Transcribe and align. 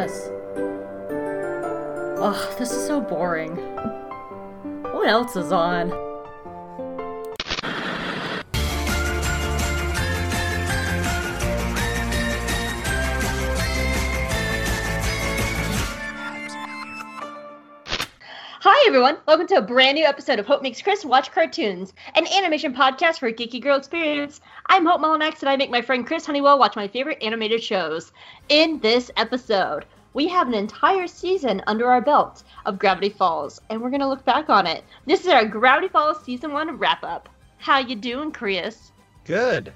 this? 0.00 0.30
Ugh, 2.22 2.58
this 2.58 2.70
is 2.72 2.86
so 2.86 3.02
boring. 3.02 3.54
What 4.92 5.08
else 5.08 5.36
is 5.36 5.52
on? 5.52 5.90
Hi 18.62 18.84
everyone, 18.86 19.18
welcome 19.26 19.46
to 19.48 19.56
a 19.56 19.62
brand 19.62 19.96
new 19.96 20.04
episode 20.04 20.38
of 20.38 20.46
Hope 20.46 20.62
Makes 20.62 20.82
Chris 20.82 21.04
Watch 21.04 21.30
Cartoons, 21.32 21.92
an 22.14 22.26
animation 22.26 22.74
podcast 22.74 23.18
for 23.18 23.30
geeky 23.30 23.60
girl 23.60 23.76
experience. 23.76 24.40
I'm 24.66 24.86
Hope 24.86 25.00
Mullinax 25.00 25.40
and 25.40 25.48
I 25.48 25.56
make 25.56 25.70
my 25.70 25.80
friend 25.80 26.06
Chris 26.06 26.26
Honeywell 26.26 26.58
watch 26.58 26.76
my 26.76 26.88
favorite 26.88 27.22
animated 27.22 27.62
shows. 27.62 28.12
In 28.48 28.78
this 28.80 29.10
episode, 29.16 29.84
we 30.12 30.28
have 30.28 30.48
an 30.48 30.54
entire 30.54 31.06
season 31.06 31.62
under 31.66 31.88
our 31.90 32.00
belt 32.00 32.42
of 32.66 32.78
Gravity 32.78 33.10
Falls, 33.10 33.60
and 33.70 33.80
we're 33.80 33.90
gonna 33.90 34.08
look 34.08 34.24
back 34.24 34.48
on 34.48 34.66
it. 34.66 34.84
This 35.06 35.20
is 35.24 35.28
our 35.32 35.44
Gravity 35.44 35.88
Falls 35.88 36.22
season 36.24 36.52
one 36.52 36.76
wrap 36.78 37.02
up. 37.04 37.28
How 37.58 37.78
you 37.78 37.96
doing, 37.96 38.32
Chris? 38.32 38.92
Good. 39.24 39.72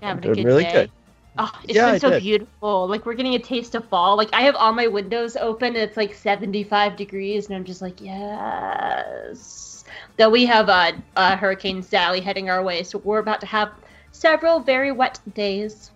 Having 0.00 0.18
I'm 0.18 0.18
a 0.18 0.20
doing 0.20 0.34
good 0.34 0.44
really 0.44 0.64
day? 0.64 0.72
good. 0.72 0.90
Oh, 1.38 1.52
it's 1.64 1.74
Yeah, 1.74 1.90
been 1.92 2.00
so 2.00 2.10
beautiful. 2.12 2.86
Like 2.88 3.04
we're 3.04 3.14
getting 3.14 3.34
a 3.34 3.38
taste 3.38 3.74
of 3.74 3.86
fall. 3.88 4.16
Like 4.16 4.30
I 4.32 4.42
have 4.42 4.56
all 4.56 4.72
my 4.72 4.86
windows 4.86 5.36
open. 5.36 5.68
And 5.68 5.76
it's 5.78 5.96
like 5.96 6.14
75 6.14 6.96
degrees, 6.96 7.46
and 7.48 7.56
I'm 7.56 7.64
just 7.64 7.82
like, 7.82 8.00
yes. 8.00 9.84
Though 10.16 10.30
we 10.30 10.46
have 10.46 10.68
uh, 10.68 10.92
uh, 11.16 11.36
Hurricane 11.36 11.82
Sally 11.82 12.20
heading 12.20 12.48
our 12.50 12.62
way, 12.62 12.82
so 12.82 12.98
we're 12.98 13.18
about 13.18 13.40
to 13.40 13.46
have 13.46 13.72
several 14.12 14.60
very 14.60 14.92
wet 14.92 15.20
days. 15.34 15.90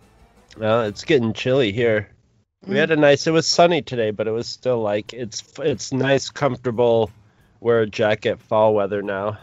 Well, 0.56 0.82
it's 0.82 1.04
getting 1.04 1.32
chilly 1.32 1.72
here. 1.72 2.10
We 2.66 2.74
Mm. 2.74 2.78
had 2.78 2.90
a 2.90 2.96
nice. 2.96 3.26
It 3.26 3.30
was 3.30 3.46
sunny 3.46 3.80
today, 3.80 4.10
but 4.10 4.26
it 4.28 4.32
was 4.32 4.46
still 4.46 4.82
like 4.82 5.14
it's 5.14 5.42
it's 5.60 5.92
nice, 5.92 6.28
comfortable. 6.28 7.10
Wear 7.60 7.80
a 7.80 7.86
jacket, 7.86 8.40
fall 8.40 8.74
weather 8.74 9.02
now. 9.02 9.38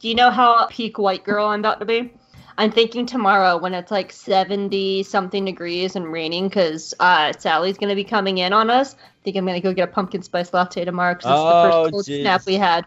Do 0.00 0.08
you 0.08 0.14
know 0.14 0.30
how 0.30 0.66
peak 0.66 0.98
white 0.98 1.24
girl 1.24 1.46
I'm 1.46 1.60
about 1.60 1.80
to 1.80 1.86
be? 1.86 2.12
I'm 2.56 2.72
thinking 2.72 3.06
tomorrow 3.06 3.56
when 3.56 3.74
it's 3.74 3.90
like 3.92 4.10
70 4.12 5.04
something 5.04 5.44
degrees 5.44 5.94
and 5.94 6.12
raining 6.12 6.48
because 6.48 6.92
uh, 6.98 7.32
Sally's 7.38 7.78
going 7.78 7.88
to 7.90 7.94
be 7.94 8.02
coming 8.04 8.38
in 8.38 8.52
on 8.52 8.68
us. 8.70 8.94
I 8.94 8.98
think 9.24 9.36
I'm 9.36 9.44
going 9.44 9.60
to 9.60 9.60
go 9.60 9.72
get 9.72 9.88
a 9.88 9.92
pumpkin 9.92 10.22
spice 10.22 10.52
latte 10.52 10.84
tomorrow 10.84 11.14
because 11.14 11.30
it's 11.30 11.40
the 11.40 11.54
Oh, 11.54 11.62
first 11.82 11.92
cold 11.92 12.04
jeez. 12.06 12.20
snap 12.22 12.46
we 12.46 12.54
had. 12.54 12.84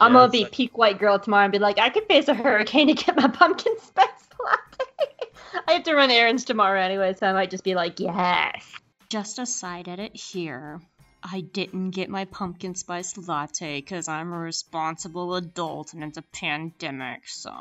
I'm 0.00 0.12
Yeah, 0.14 0.20
gonna 0.20 0.32
be 0.32 0.42
like- 0.44 0.52
peak 0.52 0.78
white 0.78 0.98
girl 0.98 1.18
tomorrow 1.18 1.44
and 1.44 1.52
be 1.52 1.58
like, 1.58 1.78
I 1.78 1.90
could 1.90 2.06
face 2.06 2.28
a 2.28 2.34
hurricane 2.34 2.86
to 2.88 2.94
get 2.94 3.16
my 3.16 3.28
pumpkin 3.28 3.78
spice 3.80 4.08
latte. 4.42 5.28
I 5.68 5.72
have 5.74 5.82
to 5.84 5.94
run 5.94 6.10
errands 6.10 6.44
tomorrow 6.44 6.80
anyway, 6.80 7.14
so 7.14 7.26
I 7.26 7.32
might 7.34 7.50
just 7.50 7.64
be 7.64 7.74
like, 7.74 8.00
yes. 8.00 8.66
Just 9.10 9.40
a 9.40 9.46
side 9.46 9.88
edit 9.88 10.14
here. 10.14 10.80
I 11.20 11.40
didn't 11.40 11.90
get 11.90 12.08
my 12.08 12.26
pumpkin 12.26 12.76
spice 12.76 13.18
latte 13.18 13.80
because 13.80 14.06
I'm 14.06 14.32
a 14.32 14.38
responsible 14.38 15.34
adult 15.34 15.94
and 15.94 16.04
it's 16.04 16.16
a 16.16 16.22
pandemic, 16.22 17.26
so. 17.26 17.52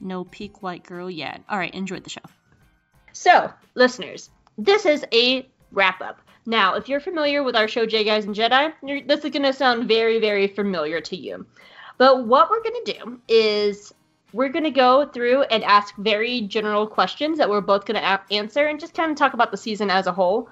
No 0.00 0.22
peak 0.22 0.62
white 0.62 0.84
girl 0.84 1.10
yet. 1.10 1.42
Alright, 1.50 1.74
enjoy 1.74 1.98
the 1.98 2.10
show. 2.10 2.20
So, 3.12 3.52
listeners, 3.74 4.30
this 4.56 4.86
is 4.86 5.04
a 5.12 5.44
wrap 5.72 6.00
up. 6.00 6.20
Now, 6.46 6.76
if 6.76 6.88
you're 6.88 7.00
familiar 7.00 7.42
with 7.42 7.56
our 7.56 7.66
show, 7.66 7.84
J 7.84 8.04
Guys 8.04 8.24
and 8.24 8.34
Jedi, 8.34 8.72
this 9.08 9.24
is 9.24 9.30
going 9.32 9.42
to 9.42 9.52
sound 9.52 9.88
very, 9.88 10.20
very 10.20 10.46
familiar 10.46 11.00
to 11.00 11.16
you. 11.16 11.46
But 11.98 12.28
what 12.28 12.48
we're 12.48 12.62
going 12.62 12.84
to 12.84 12.92
do 12.92 13.20
is 13.26 13.92
we're 14.32 14.48
going 14.48 14.64
to 14.64 14.70
go 14.70 15.06
through 15.06 15.42
and 15.44 15.64
ask 15.64 15.94
very 15.96 16.42
general 16.42 16.86
questions 16.86 17.38
that 17.38 17.48
we're 17.48 17.60
both 17.60 17.86
going 17.86 18.00
to 18.00 18.06
a- 18.06 18.34
answer 18.34 18.66
and 18.66 18.78
just 18.78 18.94
kind 18.94 19.10
of 19.10 19.16
talk 19.16 19.34
about 19.34 19.50
the 19.50 19.56
season 19.56 19.90
as 19.90 20.06
a 20.06 20.12
whole. 20.12 20.48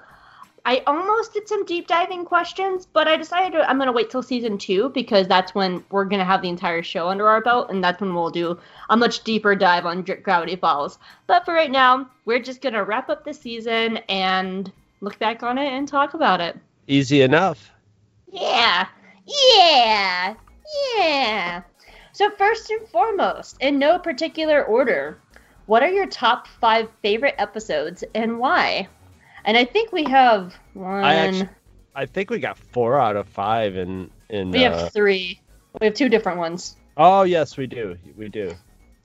I 0.65 0.83
almost 0.85 1.33
did 1.33 1.47
some 1.47 1.63
deep 1.65 1.87
diving 1.87 2.25
questions, 2.25 2.85
but 2.85 3.07
I 3.07 3.15
decided 3.15 3.53
to, 3.53 3.69
I'm 3.69 3.77
going 3.77 3.87
to 3.87 3.93
wait 3.93 4.09
till 4.09 4.21
season 4.21 4.57
two 4.57 4.89
because 4.89 5.25
that's 5.25 5.55
when 5.55 5.81
we're 5.91 6.03
going 6.03 6.19
to 6.19 6.25
have 6.25 6.41
the 6.41 6.49
entire 6.49 6.83
show 6.83 7.07
under 7.07 7.27
our 7.27 7.39
belt, 7.39 7.69
and 7.69 7.81
that's 7.81 8.01
when 8.01 8.13
we'll 8.13 8.31
do 8.31 8.59
a 8.89 8.97
much 8.97 9.23
deeper 9.23 9.55
dive 9.55 9.85
on 9.85 10.01
Gravity 10.01 10.57
Falls. 10.57 10.99
But 11.25 11.45
for 11.45 11.53
right 11.53 11.71
now, 11.71 12.09
we're 12.25 12.41
just 12.41 12.61
going 12.61 12.73
to 12.73 12.83
wrap 12.83 13.09
up 13.09 13.23
the 13.23 13.33
season 13.33 13.97
and 14.09 14.69
look 14.99 15.17
back 15.19 15.41
on 15.41 15.57
it 15.57 15.71
and 15.71 15.87
talk 15.87 16.15
about 16.15 16.41
it. 16.41 16.57
Easy 16.87 17.21
enough. 17.21 17.71
Yeah, 18.29 18.87
yeah, 19.25 20.35
yeah. 20.97 21.26
So, 22.17 22.31
first 22.31 22.71
and 22.71 22.87
foremost, 22.87 23.57
in 23.59 23.77
no 23.77 23.99
particular 23.99 24.63
order, 24.63 25.19
what 25.67 25.83
are 25.83 25.89
your 25.91 26.07
top 26.07 26.47
five 26.47 26.89
favorite 27.03 27.35
episodes 27.37 28.03
and 28.15 28.39
why? 28.39 28.87
And 29.45 29.55
I 29.55 29.65
think 29.65 29.91
we 29.91 30.03
have 30.05 30.55
one. 30.73 31.03
I 31.03 31.13
actually, 31.13 31.49
I 31.93 32.07
think 32.07 32.31
we 32.31 32.39
got 32.39 32.57
four 32.57 32.99
out 32.99 33.17
of 33.17 33.29
five 33.29 33.77
in 33.77 34.09
in. 34.29 34.49
we 34.49 34.65
uh, 34.65 34.75
have 34.75 34.93
three. 34.93 35.39
We 35.79 35.85
have 35.85 35.93
two 35.93 36.09
different 36.09 36.39
ones. 36.39 36.75
oh 36.97 37.21
yes, 37.21 37.55
we 37.55 37.67
do. 37.67 37.95
We 38.15 38.29
do. 38.29 38.51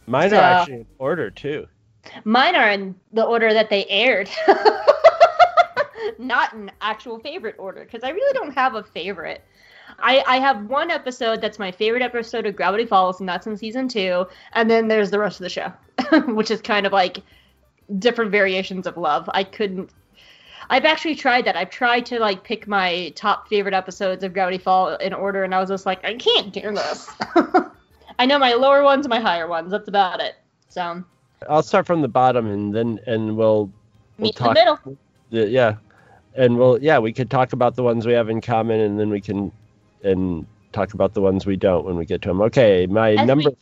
Mine 0.06 0.30
So- 0.30 0.38
are 0.38 0.40
actually 0.40 0.76
in 0.76 0.86
order 0.98 1.30
too. 1.30 1.66
Mine 2.24 2.56
are 2.56 2.70
in 2.70 2.94
the 3.12 3.24
order 3.24 3.52
that 3.52 3.68
they 3.68 3.84
aired. 3.90 4.30
Not 6.18 6.54
in 6.54 6.70
actual 6.80 7.18
favorite 7.18 7.56
order, 7.58 7.84
because 7.84 8.04
I 8.04 8.08
really 8.08 8.32
don't 8.32 8.54
have 8.54 8.74
a 8.74 8.82
favorite. 8.82 9.44
I, 9.98 10.22
I 10.26 10.36
have 10.38 10.66
one 10.66 10.90
episode 10.90 11.40
that's 11.40 11.58
my 11.58 11.70
favorite 11.70 12.02
episode 12.02 12.46
of 12.46 12.56
Gravity 12.56 12.86
Falls, 12.86 13.20
and 13.20 13.28
that's 13.28 13.46
in 13.46 13.56
season 13.56 13.88
two. 13.88 14.26
And 14.52 14.70
then 14.70 14.88
there's 14.88 15.10
the 15.10 15.18
rest 15.18 15.40
of 15.40 15.44
the 15.44 15.50
show, 15.50 15.72
which 16.32 16.50
is 16.50 16.60
kind 16.60 16.86
of 16.86 16.92
like 16.92 17.18
different 17.98 18.30
variations 18.30 18.86
of 18.86 18.96
love. 18.96 19.28
I 19.32 19.44
couldn't. 19.44 19.90
I've 20.70 20.84
actually 20.84 21.16
tried 21.16 21.44
that. 21.44 21.56
I've 21.56 21.70
tried 21.70 22.06
to 22.06 22.18
like 22.18 22.44
pick 22.44 22.66
my 22.66 23.12
top 23.16 23.48
favorite 23.48 23.74
episodes 23.74 24.24
of 24.24 24.32
Gravity 24.32 24.58
Fall 24.58 24.94
in 24.96 25.12
order, 25.12 25.44
and 25.44 25.54
I 25.54 25.60
was 25.60 25.68
just 25.68 25.86
like, 25.86 26.04
I 26.04 26.14
can't 26.14 26.52
do 26.52 26.72
this. 26.72 27.10
I 28.18 28.26
know 28.26 28.38
my 28.38 28.54
lower 28.54 28.82
ones, 28.82 29.06
and 29.06 29.10
my 29.10 29.20
higher 29.20 29.46
ones. 29.46 29.70
That's 29.70 29.88
about 29.88 30.20
it. 30.20 30.36
So 30.68 31.04
I'll 31.48 31.62
start 31.62 31.86
from 31.86 32.02
the 32.02 32.08
bottom 32.08 32.46
and 32.46 32.74
then 32.74 33.00
and 33.06 33.36
we'll 33.36 33.70
we'll 34.18 34.28
meet 34.28 34.40
in 34.40 34.46
the 34.46 34.54
middle. 34.54 34.98
Yeah, 35.30 35.76
and 36.34 36.58
we'll 36.58 36.82
yeah 36.82 36.98
we 36.98 37.12
could 37.12 37.30
talk 37.30 37.52
about 37.52 37.76
the 37.76 37.82
ones 37.82 38.06
we 38.06 38.12
have 38.12 38.28
in 38.28 38.40
common 38.40 38.80
and 38.80 38.98
then 38.98 39.10
we 39.10 39.20
can 39.20 39.52
and 40.02 40.46
talk 40.72 40.94
about 40.94 41.14
the 41.14 41.20
ones 41.20 41.46
we 41.46 41.56
don't 41.56 41.84
when 41.84 41.96
we 41.96 42.04
get 42.06 42.22
to 42.22 42.28
them. 42.28 42.40
Okay, 42.42 42.86
my 42.86 43.12
As 43.14 43.26
number. 43.26 43.50
we- 43.50 43.56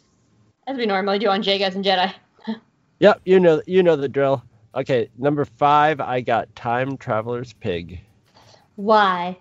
as 0.67 0.77
we 0.77 0.87
normally 0.87 1.19
do 1.19 1.29
on 1.29 1.43
J 1.43 1.59
Guys 1.59 1.75
and 1.75 1.85
Jedi. 1.85 2.13
Yep, 3.01 3.23
you 3.25 3.41
know 3.41 3.63
you 3.67 3.83
know 3.83 3.97
the 3.97 4.09
drill. 4.09 4.45
Okay, 4.75 5.09
number 5.19 5.45
five, 5.47 6.01
I 6.01 6.21
got 6.21 6.55
Time 6.55 6.97
Traveler's 6.99 7.55
Pig. 7.55 7.99
Why? 8.77 9.39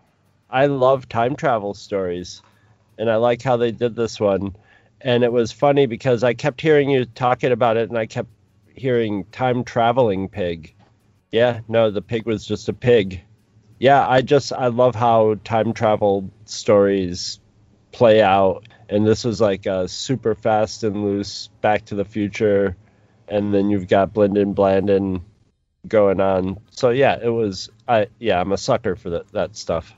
I 0.50 0.66
love 0.68 1.08
time 1.10 1.36
travel 1.36 1.74
stories, 1.74 2.42
and 2.98 3.12
I 3.12 3.18
like 3.18 3.42
how 3.42 3.58
they 3.58 3.72
did 3.72 3.96
this 3.96 4.20
one. 4.20 4.56
And 5.02 5.24
it 5.24 5.32
was 5.32 5.52
funny 5.52 5.86
because 5.86 6.24
I 6.24 6.34
kept 6.34 6.62
hearing 6.62 6.90
you 6.90 7.06
talking 7.06 7.52
about 7.52 7.76
it, 7.78 7.90
and 7.90 7.98
I 7.98 8.06
kept 8.06 8.30
hearing 8.74 9.26
time 9.26 9.64
traveling 9.66 10.30
pig. 10.30 10.74
Yeah, 11.32 11.60
no, 11.68 11.92
the 11.92 12.02
pig 12.02 12.26
was 12.26 12.46
just 12.46 12.70
a 12.70 12.74
pig. 12.74 13.22
Yeah, 13.80 14.06
I 14.06 14.22
just 14.22 14.52
I 14.52 14.68
love 14.68 14.94
how 14.94 15.36
time 15.46 15.74
travel 15.74 16.30
stories 16.44 17.40
play 17.94 18.22
out, 18.22 18.68
and 18.90 19.08
this 19.08 19.24
was 19.24 19.40
like 19.40 19.66
a 19.66 19.88
super 19.88 20.36
fast 20.36 20.84
and 20.84 21.04
loose 21.04 21.48
Back 21.62 21.86
to 21.86 21.96
the 21.96 22.04
Future, 22.04 22.76
and 23.30 23.54
then 23.54 23.70
you've 23.70 23.88
got 23.88 24.14
Blendin 24.14 24.54
Blandin 24.54 25.22
going 25.88 26.20
on. 26.20 26.60
So 26.72 26.90
yeah, 26.90 27.18
it 27.22 27.30
was 27.30 27.70
I 27.88 28.08
yeah 28.20 28.42
I'm 28.42 28.52
a 28.52 28.58
sucker 28.58 28.98
for 28.98 29.12
that 29.12 29.32
that 29.32 29.56
stuff. 29.56 29.94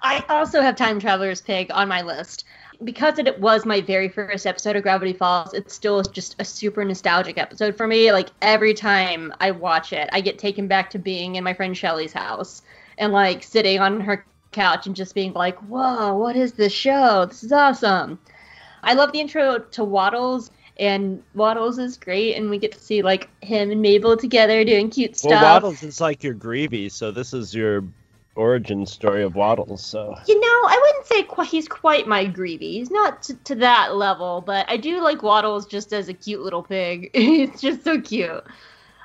I 0.00 0.24
also 0.28 0.62
have 0.62 0.76
Time 0.76 1.00
Traveler's 1.00 1.40
Pig 1.40 1.72
on 1.72 1.88
my 1.88 2.02
list. 2.02 2.44
Because 2.84 3.18
it 3.18 3.40
was 3.40 3.66
my 3.66 3.80
very 3.80 4.08
first 4.08 4.46
episode 4.46 4.76
of 4.76 4.84
Gravity 4.84 5.12
Falls, 5.12 5.52
it's 5.52 5.74
still 5.74 6.00
just 6.00 6.36
a 6.38 6.44
super 6.44 6.84
nostalgic 6.84 7.36
episode 7.36 7.76
for 7.76 7.88
me. 7.88 8.12
Like 8.12 8.28
every 8.40 8.72
time 8.72 9.34
I 9.40 9.50
watch 9.50 9.92
it, 9.92 10.08
I 10.12 10.20
get 10.20 10.38
taken 10.38 10.68
back 10.68 10.90
to 10.90 10.98
being 11.00 11.34
in 11.34 11.42
my 11.42 11.54
friend 11.54 11.76
Shelly's 11.76 12.12
house 12.12 12.62
and 12.98 13.12
like 13.12 13.42
sitting 13.42 13.80
on 13.80 14.00
her 14.00 14.26
couch 14.52 14.86
and 14.86 14.96
just 14.96 15.14
being 15.14 15.32
like, 15.32 15.56
whoa, 15.60 16.14
what 16.14 16.36
is 16.36 16.52
this 16.52 16.72
show? 16.72 17.26
This 17.26 17.42
is 17.42 17.52
awesome. 17.52 18.18
I 18.82 18.94
love 18.94 19.12
the 19.12 19.20
intro 19.20 19.58
to 19.58 19.84
Waddles, 19.84 20.50
and 20.78 21.22
Waddles 21.34 21.78
is 21.78 21.96
great, 21.96 22.34
and 22.34 22.48
we 22.50 22.58
get 22.58 22.72
to 22.72 22.80
see 22.80 23.02
like 23.02 23.28
him 23.42 23.70
and 23.70 23.82
Mabel 23.82 24.16
together 24.16 24.64
doing 24.64 24.90
cute 24.90 25.16
stuff. 25.16 25.30
Well, 25.30 25.54
Waddles 25.54 25.82
is 25.82 26.00
like 26.00 26.22
your 26.22 26.34
Greavy, 26.34 26.88
so 26.88 27.10
this 27.10 27.32
is 27.32 27.54
your 27.54 27.84
origin 28.36 28.86
story 28.86 29.24
of 29.24 29.34
Waddles. 29.34 29.84
So 29.84 30.14
You 30.26 30.40
know, 30.40 30.46
I 30.46 30.80
wouldn't 30.82 31.06
say 31.06 31.44
he's 31.44 31.68
quite 31.68 32.06
my 32.06 32.24
Greavy. 32.24 32.78
He's 32.78 32.90
not 32.90 33.24
t- 33.24 33.34
to 33.44 33.54
that 33.56 33.96
level, 33.96 34.40
but 34.40 34.64
I 34.70 34.76
do 34.76 35.00
like 35.02 35.22
Waddles 35.22 35.66
just 35.66 35.92
as 35.92 36.08
a 36.08 36.14
cute 36.14 36.40
little 36.40 36.62
pig. 36.62 37.10
he's 37.14 37.60
just 37.60 37.84
so 37.84 38.00
cute. 38.00 38.44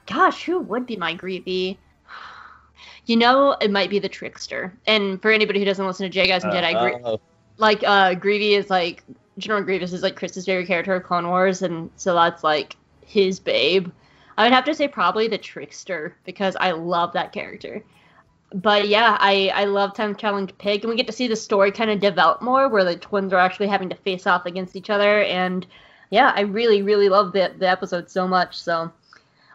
Gosh, 0.06 0.44
who 0.44 0.60
would 0.60 0.86
be 0.86 0.98
my 0.98 1.14
Greavy? 1.16 1.80
You 3.06 3.18
know, 3.18 3.56
it 3.62 3.70
might 3.72 3.90
be 3.90 4.00
the 4.00 4.10
Trickster. 4.10 4.74
And 4.88 5.22
for 5.22 5.32
anybody 5.32 5.60
who 5.60 5.66
doesn't 5.66 5.86
listen 5.86 6.06
to 6.06 6.10
J 6.10 6.28
Guys 6.28 6.44
and 6.44 6.54
Jedi, 6.54 6.72
Gre- 7.02 7.08
Uh, 7.08 7.18
like 7.58 7.84
uh, 7.86 8.14
Greavy 8.16 8.54
is 8.56 8.70
like 8.70 9.04
General 9.38 9.64
Grievous 9.64 9.94
is 9.94 10.04
like 10.04 10.16
Chris's 10.16 10.46
favorite 10.46 10.68
character 10.68 10.96
of 10.96 11.04
Clone 11.04 11.28
Wars, 11.28 11.62
and 11.62 11.90
so 11.98 12.14
that's 12.16 12.44
like 12.44 12.78
his 13.06 13.40
babe. 13.40 13.90
I 14.38 14.44
would 14.44 14.54
have 14.54 14.66
to 14.66 14.74
say 14.74 14.88
probably 14.88 15.28
the 15.28 15.38
Trickster 15.38 16.16
because 16.24 16.56
I 16.60 16.72
love 16.72 17.14
that 17.14 17.32
character. 17.34 17.84
but 18.54 18.88
yeah, 18.88 19.18
I 19.20 19.52
I 19.54 19.66
love 19.66 19.94
time 19.96 20.16
traveling 20.16 20.48
pig, 20.48 20.82
and 20.84 20.90
we 20.90 20.96
get 20.96 21.08
to 21.08 21.14
see 21.14 21.28
the 21.28 21.36
story 21.36 21.72
kind 21.72 21.90
of 21.92 22.00
develop 22.00 22.42
more, 22.42 22.70
where 22.70 22.84
the 22.84 22.96
twins 22.96 23.34
are 23.34 23.38
actually 23.40 23.68
having 23.68 23.90
to 23.90 23.96
face 23.96 24.26
off 24.28 24.46
against 24.46 24.76
each 24.76 24.90
other, 24.90 25.24
and 25.24 25.66
yeah, 26.12 26.32
I 26.36 26.42
really 26.42 26.82
really 26.84 27.10
love 27.10 27.34
the 27.34 27.52
the 27.58 27.68
episode 27.68 28.10
so 28.10 28.28
much. 28.28 28.58
So, 28.60 28.92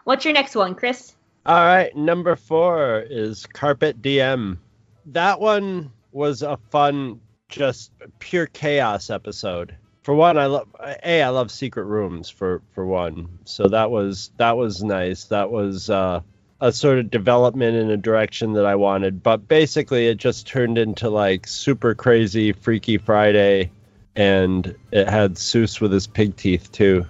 what's 0.03 0.23
your 0.25 0.33
next 0.33 0.55
one, 0.55 0.75
Chris? 0.75 1.15
All 1.45 1.55
right, 1.55 1.95
number 1.95 2.35
four 2.35 2.99
is 2.99 3.45
Carpet 3.45 4.01
Diem. 4.01 4.59
That 5.07 5.39
one 5.39 5.91
was 6.11 6.41
a 6.41 6.57
fun, 6.69 7.21
just 7.47 7.91
pure 8.19 8.45
chaos 8.45 9.09
episode. 9.09 9.75
For 10.03 10.13
one, 10.13 10.37
I 10.37 10.47
love 10.47 10.67
a 10.79 11.23
I 11.23 11.29
love 11.29 11.49
secret 11.49 11.85
rooms 11.85 12.29
for 12.29 12.61
for 12.73 12.85
one. 12.85 13.39
So 13.45 13.67
that 13.69 13.89
was 13.89 14.31
that 14.37 14.57
was 14.57 14.83
nice. 14.83 15.25
That 15.25 15.49
was 15.49 15.89
uh, 15.89 16.21
a 16.59 16.71
sort 16.71 16.99
of 16.99 17.09
development 17.09 17.77
in 17.77 17.89
a 17.89 17.97
direction 17.97 18.53
that 18.53 18.65
I 18.65 18.75
wanted. 18.75 19.23
But 19.23 19.47
basically, 19.47 20.07
it 20.07 20.17
just 20.17 20.45
turned 20.45 20.77
into 20.77 21.09
like 21.09 21.47
super 21.47 21.95
crazy 21.95 22.51
Freaky 22.51 22.97
Friday, 22.97 23.71
and 24.15 24.75
it 24.91 25.07
had 25.07 25.35
Soos 25.35 25.79
with 25.79 25.93
his 25.93 26.07
pig 26.07 26.35
teeth 26.35 26.71
too. 26.71 27.05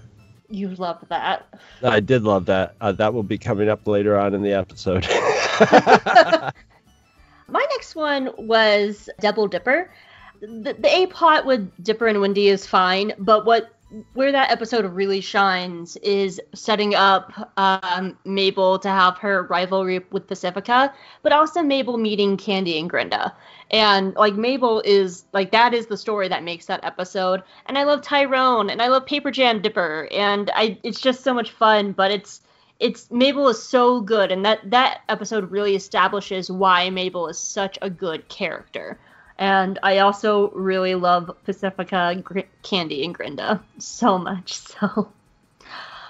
You 0.49 0.69
love 0.69 1.03
that. 1.09 1.47
I 1.83 1.99
did 1.99 2.23
love 2.23 2.45
that. 2.47 2.75
Uh, 2.81 2.91
that 2.93 3.13
will 3.13 3.23
be 3.23 3.37
coming 3.37 3.69
up 3.69 3.85
later 3.87 4.17
on 4.17 4.33
in 4.33 4.41
the 4.41 4.53
episode. 4.53 5.07
My 7.47 7.65
next 7.71 7.95
one 7.95 8.31
was 8.37 9.09
Double 9.19 9.47
Dipper. 9.47 9.91
The, 10.41 10.75
the 10.77 10.87
A 10.87 11.07
plot 11.07 11.45
with 11.45 11.71
Dipper 11.83 12.07
and 12.07 12.21
Wendy 12.21 12.47
is 12.47 12.65
fine, 12.65 13.13
but 13.19 13.45
what 13.45 13.73
where 14.13 14.31
that 14.31 14.51
episode 14.51 14.85
really 14.85 15.21
shines 15.21 15.95
is 15.97 16.39
setting 16.53 16.93
up 16.93 17.51
um, 17.57 18.17
Mabel 18.23 18.77
to 18.79 18.89
have 18.89 19.17
her 19.17 19.43
rivalry 19.43 19.99
with 20.11 20.27
Pacifica, 20.27 20.93
but 21.23 21.31
also 21.31 21.63
Mabel 21.63 21.97
meeting 21.97 22.37
Candy 22.37 22.77
and 22.79 22.89
Grenda. 22.89 23.33
And 23.71 24.13
like 24.15 24.35
Mabel 24.35 24.81
is 24.85 25.25
like 25.33 25.51
that 25.51 25.73
is 25.73 25.87
the 25.87 25.97
story 25.97 26.27
that 26.27 26.43
makes 26.43 26.67
that 26.67 26.83
episode. 26.83 27.41
And 27.65 27.77
I 27.77 27.83
love 27.83 28.01
Tyrone 28.01 28.69
and 28.69 28.81
I 28.81 28.87
love 28.87 29.05
Paper 29.05 29.31
Jam 29.31 29.61
Dipper 29.61 30.07
and 30.11 30.51
I 30.53 30.77
it's 30.83 31.01
just 31.01 31.23
so 31.23 31.33
much 31.33 31.51
fun, 31.51 31.91
but 31.91 32.11
it's 32.11 32.41
it's 32.79 33.09
Mabel 33.11 33.47
is 33.49 33.61
so 33.61 34.01
good 34.01 34.31
and 34.31 34.45
that 34.45 34.69
that 34.69 35.01
episode 35.09 35.51
really 35.51 35.75
establishes 35.75 36.51
why 36.51 36.89
Mabel 36.89 37.27
is 37.27 37.39
such 37.39 37.77
a 37.81 37.89
good 37.89 38.27
character. 38.29 38.99
And 39.39 39.79
I 39.81 39.99
also 39.99 40.49
really 40.51 40.95
love 40.95 41.31
Pacifica, 41.45 42.21
Gr- 42.21 42.39
Candy, 42.61 43.05
and 43.05 43.17
Grenda 43.17 43.61
so 43.79 44.19
much. 44.19 44.59
So, 44.79 45.09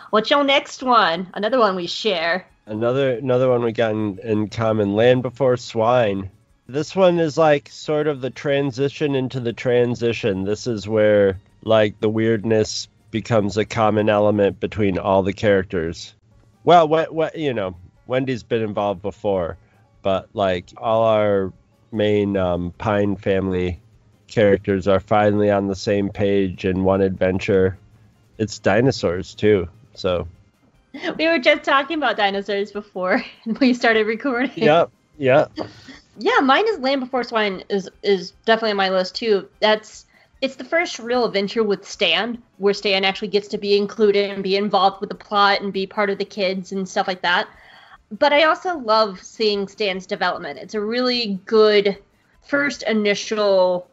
what's 0.10 0.32
your 0.32 0.44
next 0.44 0.82
one? 0.82 1.30
Another 1.34 1.60
one 1.60 1.76
we 1.76 1.86
share. 1.86 2.48
Another 2.66 3.18
another 3.18 3.50
one 3.50 3.64
we 3.64 3.72
got 3.72 3.92
in, 3.92 4.20
in 4.20 4.50
common: 4.50 4.96
Land 4.96 5.22
Before 5.22 5.58
Swine. 5.58 6.32
This 6.68 6.96
one 6.96 7.20
is 7.20 7.38
like 7.38 7.70
sort 7.70 8.08
of 8.08 8.22
the 8.22 8.30
transition 8.30 9.16
into 9.16 9.40
the 9.40 9.54
transition. 9.54 10.44
This 10.44 10.68
is 10.68 10.88
where 10.88 11.40
like 11.64 12.00
the 12.00 12.10
weirdness 12.10 12.88
becomes 13.12 13.58
a 13.58 13.66
common 13.66 14.10
element 14.10 14.60
between 14.60 14.98
all 14.98 15.24
the 15.24 15.34
characters. 15.34 16.14
Well, 16.64 16.88
what 16.88 17.14
what 17.14 17.38
you 17.38 17.54
know, 17.54 17.76
Wendy's 18.08 18.44
been 18.44 18.62
involved 18.62 19.02
before, 19.02 19.58
but 20.02 20.30
like 20.34 20.74
all 20.78 21.04
our 21.04 21.54
main 21.92 22.38
um, 22.38 22.74
Pine 22.78 23.16
family 23.16 23.80
characters 24.28 24.88
are 24.88 25.00
finally 25.00 25.50
on 25.50 25.68
the 25.68 25.76
same 25.76 26.10
page 26.10 26.66
in 26.66 26.84
one 26.84 27.02
adventure. 27.02 27.78
It's 28.38 28.60
dinosaurs 28.60 29.34
too, 29.36 29.68
so. 29.96 30.28
We 31.18 31.28
were 31.28 31.40
just 31.40 31.64
talking 31.64 31.98
about 31.98 32.18
dinosaurs 32.18 32.72
before 32.72 33.24
we 33.60 33.74
started 33.74 34.08
recording. 34.08 34.64
Yep. 34.64 34.92
Yep. 35.18 35.52
Yeah, 36.22 36.40
mine 36.42 36.68
is 36.68 36.80
Land 36.80 37.00
Before 37.00 37.24
Swine 37.24 37.64
is 37.70 37.90
is 38.04 38.32
definitely 38.44 38.72
on 38.72 38.78
my 38.78 38.90
list 38.90 39.16
too. 39.16 39.48
That's 39.62 40.06
it's 40.42 40.58
the 40.58 40.66
first 40.66 41.00
real 41.00 41.24
adventure 41.24 41.64
with 41.64 41.88
Stan, 41.88 42.44
where 42.58 42.74
Stan 42.74 43.06
actually 43.06 43.30
gets 43.30 43.48
to 43.50 43.58
be 43.58 43.78
included 43.78 44.30
and 44.30 44.44
be 44.44 44.58
involved 44.58 45.00
with 45.00 45.10
the 45.10 45.16
plot 45.16 45.62
and 45.62 45.72
be 45.72 45.88
part 45.88 46.10
of 46.10 46.18
the 46.18 46.26
kids 46.26 46.74
and 46.74 46.88
stuff 46.88 47.08
like 47.08 47.22
that. 47.22 47.48
But 48.12 48.34
I 48.34 48.44
also 48.44 48.78
love 48.78 49.22
seeing 49.22 49.68
Stan's 49.68 50.06
development. 50.06 50.60
It's 50.60 50.74
a 50.74 50.82
really 50.82 51.40
good 51.46 51.98
first 52.42 52.84
initial 52.84 53.88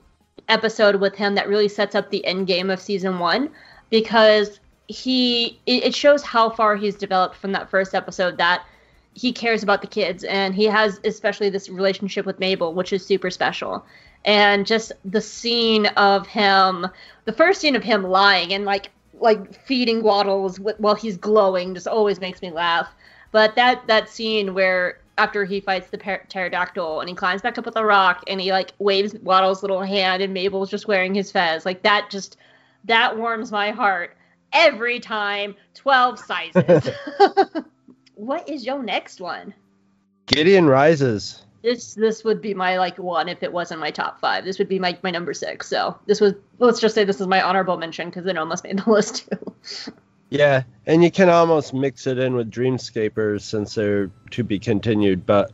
episode 0.49 0.97
with 0.97 1.15
him 1.15 1.35
that 1.35 1.49
really 1.49 1.69
sets 1.69 1.95
up 1.95 2.11
the 2.11 2.25
end 2.25 2.47
game 2.47 2.71
of 2.71 2.81
season 2.81 3.19
one 3.19 3.51
because 3.91 4.61
he 4.89 5.59
it 5.67 5.95
shows 5.95 6.23
how 6.23 6.49
far 6.49 6.77
he's 6.77 6.95
developed 6.95 7.35
from 7.35 7.53
that 7.53 7.69
first 7.69 7.95
episode 7.95 8.39
that 8.39 8.65
he 9.15 9.33
cares 9.33 9.63
about 9.63 9.81
the 9.81 9.87
kids 9.87 10.25
and 10.25 10.55
he 10.55 10.65
has 10.65 11.01
especially 11.05 11.49
this 11.49 11.69
relationship 11.69 12.27
with 12.27 12.39
Mabel, 12.39 12.75
which 12.75 12.93
is 12.93 13.05
super 13.05 13.31
special. 13.31 13.85
And 14.25 14.67
just 14.67 14.93
the 15.05 15.21
scene 15.21 15.87
of 15.87 16.27
him, 16.27 16.87
the 17.25 17.33
first 17.33 17.61
scene 17.61 17.77
of 17.77 17.83
him 17.83 18.05
lying 18.05 18.53
and 18.53 18.65
like 18.65 18.91
like 19.19 19.55
feeding 19.65 20.03
Waddles 20.03 20.61
while 20.61 20.95
he's 20.95 21.17
glowing 21.17 21.75
just 21.75 21.89
always 21.89 22.21
makes 22.21 22.43
me 22.43 22.51
laugh. 22.51 22.89
But 23.37 23.55
that 23.57 23.87
that 23.87 24.09
scene 24.09 24.55
where 24.55 24.99
after 25.19 25.45
he 25.45 25.61
fights 25.61 25.91
the 25.91 25.99
pterodactyl 25.99 27.01
and 27.01 27.09
he 27.11 27.15
climbs 27.15 27.43
back 27.43 27.59
up 27.59 27.67
with 27.67 27.77
a 27.77 27.85
rock 27.85 28.25
and 28.29 28.41
he 28.41 28.51
like 28.51 28.73
waves 28.79 29.15
Waddle's 29.17 29.61
little 29.61 29.83
hand 29.83 30.23
and 30.23 30.33
Mabel's 30.33 30.71
just 30.71 30.89
wearing 30.89 31.15
his 31.15 31.31
fez, 31.31 31.67
like 31.67 31.83
that 31.83 32.09
just 32.09 32.39
that 32.85 33.19
warms 33.19 33.53
my 33.53 33.73
heart 33.73 34.17
every 34.55 35.01
time. 35.01 35.55
Twelve 35.75 36.19
sizes. 36.19 36.89
what 38.15 38.49
is 38.49 38.65
your 38.65 38.83
next 38.83 39.21
one? 39.21 39.53
Gideon 40.25 40.65
Rises. 40.65 41.45
This 41.61 41.93
this 41.93 42.25
would 42.25 42.41
be 42.41 42.55
my 42.55 42.79
like 42.79 42.97
one 42.97 43.29
if 43.29 43.43
it 43.43 43.53
wasn't 43.53 43.81
my 43.81 43.91
top 43.91 44.19
five. 44.19 44.47
This 44.47 44.59
would 44.59 44.71
be 44.71 44.79
my, 44.79 44.97
my 45.03 45.11
number 45.11 45.35
six. 45.35 45.69
So 45.69 45.99
this 46.07 46.23
was 46.23 46.33
let's 46.59 46.81
just 46.81 46.95
say 46.95 47.05
this 47.05 47.21
is 47.21 47.27
my 47.27 47.43
honorable 47.43 47.77
mention 47.77 48.09
because 48.09 48.25
it 48.25 48.39
almost 48.39 48.65
made 48.65 48.79
the 48.79 48.91
list 48.91 49.29
too. 49.31 49.93
Yeah, 50.29 50.65
and 50.87 51.05
you 51.05 51.11
can 51.11 51.29
almost 51.29 51.73
mix 51.73 52.07
it 52.07 52.19
in 52.19 52.35
with 52.35 52.51
Dreamscapers 52.51 53.43
since 53.43 53.75
they're 53.75 54.11
to 54.33 54.45
be 54.45 54.59
continued, 54.59 55.25
but 55.25 55.53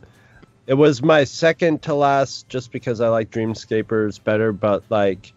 it 0.65 0.73
was 0.73 1.03
my 1.03 1.25
second 1.25 1.83
to 1.83 1.93
last 1.93 2.49
just 2.49 2.71
because 2.71 3.01
I 3.01 3.09
like 3.09 3.29
Dreamscapers 3.29 4.23
better, 4.23 4.51
but 4.51 4.83
like 4.89 5.33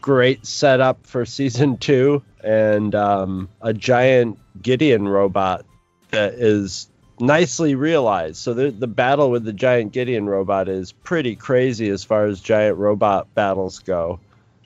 great 0.00 0.46
setup 0.46 1.06
for 1.06 1.24
season 1.26 1.76
two 1.76 2.22
and 2.42 2.94
um, 2.94 3.48
a 3.60 3.72
giant 3.72 4.38
Gideon 4.60 5.08
robot 5.08 5.64
that 6.10 6.34
is 6.34 6.88
nicely 7.18 7.74
realized. 7.74 8.36
So 8.36 8.54
the 8.54 8.70
the 8.70 8.86
battle 8.86 9.30
with 9.30 9.44
the 9.44 9.52
giant 9.52 9.92
Gideon 9.92 10.26
robot 10.26 10.68
is 10.68 10.92
pretty 10.92 11.36
crazy 11.36 11.88
as 11.88 12.04
far 12.04 12.26
as 12.26 12.40
giant 12.40 12.76
robot 12.76 13.32
battles 13.34 13.78
go. 13.80 14.20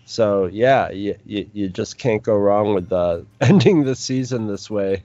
So 0.06 0.46
yeah, 0.46 0.90
you, 0.90 1.16
you, 1.26 1.50
you 1.52 1.68
just 1.68 1.98
can't 1.98 2.22
go 2.22 2.36
wrong 2.36 2.74
with 2.74 2.92
uh, 2.92 3.22
ending 3.40 3.84
the 3.84 3.94
season 3.94 4.46
this 4.46 4.70
way. 4.70 5.02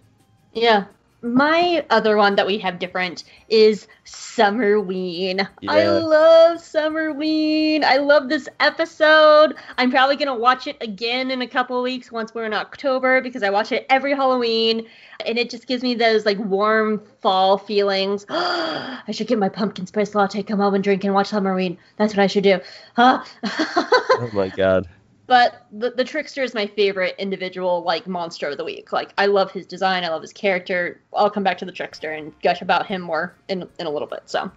Yeah. 0.53 0.85
My 1.23 1.85
other 1.91 2.17
one 2.17 2.35
that 2.35 2.47
we 2.47 2.57
have 2.59 2.79
different 2.79 3.23
is 3.47 3.87
Summerween. 4.05 5.47
Yeah. 5.61 5.71
I 5.71 5.87
love 5.87 6.57
Summerween. 6.57 7.83
I 7.83 7.97
love 7.97 8.27
this 8.27 8.49
episode. 8.59 9.55
I'm 9.77 9.91
probably 9.91 10.15
going 10.15 10.27
to 10.29 10.33
watch 10.33 10.65
it 10.65 10.77
again 10.81 11.29
in 11.29 11.41
a 11.43 11.47
couple 11.47 11.77
of 11.77 11.83
weeks 11.83 12.11
once 12.11 12.33
we're 12.33 12.45
in 12.45 12.53
October 12.53 13.21
because 13.21 13.43
I 13.43 13.51
watch 13.51 13.71
it 13.71 13.85
every 13.89 14.15
Halloween 14.15 14.87
and 15.25 15.37
it 15.37 15.51
just 15.51 15.67
gives 15.67 15.83
me 15.83 15.93
those 15.93 16.25
like 16.25 16.39
warm 16.39 17.01
fall 17.21 17.59
feelings. 17.59 18.25
I 18.29 19.11
should 19.11 19.27
get 19.27 19.37
my 19.37 19.49
pumpkin 19.49 19.85
spice 19.85 20.15
latte, 20.15 20.41
come 20.41 20.59
home 20.59 20.73
and 20.73 20.83
drink 20.83 21.03
and 21.03 21.13
watch 21.13 21.29
Summerween. 21.29 21.77
That's 21.97 22.13
what 22.13 22.23
I 22.23 22.27
should 22.27 22.43
do. 22.43 22.59
Huh? 22.95 23.23
Oh 24.21 24.29
my 24.33 24.49
god. 24.49 24.87
But 25.31 25.65
the, 25.71 25.91
the 25.91 26.03
trickster 26.03 26.43
is 26.43 26.53
my 26.53 26.67
favorite 26.67 27.15
individual 27.17 27.83
like 27.83 28.05
monster 28.05 28.49
of 28.49 28.57
the 28.57 28.65
week 28.65 28.91
like 28.91 29.13
i 29.17 29.25
love 29.25 29.49
his 29.49 29.65
design 29.65 30.03
i 30.03 30.09
love 30.09 30.21
his 30.21 30.33
character 30.33 30.99
i'll 31.15 31.29
come 31.29 31.41
back 31.41 31.57
to 31.57 31.63
the 31.63 31.71
trickster 31.71 32.11
and 32.11 32.33
gush 32.41 32.61
about 32.61 32.85
him 32.85 33.01
more 33.01 33.33
in, 33.47 33.65
in 33.79 33.87
a 33.87 33.89
little 33.89 34.09
bit 34.09 34.23
so 34.25 34.51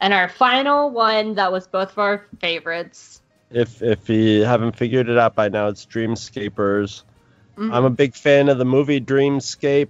and 0.00 0.14
our 0.14 0.28
final 0.28 0.88
one 0.90 1.34
that 1.34 1.50
was 1.50 1.66
both 1.66 1.90
of 1.90 1.98
our 1.98 2.24
favorites 2.40 3.22
If 3.50 3.82
if 3.82 4.08
you 4.08 4.44
haven't 4.44 4.76
figured 4.76 5.08
it 5.08 5.18
out 5.18 5.34
by 5.34 5.48
now, 5.48 5.68
it's 5.68 5.86
Dreamscapers. 5.86 7.02
Mhm. 7.56 7.72
I'm 7.72 7.84
a 7.84 7.90
big 7.90 8.14
fan 8.14 8.48
of 8.48 8.58
the 8.58 8.64
movie 8.66 9.00
Dreamscape, 9.00 9.88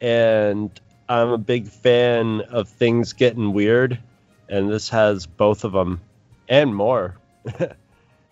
and 0.00 0.70
I'm 1.08 1.28
a 1.28 1.38
big 1.38 1.68
fan 1.68 2.40
of 2.50 2.68
things 2.68 3.12
getting 3.12 3.52
weird, 3.52 4.00
and 4.48 4.70
this 4.70 4.88
has 4.88 5.26
both 5.26 5.64
of 5.64 5.72
them 5.72 6.00
and 6.48 6.74
more. 6.74 7.16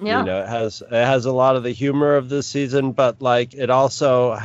yeah 0.02 0.20
You 0.20 0.26
know, 0.26 0.40
it 0.40 0.48
has 0.48 0.82
it 0.82 0.90
has 0.90 1.24
a 1.26 1.32
lot 1.32 1.56
of 1.56 1.62
the 1.62 1.72
humor 1.72 2.16
of 2.16 2.28
this 2.28 2.46
season, 2.46 2.92
but 2.92 3.22
like 3.22 3.54
it 3.54 3.70
also 3.70 4.38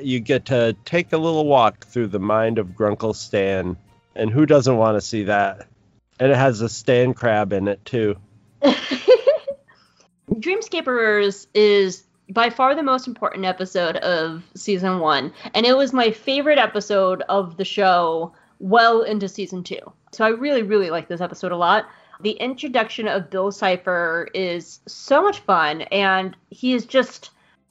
you 0.00 0.20
get 0.20 0.46
to 0.46 0.76
take 0.84 1.12
a 1.12 1.18
little 1.18 1.46
walk 1.46 1.86
through 1.86 2.08
the 2.08 2.18
mind 2.18 2.58
of 2.58 2.68
Grunkle 2.68 3.14
Stan, 3.14 3.76
and 4.14 4.30
who 4.30 4.46
doesn't 4.46 4.76
want 4.76 4.96
to 4.96 5.00
see 5.00 5.24
that? 5.24 5.66
And 6.18 6.30
it 6.30 6.36
has 6.36 6.60
a 6.60 6.68
Stan 6.68 7.14
crab 7.14 7.52
in 7.52 7.68
it 7.68 7.84
too. 7.84 8.16
Dreamscapers 10.32 11.46
is 11.54 12.04
by 12.28 12.50
far 12.50 12.74
the 12.74 12.82
most 12.82 13.08
important 13.08 13.44
episode 13.44 13.96
of 13.96 14.42
season 14.54 15.00
one, 15.00 15.32
and 15.54 15.66
it 15.66 15.76
was 15.76 15.92
my 15.92 16.10
favorite 16.10 16.58
episode 16.58 17.22
of 17.28 17.56
the 17.56 17.64
show 17.64 18.32
well 18.60 19.02
into 19.02 19.28
season 19.28 19.64
two. 19.64 19.80
So 20.12 20.24
I 20.24 20.28
really, 20.28 20.62
really 20.62 20.90
like 20.90 21.08
this 21.08 21.20
episode 21.20 21.52
a 21.52 21.56
lot. 21.56 21.88
The 22.22 22.32
introduction 22.32 23.08
of 23.08 23.30
Bill 23.30 23.50
Cipher 23.50 24.28
is 24.34 24.80
so 24.86 25.22
much 25.22 25.40
fun, 25.40 25.82
and 25.82 26.36
he 26.50 26.74
is 26.74 26.86
just. 26.86 27.30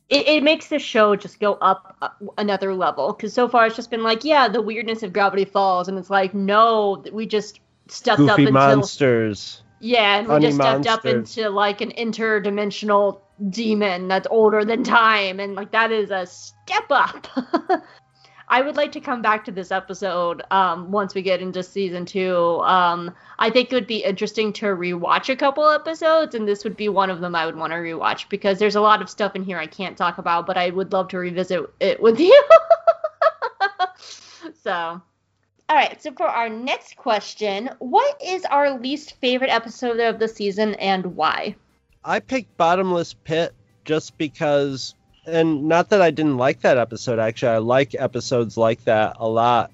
It, 0.10 0.28
it 0.28 0.44
makes 0.44 0.70
the 0.70 0.80
show 0.80 1.16
just 1.16 1.40
go 1.40 1.54
up 1.62 1.96
another 2.40 2.74
level 2.74 3.14
because 3.14 3.32
so 3.32 3.48
far 3.48 3.68
it's 3.68 3.76
just 3.76 3.92
been 3.92 4.02
like, 4.02 4.24
yeah, 4.24 4.48
the 4.48 4.62
weirdness 4.62 5.04
of 5.04 5.14
Gravity 5.14 5.46
Falls, 5.46 5.88
and 5.88 6.00
it's 6.00 6.10
like, 6.10 6.34
no, 6.34 7.04
we 7.14 7.28
just 7.28 7.60
stepped 7.88 8.22
up 8.22 8.40
into 8.40 8.52
monsters. 8.52 9.62
yeah, 9.80 10.18
and 10.18 10.28
we 10.28 10.40
just 10.40 10.56
stepped 10.58 10.88
up 10.88 11.06
into 11.06 11.50
like 11.50 11.82
an 11.82 11.92
interdimensional 11.92 13.22
demon 13.50 14.08
that's 14.08 14.28
older 14.32 14.66
than 14.66 14.84
time, 14.84 15.40
and 15.40 15.54
like 15.56 15.72
that 15.72 15.92
is 15.92 16.10
a 16.12 16.26
step 16.26 16.86
up. 16.90 17.28
I 18.52 18.62
would 18.62 18.76
like 18.76 18.92
to 18.94 19.00
come 19.00 19.22
back 19.22 19.46
to 19.46 19.52
this 19.52 19.72
episode 19.72 20.42
um, 20.50 20.92
once 20.92 21.14
we 21.14 21.22
get 21.22 21.40
into 21.42 21.62
season 21.62 22.06
two. 22.06 22.62
Um, 22.62 23.14
I 23.38 23.52
think 23.52 23.72
it 23.72 23.76
would 23.76 23.86
be 23.86 24.04
interesting 24.04 24.52
to 24.54 24.66
rewatch 24.68 25.30
a 25.30 25.36
couple 25.36 25.70
episodes, 25.70 26.34
and 26.34 26.48
this 26.48 26.64
would 26.64 26.76
be 26.76 26.90
one 26.90 27.12
of 27.12 27.22
them 27.22 27.36
I 27.36 27.46
would 27.46 27.56
want 27.56 27.72
to 27.74 27.78
rewatch 27.78 28.28
because 28.28 28.58
there's 28.58 28.76
a 28.76 28.82
lot 28.82 29.04
of 29.04 29.10
stuff 29.10 29.36
in 29.36 29.44
here 29.44 29.60
I 29.60 29.68
can't 29.68 29.96
talk 29.96 30.18
about, 30.18 30.48
but 30.48 30.58
I 30.58 30.72
would 30.72 30.92
love 30.92 31.10
to 31.10 31.20
revisit 31.20 31.70
it 31.80 32.02
with 32.02 32.20
you. 32.20 32.44
so, 34.64 34.72
all 35.70 35.76
right. 35.76 36.02
So 36.02 36.12
for 36.14 36.28
our 36.28 36.50
next 36.50 36.96
question, 36.98 37.70
what 37.78 38.20
is 38.20 38.46
our 38.46 38.80
least 38.80 39.18
favorite 39.22 39.52
episode 39.52 40.00
of 40.00 40.18
the 40.18 40.28
season 40.28 40.74
and 40.76 41.16
why? 41.16 41.56
I 42.04 42.20
picked 42.20 42.58
Bottomless 42.58 43.14
Pit 43.14 43.54
just 43.86 44.18
because, 44.18 44.96
and 45.26 45.68
not 45.68 45.90
that 45.90 46.02
I 46.02 46.12
didn't 46.12 46.38
like 46.38 46.62
that 46.62 46.78
episode, 46.78 47.20
actually, 47.20 47.50
I 47.50 47.58
like 47.58 47.96
episodes 47.96 48.58
like 48.58 48.84
that 48.86 49.18
a 49.20 49.28
lot. 49.28 49.72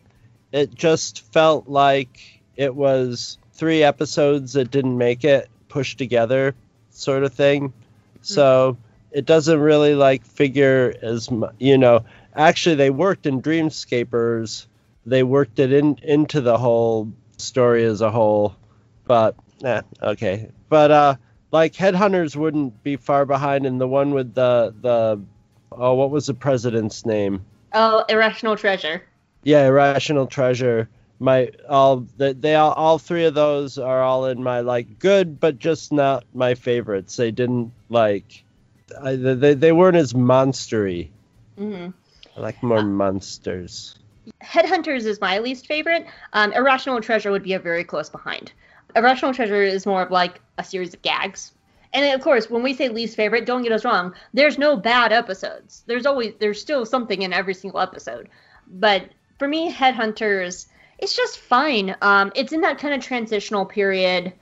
It 0.51 0.73
just 0.73 1.21
felt 1.33 1.67
like 1.67 2.41
it 2.55 2.73
was 2.73 3.37
three 3.53 3.83
episodes 3.83 4.53
that 4.53 4.71
didn't 4.71 4.97
make 4.97 5.23
it 5.23 5.49
pushed 5.69 5.97
together, 5.97 6.55
sort 6.91 7.23
of 7.23 7.33
thing. 7.33 7.73
So 8.21 8.77
it 9.11 9.25
doesn't 9.25 9.59
really 9.59 9.95
like 9.95 10.25
figure 10.25 10.93
as 11.01 11.29
you 11.59 11.77
know. 11.77 12.05
Actually, 12.35 12.75
they 12.75 12.89
worked 12.89 13.25
in 13.25 13.41
Dreamscapers. 13.41 14.65
They 15.05 15.23
worked 15.23 15.59
it 15.59 15.71
in 15.71 15.99
into 16.03 16.41
the 16.41 16.57
whole 16.57 17.11
story 17.37 17.85
as 17.85 18.01
a 18.01 18.11
whole, 18.11 18.55
but 19.05 19.35
eh, 19.63 19.81
okay. 20.01 20.49
But 20.69 20.91
uh, 20.91 21.15
like 21.51 21.73
Headhunters 21.73 22.35
wouldn't 22.35 22.83
be 22.83 22.95
far 22.95 23.25
behind 23.25 23.65
and 23.65 23.79
the 23.79 23.87
one 23.87 24.11
with 24.11 24.33
the 24.33 24.73
the 24.81 25.21
oh 25.77 25.93
what 25.93 26.11
was 26.11 26.27
the 26.27 26.33
president's 26.33 27.05
name? 27.05 27.45
Oh, 27.73 28.05
irrational 28.07 28.55
treasure. 28.55 29.03
Yeah, 29.43 29.67
Irrational 29.67 30.25
Treasure. 30.27 30.89
My 31.19 31.51
all 31.69 32.07
they, 32.17 32.33
they 32.33 32.55
all, 32.55 32.73
all 32.73 32.97
three 32.97 33.25
of 33.25 33.35
those 33.35 33.77
are 33.77 34.01
all 34.01 34.25
in 34.25 34.43
my 34.43 34.61
like 34.61 34.99
good, 34.99 35.39
but 35.39 35.59
just 35.59 35.93
not 35.93 36.25
my 36.33 36.55
favorites. 36.55 37.15
They 37.15 37.31
didn't 37.31 37.71
like 37.89 38.43
I, 39.01 39.15
they 39.15 39.53
they 39.53 39.71
weren't 39.71 39.97
as 39.97 40.13
monstery. 40.13 41.09
hmm 41.57 41.89
I 42.35 42.41
like 42.41 42.61
more 42.63 42.81
monsters. 42.81 43.95
Headhunters 44.43 45.05
is 45.05 45.21
my 45.21 45.39
least 45.39 45.67
favorite. 45.67 46.05
Um, 46.33 46.51
irrational 46.51 46.99
treasure 46.99 47.31
would 47.31 47.43
be 47.43 47.53
a 47.53 47.59
very 47.59 47.83
close 47.83 48.09
behind. 48.09 48.51
Irrational 48.95 49.33
treasure 49.33 49.61
is 49.61 49.85
more 49.85 50.01
of 50.01 50.11
like 50.11 50.41
a 50.57 50.63
series 50.63 50.93
of 50.93 51.01
gags. 51.01 51.53
And 51.95 52.13
of 52.13 52.21
course, 52.21 52.49
when 52.49 52.61
we 52.61 52.73
say 52.73 52.89
least 52.89 53.15
favorite, 53.15 53.45
don't 53.45 53.63
get 53.63 53.71
us 53.71 53.85
wrong. 53.85 54.13
There's 54.33 54.57
no 54.57 54.75
bad 54.75 55.13
episodes. 55.13 55.83
There's 55.87 56.05
always 56.05 56.33
there's 56.39 56.59
still 56.59 56.85
something 56.85 57.21
in 57.21 57.31
every 57.31 57.53
single 57.53 57.79
episode. 57.79 58.27
But 58.67 59.09
for 59.39 59.47
me, 59.47 59.71
Headhunters, 59.71 60.67
it's 60.99 61.15
just 61.15 61.39
fine. 61.39 61.95
Um, 62.01 62.33
it's 62.35 62.51
in 62.51 62.61
that 62.61 62.79
kind 62.79 62.93
of 62.93 63.01
transitional 63.01 63.65
period 63.65 64.33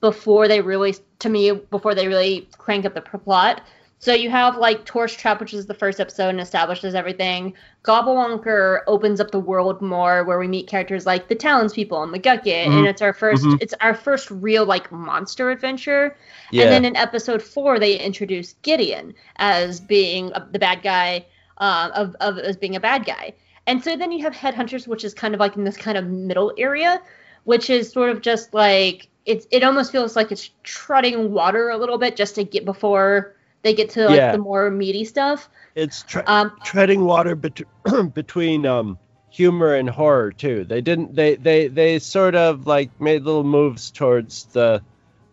before 0.00 0.46
they 0.46 0.60
really, 0.60 0.94
to 1.18 1.28
me, 1.28 1.50
before 1.52 1.94
they 1.94 2.06
really 2.06 2.48
crank 2.56 2.84
up 2.84 2.94
the 2.94 3.00
plot. 3.00 3.62
So 4.02 4.12
you 4.12 4.30
have 4.30 4.56
like 4.56 4.84
Torch 4.84 5.16
Trap, 5.16 5.38
which 5.38 5.54
is 5.54 5.66
the 5.66 5.74
first 5.74 6.00
episode 6.00 6.30
and 6.30 6.40
establishes 6.40 6.96
everything. 6.96 7.54
Gobblewonker 7.84 8.80
opens 8.88 9.20
up 9.20 9.30
the 9.30 9.38
world 9.38 9.80
more, 9.80 10.24
where 10.24 10.40
we 10.40 10.48
meet 10.48 10.66
characters 10.66 11.06
like 11.06 11.28
the 11.28 11.36
townspeople 11.36 12.02
and 12.02 12.12
McGucket, 12.12 12.66
and 12.66 12.72
Mhm. 12.72 12.88
it's 12.88 13.00
our 13.00 13.12
1st 13.12 13.44
Mhm. 13.44 13.58
it's 13.62 13.74
our 13.80 13.94
first 13.94 14.28
real 14.28 14.64
like 14.64 14.90
monster 14.90 15.52
adventure. 15.52 16.16
Yeah. 16.50 16.64
And 16.64 16.72
then 16.72 16.84
in 16.84 16.96
episode 16.96 17.40
four, 17.40 17.78
they 17.78 17.96
introduce 17.96 18.54
Gideon 18.62 19.14
as 19.36 19.78
being 19.78 20.32
a, 20.34 20.48
the 20.50 20.58
bad 20.58 20.82
guy, 20.82 21.24
uh, 21.58 21.90
of, 21.94 22.16
of 22.20 22.38
as 22.38 22.56
being 22.56 22.74
a 22.74 22.80
bad 22.80 23.04
guy. 23.04 23.34
And 23.68 23.84
so 23.84 23.96
then 23.96 24.10
you 24.10 24.24
have 24.24 24.34
Headhunters, 24.34 24.88
which 24.88 25.04
is 25.04 25.14
kind 25.14 25.32
of 25.32 25.38
like 25.38 25.54
in 25.56 25.62
this 25.62 25.76
kind 25.76 25.96
of 25.96 26.08
middle 26.08 26.52
area, 26.58 27.00
which 27.44 27.70
is 27.70 27.92
sort 27.92 28.10
of 28.10 28.20
just 28.20 28.52
like 28.52 29.06
it's 29.26 29.46
it 29.52 29.62
almost 29.62 29.92
feels 29.92 30.16
like 30.16 30.32
it's 30.32 30.50
treading 30.64 31.30
water 31.30 31.68
a 31.70 31.76
little 31.76 31.98
bit 31.98 32.16
just 32.16 32.34
to 32.34 32.42
get 32.42 32.64
before 32.64 33.36
they 33.62 33.74
get 33.74 33.90
to 33.90 34.06
like 34.06 34.16
Yeah. 34.16 34.32
the 34.32 34.38
more 34.38 34.70
meaty 34.70 35.04
stuff. 35.04 35.48
it's 35.74 36.02
tre- 36.02 36.22
Um, 36.26 36.52
treading 36.64 37.04
water 37.04 37.34
bet- 37.34 37.62
between 38.14 38.66
um 38.66 38.98
humor 39.30 39.74
and 39.74 39.88
horror 39.88 40.30
too. 40.32 40.64
They 40.64 40.80
didn't 40.80 41.14
they 41.14 41.36
they 41.36 41.68
they 41.68 41.98
sort 41.98 42.34
of 42.34 42.66
like 42.66 42.90
made 43.00 43.22
little 43.22 43.44
moves 43.44 43.90
towards 43.90 44.44
the 44.46 44.82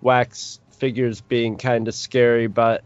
wax 0.02 0.60
figures 0.72 1.20
being 1.22 1.58
kind 1.58 1.88
of 1.88 1.94
scary, 1.94 2.48
but 2.48 2.84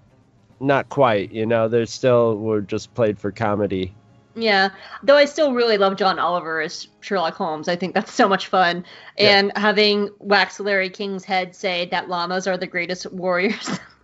not 0.60 0.90
quite. 0.90 1.32
You 1.32 1.46
know, 1.46 1.68
they 1.68 1.86
still 1.86 2.38
were 2.38 2.62
just 2.62 2.94
played 2.96 3.20
for 3.20 3.32
comedy. 3.32 3.94
Yeah, 4.36 4.70
though 5.04 5.16
I 5.16 5.26
still 5.26 5.54
really 5.54 5.78
love 5.78 5.96
John 5.96 6.18
Oliver 6.18 6.60
as 6.62 6.88
Sherlock 7.02 7.36
Holmes. 7.36 7.68
I 7.68 7.76
think 7.76 7.94
that's 7.94 8.12
so 8.12 8.28
much 8.28 8.48
fun. 8.48 8.84
Yeah. 9.16 9.38
And 9.38 9.52
having 9.56 10.10
Wax 10.18 10.60
Larry 10.60 10.90
King's 10.90 11.24
head 11.24 11.56
say 11.56 11.86
that 11.92 12.10
llamas 12.10 12.48
are 12.48 12.58
the 12.58 12.66
greatest 12.66 13.12
warriors. 13.14 13.70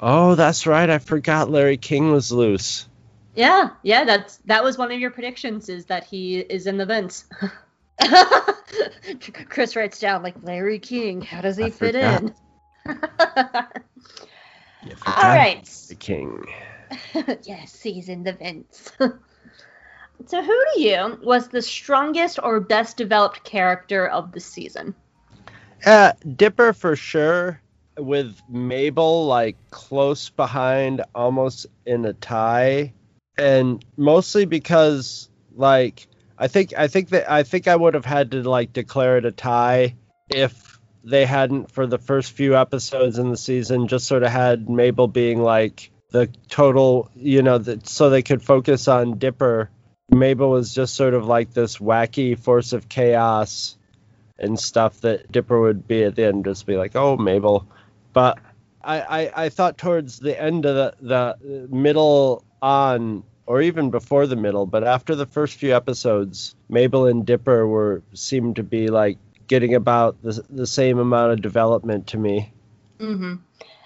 Oh, 0.00 0.34
that's 0.36 0.66
right. 0.66 0.88
I 0.88 0.98
forgot 0.98 1.50
Larry 1.50 1.76
King 1.76 2.12
was 2.12 2.30
loose. 2.30 2.88
yeah, 3.34 3.70
yeah, 3.82 4.04
that's 4.04 4.36
that 4.46 4.62
was 4.64 4.78
one 4.78 4.92
of 4.92 5.00
your 5.00 5.10
predictions 5.10 5.68
is 5.68 5.86
that 5.86 6.04
he 6.04 6.38
is 6.38 6.66
in 6.66 6.76
the 6.78 6.86
vents. 6.86 7.24
Chris 9.48 9.74
writes 9.76 9.98
down 9.98 10.22
like 10.22 10.36
Larry 10.42 10.78
King. 10.78 11.20
How 11.20 11.40
does 11.40 11.56
he 11.56 11.64
I 11.64 11.70
fit 11.70 11.94
forgot. 11.94 12.22
in? 12.22 12.34
All. 15.06 15.62
The 15.88 15.96
King. 15.98 16.46
yes, 17.42 17.82
he's 17.82 18.08
in 18.08 18.22
the 18.22 18.32
vents. 18.32 18.92
so, 20.26 20.42
who 20.42 20.64
to 20.74 20.80
you 20.80 21.18
was 21.22 21.48
the 21.48 21.60
strongest 21.62 22.38
or 22.42 22.60
best 22.60 22.96
developed 22.96 23.42
character 23.44 24.06
of 24.06 24.32
the 24.32 24.40
season? 24.40 24.94
Uh, 25.84 26.12
Dipper 26.36 26.72
for 26.72 26.96
sure, 26.96 27.60
with 27.98 28.40
Mabel 28.48 29.26
like 29.26 29.56
close 29.70 30.30
behind, 30.30 31.02
almost 31.14 31.66
in 31.84 32.04
a 32.04 32.12
tie, 32.12 32.92
and 33.36 33.84
mostly 33.96 34.44
because 34.44 35.28
like 35.54 36.06
I 36.38 36.48
think 36.48 36.72
I 36.76 36.88
think 36.88 37.10
that 37.10 37.30
I 37.30 37.42
think 37.42 37.68
I 37.68 37.76
would 37.76 37.94
have 37.94 38.04
had 38.04 38.30
to 38.32 38.48
like 38.48 38.72
declare 38.72 39.18
it 39.18 39.24
a 39.24 39.32
tie 39.32 39.96
if 40.30 40.78
they 41.04 41.24
hadn't 41.24 41.72
for 41.72 41.86
the 41.86 41.98
first 41.98 42.32
few 42.32 42.56
episodes 42.56 43.18
in 43.18 43.30
the 43.30 43.36
season 43.36 43.88
just 43.88 44.06
sort 44.06 44.22
of 44.22 44.30
had 44.30 44.68
Mabel 44.68 45.08
being 45.08 45.42
like 45.42 45.90
the 46.10 46.28
total, 46.48 47.10
you 47.14 47.42
know, 47.42 47.62
so 47.84 48.10
they 48.10 48.22
could 48.22 48.42
focus 48.42 48.88
on 48.88 49.18
Dipper. 49.18 49.70
Mabel 50.10 50.50
was 50.50 50.74
just 50.74 50.94
sort 50.94 51.14
of 51.14 51.26
like 51.26 51.52
this 51.52 51.78
wacky 51.78 52.38
force 52.38 52.72
of 52.72 52.88
chaos 52.88 53.76
and 54.38 54.58
stuff 54.58 55.00
that 55.02 55.30
Dipper 55.30 55.60
would 55.60 55.86
be 55.86 56.04
at 56.04 56.14
the 56.14 56.26
end, 56.26 56.44
just 56.44 56.66
be 56.66 56.76
like, 56.76 56.94
"Oh, 56.94 57.16
Mabel," 57.16 57.66
but 58.12 58.38
I, 58.82 59.00
I, 59.00 59.44
I 59.44 59.48
thought 59.48 59.78
towards 59.78 60.18
the 60.18 60.40
end 60.40 60.66
of 60.66 60.74
the 60.74 60.94
the 61.38 61.68
middle 61.70 62.44
on, 62.62 63.24
or 63.46 63.60
even 63.62 63.90
before 63.90 64.26
the 64.26 64.36
middle, 64.36 64.66
but 64.66 64.84
after 64.84 65.14
the 65.14 65.26
first 65.26 65.54
few 65.54 65.74
episodes, 65.74 66.54
Mabel 66.68 67.06
and 67.06 67.26
Dipper 67.26 67.66
were 67.66 68.02
seemed 68.14 68.56
to 68.56 68.62
be 68.62 68.88
like 68.88 69.18
getting 69.46 69.74
about 69.74 70.20
the 70.22 70.44
the 70.50 70.66
same 70.66 70.98
amount 70.98 71.32
of 71.32 71.42
development 71.42 72.06
to 72.08 72.18
me. 72.18 72.52
hmm 72.98 73.36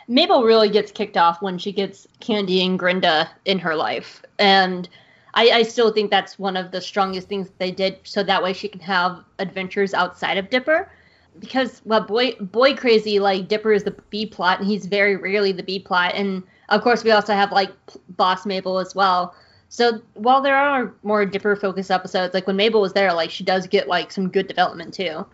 Mabel 0.08 0.42
really 0.42 0.68
gets 0.68 0.90
kicked 0.90 1.16
off 1.16 1.40
when 1.40 1.58
she 1.58 1.72
gets 1.72 2.06
Candy 2.20 2.60
and 2.66 2.78
Grenda 2.78 3.28
in 3.44 3.58
her 3.60 3.76
life, 3.76 4.22
and 4.38 4.88
I, 5.34 5.50
I 5.50 5.62
still 5.62 5.92
think 5.92 6.10
that's 6.10 6.38
one 6.38 6.56
of 6.56 6.72
the 6.72 6.80
strongest 6.80 7.28
things 7.28 7.50
they 7.58 7.70
did, 7.70 7.98
so 8.02 8.22
that 8.22 8.42
way 8.42 8.52
she 8.52 8.68
can 8.68 8.80
have 8.80 9.24
adventures 9.38 9.94
outside 9.94 10.36
of 10.36 10.50
Dipper. 10.50 10.90
Because 11.38 11.80
well, 11.84 12.02
boy, 12.02 12.32
boy, 12.40 12.74
crazy 12.74 13.18
like 13.18 13.48
Dipper 13.48 13.72
is 13.72 13.84
the 13.84 13.96
B 14.10 14.26
plot, 14.26 14.60
and 14.60 14.68
he's 14.68 14.86
very 14.86 15.16
rarely 15.16 15.52
the 15.52 15.62
B 15.62 15.78
plot, 15.78 16.12
and 16.14 16.42
of 16.68 16.82
course 16.82 17.04
we 17.04 17.10
also 17.10 17.34
have 17.34 17.52
like 17.52 17.70
Boss 18.10 18.46
Mabel 18.46 18.78
as 18.78 18.94
well. 18.94 19.34
So 19.68 20.02
while 20.14 20.42
there 20.42 20.56
are 20.56 20.92
more 21.02 21.24
Dipper 21.24 21.56
focused 21.56 21.90
episodes, 21.90 22.34
like 22.34 22.46
when 22.46 22.56
Mabel 22.56 22.82
was 22.82 22.92
there, 22.92 23.12
like 23.14 23.30
she 23.30 23.42
does 23.42 23.66
get 23.66 23.88
like 23.88 24.12
some 24.12 24.28
good 24.28 24.46
development 24.46 24.92
too. 24.92 25.24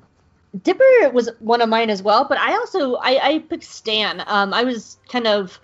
Dipper 0.62 1.10
was 1.12 1.28
one 1.40 1.60
of 1.60 1.68
mine 1.68 1.90
as 1.90 2.02
well, 2.02 2.24
but 2.24 2.38
I 2.38 2.52
also 2.52 2.94
I, 2.96 3.28
I 3.28 3.38
picked 3.40 3.64
Stan. 3.64 4.22
Um, 4.26 4.54
I 4.54 4.62
was 4.62 4.98
kind 5.08 5.26
of 5.26 5.60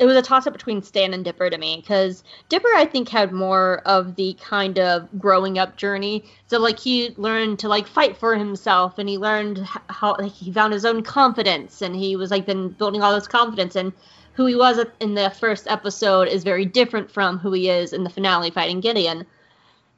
it 0.00 0.06
was 0.06 0.16
a 0.16 0.22
toss 0.22 0.46
up 0.46 0.54
between 0.54 0.82
Stan 0.82 1.12
and 1.12 1.22
Dipper 1.22 1.50
to 1.50 1.58
me 1.58 1.76
because 1.76 2.24
Dipper 2.48 2.70
I 2.74 2.86
think 2.86 3.10
had 3.10 3.32
more 3.32 3.82
of 3.84 4.16
the 4.16 4.32
kind 4.40 4.78
of 4.78 5.06
growing 5.20 5.58
up 5.58 5.76
journey. 5.76 6.24
So 6.46 6.58
like 6.58 6.78
he 6.78 7.14
learned 7.18 7.58
to 7.58 7.68
like 7.68 7.86
fight 7.86 8.16
for 8.16 8.34
himself 8.34 8.98
and 8.98 9.10
he 9.10 9.18
learned 9.18 9.58
how 9.90 10.16
like, 10.18 10.32
he 10.32 10.50
found 10.50 10.72
his 10.72 10.86
own 10.86 11.02
confidence 11.02 11.82
and 11.82 11.94
he 11.94 12.16
was 12.16 12.30
like 12.30 12.46
then 12.46 12.68
building 12.70 13.02
all 13.02 13.14
this 13.14 13.28
confidence 13.28 13.76
and 13.76 13.92
who 14.32 14.46
he 14.46 14.56
was 14.56 14.82
in 15.00 15.14
the 15.14 15.28
first 15.38 15.68
episode 15.68 16.28
is 16.28 16.44
very 16.44 16.64
different 16.64 17.10
from 17.10 17.38
who 17.38 17.52
he 17.52 17.68
is 17.68 17.92
in 17.92 18.02
the 18.02 18.10
finale 18.10 18.50
fighting 18.50 18.80
Gideon. 18.80 19.26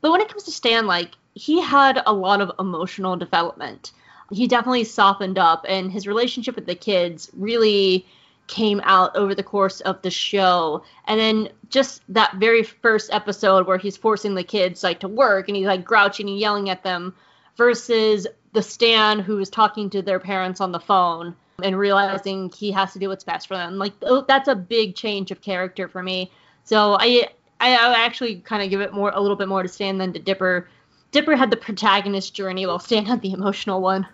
But 0.00 0.10
when 0.10 0.20
it 0.20 0.28
comes 0.28 0.42
to 0.44 0.50
Stan, 0.50 0.88
like 0.88 1.12
he 1.34 1.60
had 1.60 2.02
a 2.06 2.12
lot 2.12 2.40
of 2.40 2.50
emotional 2.58 3.16
development. 3.16 3.92
He 4.32 4.48
definitely 4.48 4.82
softened 4.82 5.38
up 5.38 5.64
and 5.68 5.92
his 5.92 6.08
relationship 6.08 6.56
with 6.56 6.66
the 6.66 6.74
kids 6.74 7.30
really 7.34 8.04
came 8.52 8.82
out 8.84 9.16
over 9.16 9.34
the 9.34 9.42
course 9.42 9.80
of 9.80 10.02
the 10.02 10.10
show. 10.10 10.84
And 11.06 11.18
then 11.18 11.48
just 11.70 12.02
that 12.10 12.34
very 12.34 12.62
first 12.62 13.10
episode 13.10 13.66
where 13.66 13.78
he's 13.78 13.96
forcing 13.96 14.34
the 14.34 14.44
kids 14.44 14.82
like 14.82 15.00
to 15.00 15.08
work 15.08 15.48
and 15.48 15.56
he's 15.56 15.66
like 15.66 15.86
grouching 15.86 16.28
and 16.28 16.38
yelling 16.38 16.68
at 16.68 16.84
them 16.84 17.14
versus 17.56 18.26
the 18.52 18.62
Stan 18.62 19.20
who 19.20 19.38
is 19.38 19.48
talking 19.48 19.88
to 19.88 20.02
their 20.02 20.20
parents 20.20 20.60
on 20.60 20.70
the 20.70 20.78
phone 20.78 21.34
and 21.62 21.78
realizing 21.78 22.50
he 22.50 22.70
has 22.72 22.92
to 22.92 22.98
do 22.98 23.08
what's 23.08 23.24
best 23.24 23.48
for 23.48 23.56
them. 23.56 23.78
Like 23.78 23.94
oh, 24.02 24.22
that's 24.28 24.48
a 24.48 24.54
big 24.54 24.96
change 24.96 25.30
of 25.30 25.40
character 25.40 25.88
for 25.88 26.02
me. 26.02 26.30
So 26.64 26.98
I 27.00 27.28
I, 27.58 27.70
I 27.70 28.04
actually 28.04 28.40
kind 28.40 28.62
of 28.62 28.68
give 28.68 28.82
it 28.82 28.92
more 28.92 29.12
a 29.14 29.20
little 29.20 29.36
bit 29.36 29.48
more 29.48 29.62
to 29.62 29.68
Stan 29.68 29.96
than 29.96 30.12
to 30.12 30.18
Dipper. 30.18 30.68
Dipper 31.10 31.36
had 31.36 31.50
the 31.50 31.56
protagonist 31.56 32.34
journey 32.34 32.66
while 32.66 32.78
Stan 32.78 33.06
had 33.06 33.22
the 33.22 33.32
emotional 33.32 33.80
one. 33.80 34.06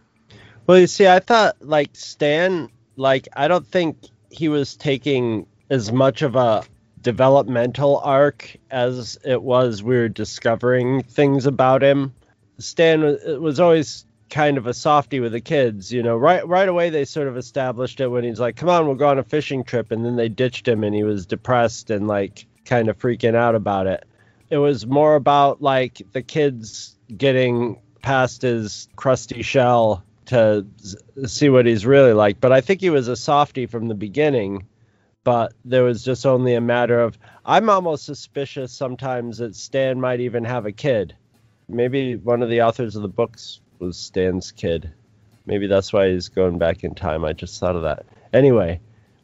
Well, 0.69 0.79
you 0.79 0.87
see, 0.87 1.09
I 1.09 1.19
thought 1.19 1.57
like 1.61 1.91
Stan, 1.95 2.69
like 2.95 3.27
I 3.35 3.49
don't 3.49 3.67
think 3.67 3.97
he 4.31 4.49
was 4.49 4.77
taking 4.77 5.47
as 5.71 5.93
much 5.93 6.23
of 6.23 6.37
a 6.37 6.65
developmental 7.01 7.99
arc 7.99 8.57
as 8.71 9.19
it 9.25 9.43
was 9.43 9.83
we 9.83 9.97
were 9.97 10.09
discovering 10.09 11.03
things 11.03 11.47
about 11.47 11.83
him. 11.83 12.13
Stan 12.59 13.03
was, 13.41 13.61
always 13.61 14.05
kind 14.31 14.59
of 14.59 14.67
a 14.67 14.75
softy 14.75 15.21
with 15.21 15.33
the 15.33 15.41
kids, 15.41 15.93
you 15.93 16.03
know. 16.03 16.17
Right 16.17 16.47
right 16.47 16.69
away 16.69 16.91
they 16.91 17.05
sort 17.05 17.29
of 17.29 17.37
established 17.37 18.01
it 18.01 18.09
when 18.09 18.25
he's 18.25 18.41
like, 18.41 18.57
"Come 18.57 18.69
on, 18.69 18.87
we'll 18.87 18.97
go 18.97 19.09
on 19.09 19.19
a 19.19 19.23
fishing 19.23 19.65
trip," 19.65 19.91
and 19.93 20.05
then 20.05 20.17
they 20.17 20.29
ditched 20.29 20.67
him 20.67 20.85
and 20.85 20.95
he 20.95 21.05
was 21.05 21.25
depressed 21.25 21.91
and 21.91 22.09
like 22.09 22.47
kind 22.65 22.89
of 22.89 22.99
freaking 22.99 23.35
out 23.35 23.55
about 23.55 23.87
it. 23.87 24.05
It 24.51 24.59
was 24.59 24.87
more 24.87 25.15
about 25.15 25.63
like 25.63 26.03
the 26.13 26.23
kids 26.23 26.99
getting 27.17 27.81
past 28.03 28.43
his 28.43 28.89
crusty 28.97 29.43
shell 29.43 30.05
to 30.29 30.67
see 31.27 31.49
what 31.49 31.67
he's 31.67 31.85
really 31.85 32.13
like. 32.13 32.41
But 32.41 32.53
I 32.53 32.61
think 32.61 32.81
he 32.81 32.91
was 32.91 33.09
a 33.09 33.17
softy 33.17 33.67
from 33.67 33.89
the 33.89 33.95
beginning. 33.95 34.67
But 35.25 35.53
there 35.65 35.83
was 35.83 36.03
just 36.03 36.25
only 36.25 36.55
a 36.55 36.61
matter 36.61 37.01
of 37.01 37.19
I'm 37.45 37.69
almost 37.69 38.05
suspicious 38.05 38.73
sometimes 38.73 39.39
that 39.39 39.57
Stan 39.57 40.01
might 40.01 40.21
even 40.21 40.45
have 40.45 40.65
a 40.65 40.73
kid. 40.73 41.15
Maybe 41.69 42.17
one 42.17 42.43
of 42.43 42.49
the 42.49 42.63
authors 42.63 42.97
of 42.97 43.03
the 43.03 43.09
books 43.09 43.61
was 43.79 43.99
Stan's 43.99 44.53
kid. 44.53 44.91
Maybe 45.45 45.67
that's 45.67 45.93
why 45.93 46.11
he's 46.11 46.29
going 46.29 46.59
back 46.59 46.85
in 46.85 46.95
time. 46.95 47.25
I 47.25 47.33
just 47.33 47.59
thought 47.59 47.77
of 47.77 47.83
that. 47.83 48.07
Anyway, 48.33 48.81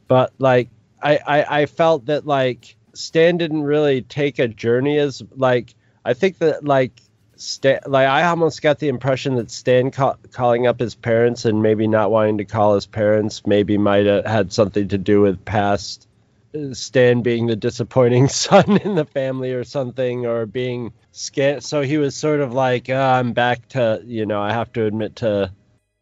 but 0.08 0.32
like 0.38 0.68
I, 1.02 1.18
I, 1.26 1.60
I 1.60 1.66
felt 1.66 2.06
that 2.06 2.26
like 2.26 2.76
Stan 2.94 3.38
didn't 3.38 3.62
really 3.62 4.02
take 4.02 4.38
a 4.38 4.48
journey 4.48 4.98
as 4.98 5.22
like 5.36 5.74
I 6.04 6.14
think 6.14 6.38
that 6.38 6.64
like 6.64 7.00
Stan, 7.36 7.80
like 7.86 8.08
I 8.08 8.24
almost 8.24 8.62
got 8.62 8.78
the 8.78 8.88
impression 8.88 9.36
that 9.36 9.50
Stan 9.50 9.90
ca- 9.90 10.16
calling 10.32 10.66
up 10.66 10.80
his 10.80 10.94
parents 10.94 11.44
and 11.44 11.62
maybe 11.62 11.86
not 11.86 12.10
wanting 12.10 12.38
to 12.38 12.44
call 12.44 12.74
his 12.74 12.86
parents 12.86 13.46
maybe 13.46 13.78
might 13.78 14.06
have 14.06 14.24
had 14.24 14.52
something 14.52 14.88
to 14.88 14.98
do 14.98 15.20
with 15.20 15.44
past 15.44 16.06
uh, 16.54 16.74
Stan 16.74 17.22
being 17.22 17.46
the 17.46 17.56
disappointing 17.56 18.28
son 18.28 18.78
in 18.78 18.94
the 18.94 19.04
family 19.04 19.52
or 19.52 19.64
something, 19.64 20.26
or 20.26 20.46
being 20.46 20.92
scared. 21.12 21.62
So 21.64 21.82
he 21.82 21.98
was 21.98 22.14
sort 22.14 22.40
of 22.40 22.52
like, 22.52 22.88
oh, 22.90 23.00
I'm 23.00 23.32
back 23.32 23.68
to, 23.70 24.02
you 24.04 24.26
know, 24.26 24.40
I 24.40 24.52
have 24.52 24.72
to 24.74 24.86
admit 24.86 25.16
to 25.16 25.52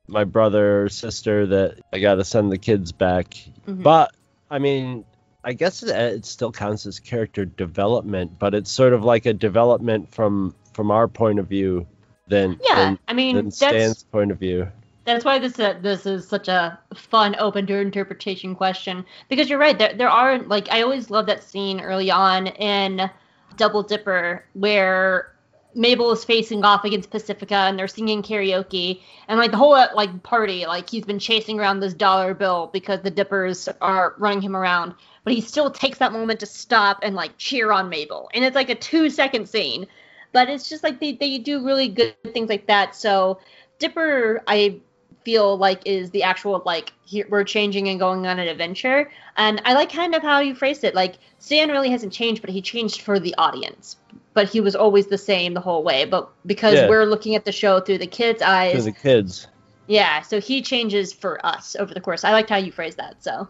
my 0.09 0.25
brother 0.25 0.83
or 0.83 0.89
sister 0.89 1.47
that 1.47 1.81
I 1.93 1.99
got 1.99 2.17
to 2.17 2.25
send 2.25 2.53
the 2.53 2.59
kids 2.59 2.93
back. 2.93 3.31
Mm-hmm. 3.67 3.83
But 3.83 4.15
I 4.51 4.59
mean, 4.59 5.05
I 5.45 5.55
guess 5.55 5.83
it, 5.83 5.91
it, 5.91 6.25
still 6.25 6.53
counts 6.53 6.87
as 6.87 7.01
character 7.01 7.45
development, 7.45 8.39
but 8.39 8.55
it's 8.55 8.71
sort 8.71 8.93
of 8.93 9.05
like 9.05 9.27
a 9.27 9.33
development 9.33 10.13
from 10.15 10.55
from 10.73 10.91
our 10.91 11.09
point 11.09 11.39
of 11.39 11.49
view 11.49 11.87
than 12.29 12.59
yeah. 12.69 12.77
Than, 12.77 12.99
I 13.09 13.13
mean, 13.13 13.37
than 13.37 13.51
Stan's 13.51 14.03
point 14.05 14.31
of 14.31 14.39
view. 14.39 14.69
That's 15.05 15.25
why 15.25 15.39
this 15.39 15.59
uh, 15.59 15.79
this 15.83 16.07
is 16.07 16.29
such 16.29 16.49
a 16.49 16.79
fun, 16.95 17.35
open 17.39 17.67
to 17.67 17.79
interpretation 17.79 18.55
question 18.55 19.05
because 19.29 19.51
you're 19.51 19.59
right. 19.59 19.79
There 19.79 19.95
there 19.95 20.09
are 20.09 20.39
like 20.39 20.71
I 20.71 20.83
always 20.83 21.11
love 21.11 21.27
that 21.27 21.43
scene 21.43 21.81
early 21.81 22.11
on 22.11 22.47
in 22.47 23.11
Double 23.57 23.83
Dipper 23.83 24.45
where 24.55 25.33
Mabel 25.75 26.13
is 26.13 26.25
facing 26.25 26.65
off 26.65 26.85
against 26.85 27.11
Pacifica 27.11 27.55
and 27.55 27.79
they're 27.79 27.89
singing 27.89 28.23
karaoke 28.23 29.01
and 29.29 29.39
like 29.39 29.51
the 29.51 29.57
whole 29.57 29.73
like 29.73 30.23
party 30.23 30.67
like 30.67 30.89
he's 30.89 31.05
been 31.05 31.19
chasing 31.19 31.59
around 31.59 31.81
this 31.81 31.95
dollar 31.95 32.35
bill 32.35 32.71
because 32.73 33.01
the 33.01 33.11
Dippers 33.11 33.69
are 33.81 34.15
running 34.19 34.43
him 34.43 34.55
around 34.55 34.95
but 35.25 35.33
he 35.33 35.41
still 35.41 35.71
takes 35.71 35.99
that 35.99 36.13
moment 36.13 36.41
to 36.41 36.47
stop 36.47 37.01
and 37.03 37.15
like 37.15 37.37
cheer 37.39 37.73
on 37.73 37.89
Mabel 37.89 38.31
and 38.35 38.45
it's 38.45 38.55
like 38.55 38.71
a 38.71 38.75
two 38.75 39.09
second 39.09 39.49
scene 39.49 39.87
but 40.33 40.49
it's 40.49 40.69
just 40.69 40.83
like 40.83 40.99
they, 40.99 41.13
they 41.13 41.39
do 41.39 41.65
really 41.65 41.89
good 41.89 42.15
things 42.33 42.49
like 42.49 42.67
that. 42.67 42.97
So 42.97 43.39
Dipper 43.79 44.43
I 44.47 44.81
feel 45.25 45.57
like 45.57 45.83
is 45.87 46.11
the 46.11 46.23
actual 46.25 46.63
like 46.65 46.93
here, 47.05 47.27
we're 47.29 47.45
changing 47.45 47.89
and 47.89 47.99
going 47.99 48.27
on 48.27 48.39
an 48.39 48.49
adventure. 48.49 49.11
And 49.37 49.63
i 49.65 49.73
like 49.75 49.93
kind 49.93 50.15
of 50.15 50.23
how 50.23 50.41
you 50.41 50.55
phrased 50.55 50.85
it. 50.85 50.95
Like 50.95 51.19
stan 51.39 51.69
really 51.71 51.91
hasn't 51.91 52.13
changed 52.13 52.41
but 52.41 52.51
he 52.51 52.61
changed 52.63 53.03
for 53.03 53.21
the 53.21 53.35
audience. 53.37 53.97
But 54.35 54.49
he 54.49 54.61
was 54.61 54.75
always 54.75 55.07
the 55.09 55.19
same 55.19 55.53
the 55.53 55.61
whole 55.61 55.83
way. 55.83 56.07
But 56.07 56.31
because 56.47 56.75
yeah. 56.75 56.89
we're 56.89 57.05
looking 57.05 57.35
at 57.35 57.45
the 57.45 57.53
show 57.53 57.81
through 57.81 57.99
the 57.99 58.07
kids 58.07 58.43
eyes 58.43 58.73
through 58.73 58.93
the 58.93 58.93
kids. 58.93 59.47
Yeah 59.87 60.23
so 60.23 60.41
he 60.41 60.63
changes 60.63 61.13
for 61.13 61.45
us 61.45 61.77
over 61.79 61.93
the 61.93 62.01
course. 62.01 62.25
I 62.25 62.33
liked 62.33 62.49
how 62.51 62.57
you 62.57 62.73
phrased 62.73 62.97
that. 62.97 63.23
So 63.23 63.49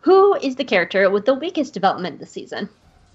who 0.00 0.34
is 0.36 0.56
the 0.56 0.64
character 0.64 1.08
with 1.10 1.26
the 1.26 1.34
weakest 1.34 1.74
development 1.74 2.18
this 2.18 2.30
season 2.30 2.68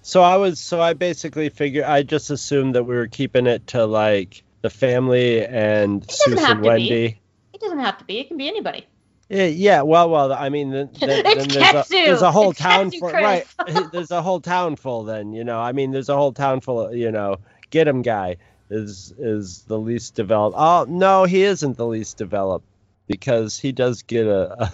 so 0.06 0.22
i 0.22 0.38
was 0.38 0.60
so 0.60 0.80
i 0.82 0.94
basically 0.94 1.50
figured 1.50 1.84
i 1.84 2.04
just 2.04 2.30
assumed 2.30 2.76
that 2.76 2.84
we 2.84 2.96
were 2.96 3.08
keeping 3.08 3.48
it 3.48 3.66
to 3.68 3.86
like 3.86 4.44
the 4.66 4.70
family 4.72 5.46
and 5.46 6.02
Soos 6.08 6.40
and 6.40 6.62
Wendy. 6.62 6.90
Be. 6.90 7.22
It 7.54 7.62
doesn't 7.62 7.78
have 7.78 8.00
to 8.00 8.04
be. 8.04 8.18
It 8.18 8.30
can 8.30 8.38
be 8.38 8.48
anybody. 8.48 8.88
Yeah, 9.30 9.46
yeah, 9.46 9.84
well, 9.84 10.10
well, 10.10 10.34
I 10.34 10.50
mean, 10.50 10.72
then, 10.72 10.90
then 11.00 11.24
there's, 11.24 11.56
a, 11.56 11.86
there's, 11.88 12.22
a, 12.24 12.32
whole 12.32 12.50
it's 12.50 12.60
town 12.60 12.90
full, 12.90 13.12
right? 13.12 13.46
there's 13.92 14.10
a 14.10 14.24
whole 14.24 14.42
town 14.42 14.76
full. 14.76 15.04
Then 15.04 15.34
you 15.34 15.44
know, 15.44 15.60
I 15.60 15.72
mean, 15.72 15.92
there's 15.92 16.10
a 16.10 16.16
whole 16.16 16.34
town 16.34 16.62
full. 16.62 16.88
Of, 16.88 16.96
you 16.96 17.12
know, 17.12 17.38
get 17.70 17.88
him 17.88 18.02
guy 18.02 18.38
is 18.72 19.14
is 19.20 19.62
the 19.68 19.78
least 19.78 20.16
developed. 20.16 20.56
Oh 20.58 20.88
no, 20.90 21.26
he 21.26 21.44
isn't 21.44 21.78
the 21.78 21.86
least 21.86 22.18
developed 22.18 22.66
because 23.06 23.60
he 23.60 23.72
does 23.72 24.02
get 24.02 24.26
a, 24.26 24.72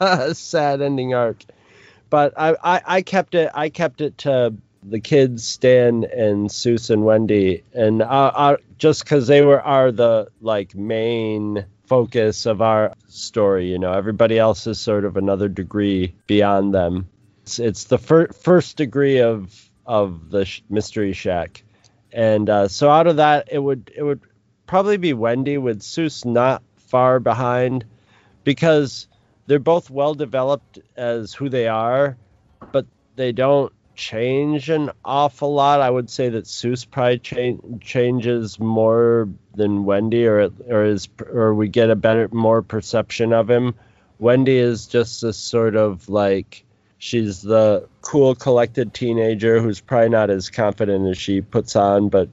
a, 0.00 0.06
a 0.28 0.34
sad 0.34 0.80
ending 0.80 1.12
arc. 1.12 1.44
But 2.14 2.34
I, 2.36 2.54
I 2.62 2.82
I 2.98 3.02
kept 3.02 3.34
it 3.34 3.50
I 3.52 3.70
kept 3.70 4.00
it 4.00 4.18
to 4.18 4.54
the 4.84 5.00
kids 5.00 5.44
Stan 5.44 6.04
and 6.04 6.48
Soos 6.48 6.88
and 6.90 7.04
Wendy, 7.04 7.64
and 7.72 8.02
uh, 8.02 8.04
uh, 8.06 8.56
just 8.78 9.02
because 9.02 9.26
they 9.26 9.42
were 9.42 9.60
are 9.60 9.90
the 9.90 10.28
like 10.40 10.76
main 10.76 11.66
focus 11.86 12.46
of 12.46 12.62
our 12.62 12.94
story. 13.08 13.68
You 13.68 13.80
know, 13.80 13.92
everybody 13.92 14.38
else 14.38 14.68
is 14.68 14.78
sort 14.78 15.04
of 15.04 15.16
another 15.16 15.48
degree 15.48 16.14
beyond 16.28 16.72
them. 16.72 17.08
It's, 17.42 17.58
it's 17.58 17.84
the 17.84 17.98
fir- 17.98 18.28
first 18.28 18.76
degree 18.76 19.18
of 19.18 19.68
of 19.84 20.30
the 20.30 20.44
sh- 20.44 20.62
mystery 20.70 21.14
shack, 21.14 21.64
and 22.12 22.48
uh, 22.48 22.68
so 22.68 22.90
out 22.90 23.08
of 23.08 23.16
that, 23.16 23.48
it 23.50 23.58
would 23.58 23.90
it 23.92 24.04
would 24.04 24.20
probably 24.68 24.98
be 24.98 25.14
Wendy 25.14 25.58
with 25.58 25.80
Soos 25.80 26.24
not 26.24 26.62
far 26.76 27.18
behind, 27.18 27.84
because 28.44 29.08
they're 29.46 29.58
both 29.58 29.90
well 29.90 30.14
developed 30.14 30.78
as 30.96 31.34
who 31.34 31.48
they 31.48 31.68
are, 31.68 32.16
but 32.72 32.86
they 33.16 33.32
don't 33.32 33.72
change 33.94 34.70
an 34.70 34.90
awful 35.04 35.54
lot. 35.54 35.80
I 35.80 35.90
would 35.90 36.10
say 36.10 36.28
that 36.30 36.44
Soos 36.44 36.88
probably 36.88 37.18
cha- 37.18 37.78
changes 37.80 38.58
more 38.58 39.28
than 39.54 39.84
Wendy, 39.84 40.26
or 40.26 40.50
or 40.68 40.84
is 40.84 41.08
or 41.32 41.54
we 41.54 41.68
get 41.68 41.90
a 41.90 41.96
better 41.96 42.28
more 42.32 42.62
perception 42.62 43.32
of 43.32 43.48
him. 43.48 43.74
Wendy 44.18 44.56
is 44.56 44.86
just 44.86 45.22
a 45.22 45.32
sort 45.32 45.76
of 45.76 46.08
like 46.08 46.64
she's 46.98 47.42
the 47.42 47.88
cool, 48.00 48.34
collected 48.34 48.94
teenager 48.94 49.60
who's 49.60 49.80
probably 49.80 50.08
not 50.08 50.30
as 50.30 50.50
confident 50.50 51.06
as 51.08 51.18
she 51.18 51.40
puts 51.40 51.76
on, 51.76 52.08
but 52.08 52.28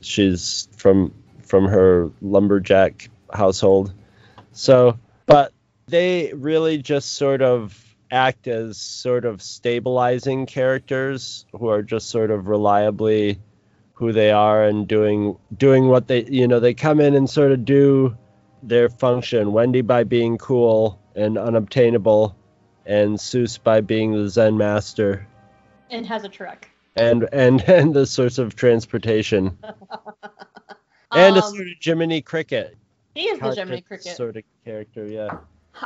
she's 0.00 0.68
from 0.76 1.12
from 1.42 1.66
her 1.66 2.10
lumberjack 2.20 3.10
household. 3.32 3.92
So, 4.52 4.98
but 5.26 5.52
they 5.90 6.32
really 6.34 6.78
just 6.78 7.12
sort 7.16 7.42
of 7.42 7.84
act 8.10 8.48
as 8.48 8.76
sort 8.78 9.24
of 9.24 9.40
stabilizing 9.42 10.46
characters 10.46 11.46
who 11.52 11.68
are 11.68 11.82
just 11.82 12.08
sort 12.10 12.30
of 12.30 12.48
reliably 12.48 13.38
who 13.94 14.12
they 14.12 14.30
are 14.32 14.64
and 14.64 14.88
doing 14.88 15.36
doing 15.56 15.86
what 15.88 16.08
they 16.08 16.24
you 16.24 16.48
know 16.48 16.58
they 16.58 16.74
come 16.74 17.00
in 17.00 17.14
and 17.14 17.28
sort 17.30 17.52
of 17.52 17.64
do 17.64 18.16
their 18.62 18.88
function 18.88 19.52
wendy 19.52 19.80
by 19.82 20.02
being 20.02 20.38
cool 20.38 20.98
and 21.14 21.38
unobtainable 21.38 22.34
and 22.86 23.16
Soos 23.18 23.62
by 23.62 23.80
being 23.80 24.12
the 24.12 24.28
Zen 24.28 24.56
master 24.56 25.26
And 25.90 26.04
has 26.06 26.24
a 26.24 26.28
truck. 26.28 26.68
and 26.96 27.28
and 27.32 27.60
and 27.68 27.94
the 27.94 28.06
source 28.06 28.38
of 28.38 28.56
transportation 28.56 29.56
and 31.12 31.36
a 31.36 31.42
Um, 31.44 31.54
sort 31.54 31.66
of 31.68 31.74
Jiminy 31.80 32.22
Cricket. 32.22 32.76
he 33.14 33.22
is 33.28 33.38
the 33.38 33.54
Jiminy 33.54 33.82
Cricket. 33.82 34.16
sort 34.16 34.36
of 34.36 34.42
character. 34.64 35.06
Yeah. 35.06 35.38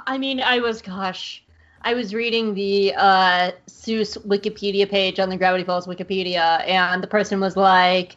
I 0.06 0.18
mean, 0.18 0.40
I 0.40 0.60
was, 0.60 0.82
gosh, 0.82 1.42
I 1.82 1.94
was 1.94 2.14
reading 2.14 2.54
the 2.54 2.94
uh, 2.96 3.50
Soos 3.68 4.16
Wikipedia 4.26 4.88
page 4.88 5.20
on 5.20 5.28
the 5.28 5.36
Gravity 5.36 5.64
Falls 5.64 5.86
Wikipedia, 5.86 6.66
and 6.66 7.02
the 7.02 7.06
person 7.06 7.40
was 7.40 7.56
like 7.56 8.16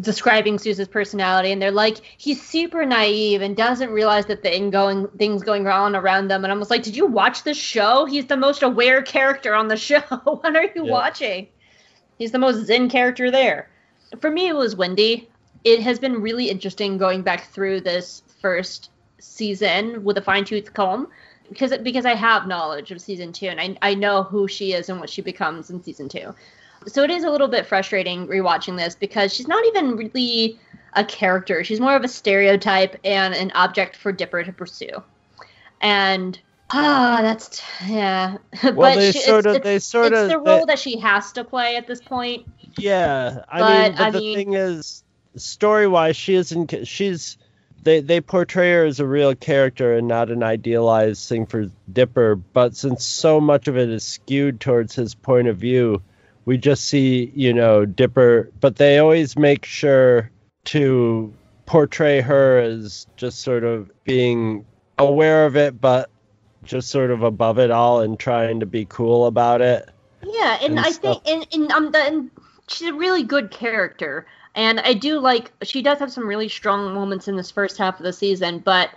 describing 0.00 0.58
Soos's 0.58 0.88
personality, 0.88 1.52
and 1.52 1.60
they're 1.60 1.70
like, 1.70 1.98
he's 2.16 2.40
super 2.42 2.84
naive 2.86 3.42
and 3.42 3.56
doesn't 3.56 3.90
realize 3.90 4.26
that 4.26 4.42
thing 4.42 4.70
going 4.70 5.08
things 5.18 5.42
going 5.42 5.66
on 5.66 5.94
around 5.96 6.28
them. 6.28 6.44
And 6.44 6.52
I 6.52 6.56
was 6.56 6.70
like, 6.70 6.82
did 6.82 6.96
you 6.96 7.06
watch 7.06 7.42
the 7.42 7.54
show? 7.54 8.04
He's 8.06 8.26
the 8.26 8.36
most 8.36 8.62
aware 8.62 9.02
character 9.02 9.54
on 9.54 9.68
the 9.68 9.76
show. 9.88 10.00
what 10.24 10.56
are 10.56 10.64
you 10.74 10.86
Yeah. 10.86 10.92
watching? 10.92 11.48
He's 12.18 12.32
the 12.32 12.38
most 12.38 12.66
zen 12.66 12.88
character 12.88 13.30
there. 13.30 13.68
For 14.20 14.30
me, 14.30 14.48
it 14.48 14.56
was 14.56 14.74
Wendy. 14.74 15.28
It 15.64 15.80
has 15.80 15.98
been 15.98 16.22
really 16.22 16.48
interesting 16.48 16.98
going 16.98 17.22
back 17.22 17.50
through 17.52 17.82
this 17.82 18.22
first 18.40 18.90
season 19.18 20.04
with 20.04 20.16
a 20.18 20.22
fine 20.22 20.44
tooth 20.44 20.72
comb 20.74 21.08
because 21.48 21.76
because 21.78 22.04
I 22.06 22.14
have 22.14 22.46
knowledge 22.46 22.90
of 22.90 23.00
season 23.00 23.32
two 23.32 23.46
and 23.48 23.60
I, 23.60 23.76
I 23.90 23.94
know 23.94 24.22
who 24.22 24.48
she 24.48 24.72
is 24.72 24.88
and 24.88 25.00
what 25.00 25.10
she 25.10 25.22
becomes 25.22 25.70
in 25.70 25.82
season 25.82 26.08
two. 26.08 26.34
So 26.86 27.02
it 27.02 27.10
is 27.10 27.24
a 27.24 27.30
little 27.30 27.48
bit 27.48 27.66
frustrating 27.66 28.28
rewatching 28.28 28.76
this 28.76 28.94
because 28.94 29.34
she's 29.34 29.48
not 29.48 29.64
even 29.66 29.96
really 29.96 30.58
a 30.94 31.04
character. 31.04 31.64
She's 31.64 31.80
more 31.80 31.96
of 31.96 32.04
a 32.04 32.08
stereotype 32.08 32.96
and 33.04 33.34
an 33.34 33.50
object 33.54 33.96
for 33.96 34.12
Dipper 34.12 34.44
to 34.44 34.52
pursue. 34.52 35.02
And 35.80 36.38
ah, 36.70 37.18
that's 37.22 37.62
yeah. 37.86 38.38
Well, 38.62 38.74
but 38.74 38.94
they 38.96 39.12
she, 39.12 39.20
sort 39.20 39.46
it's, 39.46 39.48
of 39.48 39.54
it's, 39.56 39.64
they 39.64 39.78
sort 39.80 40.12
it's 40.12 40.20
of 40.22 40.28
the 40.28 40.38
they- 40.44 40.50
role 40.50 40.66
that 40.66 40.78
she 40.78 40.98
has 40.98 41.32
to 41.32 41.44
play 41.44 41.76
at 41.76 41.86
this 41.86 42.00
point. 42.00 42.46
Yeah, 42.76 43.42
I 43.48 43.58
But, 43.60 43.82
mean, 43.88 43.92
but 43.96 44.00
I 44.00 44.10
the 44.10 44.18
mean- 44.20 44.36
thing 44.36 44.52
is, 44.54 45.02
story-wise, 45.36 46.16
she 46.16 46.34
isn't. 46.34 46.86
She's 46.86 47.38
they 47.82 48.00
they 48.00 48.20
portray 48.20 48.72
her 48.72 48.84
as 48.84 49.00
a 49.00 49.06
real 49.06 49.34
character 49.34 49.94
and 49.94 50.08
not 50.08 50.30
an 50.30 50.42
idealized 50.42 51.28
thing 51.28 51.46
for 51.46 51.66
Dipper. 51.92 52.36
But 52.36 52.76
since 52.76 53.04
so 53.04 53.40
much 53.40 53.68
of 53.68 53.76
it 53.76 53.88
is 53.88 54.04
skewed 54.04 54.60
towards 54.60 54.94
his 54.94 55.14
point 55.14 55.48
of 55.48 55.56
view, 55.56 56.02
we 56.44 56.58
just 56.58 56.84
see 56.84 57.32
you 57.34 57.52
know 57.52 57.84
Dipper. 57.84 58.50
But 58.60 58.76
they 58.76 58.98
always 58.98 59.36
make 59.38 59.64
sure 59.64 60.30
to 60.66 61.32
portray 61.66 62.20
her 62.20 62.58
as 62.58 63.06
just 63.16 63.40
sort 63.40 63.64
of 63.64 63.90
being 64.04 64.64
aware 64.98 65.46
of 65.46 65.56
it, 65.56 65.80
but 65.80 66.10
just 66.64 66.88
sort 66.88 67.10
of 67.10 67.22
above 67.22 67.58
it 67.58 67.70
all 67.70 68.00
and 68.00 68.18
trying 68.18 68.60
to 68.60 68.66
be 68.66 68.84
cool 68.84 69.26
about 69.26 69.60
it. 69.60 69.88
Yeah, 70.22 70.58
and, 70.62 70.72
and 70.72 70.80
I 70.80 70.90
stuff. 70.90 71.22
think 71.24 71.28
and, 71.52 71.62
and 71.62 71.72
um 71.72 71.92
the, 71.92 71.98
and 71.98 72.30
she's 72.68 72.88
a 72.88 72.94
really 72.94 73.22
good 73.22 73.50
character. 73.50 74.26
And 74.58 74.80
I 74.80 74.92
do 74.92 75.20
like 75.20 75.52
she 75.62 75.82
does 75.82 76.00
have 76.00 76.10
some 76.10 76.26
really 76.26 76.48
strong 76.48 76.92
moments 76.92 77.28
in 77.28 77.36
this 77.36 77.48
first 77.48 77.78
half 77.78 78.00
of 78.00 78.04
the 78.04 78.12
season, 78.12 78.58
but 78.58 78.90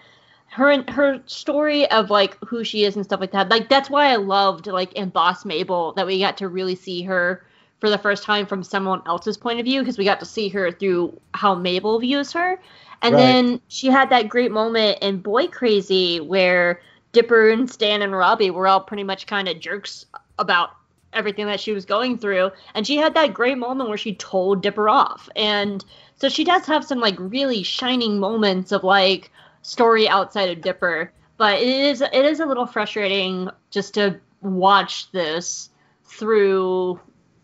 her 0.48 0.84
her 0.90 1.22
story 1.28 1.90
of 1.92 2.10
like 2.10 2.36
who 2.44 2.64
she 2.64 2.84
is 2.84 2.96
and 2.96 3.06
stuff 3.06 3.20
like 3.22 3.32
that, 3.32 3.50
like 3.50 3.70
that's 3.70 3.88
why 3.90 4.08
I 4.08 4.16
loved 4.16 4.66
like 4.66 4.92
in 4.94 5.10
Boss 5.10 5.46
Mabel 5.46 5.94
that 5.94 6.08
we 6.08 6.20
got 6.20 6.36
to 6.38 6.48
really 6.48 6.74
see 6.76 7.04
her 7.04 7.46
for 7.80 7.92
the 7.92 7.98
first 8.00 8.24
time 8.24 8.48
from 8.48 8.64
someone 8.64 9.04
else's 9.06 9.38
point 9.38 9.60
of 9.60 9.66
view 9.66 9.82
because 9.82 10.00
we 10.00 10.04
got 10.04 10.20
to 10.22 10.26
see 10.26 10.50
her 10.50 10.72
through 10.72 11.16
how 11.36 11.54
Mabel 11.54 12.00
views 12.00 12.32
her. 12.34 12.60
And 13.04 13.14
Right. 13.14 13.22
then 13.22 13.62
she 13.68 13.88
had 13.88 14.10
that 14.10 14.30
great 14.30 14.52
moment 14.52 14.98
in 15.04 15.20
Boy 15.22 15.46
Crazy 15.46 16.20
where 16.20 16.82
Dipper 17.12 17.52
and 17.52 17.70
Stan 17.70 18.02
and 18.02 18.14
Robbie 18.14 18.50
were 18.50 18.68
all 18.68 18.82
pretty 18.82 19.04
much 19.04 19.28
kind 19.28 19.48
of 19.48 19.60
jerks 19.60 20.08
about 20.40 20.72
everything 21.14 21.46
that 21.46 21.60
she 21.60 21.72
was 21.72 21.86
going 21.86 22.18
through. 22.18 22.52
And 22.74 22.86
she 22.86 22.98
had 22.98 23.14
that 23.14 23.34
great 23.34 23.58
moment 23.58 23.90
where 23.90 23.98
she 23.98 24.16
told 24.16 24.62
Dipper 24.62 24.90
off. 24.90 25.30
And 25.36 25.84
so 26.16 26.30
she 26.30 26.44
does 26.44 26.66
have 26.66 26.86
some 26.86 27.00
like 27.00 27.16
really 27.18 27.64
shining 27.64 28.20
moments 28.20 28.72
of 28.72 28.84
like 28.84 29.32
story 29.62 30.08
outside 30.08 30.50
of 30.50 30.62
Dipper. 30.62 31.12
But 31.38 31.60
it 31.60 31.68
is 31.68 32.02
it 32.02 32.14
is 32.14 32.40
a 32.40 32.46
little 32.46 32.68
frustrating 32.68 33.50
just 33.72 33.96
to 33.96 34.20
watch 34.42 35.12
this 35.12 35.70
through 36.06 37.00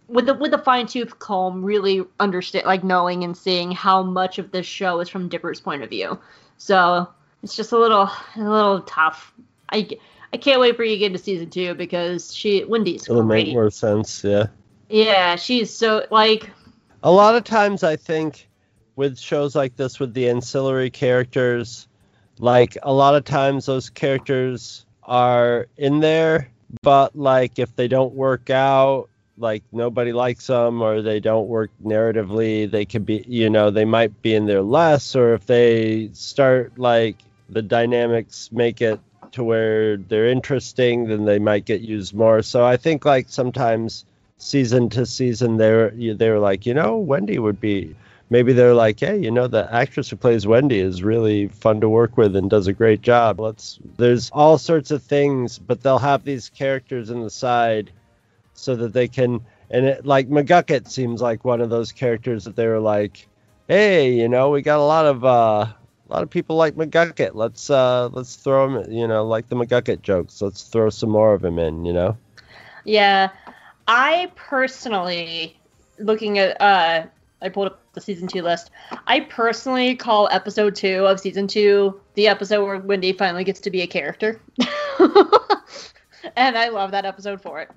with 0.07 0.25
the 0.25 0.33
with 0.35 0.51
the 0.51 0.57
fine 0.57 0.87
tooth 0.87 1.19
comb, 1.19 1.63
really 1.63 2.03
understand 2.19 2.65
like 2.65 2.83
knowing 2.83 3.23
and 3.23 3.35
seeing 3.35 3.71
how 3.71 4.03
much 4.03 4.39
of 4.39 4.51
this 4.51 4.65
show 4.65 4.99
is 4.99 5.09
from 5.09 5.29
Dipper's 5.29 5.59
point 5.59 5.83
of 5.83 5.89
view. 5.89 6.19
So 6.57 7.07
it's 7.43 7.55
just 7.55 7.71
a 7.71 7.77
little 7.77 8.09
a 8.35 8.37
little 8.37 8.81
tough. 8.81 9.33
I 9.69 9.89
I 10.33 10.37
can't 10.37 10.59
wait 10.59 10.75
for 10.75 10.83
you 10.83 10.91
to 10.91 10.97
get 10.97 11.13
to 11.13 11.17
season 11.17 11.49
two 11.49 11.73
because 11.73 12.33
she 12.33 12.63
Wendy's 12.65 13.07
It'll 13.09 13.23
make 13.23 13.53
more 13.53 13.71
sense. 13.71 14.23
Yeah. 14.23 14.47
Yeah, 14.89 15.35
she's 15.35 15.73
so 15.73 16.05
like 16.11 16.49
a 17.03 17.11
lot 17.11 17.35
of 17.35 17.43
times 17.43 17.83
I 17.83 17.95
think 17.95 18.47
with 18.95 19.17
shows 19.17 19.55
like 19.55 19.75
this 19.75 19.99
with 19.99 20.13
the 20.13 20.29
ancillary 20.29 20.89
characters, 20.89 21.87
like 22.39 22.77
a 22.83 22.91
lot 22.91 23.15
of 23.15 23.23
times 23.23 23.65
those 23.65 23.89
characters 23.89 24.85
are 25.03 25.67
in 25.77 25.99
there, 25.99 26.49
but 26.81 27.15
like 27.15 27.59
if 27.59 27.75
they 27.75 27.87
don't 27.87 28.13
work 28.13 28.49
out, 28.49 29.09
like 29.37 29.63
nobody 29.71 30.11
likes 30.11 30.47
them 30.47 30.81
or 30.81 31.01
they 31.01 31.19
don't 31.19 31.47
work 31.47 31.71
narratively, 31.83 32.69
they 32.69 32.85
could 32.85 33.05
be, 33.05 33.23
you 33.27 33.49
know, 33.49 33.69
they 33.69 33.85
might 33.85 34.21
be 34.21 34.33
in 34.33 34.45
there 34.45 34.63
less, 34.63 35.15
or 35.15 35.33
if 35.33 35.45
they 35.45 36.09
start 36.13 36.77
like 36.77 37.17
the 37.49 37.61
dynamics 37.61 38.49
make 38.51 38.81
it 38.81 38.99
to 39.33 39.43
where 39.43 39.97
they're 39.97 40.27
interesting, 40.27 41.07
then 41.07 41.25
they 41.25 41.39
might 41.39 41.65
get 41.65 41.81
used 41.81 42.13
more. 42.13 42.41
So 42.41 42.65
I 42.65 42.77
think 42.77 43.05
like 43.05 43.27
sometimes 43.29 44.05
season 44.37 44.89
to 44.89 45.05
season 45.05 45.57
they're 45.57 45.91
they're 46.15 46.39
like 46.39 46.65
you 46.65 46.73
know 46.73 46.97
wendy 46.97 47.39
would 47.39 47.59
be 47.59 47.95
maybe 48.29 48.53
they're 48.53 48.73
like 48.73 48.99
hey 48.99 49.17
you 49.17 49.31
know 49.31 49.47
the 49.47 49.67
actress 49.73 50.09
who 50.09 50.15
plays 50.15 50.45
wendy 50.45 50.79
is 50.79 51.01
really 51.01 51.47
fun 51.47 51.81
to 51.81 51.89
work 51.89 52.17
with 52.17 52.35
and 52.35 52.49
does 52.49 52.67
a 52.67 52.73
great 52.73 53.01
job 53.01 53.39
let's 53.39 53.79
there's 53.97 54.29
all 54.31 54.57
sorts 54.59 54.91
of 54.91 55.01
things 55.01 55.57
but 55.57 55.81
they'll 55.81 55.97
have 55.97 56.23
these 56.23 56.49
characters 56.49 57.09
in 57.09 57.21
the 57.21 57.29
side 57.29 57.89
so 58.53 58.75
that 58.75 58.93
they 58.93 59.07
can 59.07 59.43
and 59.71 59.85
it 59.87 60.05
like 60.05 60.29
mcgucket 60.29 60.87
seems 60.87 61.19
like 61.19 61.43
one 61.43 61.59
of 61.59 61.71
those 61.71 61.91
characters 61.91 62.43
that 62.43 62.55
they 62.55 62.67
were 62.67 62.79
like 62.79 63.27
hey 63.67 64.13
you 64.13 64.29
know 64.29 64.51
we 64.51 64.61
got 64.61 64.77
a 64.77 64.83
lot 64.83 65.07
of 65.07 65.25
uh 65.25 65.65
a 66.09 66.13
lot 66.13 66.23
of 66.23 66.29
people 66.29 66.55
like 66.55 66.75
mcgucket 66.75 67.31
let's 67.33 67.69
uh 67.69 68.07
let's 68.13 68.35
throw 68.35 68.65
him 68.81 68.91
you 68.91 69.07
know 69.07 69.25
like 69.25 69.47
the 69.49 69.55
mcgucket 69.55 70.01
jokes 70.01 70.41
let's 70.41 70.63
throw 70.63 70.89
some 70.89 71.09
more 71.09 71.33
of 71.33 71.43
him 71.43 71.59
in 71.59 71.85
you 71.85 71.93
know 71.93 72.17
yeah. 72.85 73.31
I 73.89 74.31
personally 74.35 75.59
looking 75.99 76.39
at 76.39 76.59
uh 76.61 77.05
I 77.41 77.49
pulled 77.49 77.67
up 77.67 77.81
the 77.93 77.99
season 78.01 78.27
two 78.29 78.41
list. 78.41 78.71
I 79.07 79.19
personally 79.21 79.95
call 79.95 80.29
episode 80.31 80.73
two 80.75 81.05
of 81.05 81.19
season 81.19 81.47
two 81.47 81.99
the 82.15 82.27
episode 82.29 82.63
where 82.65 82.77
Wendy 82.79 83.11
finally 83.11 83.43
gets 83.43 83.59
to 83.61 83.69
be 83.71 83.81
a 83.81 83.87
character. 83.87 84.39
and 86.35 86.57
I 86.57 86.69
love 86.69 86.91
that 86.91 87.05
episode 87.05 87.41
for 87.41 87.59
it. 87.61 87.69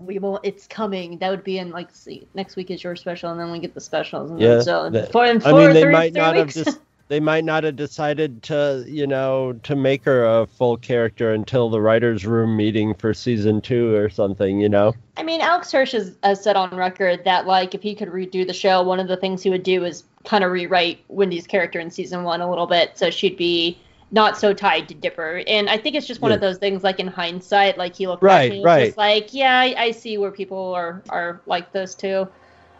We 0.00 0.18
will 0.18 0.40
it's 0.42 0.66
coming. 0.66 1.18
That 1.18 1.30
would 1.30 1.44
be 1.44 1.58
in 1.58 1.70
like 1.70 1.94
see 1.94 2.28
next 2.34 2.54
week 2.56 2.70
is 2.70 2.84
your 2.84 2.96
special 2.96 3.30
and 3.30 3.40
then 3.40 3.50
we 3.50 3.58
get 3.58 3.74
the 3.74 3.80
specials 3.80 4.30
and 4.30 4.40
Yeah, 4.40 4.48
then 4.56 4.62
so 4.62 4.90
that- 4.90 5.12
four 5.12 5.24
and 5.24 5.42
I 5.44 5.52
mean, 5.52 5.72
they 5.72 5.82
three- 5.82 5.92
might 5.92 6.12
three 6.12 6.20
not 6.22 6.34
weeks. 6.36 6.54
have 6.54 6.64
just 6.66 6.80
they 7.08 7.20
might 7.20 7.44
not 7.44 7.64
have 7.64 7.76
decided 7.76 8.42
to, 8.44 8.84
you 8.86 9.06
know, 9.06 9.52
to 9.62 9.76
make 9.76 10.04
her 10.04 10.24
a 10.24 10.46
full 10.46 10.76
character 10.76 11.32
until 11.32 11.70
the 11.70 11.80
writers' 11.80 12.26
room 12.26 12.56
meeting 12.56 12.94
for 12.94 13.14
season 13.14 13.60
two 13.60 13.94
or 13.94 14.08
something, 14.08 14.60
you 14.60 14.68
know. 14.68 14.92
I 15.16 15.22
mean, 15.22 15.40
Alex 15.40 15.70
Hirsch 15.70 15.92
has, 15.92 16.16
has 16.22 16.42
said 16.42 16.56
on 16.56 16.74
record 16.74 17.24
that 17.24 17.46
like 17.46 17.74
if 17.74 17.82
he 17.82 17.94
could 17.94 18.08
redo 18.08 18.46
the 18.46 18.52
show, 18.52 18.82
one 18.82 18.98
of 18.98 19.08
the 19.08 19.16
things 19.16 19.42
he 19.42 19.50
would 19.50 19.62
do 19.62 19.84
is 19.84 20.04
kind 20.24 20.42
of 20.42 20.50
rewrite 20.50 21.04
Wendy's 21.08 21.46
character 21.46 21.78
in 21.78 21.90
season 21.90 22.24
one 22.24 22.40
a 22.40 22.48
little 22.48 22.66
bit, 22.66 22.98
so 22.98 23.10
she'd 23.10 23.36
be 23.36 23.78
not 24.10 24.36
so 24.36 24.52
tied 24.52 24.88
to 24.88 24.94
Dipper. 24.94 25.42
And 25.46 25.68
I 25.68 25.78
think 25.78 25.96
it's 25.96 26.06
just 26.06 26.20
one 26.20 26.32
of 26.32 26.40
those 26.40 26.58
things 26.58 26.82
like 26.82 27.00
in 27.00 27.06
hindsight, 27.06 27.78
like 27.78 27.94
he 27.94 28.06
looked 28.06 28.22
Right, 28.22 28.52
he 28.52 28.58
was 28.58 28.64
right. 28.64 28.86
just 28.86 28.98
like, 28.98 29.32
yeah, 29.32 29.58
I, 29.58 29.74
I 29.76 29.90
see 29.92 30.18
where 30.18 30.30
people 30.30 30.74
are 30.74 31.02
are 31.08 31.40
like 31.46 31.72
this 31.72 31.94
too. 31.94 32.28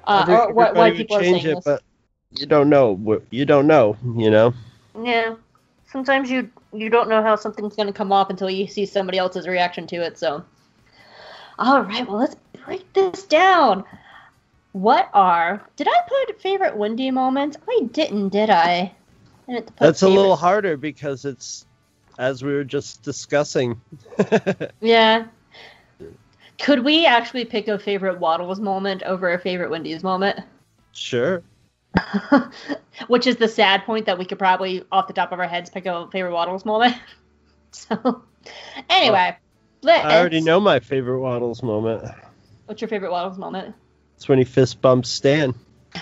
Uh, 0.04 0.24
or 0.28 0.52
why, 0.52 0.72
why 0.72 0.90
people 0.92 1.16
are 1.16 1.22
saying 1.22 1.44
it, 1.44 1.54
this. 1.56 1.64
but 1.64 1.82
you 2.32 2.46
don't 2.46 2.68
know. 2.68 3.22
You 3.30 3.44
don't 3.44 3.66
know, 3.66 3.96
you 4.16 4.30
know. 4.30 4.54
Yeah. 5.02 5.36
Sometimes 5.86 6.30
you 6.30 6.50
you 6.72 6.90
don't 6.90 7.08
know 7.08 7.22
how 7.22 7.36
something's 7.36 7.76
gonna 7.76 7.92
come 7.92 8.12
off 8.12 8.30
until 8.30 8.50
you 8.50 8.66
see 8.66 8.86
somebody 8.86 9.18
else's 9.18 9.46
reaction 9.46 9.86
to 9.88 9.96
it. 9.96 10.18
So, 10.18 10.44
all 11.58 11.82
right, 11.82 12.06
well 12.06 12.18
let's 12.18 12.36
break 12.64 12.92
this 12.92 13.24
down. 13.24 13.84
What 14.72 15.08
are? 15.14 15.66
Did 15.76 15.88
I 15.88 16.00
put 16.06 16.40
favorite 16.42 16.76
Wendy 16.76 17.10
moments? 17.10 17.56
I 17.66 17.88
didn't, 17.92 18.28
did 18.28 18.50
I? 18.50 18.92
I 19.48 19.52
didn't 19.52 19.76
That's 19.78 20.02
a 20.02 20.08
little 20.08 20.36
harder 20.36 20.76
because 20.76 21.24
it's 21.24 21.64
as 22.18 22.42
we 22.42 22.52
were 22.52 22.64
just 22.64 23.02
discussing. 23.02 23.80
Yeah. 24.80 25.26
Could 26.58 26.84
we 26.84 27.04
actually 27.04 27.44
pick 27.44 27.68
a 27.68 27.78
favorite 27.78 28.18
Waddles 28.18 28.60
moment 28.60 29.02
over 29.02 29.32
a 29.32 29.38
favorite 29.38 29.70
Wendy's 29.70 30.02
moment? 30.02 30.40
sure. 30.92 31.42
Which 33.08 33.26
is 33.26 33.36
the 33.36 33.48
sad 33.48 33.84
point 33.84 34.06
that 34.06 34.18
we 34.18 34.24
could 34.24 34.38
probably, 34.38 34.84
off 34.90 35.06
the 35.06 35.12
top 35.12 35.32
of 35.32 35.40
our 35.40 35.48
heads, 35.48 35.70
pick 35.70 35.86
a 35.86 36.08
favorite 36.10 36.32
Waddles 36.32 36.64
moment. 36.64 36.96
so, 37.70 38.22
anyway, 38.88 39.36
Liz, 39.82 40.00
I 40.02 40.18
already 40.18 40.40
know 40.40 40.60
my 40.60 40.80
favorite 40.80 41.20
Waddles 41.20 41.62
moment. 41.62 42.04
What's 42.66 42.80
your 42.80 42.88
favorite 42.88 43.12
Waddles 43.12 43.38
moment? 43.38 43.74
It's 44.16 44.28
when 44.28 44.38
he 44.38 44.44
fist 44.44 44.80
bumps 44.80 45.10
Stan. 45.10 45.54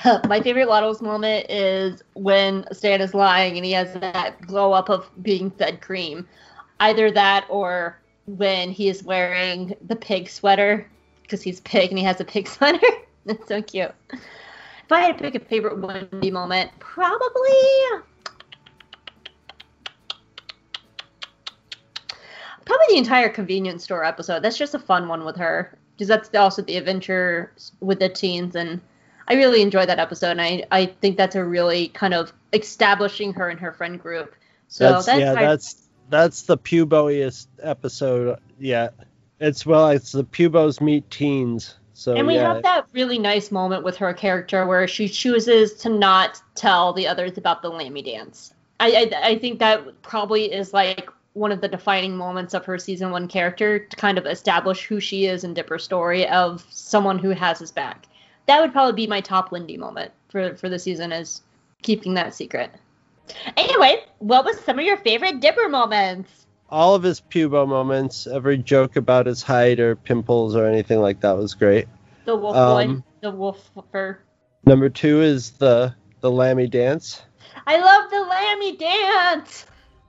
My 0.28 0.40
favorite 0.40 0.68
Waddles 0.68 1.02
moment 1.02 1.50
is 1.50 2.02
when 2.14 2.64
Stan 2.72 3.00
is 3.00 3.14
lying 3.14 3.57
and 3.57 3.64
he 3.64 3.72
has 3.72 3.92
that 3.94 4.40
glow 4.40 4.72
up 4.72 4.88
of 4.88 5.09
being 5.22 5.50
fed 5.50 5.80
cream. 5.80 6.26
Either 6.80 7.11
that 7.11 7.46
or 7.48 7.98
when 8.26 8.70
he 8.70 8.88
is 8.88 9.02
wearing 9.02 9.74
the 9.87 9.96
pig 9.96 10.28
sweater 10.28 10.88
because 11.22 11.42
he's 11.42 11.61
pig 11.61 11.90
and 11.90 11.98
he 11.98 12.04
has 12.04 12.20
a 12.20 12.24
pig 12.24 12.48
sweater. 12.48 12.87
That's 13.26 13.46
so 13.46 13.62
cute. 13.62 13.92
If 14.85 14.92
I 14.92 15.01
had 15.01 15.18
to 15.18 15.25
pick 15.25 15.35
a 15.35 15.44
favorite 15.44 15.79
Wendy 15.79 16.31
moment, 16.31 16.70
probably 16.79 17.20
probably 22.64 22.87
the 22.90 22.97
entire 22.99 23.29
convenience 23.29 23.85
store 23.85 24.05
episode. 24.05 24.42
That's 24.42 24.59
just 24.59 24.75
a 24.75 24.79
fun 24.79 25.09
one 25.09 25.25
with 25.25 25.37
her 25.37 25.79
because 25.97 26.09
that's 26.09 26.35
also 26.35 26.62
the 26.62 26.77
adventure 26.77 27.53
with 27.81 27.99
the 27.99 28.09
teens 28.09 28.57
and 28.57 28.81
I 29.27 29.35
really 29.35 29.62
enjoyed 29.62 29.88
that 29.88 29.99
episode 29.99 30.33
and 30.33 30.42
I, 30.42 30.64
I 30.70 30.87
think 30.87 31.16
that's 31.16 31.35
a 31.35 31.44
really 31.44 31.88
kind 31.88 32.12
of 32.12 32.33
establishing 32.53 33.33
her 33.35 33.49
and 33.49 33.59
her 33.61 33.73
friend 33.73 33.99
group. 33.99 34.35
So 34.68 34.85
that's, 34.90 35.07
that's, 35.07 35.20
yeah, 35.20 35.35
that's 35.35 35.88
that's 36.11 36.42
the 36.42 36.59
Puboiest 36.59 37.47
episode 37.62 38.38
yet. 38.59 38.92
It's 39.40 39.64
well, 39.64 39.88
it's 39.88 40.12
the 40.12 40.25
Pubos 40.25 40.81
meet 40.81 41.11
teens. 41.11 41.77
So 41.94 42.14
and 42.14 42.26
we 42.26 42.35
yeah, 42.35 42.54
have 42.54 42.62
that 42.64 42.87
really 42.92 43.18
nice 43.18 43.52
moment 43.52 43.85
with 43.85 43.96
her 43.98 44.12
character 44.12 44.66
where 44.66 44.87
she 44.88 45.09
chooses 45.09 45.74
to 45.74 45.88
not 45.88 46.42
tell 46.57 46.92
the 46.92 47.07
others 47.07 47.38
about 47.38 47.62
the 47.62 47.70
Lamby 47.70 48.04
dance. 48.04 48.52
I, 48.80 49.11
I 49.14 49.28
I 49.28 49.38
think 49.38 49.61
that 49.61 50.02
probably 50.02 50.52
is 50.52 50.72
like 50.72 51.09
one 51.35 51.52
of 51.52 51.61
the 51.61 51.68
defining 51.68 52.16
moments 52.16 52.52
of 52.52 52.64
her 52.64 52.78
season 52.78 53.12
one 53.12 53.28
character 53.28 53.78
to 53.78 53.96
kind 53.96 54.18
of 54.18 54.26
establish 54.26 54.85
who 54.87 54.98
she 54.98 55.26
is 55.26 55.44
in 55.44 55.54
Dipper's 55.54 55.85
story 55.85 56.28
of 56.28 56.66
someone 56.68 57.18
who 57.18 57.30
has 57.30 57.61
his 57.61 57.70
back. 57.70 58.07
That 58.46 58.61
would 58.61 58.72
probably 58.72 58.94
be 58.94 59.07
my 59.07 59.20
top 59.20 59.52
Lindy 59.52 59.76
moment 59.76 60.11
for 60.28 60.57
for 60.57 60.68
the 60.68 60.80
season 60.80 61.12
is 61.12 61.42
keeping 61.83 62.14
that 62.14 62.35
secret. 62.35 62.72
Anyway, 63.57 64.04
what 64.18 64.44
was 64.44 64.59
some 64.61 64.80
of 64.80 64.85
your 64.85 64.96
favorite 64.96 65.40
Dipper 65.40 65.68
moments? 65.68 66.43
All 66.70 66.94
of 66.94 67.03
his 67.03 67.20
Pubo 67.20 67.68
moments, 67.68 68.27
every 68.27 68.59
joke 68.59 68.96
about 68.96 69.27
his 69.27 69.42
height 69.42 69.79
or 69.81 69.96
pimples 69.96 70.57
or 70.57 70.66
anything 70.66 71.00
like 71.00 71.20
that 71.20 71.37
was 71.37 71.55
great. 71.55 71.87
The 72.24 72.37
wolf 72.37 72.57
Um, 72.57 72.96
boy, 72.96 73.03
the 73.20 73.31
wolf 73.31 73.70
fur. 73.92 74.18
Number 74.66 74.88
two 74.88 75.20
is 75.20 75.53
the 75.53 75.94
the 76.20 76.31
Lamby 76.31 76.70
dance. 76.70 77.22
I 77.66 77.79
love 77.79 78.11
the 78.11 78.16
Lamby 78.16 78.79
dance. 78.79 79.66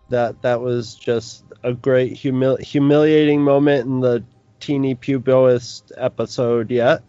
That 0.10 0.41
that 0.44 0.62
was 0.62 0.96
just 0.96 1.44
a 1.63 1.74
great 1.74 2.13
humil- 2.13 2.60
humiliating 2.60 3.41
moment 3.41 3.86
in 3.86 4.00
the 4.00 4.24
teeny 4.60 4.96
puboist 4.96 5.91
episode 5.98 6.72
yet. 6.72 7.04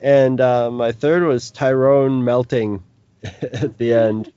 And 0.00 0.40
uh, 0.40 0.70
my 0.70 0.92
third 0.92 1.24
was 1.24 1.50
Tyrone 1.50 2.24
melting 2.24 2.82
at 3.42 3.78
the 3.78 3.94
end, 3.94 4.32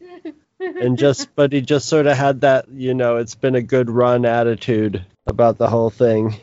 and 0.61 0.97
just 0.97 1.29
but 1.35 1.51
he 1.53 1.61
just 1.61 1.87
sort 1.87 2.07
of 2.07 2.17
had 2.17 2.41
that 2.41 2.69
you 2.69 2.93
know 2.93 3.17
it's 3.17 3.35
been 3.35 3.55
a 3.55 3.61
good 3.61 3.89
run 3.89 4.25
attitude 4.25 5.05
about 5.27 5.57
the 5.57 5.69
whole 5.69 5.89
thing, 5.89 6.35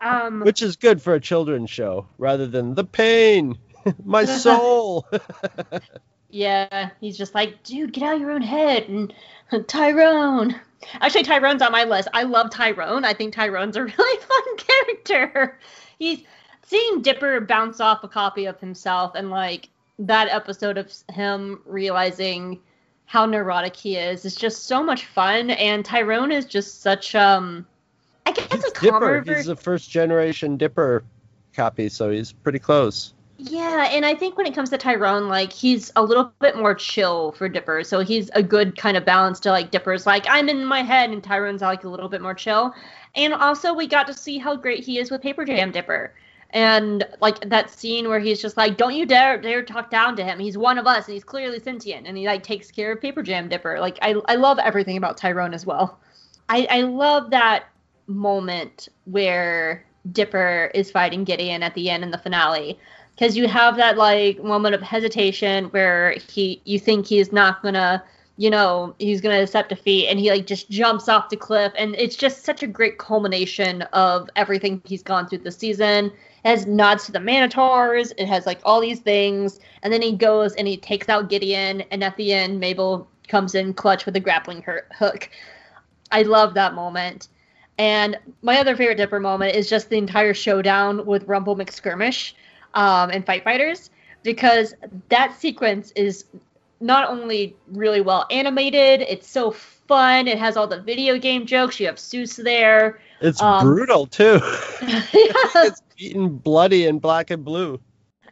um, 0.00 0.40
which 0.40 0.62
is 0.62 0.76
good 0.76 1.02
for 1.02 1.14
a 1.14 1.20
children's 1.20 1.70
show 1.70 2.06
rather 2.18 2.46
than 2.46 2.74
the 2.74 2.84
pain, 2.84 3.58
my 4.04 4.24
soul. 4.24 5.06
Yeah, 6.30 6.90
he's 7.00 7.18
just 7.18 7.34
like, 7.34 7.62
dude, 7.62 7.92
get 7.92 8.04
out 8.04 8.14
of 8.14 8.20
your 8.20 8.30
own 8.30 8.42
head. 8.42 8.88
And 8.88 9.12
Tyrone. 9.68 10.58
Actually, 11.00 11.24
Tyrone's 11.24 11.60
on 11.60 11.72
my 11.72 11.84
list. 11.84 12.08
I 12.14 12.22
love 12.22 12.50
Tyrone. 12.50 13.04
I 13.04 13.12
think 13.12 13.34
Tyrone's 13.34 13.76
a 13.76 13.84
really 13.84 14.20
fun 14.22 14.56
character. 14.56 15.58
He's 15.98 16.22
seeing 16.64 17.02
Dipper 17.02 17.40
bounce 17.42 17.80
off 17.80 18.02
a 18.02 18.08
copy 18.08 18.46
of 18.46 18.58
himself 18.58 19.14
and 19.14 19.30
like 19.30 19.68
that 19.98 20.28
episode 20.28 20.78
of 20.78 20.90
him 21.10 21.60
realizing 21.66 22.60
how 23.12 23.26
neurotic 23.26 23.76
he 23.76 23.98
is 23.98 24.24
is 24.24 24.34
just 24.34 24.64
so 24.64 24.82
much 24.82 25.04
fun. 25.04 25.50
And 25.50 25.84
Tyrone 25.84 26.32
is 26.32 26.46
just 26.46 26.80
such 26.80 27.14
um 27.14 27.66
I 28.24 28.32
guess 28.32 28.66
a 28.66 28.70
calmer 28.70 29.20
Dipper, 29.20 29.36
he's 29.36 29.48
a 29.48 29.56
first 29.56 29.90
generation 29.90 30.56
Dipper 30.56 31.04
copy, 31.52 31.90
so 31.90 32.10
he's 32.10 32.32
pretty 32.32 32.58
close. 32.58 33.12
Yeah, 33.36 33.88
and 33.90 34.06
I 34.06 34.14
think 34.14 34.38
when 34.38 34.46
it 34.46 34.54
comes 34.54 34.70
to 34.70 34.78
Tyrone, 34.78 35.28
like 35.28 35.52
he's 35.52 35.92
a 35.94 36.02
little 36.02 36.32
bit 36.40 36.56
more 36.56 36.74
chill 36.74 37.32
for 37.32 37.50
Dipper, 37.50 37.84
so 37.84 38.00
he's 38.00 38.30
a 38.34 38.42
good 38.42 38.78
kind 38.78 38.96
of 38.96 39.04
balance 39.04 39.40
to 39.40 39.50
like 39.50 39.70
Dipper's 39.70 40.06
like 40.06 40.24
I'm 40.26 40.48
in 40.48 40.64
my 40.64 40.80
head, 40.80 41.10
and 41.10 41.22
Tyrone's 41.22 41.60
like 41.60 41.84
a 41.84 41.90
little 41.90 42.08
bit 42.08 42.22
more 42.22 42.34
chill. 42.34 42.72
And 43.14 43.34
also, 43.34 43.74
we 43.74 43.86
got 43.86 44.06
to 44.06 44.14
see 44.14 44.38
how 44.38 44.56
great 44.56 44.84
he 44.84 44.98
is 44.98 45.10
with 45.10 45.20
Paper 45.20 45.44
Jam 45.44 45.70
Dipper, 45.70 46.14
and 46.52 47.06
like 47.20 47.48
that 47.48 47.70
scene 47.70 48.08
where 48.08 48.20
he's 48.20 48.40
just 48.40 48.56
like, 48.56 48.76
"Don't 48.76 48.94
you 48.94 49.06
dare 49.06 49.40
dare 49.40 49.62
talk 49.62 49.90
down 49.90 50.16
to 50.16 50.24
him. 50.24 50.38
He's 50.38 50.58
one 50.58 50.78
of 50.78 50.86
us, 50.86 51.06
and 51.06 51.14
he's 51.14 51.24
clearly 51.24 51.58
sentient." 51.60 52.06
And 52.06 52.16
he 52.16 52.26
like 52.26 52.42
takes 52.42 52.70
care 52.70 52.92
of 52.92 53.00
Paper 53.00 53.22
Jam 53.22 53.48
Dipper. 53.48 53.80
Like 53.80 53.98
I 54.02 54.14
I 54.26 54.34
love 54.34 54.58
everything 54.58 54.96
about 54.96 55.16
Tyrone 55.16 55.54
as 55.54 55.66
well. 55.66 55.98
I 56.48 56.66
I 56.70 56.82
love 56.82 57.30
that 57.30 57.64
moment 58.06 58.88
where 59.04 59.84
Dipper 60.10 60.70
is 60.74 60.90
fighting 60.90 61.24
Gideon 61.24 61.62
at 61.62 61.74
the 61.74 61.88
end 61.88 62.02
in 62.02 62.10
the 62.10 62.18
finale 62.18 62.78
because 63.14 63.36
you 63.36 63.46
have 63.46 63.76
that 63.76 63.96
like 63.96 64.42
moment 64.42 64.74
of 64.74 64.82
hesitation 64.82 65.66
where 65.66 66.12
he 66.28 66.60
you 66.64 66.78
think 66.78 67.06
he's 67.06 67.32
not 67.32 67.62
gonna 67.62 68.02
you 68.36 68.50
know 68.50 68.94
he's 68.98 69.20
gonna 69.20 69.42
accept 69.42 69.68
defeat 69.68 70.08
and 70.08 70.18
he 70.18 70.30
like 70.30 70.46
just 70.46 70.70
jumps 70.70 71.08
off 71.08 71.28
the 71.28 71.36
cliff 71.36 71.72
and 71.76 71.94
it's 71.96 72.16
just 72.16 72.44
such 72.44 72.62
a 72.62 72.66
great 72.66 72.98
culmination 72.98 73.82
of 73.92 74.28
everything 74.36 74.82
he's 74.84 75.02
gone 75.02 75.28
through 75.28 75.38
this 75.38 75.56
season 75.56 76.10
it 76.44 76.48
has 76.48 76.66
nods 76.66 77.06
to 77.06 77.12
the 77.12 77.18
manotaurs 77.18 78.12
it 78.18 78.26
has 78.26 78.46
like 78.46 78.60
all 78.64 78.80
these 78.80 79.00
things 79.00 79.60
and 79.82 79.92
then 79.92 80.02
he 80.02 80.12
goes 80.12 80.54
and 80.54 80.66
he 80.68 80.76
takes 80.76 81.08
out 81.08 81.28
gideon 81.28 81.82
and 81.90 82.02
at 82.02 82.16
the 82.16 82.32
end 82.32 82.58
mabel 82.60 83.06
comes 83.28 83.54
in 83.54 83.72
clutch 83.72 84.06
with 84.06 84.16
a 84.16 84.20
grappling 84.20 84.62
hook 84.98 85.30
i 86.10 86.22
love 86.22 86.54
that 86.54 86.74
moment 86.74 87.28
and 87.78 88.18
my 88.42 88.58
other 88.58 88.76
favorite 88.76 88.96
dipper 88.96 89.20
moment 89.20 89.54
is 89.54 89.68
just 89.68 89.88
the 89.88 89.96
entire 89.96 90.34
showdown 90.34 91.04
with 91.06 91.24
rumble 91.26 91.56
mcskirmish 91.56 92.34
um, 92.74 93.10
and 93.10 93.24
Fight 93.24 93.44
Fighters 93.44 93.90
because 94.22 94.74
that 95.08 95.38
sequence 95.38 95.92
is 95.96 96.24
not 96.80 97.08
only 97.08 97.54
really 97.68 98.00
well 98.00 98.26
animated, 98.30 99.02
it's 99.02 99.28
so 99.28 99.50
fun. 99.52 100.26
It 100.26 100.38
has 100.38 100.56
all 100.56 100.66
the 100.66 100.80
video 100.80 101.18
game 101.18 101.46
jokes. 101.46 101.78
You 101.78 101.86
have 101.86 101.96
Soos 101.96 102.42
there. 102.42 103.00
It's 103.20 103.40
Um, 103.40 103.62
brutal 103.62 104.06
too. 104.06 104.40
yeah, 104.82 105.02
it's 105.12 105.82
beaten 106.02 106.28
bloody 106.30 106.86
and 106.86 107.00
black 107.00 107.30
and 107.30 107.44
blue. 107.44 107.80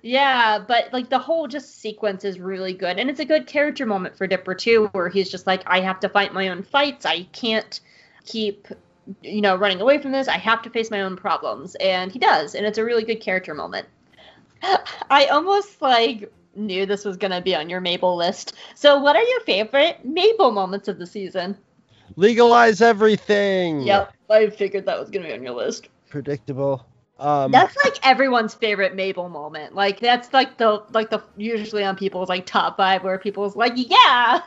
yeah, 0.02 0.58
but 0.58 0.92
like 0.92 1.08
the 1.08 1.18
whole 1.18 1.46
just 1.46 1.78
sequence 1.80 2.24
is 2.24 2.40
really 2.40 2.72
good, 2.72 2.98
and 2.98 3.08
it's 3.08 3.20
a 3.20 3.24
good 3.24 3.46
character 3.46 3.86
moment 3.86 4.16
for 4.16 4.26
Dipper 4.26 4.54
too, 4.54 4.88
where 4.92 5.08
he's 5.08 5.30
just 5.30 5.46
like, 5.46 5.62
I 5.66 5.80
have 5.80 6.00
to 6.00 6.08
fight 6.08 6.34
my 6.34 6.48
own 6.48 6.64
fights. 6.64 7.06
I 7.06 7.22
can't 7.32 7.78
keep, 8.24 8.66
you 9.22 9.40
know, 9.40 9.54
running 9.54 9.80
away 9.80 9.98
from 9.98 10.10
this. 10.10 10.26
I 10.26 10.38
have 10.38 10.62
to 10.62 10.70
face 10.70 10.90
my 10.90 11.02
own 11.02 11.16
problems, 11.16 11.76
and 11.76 12.10
he 12.10 12.18
does, 12.18 12.56
and 12.56 12.66
it's 12.66 12.78
a 12.78 12.84
really 12.84 13.04
good 13.04 13.20
character 13.20 13.54
moment. 13.54 13.86
I 15.10 15.26
almost 15.26 15.80
like 15.80 16.32
knew 16.56 16.86
this 16.86 17.04
was 17.04 17.16
gonna 17.16 17.40
be 17.40 17.54
on 17.54 17.70
your 17.70 17.80
Mabel 17.80 18.16
list. 18.16 18.54
So, 18.74 18.98
what 18.98 19.14
are 19.14 19.22
your 19.22 19.40
favorite 19.42 20.04
Mabel 20.04 20.50
moments 20.50 20.88
of 20.88 20.98
the 20.98 21.06
season? 21.06 21.56
Legalize 22.16 22.82
everything. 22.82 23.82
Yep, 23.82 24.12
I 24.28 24.50
figured 24.50 24.86
that 24.86 24.98
was 24.98 25.08
gonna 25.08 25.28
be 25.28 25.34
on 25.34 25.44
your 25.44 25.54
list. 25.54 25.88
Predictable. 26.08 26.84
Um, 27.20 27.52
That's 27.52 27.76
like 27.84 27.98
everyone's 28.02 28.54
favorite 28.54 28.94
Mabel 28.94 29.28
moment. 29.28 29.74
Like 29.74 30.00
that's 30.00 30.32
like 30.32 30.56
the 30.56 30.82
like 30.92 31.10
the 31.10 31.22
usually 31.36 31.84
on 31.84 31.94
people's 31.96 32.30
like 32.30 32.46
top 32.46 32.78
five 32.78 33.04
where 33.04 33.18
people's 33.18 33.54
like, 33.54 33.74
yeah. 33.76 34.40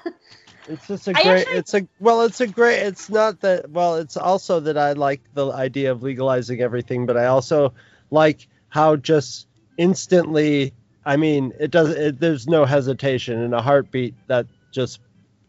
It's 0.67 0.88
just 0.88 1.07
a 1.07 1.13
great. 1.13 1.25
actually- 1.25 1.57
It's 1.57 1.73
a 1.75 1.88
well. 1.99 2.21
It's 2.21 2.41
a 2.41 2.47
great. 2.47 2.79
It's 2.79 3.09
not 3.09 3.41
that. 3.41 3.69
Well, 3.69 3.97
it's 3.97 4.17
also 4.17 4.59
that 4.62 4.77
I 4.77 4.93
like 4.93 5.21
the 5.33 5.51
idea 5.51 5.91
of 5.91 6.01
legalizing 6.01 6.62
everything, 6.62 7.05
but 7.05 7.15
I 7.15 7.25
also 7.27 7.73
like 8.09 8.47
how 8.69 8.95
just 8.95 9.47
instantly. 9.77 10.73
I 11.05 11.17
mean, 11.17 11.53
it 11.59 11.69
does. 11.69 11.89
It, 11.89 12.19
there's 12.19 12.47
no 12.47 12.65
hesitation 12.65 13.41
in 13.41 13.53
a 13.53 13.62
heartbeat. 13.62 14.15
That 14.27 14.47
just, 14.71 14.99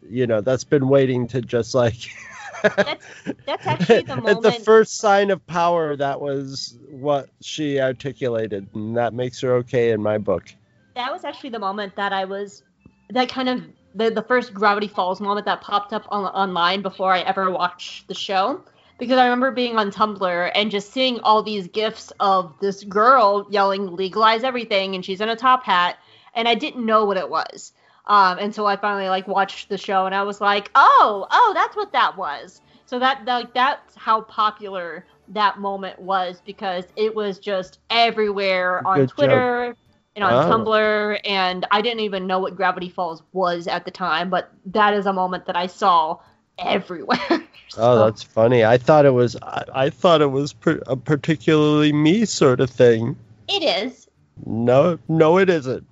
you 0.07 0.27
know, 0.27 0.41
that's 0.41 0.65
been 0.65 0.89
waiting 0.89 1.27
to 1.29 1.41
just 1.41 1.73
like. 1.73 1.95
That's 2.75 3.05
that's 3.45 3.67
actually 3.67 4.01
the 4.03 4.13
At 4.27 4.41
the 4.41 4.51
first 4.51 4.97
sign 4.97 5.31
of 5.31 5.45
power, 5.47 5.95
that 5.95 6.19
was 6.21 6.77
what 6.89 7.29
she 7.41 7.79
articulated, 7.79 8.67
and 8.73 8.97
that 8.97 9.13
makes 9.13 9.41
her 9.41 9.53
okay 9.55 9.91
in 9.91 10.01
my 10.01 10.17
book. 10.17 10.53
that 10.95 11.11
was 11.11 11.23
actually 11.23 11.49
the 11.51 11.59
moment 11.59 11.95
that 11.95 12.13
I 12.13 12.25
was 12.25 12.63
that 13.09 13.29
kind 13.29 13.49
of 13.49 13.63
the 13.93 14.09
the 14.09 14.23
first 14.23 14.53
Gravity 14.53 14.87
Falls 14.87 15.21
moment 15.21 15.45
that 15.45 15.61
popped 15.61 15.93
up 15.93 16.05
on, 16.09 16.25
online 16.25 16.81
before 16.81 17.13
I 17.13 17.21
ever 17.21 17.51
watched 17.51 18.07
the 18.07 18.13
show 18.13 18.63
because 18.97 19.17
I 19.17 19.25
remember 19.25 19.51
being 19.51 19.77
on 19.77 19.91
Tumblr 19.91 20.51
and 20.55 20.71
just 20.71 20.91
seeing 20.93 21.19
all 21.19 21.43
these 21.43 21.67
gifs 21.67 22.11
of 22.19 22.53
this 22.61 22.83
girl 22.83 23.47
yelling 23.49 23.95
legalize 23.95 24.43
everything 24.43 24.95
and 24.95 25.03
she's 25.03 25.21
in 25.21 25.29
a 25.29 25.35
top 25.35 25.63
hat 25.63 25.97
and 26.33 26.47
I 26.47 26.55
didn't 26.55 26.85
know 26.85 27.05
what 27.05 27.17
it 27.17 27.29
was. 27.29 27.73
Um, 28.07 28.37
until 28.37 28.67
I 28.67 28.75
finally 28.77 29.09
like 29.09 29.27
watched 29.27 29.69
the 29.69 29.77
show 29.79 30.05
and 30.05 30.13
I 30.13 30.21
was 30.23 30.39
like, 30.39 30.69
oh, 30.75 31.25
oh, 31.31 31.51
that's 31.55 31.75
what 31.75 31.91
that 31.93 32.15
was. 32.17 32.61
So 32.85 32.99
that 32.99 33.25
like 33.25 33.53
that's 33.53 33.95
how 33.95 34.21
popular 34.21 35.05
that 35.29 35.57
moment 35.59 35.97
was 35.99 36.39
because 36.45 36.83
it 36.95 37.15
was 37.15 37.39
just 37.39 37.79
everywhere 37.89 38.85
on 38.87 38.99
Good. 38.99 39.09
Twitter 39.09 39.75
and 40.15 40.23
on 40.23 40.33
Oh. 40.33 40.55
Tumblr, 40.57 41.19
and 41.25 41.65
I 41.71 41.81
didn't 41.81 42.01
even 42.01 42.27
know 42.27 42.37
what 42.39 42.55
Gravity 42.55 42.89
Falls 42.89 43.23
was 43.33 43.67
at 43.67 43.85
the 43.85 43.91
time, 43.91 44.29
but 44.29 44.51
that 44.67 44.93
is 44.93 45.07
a 45.07 45.13
moment 45.13 45.47
that 45.47 45.55
I 45.57 45.67
saw 45.67 46.19
everywhere. 46.59 47.17
Oh, 47.77 47.95
So- 47.95 48.05
that's 48.05 48.21
funny. 48.23 48.63
I 48.63 48.77
thought 48.77 49.05
it 49.05 49.13
was 49.13 49.35
I, 49.41 49.63
I 49.73 49.89
thought 49.89 50.21
it 50.21 50.27
was 50.31 50.53
per, 50.53 50.79
a 50.85 50.95
particularly 50.95 51.91
me 51.91 52.23
sort 52.25 52.59
of 52.61 52.69
thing. 52.69 53.17
it 53.49 53.63
is. 53.63 54.07
No, 54.45 54.99
no, 55.09 55.39
it 55.39 55.49
isn't. 55.49 55.85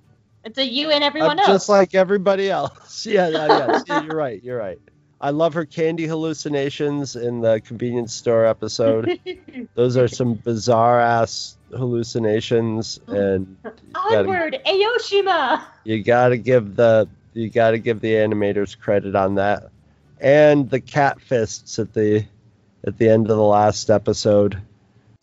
It's 0.44 0.58
a 0.58 0.66
you 0.66 0.90
and 0.90 1.02
everyone 1.02 1.32
I'm 1.32 1.38
else. 1.40 1.48
just 1.48 1.68
like 1.68 1.94
everybody 1.94 2.50
else. 2.50 3.06
Yeah, 3.06 3.28
yeah, 3.28 3.46
yeah. 3.46 3.78
See, 4.00 4.06
you're 4.06 4.16
right. 4.16 4.42
You're 4.42 4.58
right. 4.58 4.78
I 5.20 5.30
love 5.30 5.54
her 5.54 5.64
candy 5.64 6.06
hallucinations 6.06 7.16
in 7.16 7.40
the 7.40 7.60
convenience 7.60 8.12
store 8.14 8.44
episode. 8.46 9.18
Those 9.74 9.96
are 9.96 10.08
some 10.08 10.34
bizarre 10.34 11.00
ass 11.00 11.56
hallucinations, 11.70 13.00
oh, 13.08 13.14
and 13.14 13.56
Onward, 13.94 14.58
Aoshima. 14.66 15.62
you 15.84 16.02
gotta 16.02 16.36
give 16.36 16.76
the 16.76 17.08
you 17.32 17.48
gotta 17.48 17.78
give 17.78 18.00
the 18.00 18.12
animators 18.12 18.78
credit 18.78 19.14
on 19.14 19.36
that, 19.36 19.70
and 20.20 20.68
the 20.68 20.80
cat 20.80 21.20
fists 21.20 21.78
at 21.78 21.92
the 21.94 22.24
at 22.86 22.98
the 22.98 23.08
end 23.08 23.30
of 23.30 23.36
the 23.36 23.42
last 23.42 23.90
episode, 23.90 24.60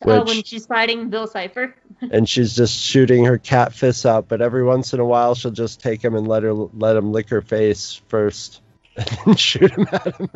Oh, 0.05 0.23
when 0.23 0.43
she's 0.43 0.65
fighting 0.65 1.09
Bill 1.09 1.27
Cipher. 1.27 1.75
and 2.11 2.27
she's 2.27 2.55
just 2.55 2.75
shooting 2.75 3.25
her 3.25 3.37
cat 3.37 3.71
fists 3.71 4.03
out. 4.05 4.27
But 4.27 4.41
every 4.41 4.63
once 4.63 4.93
in 4.93 4.99
a 4.99 5.05
while, 5.05 5.35
she'll 5.35 5.51
just 5.51 5.79
take 5.79 6.03
him 6.03 6.15
and 6.15 6.27
let 6.27 6.41
her 6.41 6.53
let 6.53 6.95
him 6.95 7.11
lick 7.11 7.29
her 7.29 7.41
face 7.41 8.01
first, 8.07 8.61
and 8.95 9.07
then 9.25 9.35
shoot 9.35 9.71
him 9.71 9.87
at 9.91 10.15
him. 10.15 10.29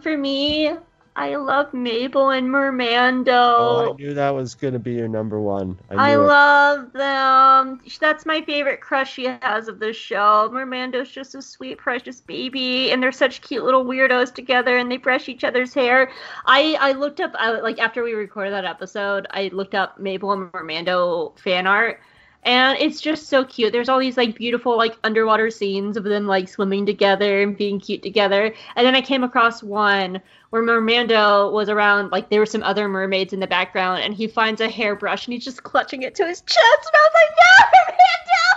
For 0.00 0.16
me, 0.18 0.72
I 1.14 1.36
love 1.36 1.74
Mabel 1.74 2.30
and 2.30 2.48
Mermando. 2.48 3.28
Oh, 3.28 3.92
I 3.92 3.96
knew 3.96 4.14
that 4.14 4.30
was 4.30 4.54
gonna 4.54 4.78
be 4.78 4.94
your 4.94 5.08
number 5.08 5.38
one. 5.38 5.78
I, 5.90 6.12
I 6.12 6.14
it. 6.14 6.18
love 6.18 6.92
them. 6.92 7.80
That's 8.00 8.24
my 8.24 8.40
favorite 8.42 8.80
crush 8.80 9.12
she 9.12 9.24
has 9.24 9.68
of 9.68 9.78
the 9.78 9.92
show. 9.92 10.48
Mermando's 10.50 11.10
just 11.10 11.34
a 11.34 11.42
sweet, 11.42 11.76
precious 11.76 12.20
baby, 12.20 12.90
and 12.90 13.02
they're 13.02 13.12
such 13.12 13.42
cute 13.42 13.62
little 13.62 13.84
weirdos 13.84 14.32
together, 14.32 14.78
and 14.78 14.90
they 14.90 14.96
brush 14.96 15.28
each 15.28 15.44
other's 15.44 15.74
hair. 15.74 16.10
I 16.46 16.78
I 16.80 16.92
looked 16.92 17.20
up 17.20 17.32
I, 17.34 17.60
like 17.60 17.78
after 17.78 18.02
we 18.02 18.14
recorded 18.14 18.54
that 18.54 18.64
episode, 18.64 19.26
I 19.30 19.50
looked 19.52 19.74
up 19.74 19.98
Mabel 19.98 20.32
and 20.32 20.50
Mermando 20.50 21.38
fan 21.38 21.66
art. 21.66 22.00
And 22.44 22.76
it's 22.80 23.00
just 23.00 23.28
so 23.28 23.44
cute. 23.44 23.72
There's 23.72 23.88
all 23.88 24.00
these 24.00 24.16
like 24.16 24.36
beautiful 24.36 24.76
like 24.76 24.96
underwater 25.04 25.48
scenes 25.50 25.96
of 25.96 26.02
them 26.02 26.26
like 26.26 26.48
swimming 26.48 26.84
together 26.84 27.40
and 27.42 27.56
being 27.56 27.78
cute 27.78 28.02
together. 28.02 28.52
And 28.74 28.86
then 28.86 28.96
I 28.96 29.00
came 29.00 29.22
across 29.22 29.62
one 29.62 30.20
where 30.50 30.62
Mermando 30.62 31.52
was 31.52 31.68
around, 31.68 32.10
like 32.10 32.28
there 32.28 32.40
were 32.40 32.46
some 32.46 32.62
other 32.62 32.88
mermaids 32.88 33.32
in 33.32 33.40
the 33.40 33.46
background, 33.46 34.02
and 34.02 34.12
he 34.12 34.26
finds 34.26 34.60
a 34.60 34.68
hairbrush 34.68 35.26
and 35.26 35.32
he's 35.32 35.44
just 35.44 35.62
clutching 35.62 36.02
it 36.02 36.14
to 36.16 36.26
his 36.26 36.42
chest, 36.42 36.60
and 36.60 36.94
I 36.94 37.08
was 37.08 37.14
like, 37.14 37.30
no, 37.38 37.54
Mermando! 37.72 38.52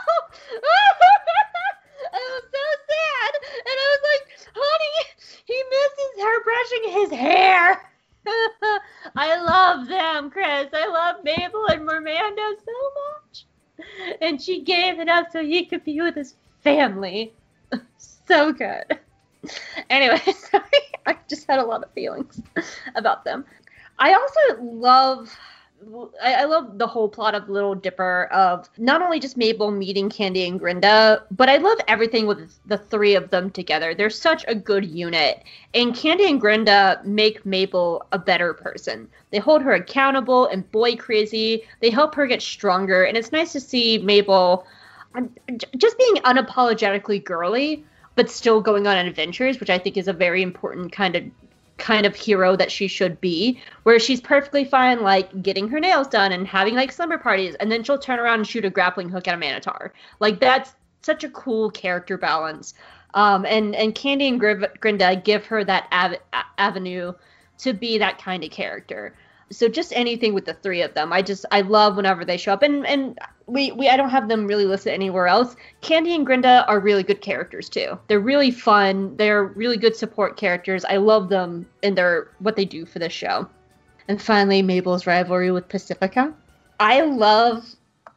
I 2.11 2.19
was 2.33 2.43
so 2.51 2.65
sad, 2.89 3.33
and 3.59 3.75
I 3.79 3.87
was 3.93 4.03
like, 4.11 4.23
honey, 4.55 4.95
he 5.45 5.63
misses 5.69 6.23
her 6.23 6.43
brushing 6.43 6.85
his 6.91 7.11
hair. 7.11 7.91
I 9.15 9.37
love 9.41 9.87
them, 9.87 10.31
Chris. 10.31 10.67
I 10.73 10.87
love 10.87 11.23
Mabel 11.23 11.65
and 11.67 11.87
Mermando 11.87 12.55
so 12.65 12.73
much. 13.21 13.45
And 14.21 14.41
she 14.41 14.61
gave 14.61 14.99
it 14.99 15.09
up 15.09 15.31
so 15.31 15.43
he 15.43 15.65
could 15.65 15.83
be 15.83 15.99
with 16.01 16.15
his 16.15 16.35
family. 16.63 17.33
so 17.97 18.51
good. 18.51 18.99
Anyway, 19.91 20.19
sorry. 20.33 20.63
I 21.05 21.15
just 21.29 21.45
had 21.47 21.59
a 21.59 21.63
lot 21.63 21.83
of 21.83 21.91
feelings 21.91 22.41
about 22.95 23.23
them. 23.23 23.45
I 23.99 24.11
also 24.13 24.59
love 24.63 25.37
I, 26.23 26.33
I 26.33 26.43
love 26.45 26.77
the 26.77 26.87
whole 26.87 27.09
plot 27.09 27.35
of 27.35 27.49
Little 27.49 27.75
Dipper 27.75 28.25
of 28.31 28.69
not 28.77 29.01
only 29.01 29.19
just 29.19 29.37
Mabel 29.37 29.71
meeting 29.71 30.09
Candy 30.09 30.47
and 30.47 30.59
Grenda, 30.59 31.23
but 31.31 31.49
I 31.49 31.57
love 31.57 31.77
everything 31.87 32.27
with 32.27 32.57
the 32.65 32.77
three 32.77 33.15
of 33.15 33.29
them 33.29 33.49
together. 33.49 33.93
They're 33.93 34.09
such 34.09 34.45
a 34.47 34.55
good 34.55 34.85
unit. 34.85 35.43
And 35.73 35.95
Candy 35.95 36.29
and 36.29 36.41
Grenda 36.41 37.03
make 37.03 37.45
Mabel 37.45 38.05
a 38.11 38.19
better 38.19 38.53
person. 38.53 39.07
They 39.31 39.39
hold 39.39 39.61
her 39.61 39.73
accountable 39.73 40.47
and 40.47 40.69
boy 40.71 40.95
crazy. 40.95 41.63
They 41.81 41.89
help 41.89 42.15
her 42.15 42.27
get 42.27 42.41
stronger. 42.41 43.03
And 43.03 43.17
it's 43.17 43.31
nice 43.31 43.51
to 43.53 43.59
see 43.59 43.97
Mabel 43.97 44.65
um, 45.13 45.29
just 45.77 45.97
being 45.97 46.15
unapologetically 46.23 47.23
girly, 47.23 47.83
but 48.15 48.29
still 48.29 48.61
going 48.61 48.87
on 48.87 48.97
adventures, 48.97 49.59
which 49.59 49.69
I 49.69 49.77
think 49.77 49.97
is 49.97 50.07
a 50.07 50.13
very 50.13 50.41
important 50.41 50.91
kind 50.91 51.15
of 51.15 51.23
kind 51.77 52.05
of 52.05 52.15
hero 52.15 52.55
that 52.55 52.71
she 52.71 52.87
should 52.87 53.19
be, 53.19 53.59
where 53.83 53.99
she's 53.99 54.21
perfectly 54.21 54.63
fine 54.63 55.01
like 55.01 55.41
getting 55.41 55.67
her 55.67 55.79
nails 55.79 56.07
done 56.07 56.31
and 56.31 56.47
having 56.47 56.75
like 56.75 56.91
slumber 56.91 57.17
parties, 57.17 57.55
and 57.55 57.71
then 57.71 57.83
she'll 57.83 57.99
turn 57.99 58.19
around 58.19 58.39
and 58.39 58.47
shoot 58.47 58.65
a 58.65 58.69
grappling 58.69 59.09
hook 59.09 59.27
at 59.27 59.35
a 59.35 59.37
Manotaur. 59.37 59.91
Like 60.19 60.39
that's 60.39 60.73
such 61.01 61.23
a 61.23 61.29
cool 61.29 61.69
character 61.71 62.17
balance. 62.17 62.73
Um, 63.13 63.45
and 63.45 63.75
and 63.75 63.95
Candy 63.95 64.27
and 64.27 64.41
Griv- 64.41 64.77
Grenda 64.79 65.23
give 65.23 65.45
her 65.45 65.63
that 65.63 65.87
av- 65.91 66.43
avenue 66.57 67.13
to 67.59 67.73
be 67.73 67.97
that 67.97 68.17
kind 68.17 68.43
of 68.43 68.51
character. 68.51 69.15
So 69.51 69.69
just 69.69 69.93
anything 69.95 70.33
with 70.33 70.45
the 70.45 70.53
three 70.55 70.81
of 70.81 70.93
them, 70.95 71.13
I 71.13 71.21
just 71.21 71.45
I 71.51 71.61
love 71.61 71.95
whenever 71.95 72.25
they 72.25 72.37
show 72.37 72.53
up, 72.53 72.63
and 72.63 72.85
and 72.85 73.17
we 73.47 73.71
we 73.71 73.89
I 73.89 73.97
don't 73.97 74.09
have 74.09 74.27
them 74.27 74.47
really 74.47 74.65
listed 74.65 74.93
anywhere 74.93 75.27
else. 75.27 75.55
Candy 75.81 76.15
and 76.15 76.25
Grenda 76.25 76.65
are 76.67 76.79
really 76.79 77.03
good 77.03 77.21
characters 77.21 77.69
too. 77.69 77.97
They're 78.07 78.19
really 78.19 78.51
fun. 78.51 79.15
They're 79.17 79.43
really 79.43 79.77
good 79.77 79.95
support 79.95 80.37
characters. 80.37 80.83
I 80.85 80.97
love 80.97 81.29
them 81.29 81.65
and 81.83 81.97
their 81.97 82.31
what 82.39 82.55
they 82.55 82.65
do 82.65 82.85
for 82.85 82.99
this 82.99 83.13
show. 83.13 83.47
And 84.07 84.21
finally, 84.21 84.61
Mabel's 84.61 85.07
rivalry 85.07 85.51
with 85.51 85.67
Pacifica. 85.67 86.33
I 86.79 87.01
love 87.01 87.65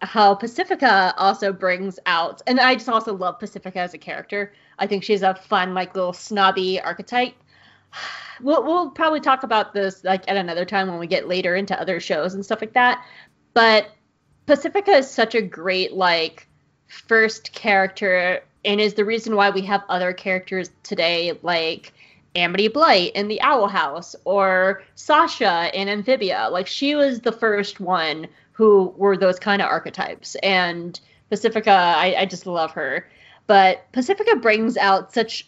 how 0.03 0.35
Pacifica 0.35 1.15
also 1.17 1.53
brings 1.53 1.99
out, 2.07 2.41
and 2.47 2.61
I 2.61 2.75
just 2.75 2.89
also 2.89 3.15
love 3.15 3.39
Pacifica 3.39 3.81
as 3.81 3.95
a 3.95 3.99
character. 3.99 4.53
I 4.79 4.87
think 4.87 5.03
she's 5.03 5.23
a 5.23 5.35
fun, 5.35 5.75
like 5.75 5.95
little 5.95 6.13
snobby 6.13 6.81
archetype. 6.81 7.35
We'll 8.41 8.63
we'll 8.63 8.93
probably 8.93 9.19
talk 9.19 9.43
about 9.43 9.75
this 9.75 10.05
like 10.05 10.23
at 10.29 10.37
another 10.37 10.65
time 10.65 10.87
when 10.87 11.01
we 11.01 11.09
get 11.09 11.27
later 11.27 11.57
into 11.57 11.77
other 11.81 11.99
shows 11.99 12.35
and 12.35 12.45
stuff 12.45 12.61
like 12.61 12.73
that. 12.75 13.05
But 13.53 13.89
Pacifica 14.49 14.93
is 14.93 15.11
such 15.11 15.35
a 15.35 15.43
great 15.43 15.93
like 15.93 16.47
first 16.87 17.53
character 17.53 18.41
and 18.65 18.81
is 18.81 18.95
the 18.95 19.05
reason 19.05 19.37
why 19.37 19.51
we 19.51 19.61
have 19.61 19.85
other 19.91 20.15
characters 20.15 20.71
today 20.83 21.39
like 21.43 21.93
Amity 22.35 22.69
Blight 22.69 23.13
in 23.15 23.29
the 23.29 23.43
Owl 23.43 23.69
House 23.69 24.17
or 24.25 24.83
Sasha 24.95 25.71
in 25.79 25.87
Amphibia. 25.89 26.49
Like 26.51 26.67
she 26.67 26.95
was 26.95 27.21
the 27.21 27.31
first 27.31 27.79
one 27.79 28.27
who 28.53 28.95
were 28.97 29.19
those 29.19 29.39
kind 29.39 29.61
of 29.61 29.69
archetypes. 29.69 30.35
And 30.37 30.99
Pacifica, 31.29 31.71
I, 31.71 32.15
I 32.21 32.25
just 32.25 32.47
love 32.47 32.71
her. 32.71 33.07
But 33.47 33.85
Pacifica 33.93 34.37
brings 34.37 34.79
out 34.79 35.13
such 35.13 35.47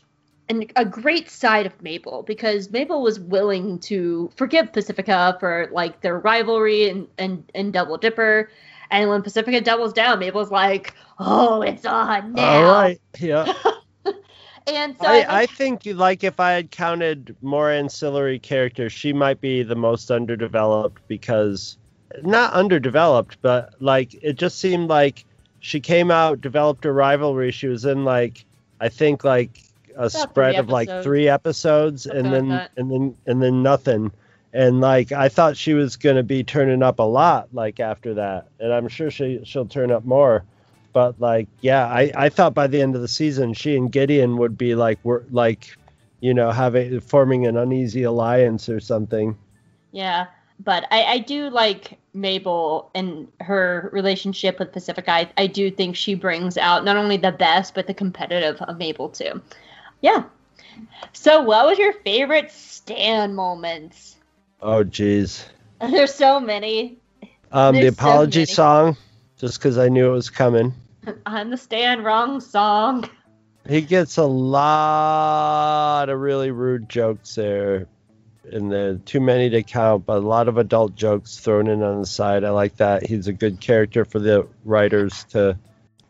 an, 0.50 0.64
a 0.76 0.84
great 0.84 1.30
side 1.30 1.64
of 1.64 1.80
Mabel 1.80 2.22
because 2.22 2.70
Mabel 2.70 3.00
was 3.00 3.18
willing 3.18 3.78
to 3.78 4.30
forgive 4.36 4.74
Pacifica 4.74 5.38
for 5.40 5.70
like 5.72 6.02
their 6.02 6.18
rivalry 6.18 6.90
and, 6.90 7.08
and, 7.16 7.50
and 7.54 7.72
Double 7.72 7.96
Dipper. 7.96 8.50
And 8.90 9.08
when 9.08 9.22
Pacifica 9.22 9.60
doubles 9.60 9.92
down, 9.92 10.18
Mabel's 10.18 10.50
like, 10.50 10.94
"Oh, 11.18 11.62
it's 11.62 11.86
on 11.86 12.34
now." 12.34 12.42
All 12.42 12.72
right. 12.72 13.00
Yeah. 13.18 13.52
And 14.66 14.96
so 15.00 15.08
I, 15.08 15.20
I, 15.20 15.40
I 15.40 15.46
think 15.46 15.82
like 15.86 16.22
if 16.22 16.38
I 16.38 16.52
had 16.52 16.70
counted 16.70 17.34
more 17.42 17.70
ancillary 17.70 18.38
characters, 18.38 18.92
she 18.92 19.12
might 19.12 19.40
be 19.40 19.62
the 19.62 19.74
most 19.74 20.10
underdeveloped 20.10 21.02
because 21.08 21.76
not 22.22 22.52
underdeveloped, 22.52 23.38
but 23.42 23.74
like 23.80 24.14
it 24.22 24.34
just 24.34 24.58
seemed 24.58 24.88
like 24.88 25.24
she 25.60 25.80
came 25.80 26.10
out, 26.10 26.40
developed 26.40 26.84
a 26.84 26.92
rivalry. 26.92 27.50
She 27.50 27.66
was 27.66 27.84
in 27.84 28.04
like 28.04 28.44
I 28.80 28.88
think 28.88 29.24
like 29.24 29.62
a 29.96 30.04
About 30.04 30.12
spread 30.12 30.54
of 30.56 30.68
like 30.68 30.88
three 31.02 31.28
episodes 31.28 32.06
and 32.06 32.26
Something 32.26 32.48
then 32.48 32.68
and 32.76 32.90
then 32.90 33.16
and 33.26 33.42
then 33.42 33.62
nothing. 33.62 34.12
And 34.52 34.80
like 34.80 35.12
I 35.12 35.28
thought 35.28 35.56
she 35.56 35.74
was 35.74 35.96
gonna 35.96 36.22
be 36.22 36.42
turning 36.42 36.82
up 36.82 36.98
a 36.98 37.04
lot 37.04 37.48
like 37.52 37.80
after 37.80 38.14
that. 38.14 38.48
And 38.58 38.72
I'm 38.72 38.88
sure 38.88 39.10
she 39.10 39.40
she'll 39.44 39.66
turn 39.66 39.90
up 39.90 40.04
more. 40.04 40.44
But 40.92 41.20
like, 41.20 41.48
yeah, 41.60 41.86
I, 41.86 42.10
I 42.16 42.28
thought 42.28 42.52
by 42.52 42.66
the 42.66 42.82
end 42.82 42.96
of 42.96 43.00
the 43.00 43.08
season, 43.08 43.54
she 43.54 43.76
and 43.76 43.92
Gideon 43.92 44.38
would 44.38 44.58
be 44.58 44.74
like, 44.74 44.98
we're 45.04 45.22
like, 45.30 45.76
you 46.20 46.34
know, 46.34 46.50
having 46.50 47.00
forming 47.00 47.46
an 47.46 47.56
uneasy 47.56 48.02
alliance 48.02 48.68
or 48.68 48.80
something. 48.80 49.36
Yeah, 49.92 50.26
but 50.64 50.86
I, 50.90 51.04
I 51.04 51.18
do 51.18 51.48
like 51.48 51.98
Mabel 52.12 52.90
and 52.94 53.28
her 53.40 53.88
relationship 53.92 54.58
with 54.58 54.72
Pacific. 54.72 55.08
I, 55.08 55.30
I 55.36 55.46
do 55.46 55.70
think 55.70 55.96
she 55.96 56.14
brings 56.14 56.56
out 56.58 56.84
not 56.84 56.96
only 56.96 57.16
the 57.16 57.32
best, 57.32 57.74
but 57.74 57.86
the 57.86 57.94
competitive 57.94 58.60
of 58.62 58.76
Mabel 58.76 59.08
too. 59.08 59.40
Yeah. 60.00 60.24
So, 61.12 61.42
what 61.42 61.66
was 61.66 61.78
your 61.78 61.92
favorite 61.92 62.50
Stan 62.50 63.34
moments? 63.34 64.16
Oh, 64.62 64.84
geez. 64.84 65.44
There's 65.80 66.14
so 66.14 66.40
many. 66.40 66.98
Um, 67.52 67.74
the 67.74 67.82
There's 67.82 67.96
so 67.96 68.02
apology 68.02 68.40
many. 68.40 68.46
song, 68.46 68.96
just 69.38 69.58
because 69.58 69.78
I 69.78 69.88
knew 69.88 70.08
it 70.08 70.12
was 70.12 70.30
coming. 70.30 70.74
I'm 71.26 71.50
the 71.50 71.56
Stan 71.56 72.02
wrong 72.04 72.40
song. 72.40 73.08
He 73.68 73.80
gets 73.82 74.16
a 74.16 74.24
lot 74.24 76.08
of 76.08 76.18
really 76.18 76.50
rude 76.50 76.88
jokes 76.88 77.34
there 77.34 77.86
and 78.52 78.70
the 78.72 79.00
too 79.04 79.20
many 79.20 79.50
to 79.50 79.62
count, 79.62 80.06
but 80.06 80.16
a 80.18 80.26
lot 80.26 80.48
of 80.48 80.56
adult 80.58 80.94
jokes 80.96 81.38
thrown 81.38 81.68
in 81.68 81.82
on 81.82 82.00
the 82.00 82.06
side. 82.06 82.42
I 82.42 82.50
like 82.50 82.76
that. 82.76 83.06
He's 83.06 83.28
a 83.28 83.32
good 83.32 83.60
character 83.60 84.04
for 84.04 84.18
the 84.18 84.46
writers 84.64 85.24
to 85.30 85.56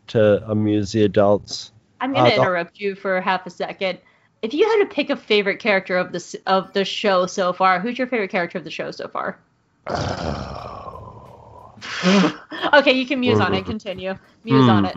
to 0.07 0.43
amuse 0.49 0.91
the 0.91 1.03
adults. 1.03 1.71
I'm 1.99 2.13
gonna 2.13 2.27
Uh, 2.29 2.29
the- 2.29 2.41
interrupt 2.41 2.79
you 2.79 2.95
for 2.95 3.21
half 3.21 3.45
a 3.45 3.49
second. 3.49 3.99
If 4.41 4.53
you 4.53 4.67
had 4.67 4.79
to 4.87 4.93
pick 4.93 5.09
a 5.09 5.15
favorite 5.15 5.59
character 5.59 5.97
of 5.97 6.11
this 6.11 6.35
of 6.47 6.73
the 6.73 6.83
show 6.83 7.25
so 7.27 7.53
far, 7.53 7.79
who's 7.79 7.97
your 7.97 8.07
favorite 8.07 8.31
character 8.31 8.57
of 8.57 8.63
the 8.63 8.71
show 8.71 8.91
so 8.91 9.07
far? 9.07 9.37
okay, 12.73 12.91
you 12.93 13.05
can 13.05 13.19
muse 13.19 13.39
on 13.39 13.53
it. 13.53 13.65
Continue. 13.65 14.15
Muse 14.43 14.69
on 14.69 14.85
it. 14.85 14.95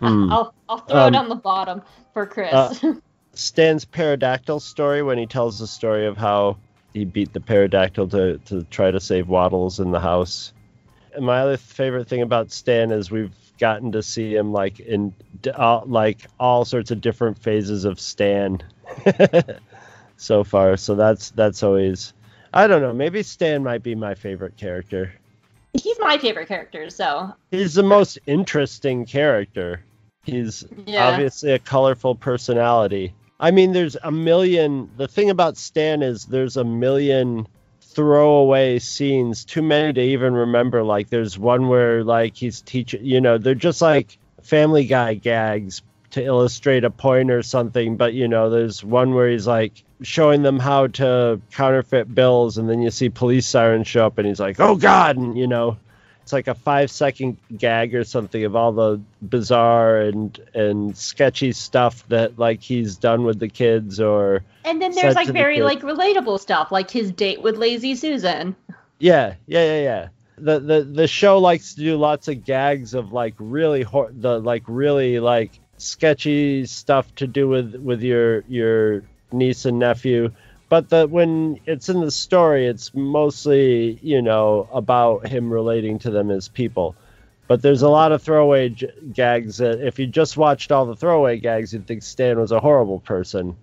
Hmm. 0.00 0.32
I'll 0.32 0.54
I'll 0.68 0.78
throw 0.78 1.06
it 1.06 1.14
Um, 1.14 1.24
on 1.24 1.28
the 1.28 1.34
bottom 1.34 1.82
for 2.12 2.26
Chris. 2.26 2.52
uh, 2.52 2.94
Stan's 3.34 3.84
pterodactyl 3.86 4.60
story 4.60 5.02
when 5.02 5.16
he 5.18 5.26
tells 5.26 5.58
the 5.58 5.66
story 5.66 6.06
of 6.06 6.16
how 6.16 6.58
he 6.92 7.04
beat 7.06 7.32
the 7.32 7.40
pterodactyl 7.40 8.08
to, 8.08 8.38
to 8.38 8.64
try 8.64 8.90
to 8.90 9.00
save 9.00 9.28
Waddles 9.28 9.80
in 9.80 9.90
the 9.90 10.00
house. 10.00 10.52
And 11.14 11.24
my 11.24 11.40
other 11.40 11.56
favorite 11.56 12.08
thing 12.08 12.20
about 12.22 12.50
Stan 12.52 12.90
is 12.90 13.10
we've 13.10 13.32
gotten 13.62 13.92
to 13.92 14.02
see 14.02 14.34
him 14.34 14.52
like 14.52 14.80
in 14.80 15.14
all, 15.56 15.84
like 15.86 16.18
all 16.40 16.64
sorts 16.64 16.90
of 16.90 17.00
different 17.00 17.38
phases 17.38 17.84
of 17.84 18.00
Stan 18.00 18.60
so 20.16 20.42
far. 20.42 20.76
So 20.76 20.96
that's 20.96 21.30
that's 21.30 21.62
always 21.62 22.12
I 22.52 22.66
don't 22.66 22.82
know. 22.82 22.92
Maybe 22.92 23.22
Stan 23.22 23.62
might 23.62 23.84
be 23.84 23.94
my 23.94 24.14
favorite 24.16 24.56
character. 24.56 25.12
He's 25.74 25.96
my 26.00 26.18
favorite 26.18 26.48
character, 26.48 26.90
so 26.90 27.32
He's 27.52 27.74
the 27.74 27.84
most 27.84 28.18
interesting 28.26 29.06
character. 29.06 29.80
He's 30.24 30.64
Yeah. 30.84 31.06
obviously 31.08 31.52
a 31.52 31.58
colorful 31.60 32.16
personality. 32.16 33.14
I 33.38 33.52
mean, 33.52 33.72
there's 33.72 33.96
a 34.02 34.10
million. 34.10 34.90
The 34.96 35.06
thing 35.08 35.30
about 35.30 35.56
Stan 35.56 36.02
is 36.02 36.26
there's 36.26 36.56
a 36.56 36.64
million 36.64 37.46
throwaway 37.94 38.78
scenes, 38.78 39.44
too 39.44 39.62
many 39.62 39.92
to 39.92 40.00
even 40.00 40.34
remember. 40.34 40.82
Like, 40.82 41.08
there's 41.08 41.38
one 41.38 41.68
where, 41.68 42.04
like, 42.04 42.36
he's 42.36 42.60
teaching, 42.60 43.04
you 43.04 43.20
know, 43.20 43.38
they're 43.38 43.54
just 43.54 43.80
like 43.80 44.18
Family 44.42 44.84
Guy 44.84 45.14
gags 45.14 45.82
to 46.10 46.22
illustrate 46.22 46.84
a 46.84 46.90
point 46.90 47.30
or 47.30 47.42
something. 47.42 47.96
But, 47.96 48.12
you 48.12 48.28
know, 48.28 48.50
there's 48.50 48.84
one 48.84 49.14
where 49.14 49.30
he's 49.30 49.46
like 49.46 49.82
showing 50.02 50.42
them 50.42 50.58
how 50.58 50.88
to 50.88 51.40
counterfeit 51.52 52.12
bills, 52.14 52.58
and 52.58 52.68
then 52.68 52.82
you 52.82 52.90
see 52.90 53.08
police 53.08 53.46
sirens 53.46 53.86
show 53.86 54.06
up, 54.06 54.18
and 54.18 54.26
he's 54.26 54.40
like, 54.40 54.58
oh, 54.60 54.76
God, 54.76 55.16
and, 55.16 55.38
you 55.38 55.46
know, 55.46 55.76
it's 56.32 56.48
like 56.48 56.48
a 56.48 56.58
five 56.58 56.90
second 56.90 57.36
gag 57.58 57.94
or 57.94 58.04
something 58.04 58.44
of 58.44 58.56
all 58.56 58.72
the 58.72 58.98
bizarre 59.20 60.00
and 60.00 60.40
and 60.54 60.96
sketchy 60.96 61.52
stuff 61.52 62.08
that 62.08 62.38
like 62.38 62.62
he's 62.62 62.96
done 62.96 63.24
with 63.24 63.38
the 63.38 63.48
kids 63.48 64.00
or 64.00 64.42
and 64.64 64.80
then 64.80 64.92
there's 64.92 65.14
like 65.14 65.26
the 65.26 65.32
very 65.34 65.60
like 65.60 65.82
relatable 65.82 66.40
stuff, 66.40 66.72
like 66.72 66.90
his 66.90 67.10
date 67.12 67.42
with 67.42 67.58
Lazy 67.58 67.94
Susan. 67.94 68.56
yeah 68.98 69.34
yeah 69.46 69.64
yeah 69.64 69.82
yeah. 69.82 70.08
The 70.38 70.58
the 70.58 70.82
the 70.84 71.06
show 71.06 71.38
likes 71.38 71.74
to 71.74 71.80
do 71.82 71.96
lots 71.96 72.28
of 72.28 72.44
gags 72.44 72.94
of 72.94 73.12
like 73.12 73.34
really 73.38 73.82
hor- 73.82 74.10
the 74.10 74.40
like 74.40 74.62
really 74.66 75.20
like 75.20 75.60
sketchy 75.76 76.64
stuff 76.64 77.14
to 77.16 77.26
do 77.26 77.46
with 77.46 77.74
with 77.74 78.00
your 78.00 78.40
your 78.48 79.02
niece 79.32 79.66
and 79.66 79.78
nephew 79.78 80.30
but 80.72 80.88
the 80.88 81.06
when 81.06 81.60
it's 81.66 81.90
in 81.90 82.00
the 82.00 82.10
story 82.10 82.66
it's 82.66 82.94
mostly 82.94 83.98
you 84.00 84.22
know 84.22 84.66
about 84.72 85.28
him 85.28 85.52
relating 85.52 85.98
to 85.98 86.10
them 86.10 86.30
as 86.30 86.48
people 86.48 86.96
but 87.46 87.60
there's 87.60 87.82
a 87.82 87.88
lot 87.90 88.10
of 88.10 88.22
throwaway 88.22 88.70
j- 88.70 88.90
gags 89.12 89.58
that 89.58 89.86
if 89.86 89.98
you 89.98 90.06
just 90.06 90.38
watched 90.38 90.72
all 90.72 90.86
the 90.86 90.96
throwaway 90.96 91.38
gags 91.38 91.74
you'd 91.74 91.86
think 91.86 92.02
stan 92.02 92.38
was 92.38 92.52
a 92.52 92.58
horrible 92.58 93.00
person 93.00 93.54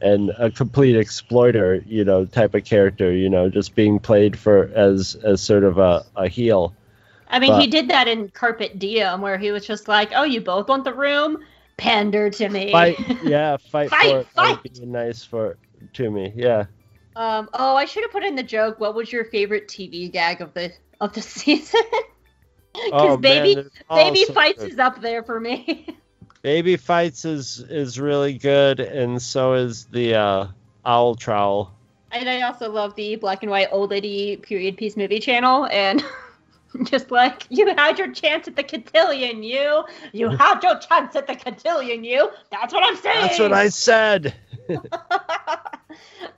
and 0.00 0.30
a 0.38 0.48
complete 0.48 0.94
exploiter 0.94 1.82
you 1.86 2.04
know 2.04 2.24
type 2.24 2.54
of 2.54 2.64
character 2.64 3.12
you 3.12 3.28
know 3.28 3.50
just 3.50 3.74
being 3.74 3.98
played 3.98 4.38
for 4.38 4.70
as 4.76 5.16
as 5.24 5.40
sort 5.40 5.64
of 5.64 5.78
a, 5.78 6.06
a 6.14 6.28
heel 6.28 6.72
I 7.26 7.40
mean, 7.40 7.58
he 7.60 7.66
did 7.66 7.88
that 7.88 8.06
in 8.06 8.28
Carpet 8.28 8.78
Diem, 8.78 9.20
where 9.20 9.38
he 9.38 9.50
was 9.50 9.66
just 9.66 9.88
like, 9.88 10.12
"Oh, 10.14 10.22
you 10.22 10.40
both 10.40 10.68
want 10.68 10.84
the 10.84 10.94
room? 10.94 11.38
Pander 11.76 12.30
to 12.30 12.48
me." 12.48 12.70
fight 12.70 12.96
yeah 13.24 13.56
fight, 13.56 13.90
Fight, 13.90 14.08
for 14.08 14.24
fight! 14.34 14.62
being 14.62 14.92
nice 14.92 15.24
for 15.24 15.56
to 15.92 16.10
me 16.10 16.32
yeah 16.36 16.64
Um. 17.16 17.48
Oh, 17.54 17.76
I 17.76 17.84
should 17.84 18.02
have 18.02 18.10
put 18.10 18.24
in 18.24 18.34
the 18.34 18.42
joke. 18.42 18.80
What 18.80 18.96
was 18.96 19.12
your 19.12 19.24
favorite 19.26 19.68
TV 19.68 20.10
gag 20.10 20.40
of 20.40 20.52
the 20.54 20.72
of 21.00 21.12
the 21.12 21.22
season? 21.34 21.80
Because 22.72 22.90
Oh, 22.92 23.16
man, 23.16 23.20
baby, 23.20 23.54
they're 23.54 23.70
baby 23.88 24.24
fights 24.32 24.58
good. 24.58 24.72
is 24.72 24.78
up 24.80 25.00
there 25.00 25.22
for 25.22 25.38
me. 25.38 25.86
baby 26.42 26.76
fights 26.76 27.24
is 27.24 27.60
is 27.70 28.00
really 28.00 28.36
good 28.36 28.80
and 28.80 29.22
so 29.22 29.54
is 29.54 29.84
the 29.86 30.14
uh 30.14 30.46
owl 30.84 31.14
trowel 31.14 31.72
and 32.10 32.28
I 32.28 32.42
also 32.42 32.70
love 32.70 32.94
the 32.96 33.16
black 33.16 33.42
and 33.42 33.50
white 33.50 33.68
old 33.70 33.90
lady 33.90 34.36
period 34.36 34.76
piece 34.76 34.96
movie 34.96 35.18
channel, 35.20 35.66
and 35.66 36.04
just 36.84 37.10
like 37.10 37.44
you 37.48 37.66
had 37.74 37.98
your 37.98 38.12
chance 38.12 38.46
at 38.46 38.54
the 38.56 38.62
cotillion, 38.62 39.42
you 39.42 39.84
you 40.12 40.28
had 40.30 40.62
your 40.62 40.78
chance 40.78 41.16
at 41.16 41.26
the 41.26 41.34
cotillion, 41.34 42.04
you. 42.04 42.30
That's 42.52 42.72
what 42.72 42.84
I'm 42.84 42.96
saying. 42.96 43.20
that's 43.20 43.38
what 43.40 43.52
i 43.52 43.68
said 43.68 44.34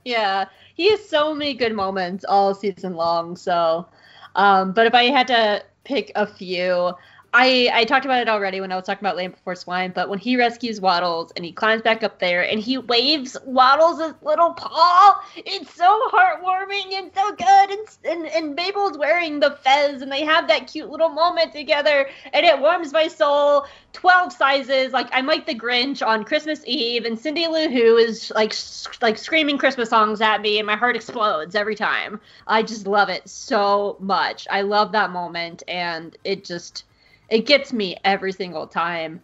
yeah, 0.05 0.45
he 0.75 0.89
has 0.91 1.07
so 1.07 1.33
many 1.33 1.53
good 1.53 1.73
moments 1.73 2.25
all 2.27 2.53
season 2.53 2.93
long. 2.93 3.35
So, 3.35 3.87
um, 4.35 4.73
but 4.73 4.85
if 4.85 4.93
I 4.93 5.05
had 5.05 5.27
to 5.27 5.63
pick 5.83 6.11
a 6.15 6.27
few, 6.27 6.93
I 7.33 7.69
I 7.73 7.85
talked 7.85 8.05
about 8.05 8.21
it 8.21 8.29
already 8.29 8.61
when 8.61 8.71
I 8.71 8.75
was 8.75 8.85
talking 8.85 9.05
about 9.05 9.17
Land 9.17 9.33
Before 9.33 9.55
Swine. 9.55 9.91
But 9.93 10.09
when 10.09 10.19
he 10.19 10.37
rescues 10.37 10.79
Waddles 10.81 11.31
and 11.35 11.43
he 11.43 11.51
climbs 11.51 11.81
back 11.81 12.03
up 12.03 12.19
there 12.19 12.43
and 12.43 12.59
he 12.59 12.77
waves 12.77 13.37
Waddles' 13.45 14.13
little 14.21 14.53
paw, 14.53 15.21
it's 15.35 15.73
so 15.73 16.09
heartwarming 16.11 16.93
and 16.93 17.11
so 17.13 17.31
good. 17.31 17.69
And 17.71 17.87
and, 18.05 18.27
and 18.27 18.55
Mabel's 18.55 18.97
wearing 18.97 19.39
the 19.39 19.51
fez 19.63 20.01
and 20.01 20.11
they 20.11 20.23
have 20.23 20.47
that 20.47 20.67
cute 20.67 20.89
little 20.89 21.09
moment 21.09 21.53
together, 21.53 22.09
and 22.33 22.45
it 22.45 22.59
warms 22.59 22.93
my 22.93 23.07
soul. 23.07 23.65
12 23.93 24.31
sizes. 24.31 24.93
Like 24.93 25.07
I'm 25.11 25.25
like 25.25 25.47
the 25.47 25.55
Grinch 25.55 26.05
on 26.05 26.23
Christmas 26.23 26.61
Eve, 26.65 27.05
and 27.05 27.17
Cindy 27.17 27.47
Lou 27.47 27.67
Who 27.67 27.97
is 27.97 28.31
like 28.35 28.53
like 29.01 29.17
screaming 29.17 29.57
Christmas 29.57 29.89
songs 29.89 30.21
at 30.21 30.41
me, 30.41 30.59
and 30.59 30.67
my 30.67 30.75
heart 30.75 30.95
explodes 30.95 31.55
every 31.55 31.75
time. 31.75 32.21
I 32.45 32.61
just 32.61 32.85
love 32.85 33.09
it 33.09 33.27
so 33.27 33.97
much. 33.99 34.47
I 34.51 34.61
love 34.61 34.91
that 34.91 35.09
moment, 35.09 35.63
and 35.67 36.15
it 36.23 36.45
just 36.45 36.83
it 37.29 37.45
gets 37.45 37.73
me 37.73 37.97
every 38.03 38.31
single 38.31 38.67
time. 38.67 39.21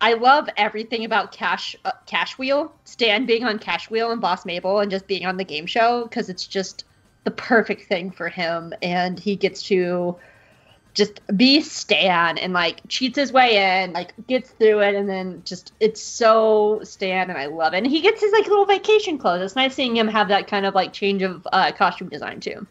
I 0.00 0.14
love 0.14 0.48
everything 0.56 1.04
about 1.04 1.32
Cash 1.32 1.76
uh, 1.84 1.92
Cash 2.06 2.36
Wheel, 2.36 2.72
Stan 2.84 3.26
being 3.26 3.44
on 3.44 3.58
Cash 3.58 3.90
Wheel 3.90 4.10
and 4.10 4.20
Boss 4.20 4.44
Mabel, 4.44 4.80
and 4.80 4.90
just 4.90 5.06
being 5.06 5.26
on 5.26 5.36
the 5.36 5.44
game 5.44 5.66
show 5.66 6.04
because 6.04 6.28
it's 6.28 6.46
just 6.46 6.84
the 7.24 7.30
perfect 7.30 7.88
thing 7.88 8.10
for 8.10 8.28
him, 8.28 8.74
and 8.82 9.18
he 9.18 9.36
gets 9.36 9.62
to 9.64 10.16
just 10.94 11.20
be 11.36 11.60
Stan 11.60 12.38
and 12.38 12.52
like 12.52 12.80
cheats 12.88 13.18
his 13.18 13.32
way 13.32 13.82
in, 13.82 13.92
like 13.92 14.12
gets 14.26 14.50
through 14.50 14.80
it, 14.80 14.94
and 14.94 15.08
then 15.08 15.42
just 15.44 15.72
it's 15.80 16.02
so 16.02 16.80
Stan, 16.82 17.30
and 17.30 17.38
I 17.38 17.46
love 17.46 17.72
it. 17.74 17.78
And 17.78 17.86
he 17.86 18.00
gets 18.00 18.20
his 18.20 18.32
like 18.32 18.46
little 18.46 18.66
vacation 18.66 19.16
clothes. 19.18 19.42
It's 19.42 19.56
nice 19.56 19.74
seeing 19.74 19.96
him 19.96 20.08
have 20.08 20.28
that 20.28 20.48
kind 20.48 20.66
of 20.66 20.74
like 20.74 20.92
change 20.92 21.22
of 21.22 21.46
uh, 21.52 21.72
costume 21.72 22.08
design 22.08 22.40
too. 22.40 22.66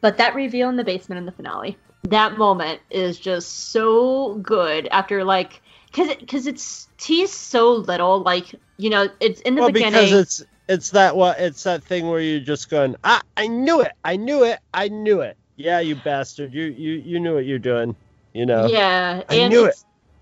But 0.00 0.18
that 0.18 0.34
reveal 0.34 0.68
in 0.68 0.76
the 0.76 0.84
basement 0.84 1.18
in 1.18 1.26
the 1.26 1.32
finale, 1.32 1.76
that 2.04 2.38
moment 2.38 2.80
is 2.90 3.18
just 3.18 3.70
so 3.70 4.34
good. 4.36 4.88
After 4.88 5.24
like, 5.24 5.62
cause 5.92 6.08
it, 6.08 6.26
cause 6.28 6.46
it's 6.46 6.88
he's 7.00 7.32
so 7.32 7.72
little, 7.72 8.22
like 8.22 8.54
you 8.78 8.90
know, 8.90 9.08
it's 9.20 9.40
in 9.42 9.54
the 9.54 9.62
well 9.62 9.70
beginning. 9.70 9.92
because 9.92 10.12
it's 10.12 10.44
it's 10.68 10.90
that 10.90 11.16
what 11.16 11.38
it's 11.38 11.62
that 11.64 11.82
thing 11.84 12.08
where 12.08 12.20
you're 12.20 12.40
just 12.40 12.68
going 12.68 12.96
ah 13.04 13.22
i 13.36 13.46
knew 13.46 13.80
it 13.82 13.92
i 14.04 14.16
knew 14.16 14.44
it 14.44 14.58
i 14.74 14.88
knew 14.88 15.20
it 15.20 15.36
yeah 15.56 15.78
you 15.78 15.94
bastard 15.94 16.52
you 16.52 16.64
you 16.64 16.94
you 16.94 17.20
knew 17.20 17.34
what 17.34 17.44
you're 17.44 17.58
doing 17.58 17.94
you 18.34 18.46
know 18.46 18.68
Yeah, 18.68 19.22
I 19.28 19.36
and 19.36 19.50
knew 19.50 19.64
it. 19.64 19.76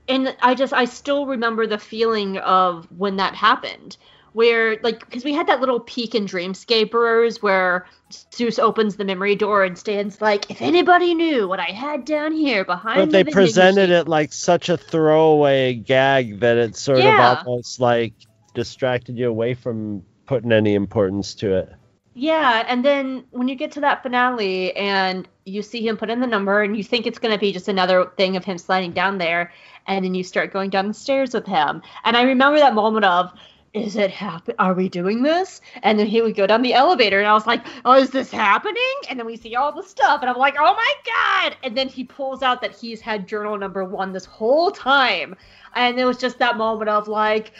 And 0.06 0.36
I 0.42 0.54
just 0.54 0.72
I 0.72 0.84
still 0.84 1.26
remember 1.26 1.66
the 1.66 1.78
feeling 1.78 2.36
of 2.38 2.86
when 2.98 3.16
that 3.16 3.34
happened, 3.34 3.96
where 4.34 4.76
like 4.82 5.00
because 5.00 5.24
we 5.24 5.32
had 5.32 5.46
that 5.46 5.60
little 5.60 5.80
peek 5.80 6.14
in 6.14 6.26
Dreamscapers 6.26 7.40
where 7.42 7.86
Soos 8.10 8.58
opens 8.58 8.96
the 8.96 9.04
memory 9.04 9.34
door 9.36 9.64
and 9.64 9.78
stands 9.78 10.20
like, 10.20 10.50
if 10.50 10.60
anybody 10.60 11.14
knew 11.14 11.48
what 11.48 11.60
I 11.60 11.70
had 11.70 12.04
down 12.04 12.32
here 12.32 12.64
behind. 12.64 12.96
but 13.00 13.10
the 13.18 13.24
they 13.24 13.30
presented 13.32 13.88
machine." 13.88 13.96
it 13.96 14.08
like 14.08 14.32
such 14.32 14.68
a 14.68 14.76
throwaway 14.76 15.74
gag 15.74 16.40
that 16.40 16.58
it 16.58 16.76
sort 16.76 16.98
Yeah. 16.98 17.32
of 17.40 17.46
almost 17.46 17.80
like 17.80 18.12
distracted 18.54 19.16
you 19.16 19.28
away 19.28 19.54
from 19.54 20.02
putting 20.26 20.52
any 20.52 20.74
importance 20.74 21.34
to 21.36 21.54
it 21.54 21.72
Yeah, 22.14 22.64
and 22.68 22.84
then 22.84 23.24
when 23.30 23.48
you 23.48 23.54
get 23.56 23.72
to 23.72 23.80
that 23.80 24.02
finale 24.02 24.74
and 24.76 25.26
you 25.44 25.62
see 25.62 25.86
him 25.86 25.96
put 25.96 26.10
in 26.10 26.20
the 26.20 26.26
number 26.26 26.62
and 26.62 26.76
you 26.76 26.82
think 26.84 27.06
it's 27.06 27.18
going 27.18 27.34
to 27.34 27.38
be 27.38 27.52
just 27.52 27.68
another 27.68 28.10
thing 28.16 28.36
of 28.36 28.44
him 28.44 28.56
sliding 28.58 28.92
down 28.92 29.18
there, 29.18 29.52
and 29.86 30.04
then 30.04 30.14
you 30.14 30.24
start 30.24 30.52
going 30.52 30.70
down 30.70 30.88
the 30.88 30.94
stairs 30.94 31.34
with 31.34 31.46
him. 31.46 31.82
And 32.04 32.16
I 32.16 32.22
remember 32.22 32.58
that 32.58 32.74
moment 32.74 33.04
of, 33.04 33.32
is 33.74 33.96
it 33.96 34.12
happen? 34.12 34.54
Are 34.60 34.72
we 34.72 34.88
doing 34.88 35.22
this? 35.22 35.60
And 35.82 35.98
then 35.98 36.06
he 36.06 36.22
would 36.22 36.36
go 36.36 36.46
down 36.46 36.62
the 36.62 36.74
elevator, 36.74 37.18
and 37.18 37.26
I 37.26 37.34
was 37.34 37.46
like, 37.46 37.66
oh, 37.84 37.94
is 37.94 38.10
this 38.10 38.30
happening? 38.30 38.94
And 39.10 39.18
then 39.18 39.26
we 39.26 39.36
see 39.36 39.56
all 39.56 39.72
the 39.72 39.82
stuff, 39.82 40.20
and 40.20 40.30
I'm 40.30 40.38
like, 40.38 40.54
oh 40.58 40.74
my 40.74 40.94
god! 41.04 41.56
And 41.64 41.76
then 41.76 41.88
he 41.88 42.04
pulls 42.04 42.42
out 42.42 42.62
that 42.62 42.74
he's 42.74 43.00
had 43.00 43.26
journal 43.26 43.58
number 43.58 43.84
one 43.84 44.12
this 44.12 44.24
whole 44.24 44.70
time, 44.70 45.34
and 45.74 45.98
it 45.98 46.04
was 46.04 46.18
just 46.18 46.38
that 46.38 46.56
moment 46.56 46.88
of 46.88 47.08
like. 47.08 47.52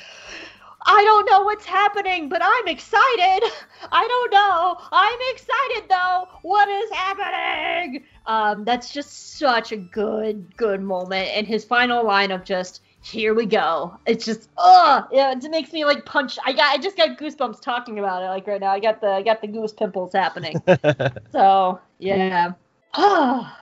I 0.86 1.02
don't 1.02 1.30
know 1.30 1.44
what's 1.44 1.64
happening, 1.64 2.28
but 2.28 2.42
I'm 2.44 2.68
excited. 2.68 3.50
I 3.90 4.06
don't 4.06 4.30
know. 4.30 4.76
I'm 4.92 5.18
excited 5.32 5.88
though. 5.88 6.28
What 6.42 6.68
is 6.68 6.90
happening? 6.90 8.04
Um, 8.26 8.64
that's 8.64 8.92
just 8.92 9.38
such 9.38 9.72
a 9.72 9.78
good, 9.78 10.54
good 10.58 10.82
moment. 10.82 11.30
And 11.30 11.46
his 11.46 11.64
final 11.64 12.04
line 12.04 12.30
of 12.30 12.44
just, 12.44 12.82
here 13.04 13.34
we 13.34 13.46
go. 13.46 13.98
It's 14.06 14.24
just, 14.24 14.48
ugh, 14.56 15.04
yeah, 15.12 15.32
it 15.32 15.50
makes 15.50 15.72
me 15.72 15.84
like 15.84 16.04
punch. 16.06 16.38
I 16.44 16.52
got, 16.52 16.72
I 16.72 16.78
just 16.78 16.96
got 16.96 17.18
goosebumps 17.18 17.60
talking 17.60 17.98
about 17.98 18.22
it. 18.22 18.26
Like 18.26 18.46
right 18.46 18.60
now, 18.60 18.70
I 18.70 18.80
got 18.80 19.00
the, 19.00 19.08
I 19.08 19.22
got 19.22 19.40
the 19.40 19.46
goose 19.46 19.72
pimples 19.72 20.12
happening. 20.12 20.62
so 21.32 21.80
yeah. 21.98 22.52
oh 22.94 23.52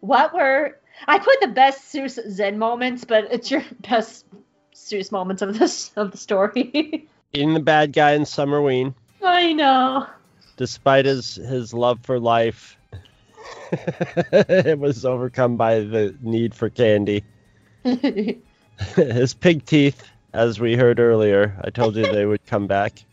what 0.00 0.34
were 0.34 0.78
I 1.08 1.18
put 1.18 1.40
the 1.40 1.48
best 1.48 1.92
Soos 1.92 2.18
Zen 2.30 2.58
moments, 2.58 3.04
but 3.04 3.28
it's 3.30 3.50
your 3.50 3.62
best 3.88 4.26
Soos 4.74 5.10
moments 5.10 5.42
of 5.42 5.58
this 5.58 5.92
of 5.96 6.10
the 6.10 6.18
story. 6.18 7.08
Being 7.32 7.54
the 7.54 7.60
bad 7.60 7.92
guy 7.92 8.12
in 8.12 8.22
Summerween. 8.22 8.94
I 9.22 9.52
know. 9.52 10.06
Despite 10.56 11.04
his 11.04 11.34
his 11.36 11.74
love 11.74 12.00
for 12.02 12.20
life, 12.20 12.76
it 13.72 14.78
was 14.78 15.04
overcome 15.04 15.56
by 15.56 15.80
the 15.80 16.14
need 16.20 16.54
for 16.54 16.70
candy. 16.70 17.24
his 18.96 19.34
pig 19.34 19.64
teeth, 19.64 20.02
as 20.32 20.60
we 20.60 20.76
heard 20.76 20.98
earlier, 20.98 21.56
I 21.62 21.70
told 21.70 21.96
you 21.96 22.10
they 22.10 22.26
would 22.26 22.44
come 22.46 22.66
back. 22.66 22.92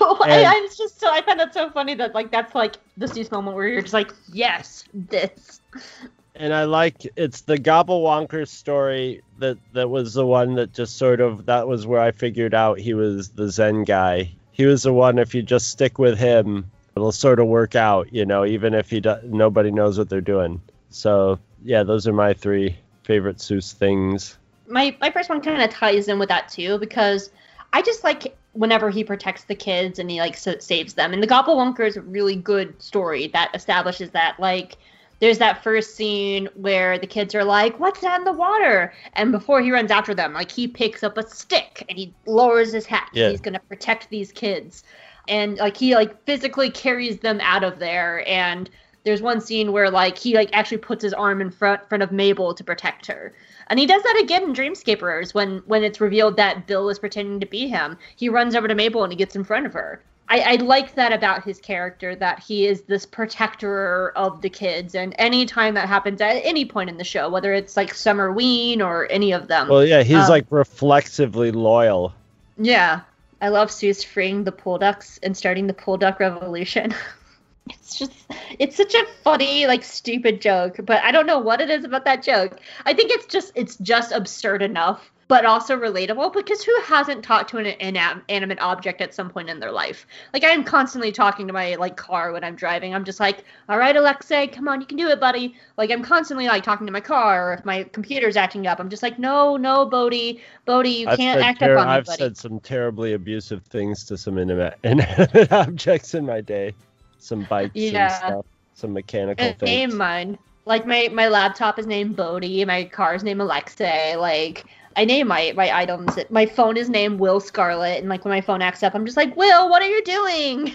Oh, 0.00 0.22
and, 0.22 0.32
I, 0.32 0.52
I 0.52 0.68
just 0.76 1.00
so 1.00 1.10
I 1.10 1.22
find 1.22 1.40
that 1.40 1.54
so 1.54 1.70
funny 1.70 1.94
that 1.94 2.14
like 2.14 2.30
that's 2.30 2.54
like 2.54 2.76
the 2.98 3.06
Soos 3.06 3.30
moment 3.30 3.56
where 3.56 3.66
you're 3.66 3.80
just 3.80 3.94
like, 3.94 4.12
yes, 4.30 4.84
this 4.92 5.62
and 6.38 6.54
I 6.54 6.64
like 6.64 7.06
it's 7.16 7.42
the 7.42 7.58
Gobblewonker 7.58 8.46
story 8.46 9.22
that 9.38 9.58
that 9.72 9.90
was 9.90 10.14
the 10.14 10.24
one 10.24 10.54
that 10.54 10.72
just 10.72 10.96
sort 10.96 11.20
of 11.20 11.46
that 11.46 11.66
was 11.66 11.86
where 11.86 12.00
I 12.00 12.12
figured 12.12 12.54
out 12.54 12.78
he 12.78 12.94
was 12.94 13.30
the 13.30 13.50
Zen 13.50 13.84
guy. 13.84 14.30
He 14.52 14.64
was 14.64 14.84
the 14.84 14.92
one 14.92 15.18
if 15.18 15.34
you 15.34 15.42
just 15.42 15.68
stick 15.68 15.98
with 15.98 16.18
him, 16.18 16.70
it'll 16.96 17.12
sort 17.12 17.40
of 17.40 17.48
work 17.48 17.74
out, 17.74 18.12
you 18.12 18.24
know, 18.24 18.44
even 18.46 18.72
if 18.72 18.88
he 18.88 19.00
do, 19.00 19.16
nobody 19.24 19.70
knows 19.70 19.98
what 19.98 20.08
they're 20.08 20.20
doing. 20.20 20.62
So 20.90 21.40
yeah, 21.64 21.82
those 21.82 22.06
are 22.06 22.12
my 22.12 22.34
three 22.34 22.78
favorite 23.02 23.38
Soos 23.38 23.72
things. 23.72 24.37
My 24.68 24.96
my 25.00 25.10
first 25.10 25.28
one 25.28 25.40
kind 25.40 25.62
of 25.62 25.70
ties 25.70 26.08
in 26.08 26.18
with 26.18 26.28
that 26.28 26.48
too 26.48 26.78
because 26.78 27.30
I 27.72 27.82
just 27.82 28.04
like 28.04 28.36
whenever 28.52 28.90
he 28.90 29.04
protects 29.04 29.44
the 29.44 29.54
kids 29.54 29.98
and 29.98 30.10
he 30.10 30.20
like 30.20 30.36
saves 30.36 30.94
them. 30.94 31.12
And 31.12 31.22
the 31.22 31.26
Gobblewonker 31.26 31.86
is 31.86 31.96
a 31.96 32.02
really 32.02 32.36
good 32.36 32.80
story 32.82 33.28
that 33.28 33.50
establishes 33.54 34.10
that 34.10 34.38
like 34.38 34.76
there's 35.20 35.38
that 35.38 35.62
first 35.64 35.96
scene 35.96 36.48
where 36.54 36.98
the 36.98 37.06
kids 37.06 37.34
are 37.34 37.44
like, 37.44 37.78
"What's 37.80 38.00
that 38.00 38.18
in 38.18 38.24
the 38.24 38.32
water?" 38.32 38.92
And 39.14 39.32
before 39.32 39.60
he 39.60 39.72
runs 39.72 39.90
after 39.90 40.14
them, 40.14 40.32
like 40.32 40.50
he 40.50 40.68
picks 40.68 41.02
up 41.02 41.18
a 41.18 41.28
stick 41.28 41.84
and 41.88 41.98
he 41.98 42.14
lowers 42.26 42.72
his 42.72 42.86
hat. 42.86 43.08
Yeah. 43.12 43.30
He's 43.30 43.40
gonna 43.40 43.60
protect 43.68 44.10
these 44.10 44.30
kids, 44.32 44.84
and 45.26 45.56
like 45.58 45.76
he 45.76 45.94
like 45.94 46.24
physically 46.24 46.70
carries 46.70 47.18
them 47.18 47.40
out 47.42 47.64
of 47.64 47.78
there. 47.80 48.26
And 48.28 48.70
there's 49.04 49.22
one 49.22 49.40
scene 49.40 49.72
where 49.72 49.90
like 49.90 50.16
he 50.16 50.34
like 50.34 50.50
actually 50.52 50.78
puts 50.78 51.02
his 51.02 51.12
arm 51.12 51.40
in 51.40 51.50
front 51.50 51.88
front 51.88 52.02
of 52.02 52.12
Mabel 52.12 52.54
to 52.54 52.62
protect 52.62 53.06
her. 53.06 53.34
And 53.68 53.78
he 53.78 53.86
does 53.86 54.02
that 54.02 54.20
again 54.22 54.44
in 54.44 54.54
Dreamscapers 54.54 55.34
when 55.34 55.62
when 55.66 55.84
it's 55.84 56.00
revealed 56.00 56.36
that 56.36 56.66
Bill 56.66 56.88
is 56.88 56.98
pretending 56.98 57.40
to 57.40 57.46
be 57.46 57.68
him. 57.68 57.98
He 58.16 58.28
runs 58.28 58.54
over 58.54 58.68
to 58.68 58.74
Mabel 58.74 59.04
and 59.04 59.12
he 59.12 59.16
gets 59.16 59.36
in 59.36 59.44
front 59.44 59.66
of 59.66 59.72
her. 59.74 60.02
I, 60.30 60.40
I 60.40 60.54
like 60.56 60.94
that 60.96 61.12
about 61.12 61.44
his 61.44 61.58
character 61.58 62.14
that 62.16 62.40
he 62.40 62.66
is 62.66 62.82
this 62.82 63.06
protector 63.06 64.10
of 64.10 64.42
the 64.42 64.50
kids, 64.50 64.94
and 64.94 65.14
anytime 65.18 65.74
that 65.74 65.88
happens 65.88 66.20
at 66.20 66.44
any 66.44 66.66
point 66.66 66.90
in 66.90 66.98
the 66.98 67.04
show, 67.04 67.30
whether 67.30 67.54
it's 67.54 67.76
like 67.76 67.94
Summerween 67.94 68.80
or 68.80 69.10
any 69.10 69.32
of 69.32 69.48
them. 69.48 69.68
Well, 69.68 69.86
yeah, 69.86 70.02
he's 70.02 70.16
um, 70.16 70.28
like 70.28 70.46
reflexively 70.50 71.50
loyal. 71.50 72.12
Yeah, 72.58 73.00
I 73.40 73.48
love 73.48 73.70
Soos 73.70 74.04
freeing 74.04 74.44
the 74.44 74.52
pool 74.52 74.78
ducks 74.78 75.18
and 75.22 75.34
starting 75.34 75.66
the 75.66 75.74
pool 75.74 75.96
duck 75.96 76.20
revolution. 76.20 76.94
it's 77.74 77.98
just 77.98 78.12
it's 78.58 78.76
such 78.76 78.94
a 78.94 79.06
funny 79.22 79.66
like 79.66 79.82
stupid 79.82 80.40
joke 80.40 80.76
but 80.84 81.02
i 81.02 81.10
don't 81.10 81.26
know 81.26 81.38
what 81.38 81.60
it 81.60 81.70
is 81.70 81.84
about 81.84 82.04
that 82.04 82.22
joke 82.22 82.58
i 82.86 82.92
think 82.92 83.10
it's 83.10 83.26
just 83.26 83.52
it's 83.54 83.76
just 83.76 84.12
absurd 84.12 84.62
enough 84.62 85.10
but 85.28 85.44
also 85.44 85.78
relatable 85.78 86.32
because 86.32 86.64
who 86.64 86.74
hasn't 86.80 87.22
talked 87.22 87.50
to 87.50 87.58
an 87.58 87.66
inanimate 87.66 88.58
object 88.60 89.00
at 89.02 89.14
some 89.14 89.28
point 89.28 89.50
in 89.50 89.60
their 89.60 89.70
life? 89.70 90.06
Like 90.32 90.42
I'm 90.44 90.64
constantly 90.64 91.12
talking 91.12 91.46
to 91.46 91.52
my 91.52 91.74
like 91.76 91.96
car 91.96 92.32
when 92.32 92.42
I'm 92.42 92.56
driving. 92.56 92.94
I'm 92.94 93.04
just 93.04 93.20
like, 93.20 93.44
"All 93.68 93.78
right, 93.78 93.94
Alexa, 93.94 94.48
come 94.48 94.68
on, 94.68 94.80
you 94.80 94.86
can 94.86 94.96
do 94.96 95.08
it, 95.08 95.20
buddy." 95.20 95.54
Like 95.76 95.90
I'm 95.90 96.02
constantly 96.02 96.48
like 96.48 96.64
talking 96.64 96.86
to 96.86 96.92
my 96.92 97.00
car 97.00 97.50
or 97.50 97.54
if 97.54 97.64
my 97.64 97.84
computer's 97.84 98.36
acting 98.36 98.66
up, 98.66 98.80
I'm 98.80 98.88
just 98.88 99.02
like, 99.02 99.18
"No, 99.18 99.56
no, 99.56 99.84
bodie 99.84 100.40
bodie 100.64 100.90
you 100.90 101.08
I've 101.08 101.18
can't 101.18 101.40
act 101.40 101.60
ter- 101.60 101.76
up 101.76 101.82
on 101.82 101.88
I've 101.88 102.08
me, 102.08 102.16
said 102.16 102.36
some 102.36 102.58
terribly 102.58 103.12
abusive 103.12 103.62
things 103.66 104.04
to 104.06 104.16
some 104.16 104.38
inanimate 104.38 105.52
objects 105.52 106.14
in 106.14 106.24
my 106.24 106.40
day. 106.40 106.74
Some 107.18 107.44
bikes 107.44 107.72
yeah. 107.74 108.04
and 108.04 108.12
stuff, 108.12 108.46
some 108.74 108.92
mechanical 108.92 109.44
and 109.44 109.58
things. 109.58 109.68
Name 109.68 109.96
mine. 109.96 110.38
Like 110.64 110.86
my 110.86 111.08
my 111.12 111.28
laptop 111.28 111.78
is 111.78 111.86
named 111.86 112.16
Bodhi, 112.16 112.64
my 112.64 112.84
car 112.84 113.14
is 113.14 113.24
named 113.24 113.40
Alexa, 113.40 114.14
like 114.18 114.64
I 114.96 115.04
name 115.04 115.28
my 115.28 115.52
my 115.56 115.76
items. 115.76 116.18
My 116.28 116.44
phone 116.44 116.76
is 116.76 116.88
named 116.88 117.20
Will 117.20 117.40
Scarlet, 117.40 118.00
and 118.00 118.08
like 118.08 118.24
when 118.24 118.32
my 118.32 118.40
phone 118.40 118.62
acts 118.62 118.82
up, 118.82 118.94
I'm 118.94 119.06
just 119.06 119.16
like, 119.16 119.36
Will, 119.36 119.70
what 119.70 119.80
are 119.80 119.88
you 119.88 120.02
doing? 120.04 120.74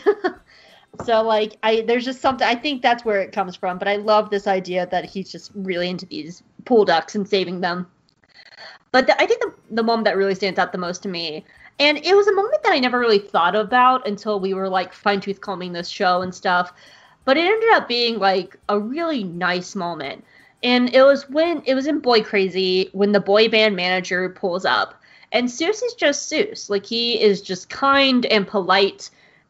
so 1.03 1.21
like 1.21 1.57
I 1.61 1.81
there's 1.81 2.05
just 2.05 2.21
something 2.21 2.47
I 2.47 2.55
think 2.55 2.81
that's 2.81 3.03
where 3.03 3.21
it 3.21 3.33
comes 3.33 3.55
from. 3.55 3.77
But 3.77 3.87
I 3.87 3.97
love 3.97 4.29
this 4.29 4.47
idea 4.47 4.87
that 4.87 5.05
he's 5.05 5.31
just 5.31 5.51
really 5.55 5.89
into 5.89 6.05
these 6.05 6.41
pool 6.65 6.85
ducks 6.85 7.15
and 7.15 7.27
saving 7.27 7.61
them. 7.61 7.85
But 8.93 9.07
the, 9.07 9.21
I 9.21 9.25
think 9.25 9.41
the 9.41 9.53
the 9.71 9.83
moment 9.83 10.05
that 10.05 10.15
really 10.15 10.35
stands 10.35 10.57
out 10.57 10.71
the 10.71 10.77
most 10.77 11.03
to 11.03 11.09
me, 11.09 11.43
and 11.84 11.97
it 11.97 12.15
was 12.15 12.27
a 12.27 12.34
moment 12.34 12.63
that 12.63 12.71
I 12.71 12.79
never 12.79 12.97
really 12.97 13.19
thought 13.19 13.55
about 13.55 14.07
until 14.07 14.39
we 14.39 14.53
were 14.53 14.69
like 14.69 14.93
fine 14.93 15.19
tooth 15.19 15.41
combing 15.41 15.73
this 15.73 15.89
show 15.89 16.21
and 16.21 16.34
stuff. 16.34 16.71
But 17.25 17.38
it 17.38 17.45
ended 17.45 17.69
up 17.73 17.88
being 17.89 18.19
like 18.19 18.57
a 18.69 18.79
really 18.79 19.23
nice 19.23 19.75
moment. 19.75 20.23
And 20.63 20.93
it 20.95 21.03
was 21.03 21.29
when 21.29 21.61
it 21.65 21.75
was 21.75 21.88
in 21.88 21.99
Boy 21.99 22.23
Crazy 22.23 22.89
when 22.93 23.11
the 23.11 23.19
boy 23.19 23.49
band 23.49 23.75
manager 23.75 24.29
pulls 24.29 24.63
up, 24.63 25.01
and 25.34 25.49
Soos 25.49 25.84
is 25.84 25.93
just 25.97 26.31
Soos, 26.31 26.69
like 26.69 26.86
he 26.86 27.21
is 27.21 27.41
just 27.41 27.69
kind 27.69 28.25
and 28.27 28.47
polite, 28.47 29.09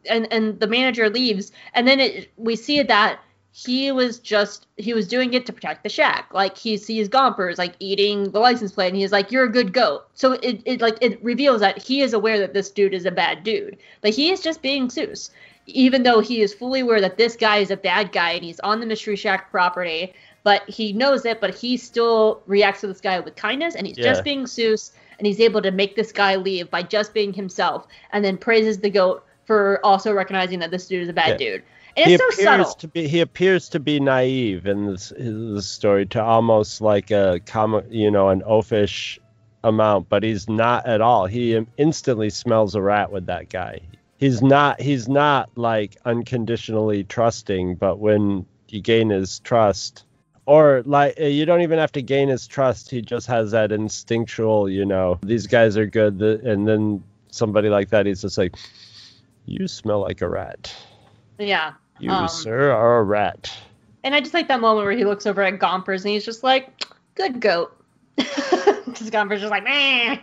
and 0.10 0.28
and 0.34 0.60
the 0.60 0.68
manager 0.68 1.10
leaves, 1.10 1.52
and 1.76 1.88
then 1.88 2.00
it 2.00 2.32
we 2.38 2.56
see 2.56 2.82
that 2.82 3.20
he 3.56 3.92
was 3.92 4.18
just 4.18 4.66
he 4.78 4.94
was 4.94 5.08
doing 5.08 5.34
it 5.34 5.46
to 5.46 5.54
protect 5.54 5.84
the 5.84 5.90
shack. 5.90 6.34
Like 6.34 6.58
he 6.58 6.76
sees 6.76 7.08
Gompers 7.08 7.58
like 7.58 7.76
eating 7.80 8.32
the 8.32 8.40
license 8.40 8.72
plate, 8.72 8.90
and 8.90 8.98
he's 8.98 9.12
like, 9.12 9.32
"You're 9.32 9.46
a 9.46 9.52
good 9.52 9.72
goat." 9.72 10.06
So 10.16 10.34
it, 10.34 10.62
it 10.66 10.82
like 10.82 10.98
it 11.02 11.24
reveals 11.24 11.62
that 11.62 11.78
he 11.78 12.02
is 12.02 12.14
aware 12.14 12.40
that 12.40 12.54
this 12.54 12.72
dude 12.72 12.94
is 12.94 13.06
a 13.06 13.12
bad 13.12 13.44
dude, 13.44 13.78
but 14.02 14.12
he 14.12 14.32
is 14.32 14.42
just 14.42 14.64
being 14.64 14.88
Soos, 14.88 15.30
even 15.68 16.02
though 16.02 16.20
he 16.20 16.42
is 16.42 16.54
fully 16.54 16.80
aware 16.80 17.00
that 17.00 17.18
this 17.18 17.36
guy 17.36 17.58
is 17.58 17.70
a 17.70 17.78
bad 17.78 18.12
guy 18.12 18.32
and 18.32 18.44
he's 18.44 18.60
on 18.62 18.80
the 18.80 18.88
Mystery 18.88 19.16
Shack 19.16 19.52
property 19.52 20.14
but 20.44 20.70
he 20.70 20.94
knows 20.94 21.26
it, 21.26 21.40
but 21.42 21.56
he 21.56 21.78
still 21.78 22.42
reacts 22.46 22.82
to 22.82 22.88
this 22.88 23.02
guy 23.02 23.20
with 23.20 23.36
kindness, 23.36 23.76
and 23.76 23.88
he's 23.88 23.98
yeah. 23.98 24.04
just 24.04 24.24
being 24.24 24.44
Soos, 24.44 24.92
and 25.18 25.26
he's 25.26 25.40
able 25.40 25.62
to 25.62 25.72
make 25.72 25.96
this 25.96 26.12
guy 26.12 26.36
leave 26.36 26.70
by 26.70 26.84
just 26.84 27.14
being 27.14 27.34
himself, 27.34 27.88
and 28.12 28.24
then 28.24 28.38
praises 28.38 28.78
the 28.80 28.90
goat 28.90 29.26
for 29.46 29.80
also 29.84 30.14
recognizing 30.14 30.60
that 30.60 30.72
this 30.72 30.88
dude 30.88 31.04
is 31.04 31.10
a 31.10 31.14
bad 31.14 31.40
yeah. 31.40 31.52
dude. 31.52 31.64
And 31.96 32.08
he 32.08 32.14
it's 32.16 32.38
so 32.38 32.44
subtle. 32.44 32.74
To 32.74 32.88
be, 32.88 33.08
he 33.08 33.20
appears 33.20 33.70
to 33.70 33.80
be 33.80 34.00
naive 34.00 34.66
in 34.66 34.88
this, 34.88 35.14
this 35.18 35.70
story 35.70 36.06
to 36.08 36.24
almost 36.24 36.82
like 36.82 37.12
a 37.12 37.40
comic, 37.46 37.86
you 37.90 38.10
know, 38.10 38.30
an 38.30 38.42
oafish 38.42 39.20
amount, 39.64 40.10
but 40.10 40.24
he's 40.24 40.50
not 40.50 40.86
at 40.86 41.02
all. 41.02 41.26
He 41.26 41.60
instantly 41.78 42.30
smells 42.30 42.76
a 42.76 42.82
rat 42.82 43.12
with 43.12 43.28
that 43.28 43.50
guy. 43.50 43.80
He's 44.18 44.42
not. 44.42 44.80
He's 44.80 45.08
not 45.08 45.50
like 45.56 45.98
unconditionally 46.06 47.04
trusting, 47.04 47.76
but 47.76 48.00
when 48.00 48.46
you 48.70 48.82
gain 48.82 49.10
his 49.10 49.40
trust, 49.40 50.06
or 50.46 50.84
like 50.86 51.20
uh, 51.20 51.26
you 51.26 51.46
don't 51.46 51.62
even 51.62 51.80
have 51.80 51.92
to 51.92 52.02
gain 52.02 52.30
his 52.30 52.48
trust 52.48 52.90
he 52.90 53.02
just 53.02 53.28
has 53.28 53.52
that 53.52 53.72
instinctual 53.72 54.70
you 54.70 54.86
know 54.86 55.20
these 55.24 55.48
guys 55.48 55.78
are 55.78 55.86
good 55.86 56.22
and 56.22 56.68
then 56.68 57.04
somebody 57.30 57.70
like 57.70 57.90
that 57.90 58.06
he's 58.06 58.22
just 58.22 58.38
like 58.38 58.56
you 59.46 59.68
smell 59.68 60.02
like 60.02 60.22
a 60.22 60.28
rat 60.28 60.76
yeah 61.40 61.74
you 62.04 62.12
um, 62.12 62.28
sir 62.28 62.72
are 62.72 63.00
a 63.00 63.04
rat 63.04 63.56
and 64.04 64.14
i 64.14 64.20
just 64.20 64.34
like 64.34 64.48
that 64.48 64.60
moment 64.60 64.86
where 64.86 64.96
he 64.96 65.06
looks 65.06 65.26
over 65.26 65.42
at 65.42 65.60
gompers 65.60 66.04
and 66.04 66.14
he's 66.14 66.26
just 66.26 66.44
like 66.44 66.86
good 67.16 67.40
goat 67.40 67.76
because 68.16 69.10
gompers 69.10 69.40
just 69.40 69.52
like 69.52 69.64
man 69.64 70.20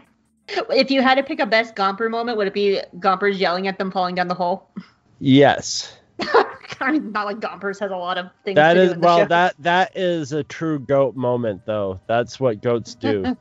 if 0.70 0.90
you 0.90 1.00
had 1.00 1.14
to 1.14 1.22
pick 1.22 1.40
a 1.40 1.46
best 1.46 1.74
gomper 1.74 2.10
moment 2.10 2.36
would 2.36 2.46
it 2.46 2.54
be 2.54 2.80
gompers 2.98 3.38
yelling 3.38 3.66
at 3.66 3.78
them 3.78 3.90
falling 3.90 4.14
down 4.14 4.28
the 4.28 4.34
hole 4.34 4.68
yes 5.20 5.96
I 6.80 6.92
mean, 6.92 7.12
not 7.12 7.26
like 7.26 7.40
Gompers 7.40 7.78
has 7.80 7.90
a 7.90 7.96
lot 7.96 8.18
of 8.18 8.30
things. 8.44 8.56
That 8.56 8.76
is 8.76 8.96
well, 8.96 9.26
that 9.26 9.54
that 9.58 9.96
is 9.96 10.32
a 10.32 10.42
true 10.42 10.78
goat 10.78 11.14
moment, 11.16 11.66
though. 11.66 12.00
That's 12.06 12.40
what 12.40 12.62
goats 12.62 12.94
do. 12.94 13.36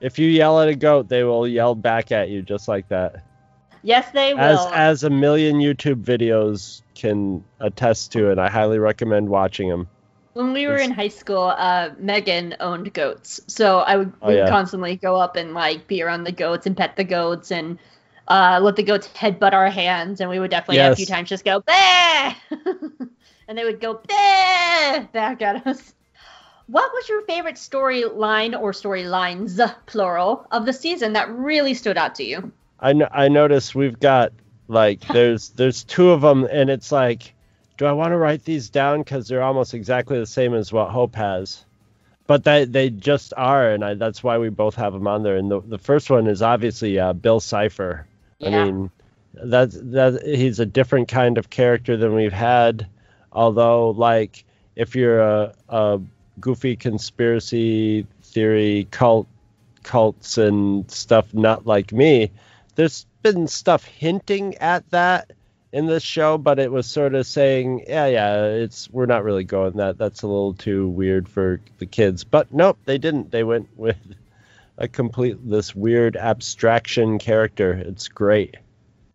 if 0.00 0.18
you 0.18 0.28
yell 0.28 0.60
at 0.60 0.68
a 0.68 0.74
goat, 0.74 1.08
they 1.08 1.22
will 1.22 1.46
yell 1.46 1.74
back 1.74 2.12
at 2.12 2.28
you 2.28 2.42
just 2.42 2.68
like 2.68 2.88
that. 2.88 3.24
Yes, 3.82 4.10
they 4.12 4.34
will. 4.34 4.40
As 4.40 4.66
as 4.72 5.04
a 5.04 5.10
million 5.10 5.58
YouTube 5.58 6.02
videos 6.02 6.82
can 7.00 7.42
attest 7.60 8.12
to, 8.12 8.30
and 8.30 8.40
I 8.40 8.48
highly 8.50 8.78
recommend 8.78 9.28
watching 9.28 9.68
them. 9.68 9.88
when 10.34 10.52
we 10.52 10.66
were 10.68 10.74
It's- 10.74 10.88
in 10.88 10.94
high 10.94 11.08
school, 11.08 11.52
uh, 11.58 11.90
Megan 11.98 12.54
owned 12.60 12.92
goats, 12.94 13.40
so 13.48 13.80
I 13.80 13.96
would 13.96 14.12
Oh, 14.22 14.30
yeah. 14.30 14.48
constantly 14.48 14.94
go 14.96 15.16
up 15.16 15.34
and 15.34 15.54
like 15.54 15.88
be 15.88 16.02
around 16.02 16.22
the 16.24 16.30
goats 16.32 16.66
and 16.66 16.76
pet 16.76 16.94
the 16.96 17.02
goats 17.04 17.50
and 17.50 17.78
uh, 18.28 18.60
let 18.62 18.76
the 18.76 18.82
goats 18.84 19.08
headbutt 19.08 19.52
our 19.52 19.68
hands, 19.70 20.20
and 20.20 20.30
we 20.30 20.38
would 20.38 20.52
definitely 20.52 20.78
a 20.78 20.94
few 20.94 21.04
times 21.06 21.28
just 21.28 21.44
go 21.44 21.60
bah, 21.66 22.34
and 23.48 23.58
they 23.58 23.64
would 23.64 23.80
go 23.80 23.94
bah 23.94 25.00
back 25.12 25.42
at 25.42 25.66
us. 25.66 25.94
What 26.68 26.92
was 26.94 27.08
your 27.08 27.22
favorite 27.22 27.56
storyline 27.56 28.58
or 28.58 28.70
storylines, 28.70 29.58
plural, 29.86 30.46
of 30.52 30.64
the 30.64 30.72
season 30.72 31.12
that 31.14 31.28
really 31.30 31.74
stood 31.74 31.98
out 31.98 32.14
to 32.16 32.24
you? 32.24 32.52
I 32.78 32.92
no- 32.92 33.08
I 33.10 33.26
noticed 33.26 33.74
we've 33.74 33.98
got 33.98 34.30
like 34.70 35.00
there's 35.08 35.50
there's 35.50 35.82
two 35.82 36.10
of 36.10 36.20
them 36.20 36.46
and 36.50 36.70
it's 36.70 36.92
like 36.92 37.34
do 37.76 37.86
I 37.86 37.92
want 37.92 38.12
to 38.12 38.16
write 38.16 38.44
these 38.44 38.70
down 38.70 39.02
cuz 39.04 39.26
they're 39.26 39.42
almost 39.42 39.74
exactly 39.74 40.18
the 40.18 40.26
same 40.26 40.54
as 40.54 40.72
what 40.72 40.90
Hope 40.90 41.16
has. 41.16 41.64
But 42.26 42.44
they 42.44 42.64
they 42.64 42.90
just 42.90 43.34
are 43.36 43.70
and 43.70 43.84
I, 43.84 43.94
that's 43.94 44.22
why 44.22 44.38
we 44.38 44.48
both 44.48 44.76
have 44.76 44.92
them 44.92 45.08
on 45.08 45.24
there 45.24 45.36
and 45.36 45.50
the 45.50 45.60
the 45.60 45.78
first 45.78 46.08
one 46.08 46.28
is 46.28 46.40
obviously 46.40 46.98
uh, 46.98 47.12
Bill 47.12 47.40
Cipher. 47.40 48.06
Yeah. 48.38 48.48
I 48.48 48.64
mean 48.64 48.90
that's 49.34 49.76
that 49.80 50.22
he's 50.24 50.60
a 50.60 50.66
different 50.66 51.08
kind 51.08 51.36
of 51.36 51.50
character 51.50 51.96
than 51.96 52.14
we've 52.14 52.32
had 52.32 52.86
although 53.32 53.90
like 53.90 54.44
if 54.76 54.94
you're 54.94 55.20
a, 55.20 55.52
a 55.68 56.00
goofy 56.40 56.76
conspiracy 56.76 58.06
theory 58.22 58.86
cult 58.92 59.26
cults 59.82 60.38
and 60.38 60.88
stuff 60.90 61.34
not 61.34 61.66
like 61.66 61.92
me 61.92 62.30
there's 62.76 63.06
been 63.22 63.46
stuff 63.46 63.84
hinting 63.84 64.56
at 64.58 64.88
that 64.90 65.32
in 65.72 65.86
this 65.86 66.02
show 66.02 66.36
but 66.36 66.58
it 66.58 66.72
was 66.72 66.86
sort 66.86 67.14
of 67.14 67.26
saying 67.26 67.84
yeah 67.86 68.06
yeah 68.06 68.44
it's 68.44 68.90
we're 68.90 69.06
not 69.06 69.22
really 69.24 69.44
going 69.44 69.76
that. 69.76 69.98
That's 69.98 70.22
a 70.22 70.26
little 70.26 70.54
too 70.54 70.88
weird 70.88 71.28
for 71.28 71.60
the 71.78 71.86
kids. 71.86 72.24
But 72.24 72.52
nope 72.52 72.78
they 72.84 72.98
didn't. 72.98 73.30
They 73.30 73.44
went 73.44 73.68
with 73.76 73.96
a 74.78 74.88
complete 74.88 75.36
this 75.48 75.74
weird 75.74 76.16
abstraction 76.16 77.18
character. 77.18 77.72
It's 77.72 78.08
great. 78.08 78.56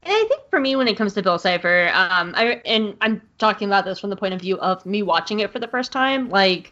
And 0.04 0.14
I 0.14 0.26
think 0.28 0.42
for 0.52 0.60
me, 0.60 0.76
when 0.76 0.88
it 0.88 0.96
comes 0.96 1.16
to 1.16 1.24
Bill 1.24 1.40
Cipher, 1.40 1.90
um, 1.92 2.34
I 2.38 2.62
and 2.64 2.96
I'm 3.02 3.22
talking 3.40 3.68
about 3.68 3.86
this 3.86 4.00
from 4.00 4.12
the 4.12 4.16
point 4.16 4.36
of 4.36 4.42
view 4.42 4.58
of 4.60 4.86
me 4.86 5.02
watching 5.02 5.40
it 5.40 5.52
for 5.52 5.58
the 5.58 5.68
first 5.68 5.92
time. 5.92 6.30
Like, 6.30 6.72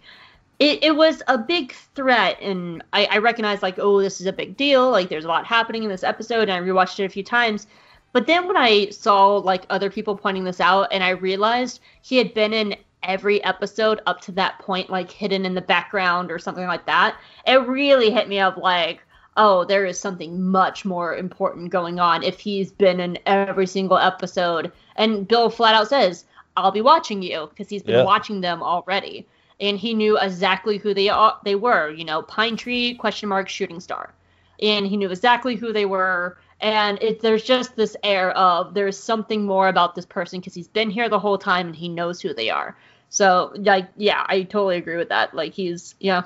it, 0.60 0.84
it 0.84 0.96
was 0.96 1.22
a 1.28 1.38
big 1.38 1.74
threat, 1.96 2.40
and 2.42 2.84
I, 2.94 3.06
I 3.06 3.18
recognize 3.18 3.62
like, 3.62 3.80
oh, 3.80 4.02
this 4.02 4.22
is 4.22 4.28
a 4.28 4.34
big 4.34 4.56
deal. 4.56 4.90
Like, 4.92 5.10
there's 5.10 5.26
a 5.26 5.28
lot 5.28 5.46
happening 5.46 5.84
in 5.84 5.90
this 5.90 6.04
episode, 6.04 6.50
and 6.50 6.52
I 6.52 6.60
rewatched 6.60 7.00
it 7.00 7.06
a 7.06 7.10
few 7.10 7.24
times. 7.24 7.68
But 8.12 8.28
then 8.28 8.48
when 8.48 8.58
I 8.58 8.90
saw 8.90 9.38
like 9.38 9.66
other 9.70 9.90
people 9.90 10.16
pointing 10.16 10.44
this 10.44 10.62
out, 10.62 10.88
and 10.92 11.04
I 11.04 11.10
realized 11.10 11.82
he 12.02 12.18
had 12.18 12.34
been 12.34 12.54
in 12.54 12.76
every 13.02 13.44
episode 13.44 14.00
up 14.06 14.22
to 14.22 14.32
that 14.34 14.60
point, 14.60 14.90
like 14.90 15.10
hidden 15.12 15.46
in 15.46 15.56
the 15.56 15.62
background 15.62 16.32
or 16.32 16.40
something 16.40 16.68
like 16.68 16.86
that, 16.86 17.18
it 17.48 17.68
really 17.68 18.12
hit 18.12 18.30
me 18.30 18.40
up 18.40 18.56
like, 18.58 19.02
oh, 19.36 19.66
there 19.66 19.86
is 19.86 20.00
something 20.00 20.40
much 20.42 20.86
more 20.86 21.18
important 21.18 21.72
going 21.72 22.00
on 22.00 22.22
if 22.22 22.40
he's 22.40 22.72
been 22.72 23.00
in 23.00 23.18
every 23.26 23.66
single 23.66 23.98
episode. 23.98 24.72
And 24.96 25.28
Bill 25.28 25.50
flat 25.50 25.74
out 25.74 25.88
says, 25.88 26.26
I'll 26.56 26.72
be 26.72 26.82
watching 26.82 27.24
you 27.24 27.48
because 27.50 27.68
he's 27.68 27.82
been 27.82 27.96
Yeah. 27.96 28.04
watching 28.04 28.42
them 28.42 28.62
already. 28.62 29.26
And 29.60 29.78
he 29.78 29.94
knew 29.94 30.18
exactly 30.18 30.78
who 30.78 30.94
they 30.94 31.10
are, 31.10 31.38
they 31.44 31.56
were, 31.56 31.90
you 31.92 32.06
know, 32.06 32.22
Pine 32.22 32.58
Tree, 32.58 32.96
question 32.96 33.30
mark, 33.30 33.50
Shooting 33.50 33.80
Star. 33.80 34.14
And 34.62 34.86
he 34.86 34.98
knew 34.98 35.10
exactly 35.10 35.56
who 35.56 35.74
they 35.74 35.86
were. 35.86 36.38
And 36.60 37.02
it, 37.02 37.22
there's 37.22 37.44
just 37.44 37.76
this 37.76 37.96
air 38.04 38.32
of 38.32 38.74
there's 38.74 38.98
something 38.98 39.46
more 39.46 39.68
about 39.68 39.96
this 39.96 40.06
person 40.06 40.40
because 40.40 40.54
he's 40.54 40.68
been 40.68 40.90
here 40.90 41.10
the 41.10 41.20
whole 41.20 41.38
time 41.38 41.68
and 41.68 41.76
he 41.76 41.90
knows 41.90 42.22
who 42.22 42.34
they 42.34 42.50
are. 42.50 42.78
So, 43.10 43.54
like, 43.56 43.90
yeah, 43.98 44.26
I 44.28 44.44
totally 44.44 44.78
agree 44.78 44.98
with 44.98 45.10
that. 45.10 45.34
Like, 45.36 45.54
he's, 45.54 45.94
yeah, 46.00 46.24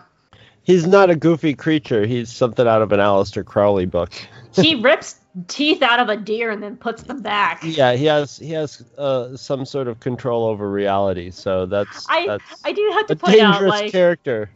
he's 0.67 0.85
not 0.85 1.09
a 1.09 1.15
goofy 1.15 1.55
creature 1.55 2.05
he's 2.05 2.31
something 2.31 2.67
out 2.67 2.81
of 2.83 2.91
an 2.91 2.99
Aleister 2.99 3.43
Crowley 3.43 3.85
book 3.85 4.11
he 4.53 4.75
rips 4.75 5.15
teeth 5.47 5.81
out 5.81 5.99
of 5.99 6.09
a 6.09 6.17
deer 6.17 6.49
and 6.51 6.61
then 6.63 6.75
puts 6.75 7.03
them 7.03 7.21
back. 7.21 7.59
yeah 7.63 7.93
he 7.93 8.05
has 8.05 8.37
he 8.37 8.51
has 8.51 8.83
uh, 8.97 9.35
some 9.35 9.65
sort 9.65 9.87
of 9.87 9.99
control 9.99 10.45
over 10.45 10.69
reality 10.69 11.29
so 11.31 11.65
that's 11.65 12.05
I 12.09 12.25
that's 12.25 12.61
I 12.63 12.71
do 12.71 12.89
have 12.93 13.07
to 13.07 13.15
point 13.15 13.39
out, 13.39 13.53
dangerous 13.53 13.69
like 13.69 13.91
character 13.91 14.49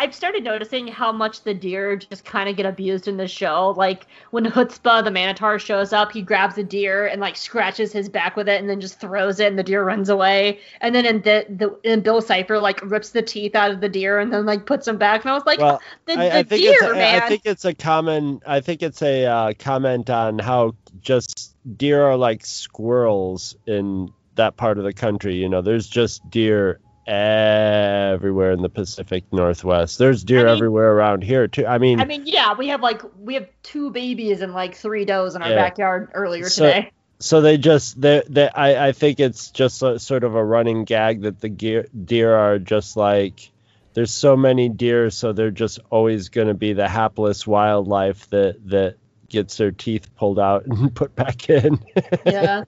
I've 0.00 0.14
started 0.14 0.44
noticing 0.44 0.88
how 0.88 1.12
much 1.12 1.42
the 1.42 1.52
deer 1.52 1.94
just 1.94 2.24
kind 2.24 2.48
of 2.48 2.56
get 2.56 2.64
abused 2.64 3.06
in 3.06 3.18
this 3.18 3.30
show. 3.30 3.74
Like 3.76 4.06
when 4.30 4.46
Chutzpar 4.46 5.04
the 5.04 5.10
Minotaur 5.10 5.58
shows 5.58 5.92
up, 5.92 6.10
he 6.10 6.22
grabs 6.22 6.56
a 6.56 6.62
deer 6.64 7.06
and 7.06 7.20
like 7.20 7.36
scratches 7.36 7.92
his 7.92 8.08
back 8.08 8.34
with 8.34 8.48
it, 8.48 8.58
and 8.58 8.70
then 8.70 8.80
just 8.80 8.98
throws 8.98 9.40
it, 9.40 9.48
and 9.48 9.58
the 9.58 9.62
deer 9.62 9.84
runs 9.84 10.08
away. 10.08 10.58
And 10.80 10.94
then 10.94 11.04
in 11.04 11.20
the 11.20 11.44
the 11.50 11.78
in 11.84 12.00
Bill 12.00 12.22
Cipher 12.22 12.58
like 12.58 12.80
rips 12.82 13.10
the 13.10 13.20
teeth 13.20 13.54
out 13.54 13.70
of 13.70 13.82
the 13.82 13.90
deer 13.90 14.18
and 14.18 14.32
then 14.32 14.46
like 14.46 14.64
puts 14.64 14.86
them 14.86 14.96
back. 14.96 15.20
And 15.22 15.32
I 15.32 15.34
was 15.34 15.44
like, 15.44 15.58
Well, 15.58 15.82
the, 16.06 16.14
I, 16.14 16.16
the 16.16 16.38
I 16.38 16.42
think 16.44 16.62
deer, 16.62 16.72
it's, 16.72 16.82
I- 16.82 16.92
man. 16.92 17.22
I 17.22 17.28
think 17.28 17.42
it's 17.44 17.64
a 17.66 17.74
common. 17.74 18.40
I 18.46 18.60
think 18.60 18.82
it's 18.82 19.02
a 19.02 19.26
uh, 19.26 19.52
comment 19.58 20.08
on 20.08 20.38
how 20.38 20.76
just 21.02 21.54
deer 21.76 22.02
are 22.02 22.16
like 22.16 22.46
squirrels 22.46 23.54
in 23.66 24.10
that 24.36 24.56
part 24.56 24.78
of 24.78 24.84
the 24.84 24.94
country. 24.94 25.34
You 25.34 25.50
know, 25.50 25.60
there's 25.60 25.86
just 25.86 26.28
deer 26.30 26.80
everywhere 27.10 28.52
in 28.52 28.62
the 28.62 28.68
Pacific 28.68 29.24
Northwest. 29.32 29.98
There's 29.98 30.24
deer 30.24 30.40
I 30.40 30.44
mean- 30.44 30.56
everywhere 30.56 30.92
around 30.92 31.22
here 31.22 31.48
too. 31.48 31.66
I 31.66 31.78
mean, 31.78 32.00
I 32.00 32.04
mean, 32.04 32.22
yeah, 32.26 32.54
we 32.54 32.68
have 32.68 32.80
like 32.82 33.02
we 33.18 33.34
have 33.34 33.48
two 33.62 33.90
babies 33.90 34.40
and 34.40 34.52
like 34.52 34.74
three 34.74 35.04
does 35.04 35.34
in 35.36 35.42
our 35.42 35.50
Yeah. 35.50 35.56
backyard 35.56 36.10
earlier 36.14 36.48
So- 36.48 36.66
today. 36.66 36.90
so 37.18 37.40
they 37.40 37.58
just 37.58 38.00
they, 38.00 38.22
they 38.28 38.48
I, 38.48 38.88
I 38.88 38.92
think 38.92 39.20
it's 39.20 39.50
just 39.50 39.82
a, 39.82 39.98
sort 39.98 40.24
of 40.24 40.34
a 40.34 40.44
running 40.44 40.84
gag 40.84 41.22
that 41.22 41.40
the 41.40 41.48
gear, 41.48 41.86
deer 42.04 42.34
are 42.34 42.58
just 42.58 42.96
like 42.96 43.50
there's 43.92 44.12
so 44.12 44.36
many 44.36 44.68
deer 44.68 45.10
so 45.10 45.32
they're 45.32 45.50
just 45.50 45.80
always 45.90 46.28
going 46.28 46.48
to 46.48 46.54
be 46.54 46.72
the 46.72 46.88
hapless 46.88 47.46
wildlife 47.46 48.28
that 48.30 48.56
that 48.70 48.96
gets 49.28 49.56
their 49.58 49.70
teeth 49.70 50.14
pulled 50.16 50.38
out 50.38 50.64
and 50.66 50.94
put 51.02 51.14
back 51.14 51.48
in 51.50 51.78
yeah. 52.26 52.64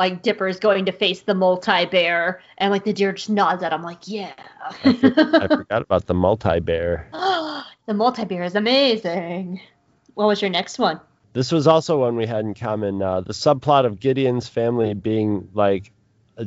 Like 0.00 0.22
Dipper's 0.22 0.58
going 0.58 0.86
to 0.86 0.92
face 0.92 1.20
the 1.20 1.34
multi 1.34 1.84
bear, 1.84 2.40
and 2.56 2.72
like 2.72 2.84
the 2.84 2.92
deer 2.92 3.12
just 3.12 3.28
nods 3.28 3.62
at 3.62 3.72
him, 3.72 3.82
like, 3.82 4.08
yeah. 4.08 4.32
I 4.82 4.92
forgot 5.46 5.82
about 5.82 6.06
the 6.06 6.14
multi-bear 6.14 7.06
the 7.12 7.94
multi 7.94 8.24
bear 8.24 8.42
is 8.42 8.54
amazing. 8.56 9.60
What 10.14 10.26
was 10.26 10.40
your 10.40 10.50
next 10.50 10.78
one? 10.78 11.00
this 11.32 11.52
was 11.52 11.66
also 11.66 12.00
one 12.00 12.16
we 12.16 12.26
had 12.26 12.44
in 12.44 12.54
common 12.54 13.02
uh, 13.02 13.20
the 13.20 13.32
subplot 13.32 13.86
of 13.86 14.00
gideon's 14.00 14.48
family 14.48 14.94
being 14.94 15.48
like 15.54 15.92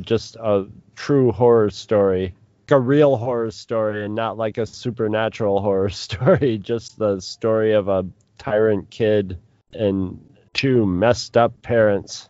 just 0.00 0.36
a 0.36 0.66
true 0.96 1.32
horror 1.32 1.70
story 1.70 2.34
like 2.64 2.76
a 2.76 2.80
real 2.80 3.16
horror 3.16 3.50
story 3.50 4.04
and 4.04 4.14
not 4.14 4.36
like 4.36 4.58
a 4.58 4.66
supernatural 4.66 5.60
horror 5.62 5.88
story 5.90 6.58
just 6.58 6.98
the 6.98 7.20
story 7.20 7.72
of 7.72 7.88
a 7.88 8.04
tyrant 8.38 8.90
kid 8.90 9.38
and 9.72 10.20
two 10.52 10.84
messed 10.86 11.36
up 11.36 11.62
parents 11.62 12.28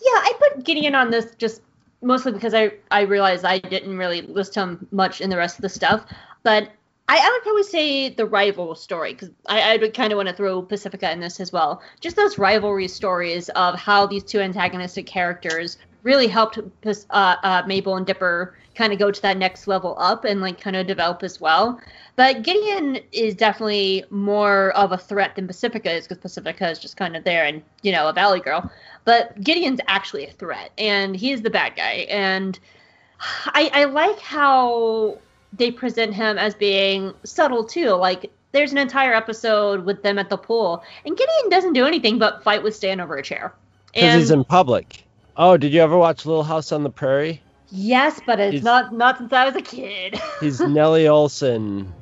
Yeah, 0.00 0.10
I 0.12 0.32
put 0.64 0.76
in 0.76 0.94
on 0.94 1.10
this 1.10 1.34
just 1.36 1.62
mostly 2.02 2.32
because 2.32 2.54
I 2.54 2.72
I 2.90 3.02
realized 3.02 3.44
I 3.44 3.58
didn't 3.58 3.96
really 3.96 4.22
list 4.22 4.54
him 4.54 4.86
much 4.90 5.20
in 5.20 5.30
the 5.30 5.36
rest 5.36 5.58
of 5.58 5.62
the 5.62 5.68
stuff, 5.68 6.04
but 6.42 6.70
I, 7.08 7.18
I 7.18 7.30
would 7.30 7.42
probably 7.42 7.62
say 7.62 8.08
the 8.08 8.26
rival 8.26 8.74
story 8.74 9.12
because 9.12 9.30
I, 9.46 9.74
I 9.74 9.76
would 9.76 9.94
kind 9.94 10.12
of 10.12 10.16
want 10.16 10.28
to 10.28 10.34
throw 10.34 10.62
Pacifica 10.62 11.10
in 11.10 11.20
this 11.20 11.40
as 11.40 11.52
well. 11.52 11.82
Just 12.00 12.16
those 12.16 12.38
rivalry 12.38 12.88
stories 12.88 13.48
of 13.50 13.78
how 13.78 14.06
these 14.06 14.24
two 14.24 14.40
antagonistic 14.40 15.06
characters 15.06 15.78
really 16.02 16.26
helped 16.26 16.58
uh, 16.58 17.00
uh, 17.10 17.62
Mabel 17.66 17.96
and 17.96 18.06
Dipper 18.06 18.56
kind 18.76 18.92
of 18.92 18.98
go 18.98 19.10
to 19.10 19.22
that 19.22 19.36
next 19.36 19.66
level 19.66 19.96
up 19.98 20.24
and 20.24 20.40
like 20.40 20.60
kind 20.60 20.76
of 20.76 20.86
develop 20.86 21.22
as 21.22 21.40
well. 21.40 21.80
But 22.14 22.42
Gideon 22.42 22.98
is 23.12 23.34
definitely 23.34 24.04
more 24.10 24.70
of 24.70 24.92
a 24.92 24.98
threat 24.98 25.34
than 25.36 25.46
Pacifica 25.46 25.92
is 25.92 26.06
because 26.06 26.22
Pacifica 26.22 26.70
is 26.70 26.78
just 26.78 26.96
kind 26.96 27.16
of 27.16 27.24
there 27.24 27.44
and 27.44 27.62
you 27.82 27.92
know 27.92 28.08
a 28.08 28.12
valley 28.12 28.40
girl. 28.40 28.70
But 29.04 29.40
Gideon's 29.42 29.80
actually 29.88 30.26
a 30.26 30.32
threat, 30.32 30.70
and 30.78 31.16
he's 31.16 31.42
the 31.42 31.50
bad 31.50 31.76
guy. 31.76 32.06
And 32.08 32.58
I, 33.46 33.70
I 33.72 33.84
like 33.84 34.18
how 34.20 35.18
they 35.52 35.70
present 35.70 36.14
him 36.14 36.38
as 36.38 36.54
being 36.54 37.14
subtle 37.24 37.64
too. 37.64 37.90
Like 37.90 38.30
there's 38.52 38.72
an 38.72 38.78
entire 38.78 39.14
episode 39.14 39.84
with 39.84 40.02
them 40.02 40.18
at 40.18 40.30
the 40.30 40.38
pool, 40.38 40.82
and 41.04 41.16
Gideon 41.16 41.50
doesn't 41.50 41.72
do 41.72 41.86
anything 41.86 42.18
but 42.18 42.42
fight 42.42 42.62
with 42.62 42.74
Stan 42.74 43.00
over 43.00 43.16
a 43.16 43.22
chair. 43.22 43.54
because 43.92 44.14
he's 44.14 44.30
in 44.30 44.44
public 44.44 45.04
oh 45.36 45.56
did 45.56 45.72
you 45.72 45.80
ever 45.80 45.96
watch 45.96 46.26
little 46.26 46.42
house 46.42 46.72
on 46.72 46.82
the 46.82 46.90
prairie 46.90 47.40
yes, 47.70 48.20
but 48.26 48.40
it's 48.40 48.52
he's- 48.52 48.64
not 48.64 48.92
not 48.94 49.18
since 49.18 49.32
I 49.32 49.46
was 49.46 49.56
a 49.56 49.62
kid. 49.62 50.20
He's 50.40 50.60
Nellie 50.60 51.04
Oleson, 51.04 51.92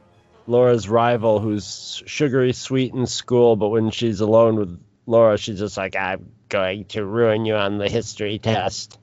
Laura's 0.47 0.89
rival, 0.89 1.41
who's 1.41 2.03
sugary 2.07 2.53
sweet 2.53 2.93
in 2.95 3.07
school, 3.07 3.57
but 3.57 3.69
when 3.69 3.91
she's 3.91 4.21
alone 4.21 4.57
with 4.57 4.81
Laura, 5.07 5.39
she's 5.39 5.59
just 5.59 5.77
like, 5.77 5.97
I'm 5.97 6.31
going 6.49 6.85
to 6.87 7.05
ruin 7.05 7.45
you 7.47 7.55
on 7.57 7.79
the 7.79 7.89
history 7.89 8.39
test. 8.39 8.99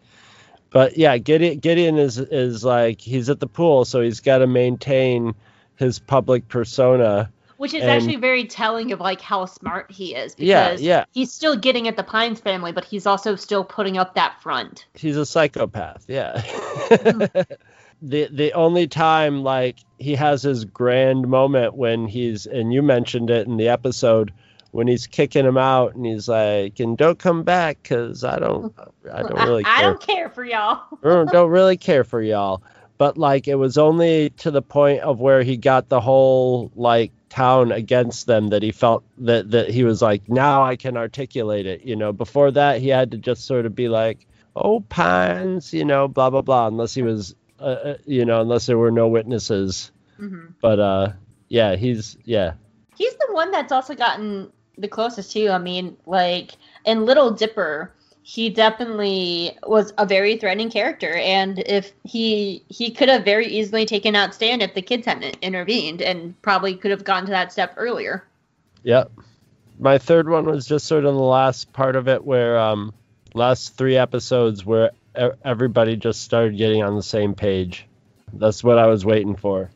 But 0.70 0.98
yeah, 0.98 1.18
Gideon, 1.18 1.60
Gideon 1.60 1.98
is 1.98 2.18
is 2.18 2.64
like 2.64 3.02
he's 3.02 3.30
at 3.30 3.40
the 3.40 3.48
pool, 3.48 3.84
so 3.86 4.02
he's 4.02 4.20
got 4.22 4.38
to 4.40 4.48
maintain 4.48 5.36
his 5.76 6.00
public 6.00 6.48
persona. 6.48 7.32
Which 7.62 7.76
is 7.76 7.84
And- 7.84 7.92
actually 7.92 8.16
very 8.16 8.46
telling 8.46 8.92
of 8.92 9.00
like 9.00 9.22
how 9.22 9.46
smart 9.46 9.92
he 9.92 10.16
is 10.16 10.34
because 10.34 10.82
yeah. 10.82 11.06
he's 11.12 11.32
still 11.32 11.56
getting 11.56 11.88
at 11.88 11.96
the 11.96 12.02
Pines 12.02 12.40
family, 12.40 12.72
but 12.72 12.84
he's 12.84 13.06
also 13.06 13.36
still 13.36 13.64
putting 13.64 14.00
up 14.00 14.16
that 14.16 14.42
front. 14.42 14.88
He's 14.96 15.16
a 15.16 15.28
psychopath, 15.28 16.06
yeah. 16.08 16.42
Mm-hmm. 16.92 17.54
the 18.02 18.28
the 18.32 18.54
only 18.54 18.88
time 18.88 19.44
like 19.44 19.78
he 20.00 20.16
has 20.16 20.42
his 20.42 20.66
grand 20.66 21.28
moment 21.28 21.76
when 21.76 22.08
he's 22.08 22.48
and 22.48 22.74
you 22.74 22.82
mentioned 22.82 23.30
it 23.30 23.46
in 23.46 23.58
the 23.58 23.68
episode 23.70 24.34
when 24.72 24.88
he's 24.88 25.06
kicking 25.06 25.46
him 25.46 25.58
out 25.58 25.94
and 25.94 26.06
he's 26.06 26.28
like 26.28 26.80
and 26.80 26.98
don't 26.98 27.20
come 27.20 27.44
back 27.44 27.78
because 27.84 28.24
i 28.24 28.40
don't 28.40 28.74
i 29.14 29.22
don't 29.22 29.48
really 29.48 29.64
I, 29.66 29.70
I 29.70 29.80
care 29.82 29.90
don't 29.90 30.02
care 30.02 30.30
for 30.30 30.44
y'all. 30.44 30.82
don't, 31.04 31.30
don't 31.30 31.50
really 31.60 31.78
care 31.78 32.04
for 32.04 32.22
y'all 32.22 32.64
but 33.02 33.18
like 33.18 33.48
it 33.48 33.56
was 33.56 33.80
only 33.80 34.30
to 34.30 34.52
the 34.52 34.62
point 34.62 35.00
of 35.00 35.20
where 35.20 35.42
he 35.42 35.58
got 35.58 35.90
the 35.90 36.00
whole 36.00 36.72
like 36.76 37.12
town 37.30 37.72
against 37.72 38.28
them 38.28 38.50
that 38.50 38.62
he 38.62 38.72
felt 38.72 39.04
that 39.18 39.50
that 39.50 39.72
he 39.72 39.84
was 39.84 40.04
like 40.04 40.30
now 40.30 40.62
i 40.62 40.76
can 40.76 40.96
articulate 40.96 41.66
it 41.66 41.82
you 41.82 41.96
know? 41.96 42.14
Before 42.14 42.52
that 42.52 42.80
he 42.80 42.90
had 42.90 43.10
to 43.10 43.18
just 43.18 43.48
sort 43.48 43.66
of 43.66 43.74
be 43.74 43.90
like 43.90 44.28
oh 44.56 44.82
pines 44.82 45.74
you 45.74 45.84
know 45.84 46.08
blah 46.08 46.30
blah 46.30 46.44
blah 46.44 46.68
unless 46.68 46.94
he 46.94 47.02
was 47.02 47.34
uh, 47.60 47.64
uh, 47.64 47.98
you 48.06 48.24
know 48.24 48.40
unless 48.40 48.68
there 48.68 48.78
were 48.78 48.92
no 48.92 49.08
witnesses. 49.08 49.92
Hmm 50.18 50.50
but 50.62 50.80
uh 50.80 51.14
yeah 51.50 51.76
he's 51.78 52.18
yeah. 52.24 52.54
He's 52.96 53.16
the 53.16 53.34
one 53.34 53.50
that's 53.50 53.72
also 53.72 53.96
gotten 53.96 54.52
the 54.78 54.88
closest 54.88 55.32
to. 55.32 55.50
I 55.50 55.58
mean, 55.58 55.98
like 56.06 56.52
in 56.86 57.06
Little 57.06 57.32
Dipper, 57.32 57.92
he 58.24 58.50
definitely 58.50 59.58
was 59.66 59.94
a 59.98 60.06
very 60.06 60.38
threatening 60.38 60.70
character, 60.70 61.14
and 61.16 61.60
if 61.60 61.92
he 62.04 62.64
he 62.70 62.92
could 62.92 63.10
have 63.10 63.26
very 63.26 63.48
easily 63.48 63.86
taken 63.86 64.16
out 64.16 64.36
Stan 64.36 64.62
if 64.62 64.74
the 64.74 64.82
kids 64.82 65.06
hadn't 65.08 65.38
intervened, 65.42 66.02
and 66.02 66.40
probably 66.42 66.76
could 66.76 66.92
have 66.92 67.04
gotten 67.04 67.26
to 67.26 67.32
that 67.32 67.52
step 67.52 67.74
earlier. 67.78 68.24
Yep. 68.84 69.12
My 69.80 69.98
third 69.98 70.30
one 70.30 70.46
was 70.46 70.68
just 70.68 70.86
sort 70.86 71.06
of 71.06 71.16
the 71.16 71.22
last 71.22 71.74
part 71.74 71.96
of 71.96 72.08
it 72.08 72.24
where 72.24 72.60
um 72.60 72.94
last 73.34 73.76
three 73.76 73.98
episodes 73.98 74.66
where 74.66 74.92
everybody 75.44 75.96
just 75.96 76.22
started 76.22 76.58
getting 76.58 76.84
on 76.84 76.96
the 76.96 77.04
same 77.04 77.34
page. 77.34 77.88
That's 78.34 78.64
what 78.64 78.78
I 78.78 78.88
was 78.88 79.06
waiting 79.06 79.36
for. 79.36 79.72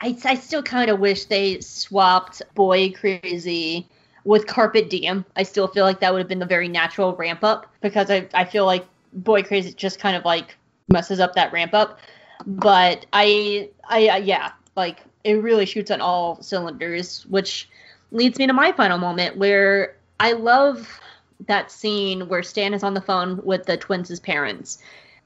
I, 0.00 0.16
I 0.24 0.34
still 0.34 0.62
kind 0.62 0.90
of 0.90 1.00
wish 1.00 1.24
they 1.24 1.60
swapped 1.60 2.42
Boy 2.54 2.90
Crazy 2.92 3.88
with 4.28 4.46
Carpet 4.46 4.90
Diem. 4.90 5.24
I 5.36 5.42
still 5.42 5.66
feel 5.66 5.86
like 5.86 6.00
that 6.00 6.12
would 6.12 6.18
have 6.18 6.28
been 6.28 6.38
the 6.38 6.44
very 6.44 6.68
natural 6.68 7.16
ramp 7.16 7.42
up 7.42 7.66
because 7.80 8.10
I, 8.10 8.28
I 8.34 8.44
feel 8.44 8.66
like 8.66 8.84
Boy 9.14 9.42
Crazy 9.42 9.72
just 9.72 9.98
kind 9.98 10.14
of 10.14 10.26
like 10.26 10.54
messes 10.88 11.18
up 11.18 11.34
that 11.34 11.50
ramp 11.50 11.72
up. 11.72 11.98
But 12.46 13.06
I, 13.14 13.70
I, 13.84 14.08
uh, 14.08 14.16
yeah, 14.16 14.52
like 14.76 14.98
it 15.24 15.42
really 15.42 15.64
shoots 15.64 15.90
on 15.90 16.02
all 16.02 16.42
cylinders, 16.42 17.24
which 17.30 17.70
leads 18.10 18.38
me 18.38 18.46
to 18.46 18.52
my 18.52 18.70
final 18.72 18.98
moment 18.98 19.38
where 19.38 19.96
I 20.20 20.32
love 20.32 21.00
that 21.46 21.70
scene 21.70 22.28
where 22.28 22.42
Stan 22.42 22.74
is 22.74 22.82
on 22.82 22.92
the 22.92 23.00
phone 23.00 23.40
with 23.44 23.64
the 23.64 23.78
twins' 23.78 24.20
parents 24.20 24.76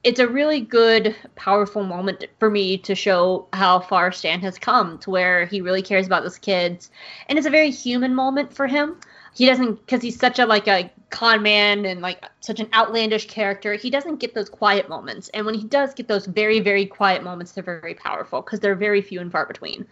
it's 0.03 0.19
a 0.19 0.27
really 0.27 0.59
good, 0.59 1.15
powerful 1.35 1.83
moment 1.83 2.25
for 2.37 2.49
me 2.49 2.77
to 2.79 2.93
show 2.93 3.47
how 3.53 3.79
far 3.79 4.11
Stan 4.11 4.41
has 4.41 4.57
come 4.57 4.97
to 4.99 5.09
where 5.09 5.45
he 5.45 5.61
really 5.61 5.81
cares 5.81 6.05
about 6.05 6.23
those 6.23 6.37
kids. 6.37 6.91
And 7.29 7.37
it's 7.37 7.47
a 7.47 7.51
very 7.51 7.71
human 7.71 8.13
moment 8.13 8.53
for 8.53 8.67
him. 8.67 8.97
He 9.33 9.45
doesn't, 9.45 9.75
because 9.75 10.01
he's 10.01 10.19
such 10.19 10.39
a 10.39 10.45
like 10.45 10.67
a 10.67 10.91
con 11.09 11.41
man 11.41 11.85
and 11.85 12.01
like 12.01 12.23
such 12.41 12.59
an 12.59 12.67
outlandish 12.73 13.27
character. 13.27 13.75
He 13.75 13.89
doesn't 13.89 14.17
get 14.17 14.35
those 14.35 14.49
quiet 14.49 14.89
moments, 14.89 15.29
and 15.29 15.45
when 15.45 15.55
he 15.55 15.63
does 15.63 15.93
get 15.93 16.07
those 16.07 16.27
very 16.27 16.59
very 16.59 16.85
quiet 16.85 17.23
moments, 17.23 17.53
they're 17.53 17.63
very 17.63 17.95
powerful 17.95 18.41
because 18.41 18.59
they're 18.59 18.75
very 18.75 19.01
few 19.01 19.21
and 19.21 19.31
far 19.31 19.47
between. 19.47 19.87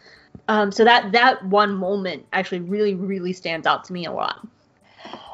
Um, 0.48 0.72
so 0.72 0.84
that 0.84 1.12
that 1.14 1.44
one 1.46 1.74
moment 1.74 2.26
actually 2.34 2.60
really 2.60 2.94
really 2.94 3.34
stands 3.34 3.66
out 3.66 3.84
to 3.86 3.94
me 3.94 4.06
a 4.06 4.12
lot. 4.12 4.46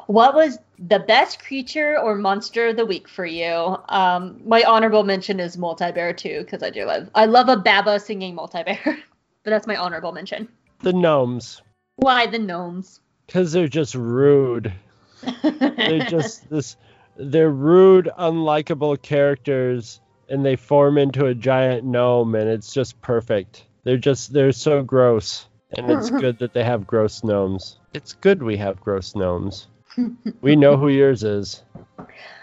What 0.06 0.34
was 0.34 0.58
the 0.78 1.00
best 1.00 1.44
creature 1.44 1.98
or 1.98 2.14
monster 2.14 2.68
of 2.68 2.76
the 2.76 2.86
week 2.86 3.08
for 3.08 3.26
you? 3.26 3.76
Um, 3.88 4.40
my 4.44 4.62
honorable 4.62 5.04
mention 5.04 5.40
is 5.40 5.58
multi-bear 5.58 6.12
too, 6.12 6.40
because 6.40 6.62
I 6.62 6.70
do 6.70 6.84
love 6.84 7.10
I 7.14 7.26
love 7.26 7.48
a 7.48 7.56
Baba 7.56 7.98
singing 8.00 8.34
multi-bear, 8.34 8.80
but 9.42 9.50
that's 9.50 9.66
my 9.66 9.76
honorable 9.76 10.12
mention. 10.12 10.48
The 10.80 10.92
gnomes, 10.92 11.62
Why 11.96 12.26
the 12.26 12.38
gnomes? 12.38 13.00
because 13.26 13.52
they're 13.52 13.68
just 13.68 13.94
rude. 13.94 14.72
They're 15.42 16.06
just 16.06 16.48
this. 16.48 16.76
They're 17.16 17.50
rude, 17.50 18.08
unlikable 18.18 19.02
characters, 19.02 20.00
and 20.28 20.44
they 20.46 20.54
form 20.56 20.96
into 20.96 21.26
a 21.26 21.34
giant 21.34 21.84
gnome, 21.84 22.34
and 22.36 22.48
it's 22.48 22.72
just 22.72 23.00
perfect. 23.00 23.64
They're 23.84 23.96
just 23.96 24.32
they're 24.32 24.52
so 24.52 24.82
gross, 24.82 25.46
and 25.76 25.90
it's 25.90 26.10
good 26.22 26.38
that 26.38 26.52
they 26.52 26.62
have 26.62 26.86
gross 26.86 27.24
gnomes. 27.24 27.78
It's 27.92 28.12
good 28.12 28.42
we 28.42 28.56
have 28.58 28.80
gross 28.80 29.16
gnomes. 29.16 29.66
We 30.40 30.56
know 30.56 30.76
who 30.76 30.88
yours 30.88 31.24
is. 31.24 31.62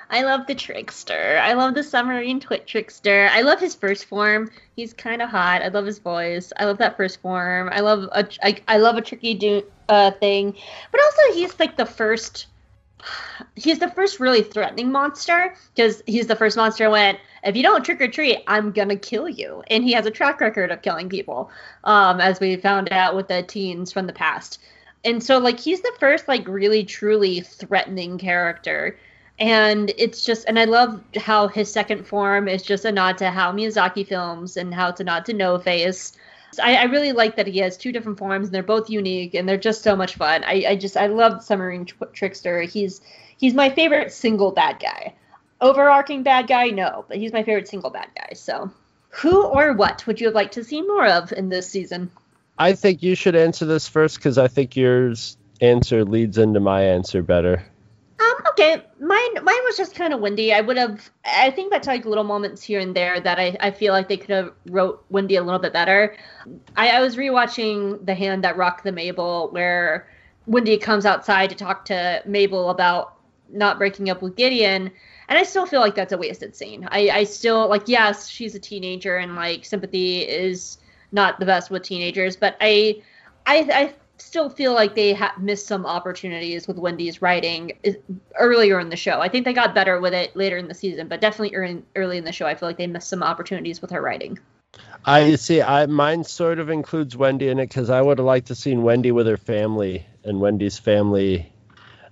I 0.10 0.22
love 0.22 0.46
the 0.48 0.56
trickster. 0.56 1.40
I 1.42 1.54
love 1.54 1.74
the 1.74 1.82
Summerween 1.82 2.40
twit 2.40 2.68
trickster. 2.68 3.28
I 3.32 3.42
love 3.42 3.60
his 3.60 3.74
first 3.74 4.06
form. 4.06 4.52
He's 4.76 4.94
kind 4.94 5.22
of 5.22 5.30
hot. 5.30 5.64
I 5.64 5.70
love 5.70 5.86
his 5.86 6.00
voice. 6.00 6.54
I 6.58 6.66
love 6.66 6.78
that 6.78 6.96
first 6.96 7.22
form. 7.22 7.70
I 7.72 7.80
love 7.80 8.08
a 8.12 8.28
I, 8.44 8.62
I 8.68 8.78
love 8.78 8.98
a 8.98 9.02
tricky 9.02 9.34
do 9.34 9.64
uh 9.90 10.12
thing, 10.12 10.56
but 10.92 11.02
also 11.02 11.34
he's 11.34 11.60
like 11.60 11.78
the 11.78 11.86
first. 11.86 12.48
He's 13.56 13.80
the 13.80 13.90
first 13.90 14.20
really 14.20 14.42
threatening 14.42 14.92
monster 14.92 15.56
because 15.74 16.04
he's 16.06 16.28
the 16.28 16.36
first 16.36 16.58
monster 16.58 16.90
went. 16.90 17.20
If 17.44 17.56
you 17.56 17.64
don't 17.64 17.86
trick 17.86 18.02
or 18.02 18.10
treat, 18.10 18.44
I'm 18.48 18.72
gonna 18.72 18.98
kill 18.98 19.30
you, 19.30 19.64
and 19.68 19.84
he 19.84 19.94
has 19.94 20.06
a 20.06 20.12
track 20.12 20.42
record 20.42 20.72
of 20.72 20.82
killing 20.82 21.08
people, 21.08 21.50
um, 21.86 22.20
as 22.20 22.42
we 22.42 22.58
found 22.58 22.92
out 22.92 23.16
with 23.16 23.30
the 23.30 23.44
teens 23.44 23.94
from 23.94 24.08
the 24.08 24.14
past. 24.14 24.60
And 25.06 25.24
so 25.24 25.38
like 25.38 25.60
he's 25.60 25.82
the 25.82 25.94
first 26.00 26.28
like 26.28 26.48
really 26.48 26.84
truly 26.84 27.42
threatening 27.42 28.18
character. 28.18 28.98
And 29.38 29.92
it's 29.98 30.26
just 30.26 30.46
and 30.48 30.58
i 30.58 30.64
love 30.64 31.02
how 31.18 31.48
his 31.48 31.72
second 31.72 32.08
form 32.08 32.48
is 32.48 32.64
just 32.64 32.86
a 32.86 32.92
nod 32.92 33.18
to 33.20 33.30
how 33.30 33.52
miyazaki 33.52 34.08
films 34.08 34.58
and 34.58 34.74
how 34.74 34.90
it's 34.90 35.00
a 35.02 35.04
nod 35.04 35.26
to 35.26 35.34
no 35.34 35.60
face. 35.60 36.14
I, 36.62 36.76
I 36.78 36.84
really 36.84 37.12
like 37.12 37.36
that 37.36 37.48
he 37.48 37.60
has 37.60 37.78
two 37.78 37.92
different 37.92 38.18
forms 38.18 38.48
and 38.48 38.56
they're 38.56 38.64
both 38.64 38.90
unique 38.90 39.36
and 39.36 39.48
they're 39.48 39.58
just 39.58 39.84
so 39.84 39.96
much 39.96 40.16
fun. 40.16 40.44
I, 40.44 40.66
I 40.70 40.76
just 40.76 40.98
i 40.98 41.08
love 41.08 41.44
Summerween 41.44 41.86
Tw- 41.86 42.14
trickster. 42.14 42.62
He's 42.62 43.02
he's 43.38 43.54
my 43.54 43.70
favorite 43.70 44.12
single 44.12 44.52
bad 44.52 44.80
guy. 44.80 45.14
Overarching 45.62 46.24
bad 46.24 46.48
guy 46.48 46.70
no 46.70 47.06
but 47.08 47.18
he's 47.18 47.34
my 47.34 47.44
favorite 47.44 47.68
single 47.68 47.92
bad 47.92 48.08
guy 48.18 48.34
so. 48.34 48.72
Who 49.10 49.44
or 49.44 49.74
what 49.74 50.08
would 50.08 50.20
you 50.20 50.28
have 50.28 50.36
liked 50.36 50.56
to 50.56 50.64
see 50.64 50.82
more 50.82 51.06
of 51.06 51.32
in 51.32 51.50
this 51.50 51.70
season 51.70 52.10
I 52.58 52.74
think 52.74 53.04
you 53.04 53.16
should 53.16 53.36
answer 53.36 53.66
this 53.66 53.88
first 53.88 54.18
because 54.18 54.38
I 54.38 54.48
think 54.48 54.76
yours 54.76 55.38
answer 55.62 56.06
leads 56.06 56.38
into 56.38 56.60
my 56.60 56.84
answer 56.84 57.22
better. 57.22 57.66
Um, 58.20 58.36
okay, 58.52 58.82
mine 59.00 59.44
mine 59.44 59.64
was 59.66 59.76
just 59.76 59.96
kind 59.96 60.14
of 60.14 60.22
Wendy. 60.22 60.54
I 60.54 60.62
would 60.62 60.78
have, 60.78 61.10
I 61.26 61.52
think 61.52 61.72
that's 61.72 61.88
like 61.88 62.06
little 62.06 62.24
moments 62.24 62.64
here 62.64 62.80
and 62.80 62.96
there 62.96 63.20
that 63.20 63.40
I, 63.40 63.58
I 63.60 63.72
feel 63.72 63.92
like 63.92 64.08
they 64.08 64.18
could 64.18 64.30
have 64.30 64.54
wrote 64.68 65.04
Wendy 65.10 65.36
a 65.36 65.44
little 65.44 65.60
bit 65.60 65.74
better. 65.74 66.16
I, 66.78 66.92
I 66.92 67.02
was 67.02 67.18
rewatching 67.18 68.06
The 68.06 68.16
Hand 68.16 68.44
That 68.44 68.56
Rocked 68.56 68.86
the 68.86 68.94
Mabel, 68.94 69.50
where 69.52 70.08
Wendy 70.48 70.78
comes 70.78 71.06
outside 71.06 71.50
to 71.50 71.56
talk 71.56 71.86
to 71.86 72.22
Mabel 72.26 72.70
about 72.70 73.18
not 73.50 73.78
breaking 73.78 74.10
up 74.10 74.22
with 74.22 74.36
Gideon, 74.36 74.92
and 75.28 75.38
I 75.38 75.44
still 75.44 75.66
feel 75.66 75.82
like 75.82 75.96
that's 75.96 76.14
a 76.14 76.18
wasted 76.18 76.56
scene. 76.56 76.88
I, 76.90 77.10
I 77.10 77.24
still 77.26 77.68
like, 77.68 77.88
yes, 77.88 78.30
she's 78.30 78.56
a 78.56 78.60
teenager, 78.60 79.18
and 79.18 79.36
like 79.36 79.66
sympathy 79.66 80.20
is 80.20 80.78
not 81.12 81.40
the 81.40 81.46
best 81.46 81.70
with 81.70 81.84
teenagers, 81.84 82.36
but 82.36 82.58
I, 82.62 83.02
I, 83.46 83.58
I 83.72 83.94
still 84.18 84.50
feel 84.50 84.74
like 84.74 84.96
they 84.96 85.14
ha- 85.14 85.36
missed 85.40 85.68
some 85.68 85.86
opportunities 85.86 86.68
with 86.68 86.78
Wendy's 86.78 87.22
writing 87.22 87.74
earlier 88.40 88.80
in 88.80 88.90
the 88.90 88.96
show. 88.96 89.20
I 89.20 89.30
think 89.30 89.46
they 89.46 89.54
got 89.54 89.76
better 89.76 90.00
with 90.00 90.14
it 90.14 90.36
later 90.36 90.58
in 90.58 90.68
the 90.68 90.74
season, 90.74 91.08
but 91.08 91.22
definitely 91.22 91.56
early, 91.56 91.84
early 91.96 92.18
in 92.18 92.24
the 92.24 92.32
show, 92.32 92.46
I 92.46 92.56
feel 92.56 92.70
like 92.70 92.78
they 92.78 92.88
missed 92.88 93.10
some 93.10 93.24
opportunities 93.24 93.82
with 93.82 93.92
her 93.92 94.02
writing. 94.02 94.40
I 95.06 95.36
see. 95.36 95.62
I 95.62 95.86
mine 95.86 96.24
sort 96.24 96.60
of 96.60 96.70
includes 96.70 97.16
Wendy 97.16 97.50
in 97.50 97.60
it 97.60 97.70
because 97.70 97.90
I 97.90 98.02
would 98.02 98.18
have 98.18 98.26
liked 98.26 98.48
to 98.48 98.56
seen 98.56 98.84
Wendy 98.84 99.12
with 99.12 99.28
her 99.28 99.38
family 99.38 100.06
and 100.24 100.40
Wendy's 100.40 100.78
family. 100.78 101.52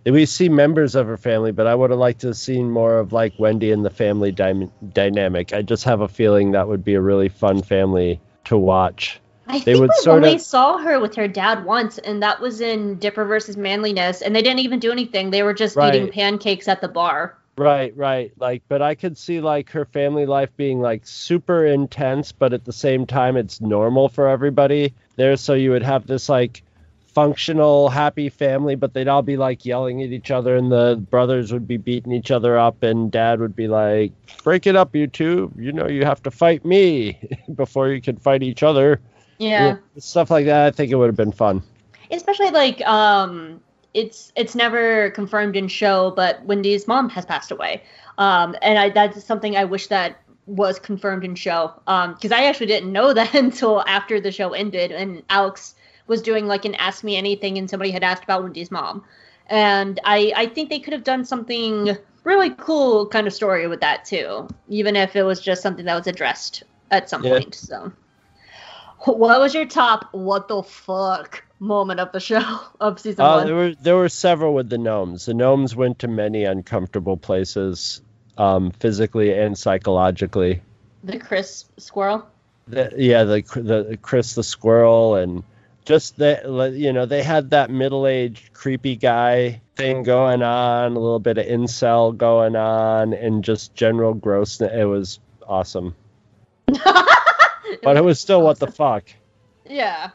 We 0.05 0.25
see 0.25 0.49
members 0.49 0.95
of 0.95 1.07
her 1.07 1.17
family, 1.17 1.51
but 1.51 1.65
I 1.65 1.75
would 1.75 1.89
have 1.89 1.99
liked 1.99 2.21
to 2.21 2.27
have 2.27 2.37
seen 2.37 2.69
more 2.69 2.97
of 2.97 3.13
like 3.13 3.33
Wendy 3.39 3.71
and 3.71 3.85
the 3.85 3.89
family 3.89 4.31
dy- 4.31 4.69
dynamic. 4.93 5.53
I 5.53 5.61
just 5.61 5.85
have 5.85 6.01
a 6.01 6.07
feeling 6.07 6.51
that 6.51 6.67
would 6.67 6.83
be 6.83 6.93
a 6.93 7.01
really 7.01 7.29
fun 7.29 7.63
family 7.63 8.21
to 8.45 8.57
watch. 8.57 9.19
I 9.47 9.59
They 9.59 9.75
think 9.75 9.93
sort 9.95 10.23
only 10.23 10.35
of- 10.35 10.41
saw 10.41 10.77
her 10.77 10.99
with 10.99 11.15
her 11.15 11.27
dad 11.27 11.65
once, 11.65 11.97
and 11.97 12.23
that 12.23 12.39
was 12.39 12.61
in 12.61 12.95
Dipper 12.95 13.25
versus 13.25 13.57
Manliness, 13.57 14.21
and 14.21 14.35
they 14.35 14.41
didn't 14.41 14.59
even 14.59 14.79
do 14.79 14.91
anything. 14.91 15.31
They 15.31 15.43
were 15.43 15.53
just 15.53 15.77
eating 15.77 16.09
pancakes 16.09 16.67
at 16.67 16.79
the 16.81 16.87
bar. 16.87 17.37
Right, 17.57 17.95
right. 17.95 18.31
Like, 18.39 18.63
but 18.67 18.81
I 18.81 18.95
could 18.95 19.17
see 19.17 19.39
like 19.39 19.69
her 19.71 19.85
family 19.85 20.25
life 20.25 20.49
being 20.57 20.81
like 20.81 21.05
super 21.05 21.65
intense, 21.65 22.31
but 22.31 22.51
at 22.53 22.65
the 22.65 22.73
same 22.73 23.05
time, 23.05 23.37
it's 23.37 23.61
normal 23.61 24.09
for 24.09 24.27
everybody 24.27 24.93
there. 25.17 25.35
So 25.35 25.53
you 25.53 25.71
would 25.71 25.83
have 25.83 26.07
this 26.07 26.29
like 26.29 26.63
functional, 27.13 27.89
happy 27.89 28.29
family, 28.29 28.75
but 28.75 28.93
they'd 28.93 29.07
all 29.07 29.21
be 29.21 29.37
like 29.37 29.65
yelling 29.65 30.01
at 30.01 30.09
each 30.11 30.31
other, 30.31 30.55
and 30.55 30.71
the 30.71 31.03
brothers 31.09 31.51
would 31.53 31.67
be 31.67 31.77
beating 31.77 32.11
each 32.11 32.31
other 32.31 32.57
up, 32.57 32.83
and 32.83 33.11
dad 33.11 33.39
would 33.39 33.55
be 33.55 33.67
like, 33.67 34.11
"Break 34.43 34.67
it 34.67 34.75
up, 34.75 34.95
you 34.95 35.07
two. 35.07 35.51
You 35.57 35.71
know, 35.71 35.87
you 35.87 36.05
have 36.05 36.21
to 36.23 36.31
fight 36.31 36.65
me 36.65 37.19
before 37.55 37.89
you 37.89 38.01
can 38.01 38.17
fight 38.17 38.43
each 38.43 38.63
other." 38.63 38.99
Yeah. 39.39 39.77
stuff 39.97 40.29
like 40.31 40.45
that. 40.45 40.67
I 40.67 40.71
think 40.71 40.91
it 40.91 40.95
would 40.95 41.07
have 41.07 41.17
been 41.17 41.31
fun. 41.31 41.61
especially 42.11 42.51
like 42.51 42.81
um 42.85 43.59
it's 43.93 44.31
it's 44.35 44.55
never 44.55 45.09
confirmed 45.11 45.55
in 45.55 45.67
show 45.67 46.11
but 46.15 46.43
wendy's 46.45 46.87
mom 46.87 47.09
has 47.09 47.25
passed 47.25 47.51
away 47.51 47.81
um 48.17 48.55
and 48.61 48.77
i 48.77 48.89
that's 48.89 49.23
something 49.25 49.55
i 49.57 49.63
wish 49.63 49.87
that 49.87 50.17
was 50.45 50.77
confirmed 50.77 51.23
in 51.23 51.35
show. 51.35 51.71
Um, 51.87 52.13
because 52.15 52.31
I 52.33 52.43
actually 52.43 52.65
didn't 52.67 52.91
know 52.91 53.13
that 53.19 53.33
until 53.33 53.81
after 53.87 54.19
the 54.19 54.31
show 54.31 54.51
ended, 54.53 54.91
and 54.91 55.23
Alex 55.29 55.75
was 56.07 56.21
doing 56.21 56.47
like 56.47 56.65
an 56.65 56.75
Ask 56.75 57.03
Me 57.03 57.15
Anything, 57.15 57.57
and 57.57 57.69
somebody 57.69 57.91
had 57.91 58.03
asked 58.03 58.23
about 58.23 58.43
Wendy's 58.43 58.71
mom, 58.71 59.03
and 59.47 59.99
I 60.03 60.33
I 60.35 60.45
think 60.47 60.69
they 60.69 60.79
could 60.79 60.93
have 60.93 61.03
done 61.03 61.25
something 61.25 61.97
really 62.23 62.51
cool 62.51 63.07
kind 63.07 63.27
of 63.27 63.33
story 63.33 63.67
with 63.67 63.81
that 63.81 64.05
too, 64.05 64.47
even 64.69 64.95
if 64.95 65.15
it 65.15 65.23
was 65.23 65.41
just 65.41 65.61
something 65.61 65.85
that 65.85 65.95
was 65.95 66.07
addressed 66.07 66.63
at 66.91 67.09
some 67.09 67.23
Yeah. 67.23 67.31
point. 67.39 67.55
So, 67.55 67.91
what 69.05 69.39
was 69.39 69.53
your 69.53 69.65
top 69.65 70.07
what 70.13 70.47
the 70.47 70.63
fuck 70.63 71.43
moment 71.59 71.99
of 71.99 72.11
the 72.11 72.19
show 72.19 72.59
of 72.79 72.99
season 72.99 73.25
Uh, 73.25 73.37
one? 73.37 73.45
there 73.47 73.55
were 73.55 73.73
there 73.75 73.95
were 73.95 74.09
several 74.09 74.53
with 74.53 74.69
the 74.69 74.77
gnomes. 74.77 75.25
The 75.25 75.33
gnomes 75.33 75.75
went 75.75 75.99
to 75.99 76.07
many 76.07 76.43
uncomfortable 76.45 77.17
places, 77.17 78.01
um, 78.37 78.71
physically 78.71 79.33
and 79.37 79.57
psychologically. 79.57 80.61
the 81.03 81.19
Chris 81.19 81.65
squirrel. 81.77 82.25
The, 82.67 82.93
yeah, 82.95 83.25
the 83.25 83.41
the 83.55 83.97
Chris 84.01 84.35
the 84.35 84.43
squirrel 84.43 85.15
and 85.15 85.43
just 85.85 86.17
that 86.17 86.73
you 86.73 86.93
know 86.93 87.05
they 87.05 87.23
had 87.23 87.49
that 87.51 87.69
middle 87.69 88.07
aged 88.07 88.53
creepy 88.53 88.95
guy 88.95 89.61
thing 89.75 90.03
going 90.03 90.41
on, 90.41 90.95
a 90.95 90.99
little 90.99 91.19
bit 91.19 91.37
of 91.37 91.45
incel 91.45 92.15
going 92.15 92.55
on, 92.55 93.13
and 93.13 93.43
just 93.43 93.75
general 93.75 94.13
grossness. 94.13 94.71
It 94.73 94.85
was 94.85 95.19
awesome, 95.47 95.95
but 96.67 97.97
it 97.97 98.03
was 98.03 98.19
still 98.19 98.41
what 98.41 98.59
the 98.59 98.67
fuck. 98.67 99.05
Yeah. 99.65 100.11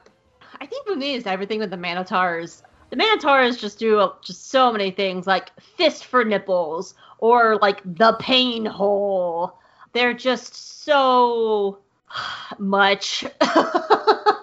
I 0.60 0.66
think 0.66 0.86
for 0.86 0.96
me, 0.96 1.14
it's 1.14 1.26
everything 1.26 1.60
with 1.60 1.70
the 1.70 1.76
Manotaurs. 1.76 2.62
The 2.90 2.96
Manotaurs 2.96 3.58
just 3.58 3.78
do 3.78 3.98
uh, 3.98 4.12
just 4.22 4.50
so 4.50 4.72
many 4.72 4.90
things, 4.90 5.26
like 5.26 5.50
fist 5.76 6.06
for 6.06 6.24
nipples 6.24 6.94
or 7.18 7.58
like 7.58 7.80
the 7.84 8.14
pain 8.14 8.64
hole. 8.64 9.58
They're 9.92 10.14
just 10.14 10.82
so 10.84 11.78
much. 12.58 13.24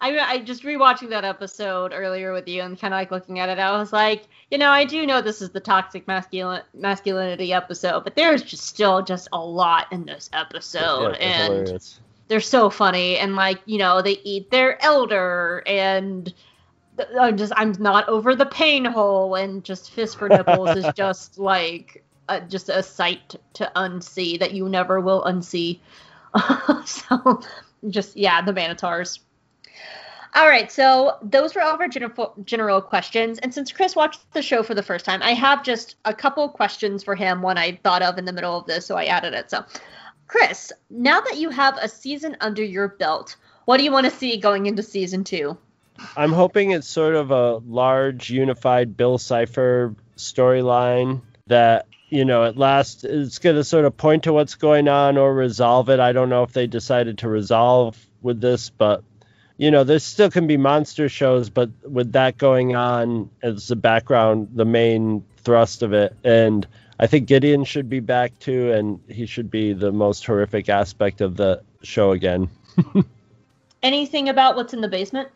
I, 0.00 0.18
I 0.18 0.38
just 0.38 0.62
rewatching 0.62 1.08
that 1.10 1.24
episode 1.24 1.92
earlier 1.94 2.32
with 2.32 2.46
you 2.48 2.62
and 2.62 2.78
kind 2.78 2.92
of 2.92 2.98
like 2.98 3.10
looking 3.10 3.38
at 3.38 3.48
it. 3.48 3.58
I 3.58 3.76
was 3.78 3.92
like, 3.92 4.28
you 4.50 4.58
know, 4.58 4.70
I 4.70 4.84
do 4.84 5.06
know 5.06 5.20
this 5.22 5.40
is 5.40 5.50
the 5.50 5.60
toxic 5.60 6.06
masculin- 6.06 6.62
masculinity 6.74 7.52
episode, 7.52 8.04
but 8.04 8.14
there's 8.14 8.42
just 8.42 8.64
still 8.64 9.02
just 9.02 9.28
a 9.32 9.38
lot 9.38 9.86
in 9.92 10.04
this 10.04 10.28
episode, 10.32 11.12
Yeah, 11.18 11.26
and 11.26 11.52
hilarious. 11.52 12.00
they're 12.28 12.40
so 12.40 12.68
funny 12.70 13.16
and 13.18 13.36
like 13.36 13.60
you 13.66 13.78
know 13.78 14.02
they 14.02 14.18
eat 14.24 14.50
their 14.50 14.82
elder 14.84 15.62
and 15.66 16.32
I'm 17.20 17.36
just 17.36 17.52
I'm 17.56 17.72
not 17.78 18.08
over 18.08 18.34
the 18.34 18.46
pain 18.46 18.84
hole 18.84 19.34
and 19.34 19.62
just 19.64 19.90
fist 19.92 20.18
for 20.18 20.28
nipples 20.28 20.76
is 20.76 20.86
just 20.96 21.38
like 21.38 22.02
uh, 22.28 22.40
just 22.40 22.68
a 22.68 22.82
sight 22.82 23.36
to 23.54 23.70
unsee 23.76 24.38
that 24.40 24.52
you 24.52 24.68
never 24.68 25.00
will 25.00 25.22
unsee. 25.24 25.78
so 26.84 27.40
just 27.88 28.16
yeah, 28.16 28.42
the 28.42 28.52
Manotaurs. 28.52 29.20
All 30.36 30.46
right, 30.46 30.70
so 30.70 31.16
those 31.22 31.54
were 31.54 31.62
all 31.62 31.74
of 31.74 31.80
our 31.80 31.88
general 31.88 32.34
general 32.44 32.82
questions, 32.82 33.38
and 33.38 33.54
since 33.54 33.72
Chris 33.72 33.96
watched 33.96 34.20
the 34.34 34.42
show 34.42 34.62
for 34.62 34.74
the 34.74 34.82
first 34.82 35.06
time, 35.06 35.22
I 35.22 35.32
have 35.32 35.64
just 35.64 35.96
a 36.04 36.12
couple 36.12 36.46
questions 36.50 37.02
for 37.02 37.14
him. 37.14 37.40
One 37.40 37.56
I 37.56 37.80
thought 37.82 38.02
of 38.02 38.18
in 38.18 38.26
the 38.26 38.34
middle 38.34 38.58
of 38.58 38.66
this, 38.66 38.84
so 38.84 38.96
I 38.96 39.06
added 39.06 39.32
it. 39.32 39.50
So, 39.50 39.64
Chris, 40.28 40.74
now 40.90 41.22
that 41.22 41.38
you 41.38 41.48
have 41.48 41.78
a 41.78 41.88
season 41.88 42.36
under 42.42 42.62
your 42.62 42.88
belt, 42.88 43.36
what 43.64 43.78
do 43.78 43.84
you 43.84 43.90
want 43.90 44.04
to 44.04 44.10
see 44.10 44.36
going 44.36 44.66
into 44.66 44.82
season 44.82 45.24
two? 45.24 45.56
I'm 46.18 46.32
hoping 46.32 46.72
it's 46.72 46.86
sort 46.86 47.14
of 47.14 47.30
a 47.30 47.56
large, 47.56 48.28
unified 48.28 48.94
Bill 48.94 49.16
Cipher 49.16 49.94
storyline 50.18 51.22
that, 51.46 51.86
you 52.10 52.26
know, 52.26 52.44
at 52.44 52.58
last 52.58 53.04
it's 53.04 53.38
going 53.38 53.56
to 53.56 53.64
sort 53.64 53.86
of 53.86 53.96
point 53.96 54.24
to 54.24 54.34
what's 54.34 54.56
going 54.56 54.88
on 54.88 55.16
or 55.16 55.32
resolve 55.32 55.88
it. 55.88 55.98
I 55.98 56.12
don't 56.12 56.28
know 56.28 56.42
if 56.42 56.52
they 56.52 56.66
decided 56.66 57.18
to 57.18 57.28
resolve 57.30 57.96
with 58.20 58.38
this, 58.38 58.68
but, 58.68 59.02
you 59.58 59.70
know, 59.70 59.84
there 59.84 59.98
still 59.98 60.30
can 60.30 60.46
be 60.46 60.56
monster 60.56 61.08
shows, 61.08 61.48
but 61.48 61.70
with 61.84 62.12
that 62.12 62.36
going 62.36 62.76
on 62.76 63.30
as 63.42 63.68
the 63.68 63.76
background, 63.76 64.48
the 64.54 64.64
main 64.64 65.24
thrust 65.38 65.82
of 65.82 65.92
it. 65.92 66.14
And 66.24 66.66
I 67.00 67.06
think 67.06 67.26
Gideon 67.26 67.64
should 67.64 67.88
be 67.88 68.00
back 68.00 68.38
too, 68.38 68.72
and 68.72 69.00
he 69.08 69.26
should 69.26 69.50
be 69.50 69.72
the 69.72 69.92
most 69.92 70.24
horrific 70.26 70.68
aspect 70.68 71.20
of 71.20 71.36
the 71.36 71.62
show 71.82 72.12
again. 72.12 72.50
Anything 73.82 74.28
about 74.28 74.56
what's 74.56 74.74
in 74.74 74.80
the 74.80 74.88
basement? 74.88 75.28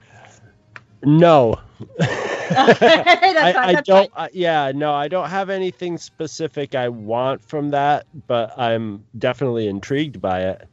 No. 1.03 1.59
That's 2.51 2.83
I, 2.83 3.55
I 3.57 3.75
don't. 3.75 4.11
I, 4.16 4.29
yeah, 4.33 4.73
no, 4.75 4.93
I 4.93 5.07
don't 5.07 5.29
have 5.31 5.51
anything 5.51 5.99
specific 5.99 6.75
I 6.75 6.89
want 6.89 7.45
from 7.45 7.71
that, 7.71 8.07
but 8.27 8.59
I'm 8.59 9.05
definitely 9.16 9.68
intrigued 9.68 10.21
by 10.21 10.43
it. 10.43 10.68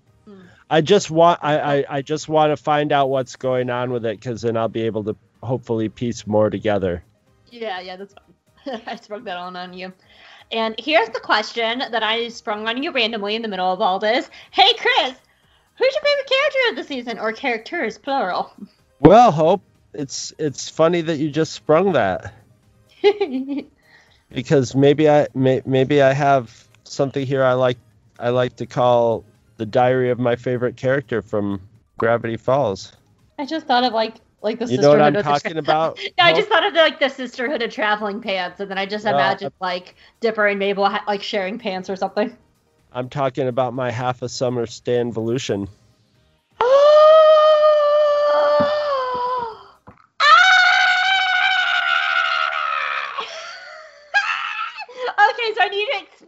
I 0.69 0.81
just 0.81 1.09
want. 1.09 1.39
I, 1.41 1.79
I, 1.79 1.85
I 1.89 2.01
just 2.01 2.27
want 2.27 2.51
to 2.51 2.57
find 2.57 2.91
out 2.91 3.09
what's 3.09 3.35
going 3.35 3.69
on 3.69 3.91
with 3.91 4.05
it, 4.05 4.19
because 4.19 4.41
then 4.41 4.57
I'll 4.57 4.67
be 4.67 4.83
able 4.83 5.03
to 5.05 5.15
hopefully 5.41 5.89
piece 5.89 6.27
more 6.27 6.49
together. 6.49 7.03
Yeah, 7.49 7.79
yeah, 7.79 7.95
that's 7.95 8.13
fine. 8.13 8.81
I 8.87 8.95
sprung 8.97 9.23
that 9.25 9.37
on 9.37 9.55
on 9.55 9.73
you. 9.73 9.93
And 10.51 10.75
here's 10.77 11.09
the 11.09 11.19
question 11.19 11.79
that 11.79 12.03
I 12.03 12.29
sprung 12.29 12.67
on 12.67 12.81
you 12.81 12.91
randomly 12.91 13.35
in 13.35 13.41
the 13.41 13.47
middle 13.47 13.71
of 13.71 13.81
all 13.81 13.99
this. 13.99 14.29
Hey, 14.51 14.71
Chris, 14.77 15.13
who's 15.75 15.93
your 15.93 16.03
favorite 16.03 16.29
character 16.29 16.59
of 16.69 16.75
the 16.75 16.83
season, 16.83 17.19
or 17.19 17.31
characters, 17.33 17.97
plural? 17.97 18.53
Well, 18.99 19.31
Hope, 19.31 19.61
it's 19.93 20.33
it's 20.37 20.69
funny 20.69 21.01
that 21.01 21.17
you 21.17 21.29
just 21.29 21.53
sprung 21.53 21.93
that 21.93 22.33
because 24.29 24.75
maybe 24.75 25.09
I 25.09 25.27
may, 25.33 25.61
maybe 25.65 26.01
I 26.01 26.13
have 26.13 26.67
something 26.83 27.25
here 27.25 27.43
I 27.43 27.53
like 27.53 27.77
I 28.19 28.29
like 28.29 28.57
to 28.57 28.65
call 28.65 29.25
the 29.57 29.65
diary 29.65 30.09
of 30.09 30.19
my 30.19 30.35
favorite 30.35 30.77
character 30.77 31.21
from 31.21 31.61
Gravity 31.97 32.37
Falls. 32.37 32.93
I 33.39 33.45
just 33.45 33.67
thought 33.67 33.83
of 33.83 33.93
like 33.93 34.15
like 34.41 34.59
the 34.59 34.67
You 34.67 34.77
know 34.77 34.89
what 34.89 35.01
I'm 35.01 35.13
sisterhood 35.13 35.15
of 35.15 35.43
the 35.43 35.49
talking 35.49 35.57
about? 35.57 35.99
No, 36.17 36.23
I 36.23 36.33
just 36.33 36.47
thought 36.47 36.65
of 36.65 36.73
like 36.73 36.99
the 36.99 37.09
sisterhood 37.09 37.61
of 37.61 37.71
traveling 37.71 38.21
pants, 38.21 38.59
and 38.59 38.69
then 38.69 38.77
I 38.77 38.85
just 38.85 39.05
No, 39.05 39.11
imagined 39.11 39.53
like 39.59 39.95
Dipper 40.19 40.47
and 40.47 40.59
Mabel 40.59 40.85
ha- 40.87 41.03
like 41.07 41.23
sharing 41.23 41.57
pants 41.59 41.89
or 41.89 41.95
something. 41.95 42.35
I'm 42.91 43.09
talking 43.09 43.47
about 43.47 43.73
my 43.73 43.91
half 43.91 44.21
a 44.21 44.29
summer 44.29 44.65
Stan 44.65 45.11
Volution. 45.11 45.67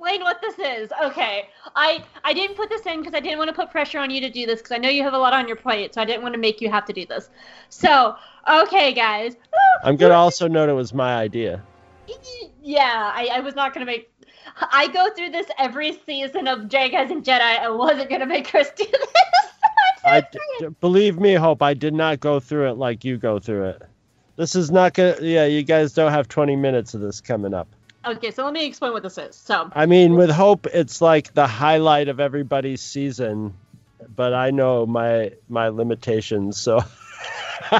Explain 0.09 0.23
what 0.23 0.41
this 0.41 0.59
is. 0.59 0.89
Okay, 1.03 1.49
I 1.75 2.03
I 2.23 2.33
didn't 2.33 2.55
put 2.55 2.69
this 2.69 2.85
in 2.85 2.99
because 2.99 3.13
I 3.13 3.19
didn't 3.19 3.37
want 3.37 3.49
to 3.49 3.53
put 3.53 3.71
pressure 3.71 3.99
on 3.99 4.09
you 4.09 4.21
to 4.21 4.29
do 4.29 4.45
this 4.45 4.59
because 4.59 4.71
I 4.71 4.77
know 4.77 4.89
you 4.89 5.03
have 5.03 5.13
a 5.13 5.17
lot 5.17 5.33
on 5.33 5.47
your 5.47 5.57
plate, 5.57 5.93
so 5.93 6.01
I 6.01 6.05
didn't 6.05 6.23
want 6.23 6.33
to 6.33 6.39
make 6.39 6.61
you 6.61 6.69
have 6.69 6.85
to 6.85 6.93
do 6.93 7.05
this. 7.05 7.29
So, 7.69 8.15
okay, 8.47 8.93
guys. 8.93 9.35
I'm 9.83 9.95
gonna 9.95 10.15
also 10.15 10.47
note 10.47 10.69
it 10.69 10.73
was 10.73 10.93
my 10.93 11.15
idea. 11.15 11.61
Yeah, 12.61 13.11
I, 13.13 13.29
I 13.33 13.39
was 13.39 13.55
not 13.55 13.73
gonna 13.73 13.85
make. 13.85 14.11
I 14.71 14.87
go 14.87 15.09
through 15.15 15.29
this 15.29 15.47
every 15.57 15.93
season 16.05 16.47
of 16.47 16.61
Jagas 16.61 17.11
and 17.11 17.23
Jedi. 17.23 17.41
I 17.41 17.69
wasn't 17.69 18.09
gonna 18.09 18.25
make 18.25 18.47
Chris 18.47 18.71
do 18.75 18.85
this. 18.85 19.07
I 20.05 20.21
d- 20.59 20.67
believe 20.79 21.19
me, 21.19 21.33
Hope. 21.33 21.61
I 21.61 21.73
did 21.73 21.93
not 21.93 22.19
go 22.19 22.39
through 22.39 22.69
it 22.69 22.77
like 22.77 23.03
you 23.03 23.17
go 23.17 23.37
through 23.37 23.65
it. 23.69 23.81
This 24.37 24.55
is 24.55 24.71
not 24.71 24.93
gonna. 24.93 25.17
Yeah, 25.21 25.45
you 25.45 25.61
guys 25.63 25.93
don't 25.93 26.11
have 26.11 26.27
20 26.27 26.55
minutes 26.55 26.93
of 26.93 27.01
this 27.01 27.21
coming 27.21 27.53
up. 27.53 27.67
Okay, 28.05 28.31
so 28.31 28.43
let 28.43 28.53
me 28.53 28.65
explain 28.65 28.93
what 28.93 29.03
this 29.03 29.17
is. 29.17 29.35
So, 29.35 29.69
I 29.73 29.85
mean, 29.85 30.15
with 30.15 30.29
Hope, 30.29 30.67
it's 30.67 31.01
like 31.01 31.33
the 31.33 31.47
highlight 31.47 32.07
of 32.07 32.19
everybody's 32.19 32.81
season, 32.81 33.53
but 34.15 34.33
I 34.33 34.51
know 34.51 34.85
my 34.85 35.33
my 35.47 35.69
limitations, 35.69 36.57
so. 36.57 36.81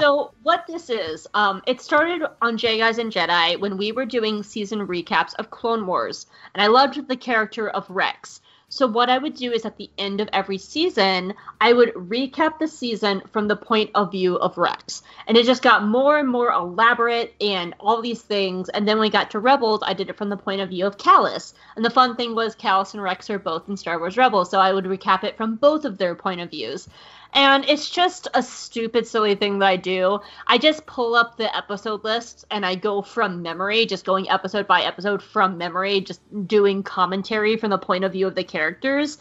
so 0.00 0.32
what 0.42 0.64
this 0.66 0.88
is, 0.88 1.26
um, 1.34 1.60
it 1.66 1.80
started 1.80 2.22
on 2.40 2.56
J 2.56 2.78
Guys 2.78 2.98
and 2.98 3.12
Jedi 3.12 3.58
when 3.58 3.76
we 3.76 3.92
were 3.92 4.06
doing 4.06 4.42
season 4.42 4.86
recaps 4.86 5.34
of 5.34 5.50
Clone 5.50 5.86
Wars, 5.86 6.26
and 6.54 6.62
I 6.62 6.68
loved 6.68 7.08
the 7.08 7.16
character 7.16 7.68
of 7.68 7.88
Rex. 7.90 8.40
So 8.74 8.86
what 8.86 9.10
I 9.10 9.18
would 9.18 9.34
do 9.34 9.52
is 9.52 9.66
at 9.66 9.76
the 9.76 9.90
end 9.98 10.22
of 10.22 10.30
every 10.32 10.56
season, 10.56 11.34
I 11.60 11.74
would 11.74 11.92
recap 11.92 12.58
the 12.58 12.66
season 12.66 13.20
from 13.30 13.46
the 13.46 13.54
point 13.54 13.90
of 13.94 14.10
view 14.10 14.36
of 14.36 14.56
Rex. 14.56 15.02
And 15.26 15.36
it 15.36 15.44
just 15.44 15.60
got 15.60 15.84
more 15.84 16.18
and 16.18 16.26
more 16.26 16.50
elaborate 16.50 17.34
and 17.38 17.74
all 17.78 18.00
these 18.00 18.22
things. 18.22 18.70
And 18.70 18.88
then 18.88 18.96
when 18.96 19.08
we 19.08 19.10
got 19.10 19.30
to 19.32 19.40
Rebels, 19.40 19.82
I 19.84 19.92
did 19.92 20.08
it 20.08 20.16
from 20.16 20.30
the 20.30 20.38
point 20.38 20.62
of 20.62 20.70
view 20.70 20.86
of 20.86 20.96
Kallus. 20.96 21.52
And 21.76 21.84
the 21.84 21.90
fun 21.90 22.16
thing 22.16 22.34
was 22.34 22.56
Kallus 22.56 22.94
and 22.94 23.02
Rex 23.02 23.28
are 23.28 23.38
both 23.38 23.68
in 23.68 23.76
Star 23.76 23.98
Wars 23.98 24.16
Rebels, 24.16 24.50
so 24.50 24.58
I 24.58 24.72
would 24.72 24.86
recap 24.86 25.22
it 25.22 25.36
from 25.36 25.56
both 25.56 25.84
of 25.84 25.98
their 25.98 26.14
point 26.14 26.40
of 26.40 26.50
views. 26.50 26.88
And 27.34 27.64
it's 27.66 27.88
just 27.88 28.28
a 28.34 28.42
stupid, 28.42 29.06
silly 29.06 29.34
thing 29.34 29.58
that 29.60 29.66
I 29.66 29.76
do. 29.76 30.20
I 30.46 30.58
just 30.58 30.84
pull 30.84 31.14
up 31.14 31.36
the 31.36 31.54
episode 31.56 32.04
lists 32.04 32.44
and 32.50 32.66
I 32.66 32.74
go 32.74 33.00
from 33.00 33.40
memory, 33.40 33.86
just 33.86 34.04
going 34.04 34.28
episode 34.28 34.66
by 34.66 34.82
episode 34.82 35.22
from 35.22 35.56
memory, 35.56 36.02
just 36.02 36.20
doing 36.46 36.82
commentary 36.82 37.56
from 37.56 37.70
the 37.70 37.78
point 37.78 38.04
of 38.04 38.12
view 38.12 38.26
of 38.26 38.34
the 38.34 38.44
characters. 38.44 39.16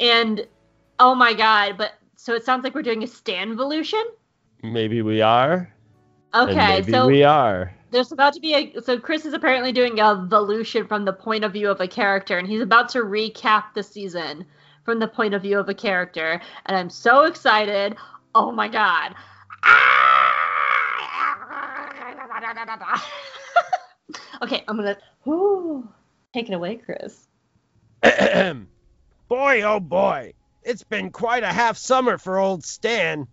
And 0.00 0.46
oh 0.98 1.14
my 1.14 1.34
god, 1.34 1.76
but 1.78 1.92
so 2.16 2.34
it 2.34 2.44
sounds 2.44 2.64
like 2.64 2.74
we're 2.74 2.82
doing 2.82 3.04
a 3.04 3.06
Stan 3.06 3.56
Volution? 3.56 4.02
maybe 4.62 5.02
we 5.02 5.20
are. 5.20 5.72
Okay, 6.34 6.54
maybe 6.54 6.92
so 6.92 7.06
we 7.06 7.22
are. 7.24 7.74
there's 7.90 8.12
about 8.12 8.32
to 8.34 8.40
be 8.40 8.54
a 8.54 8.80
so 8.80 8.98
Chris 8.98 9.26
is 9.26 9.34
apparently 9.34 9.72
doing 9.72 9.98
a 9.98 10.26
Volution 10.28 10.88
from 10.88 11.04
the 11.04 11.12
point 11.12 11.44
of 11.44 11.52
view 11.52 11.68
of 11.68 11.80
a 11.80 11.88
character, 11.88 12.38
and 12.38 12.48
he's 12.48 12.62
about 12.62 12.88
to 12.90 13.00
recap 13.00 13.74
the 13.74 13.82
season. 13.82 14.46
From 14.84 14.98
the 14.98 15.08
point 15.08 15.34
of 15.34 15.42
view 15.42 15.58
of 15.58 15.68
a 15.68 15.74
character, 15.74 16.40
and 16.66 16.76
I'm 16.76 16.90
so 16.90 17.24
excited. 17.24 17.96
Oh 18.34 18.52
my 18.52 18.68
god. 18.68 19.14
okay, 24.42 24.64
I'm 24.66 24.76
gonna 24.76 24.96
take 26.34 26.48
it 26.48 26.54
away, 26.54 26.76
Chris. 26.76 27.28
boy, 29.28 29.62
oh 29.62 29.80
boy, 29.80 30.34
it's 30.62 30.82
been 30.82 31.10
quite 31.10 31.44
a 31.44 31.52
half 31.52 31.76
summer 31.76 32.18
for 32.18 32.38
old 32.38 32.64
Stan. 32.64 33.28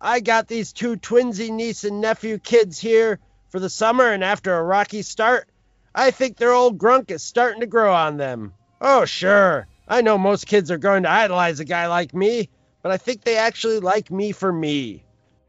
I 0.00 0.20
got 0.20 0.48
these 0.48 0.72
two 0.72 0.96
twinsy 0.96 1.50
niece 1.50 1.84
and 1.84 2.00
nephew 2.00 2.38
kids 2.38 2.78
here 2.78 3.18
for 3.50 3.60
the 3.60 3.70
summer, 3.70 4.12
and 4.12 4.24
after 4.24 4.54
a 4.54 4.62
rocky 4.62 5.02
start, 5.02 5.48
I 5.94 6.10
think 6.10 6.36
their 6.36 6.52
old 6.52 6.78
grunk 6.78 7.10
is 7.10 7.22
starting 7.22 7.60
to 7.60 7.66
grow 7.66 7.92
on 7.92 8.16
them. 8.16 8.54
Oh, 8.80 9.04
sure, 9.04 9.66
I 9.90 10.02
know 10.02 10.16
most 10.16 10.46
kids 10.46 10.70
are 10.70 10.78
going 10.78 11.02
to 11.02 11.10
idolize 11.10 11.58
a 11.58 11.64
guy 11.64 11.88
like 11.88 12.14
me, 12.14 12.48
but 12.80 12.92
I 12.92 12.96
think 12.96 13.22
they 13.24 13.36
actually 13.36 13.80
like 13.80 14.10
me 14.10 14.30
for 14.30 14.52
me. 14.52 15.02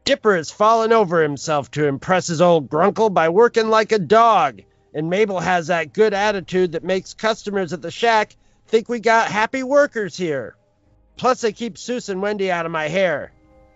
Dipper 0.04 0.34
has 0.34 0.50
fallen 0.50 0.92
over 0.92 1.22
himself 1.22 1.70
to 1.70 1.86
impress 1.86 2.26
his 2.26 2.40
old 2.40 2.68
grunkle 2.68 3.14
by 3.14 3.28
working 3.28 3.70
like 3.70 3.92
a 3.92 4.00
dog, 4.00 4.62
and 4.92 5.08
Mabel 5.08 5.38
has 5.38 5.68
that 5.68 5.92
good 5.92 6.12
attitude 6.12 6.72
that 6.72 6.82
makes 6.82 7.14
customers 7.14 7.72
at 7.72 7.82
the 7.82 7.92
shack 7.92 8.34
think 8.66 8.88
we 8.88 8.98
got 8.98 9.30
happy 9.30 9.62
workers 9.62 10.16
here. 10.16 10.56
Plus, 11.16 11.44
I 11.44 11.52
keep 11.52 11.74
Soos 11.74 12.08
and 12.08 12.20
Wendy 12.20 12.50
out 12.50 12.66
of 12.66 12.72
my 12.72 12.88
hair. 12.88 13.30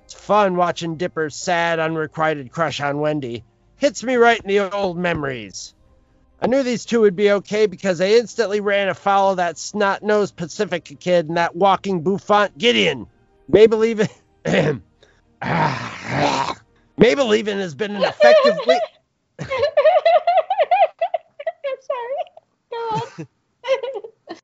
It's 0.05 0.15
fun 0.15 0.57
watching 0.57 0.97
Dipper's 0.97 1.37
sad, 1.37 1.79
unrequited 1.79 2.51
crush 2.51 2.81
on 2.81 2.99
Wendy. 2.99 3.45
Hits 3.77 4.03
me 4.03 4.17
right 4.17 4.41
in 4.41 4.49
the 4.49 4.75
old 4.75 4.99
memories. 4.99 5.76
I 6.41 6.47
knew 6.49 6.63
these 6.63 6.85
two 6.85 7.01
would 7.01 7.17
be 7.17 7.33
okay 7.33 7.67
because 7.67 8.01
I 8.01 8.09
instantly 8.09 8.61
ran 8.61 8.89
afoul 8.89 9.31
of 9.31 9.39
that 9.39 9.59
snot-nosed 9.59 10.37
Pacifica 10.37 10.95
kid 10.95 11.29
and 11.29 11.37
that 11.39 11.57
walking 11.57 12.03
bouffant 12.03 12.59
Gideon. 12.59 13.07
Mabel 13.49 13.85
even... 13.85 14.09
Mabel 16.99 17.35
even 17.35 17.59
has 17.59 17.75
been 17.75 17.97
an 17.97 18.03
effective... 18.05 18.57
Wi- 18.59 18.81
Sorry. 21.87 22.17
Go 22.71 22.77
on. 22.77 23.27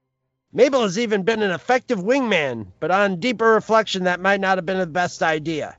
Mabel 0.53 0.83
has 0.83 0.99
even 0.99 1.23
been 1.23 1.43
an 1.43 1.51
effective 1.51 1.99
wingman, 1.99 2.67
but 2.79 2.91
on 2.91 3.21
deeper 3.21 3.53
reflection, 3.53 4.05
that 4.05 4.21
might 4.21 4.41
not 4.41 4.59
have 4.59 4.67
been 4.67 4.79
the 4.79 4.87
best 4.87 5.23
idea. 5.23 5.77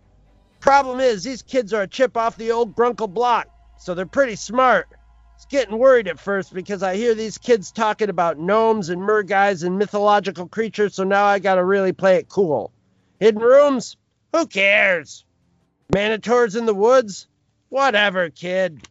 Problem 0.60 1.00
is, 1.00 1.24
these 1.24 1.44
kids 1.44 1.74
are 1.74 1.84
a 1.84 1.88
chip 1.88 2.18
off 2.18 2.38
the 2.38 2.52
old 2.52 2.76
Grunkle 2.76 3.14
block, 3.14 3.48
so 3.78 3.94
they're 3.94 4.06
pretty 4.08 4.36
smart. 4.36 4.88
Getting 5.50 5.78
worried 5.78 6.08
at 6.08 6.20
first 6.20 6.52
because 6.54 6.82
I 6.82 6.96
hear 6.96 7.14
these 7.14 7.38
kids 7.38 7.72
talking 7.72 8.10
about 8.10 8.40
gnomes 8.40 8.90
and 8.90 9.00
merguys 9.02 9.64
and 9.64 9.78
mythological 9.78 10.48
creatures, 10.48 10.96
so 10.96 11.04
now 11.04 11.26
I 11.26 11.38
gotta 11.38 11.64
really 11.64 11.94
play 11.94 12.16
it 12.16 12.28
cool. 12.28 12.72
Hidden 13.20 13.42
rooms? 13.42 13.96
Who 14.34 14.48
cares? 14.48 15.26
Manotaurs 15.94 16.56
in 16.56 16.66
the 16.66 16.74
woods? 16.74 17.28
Whatever, 17.70 18.32
kid. 18.32 18.88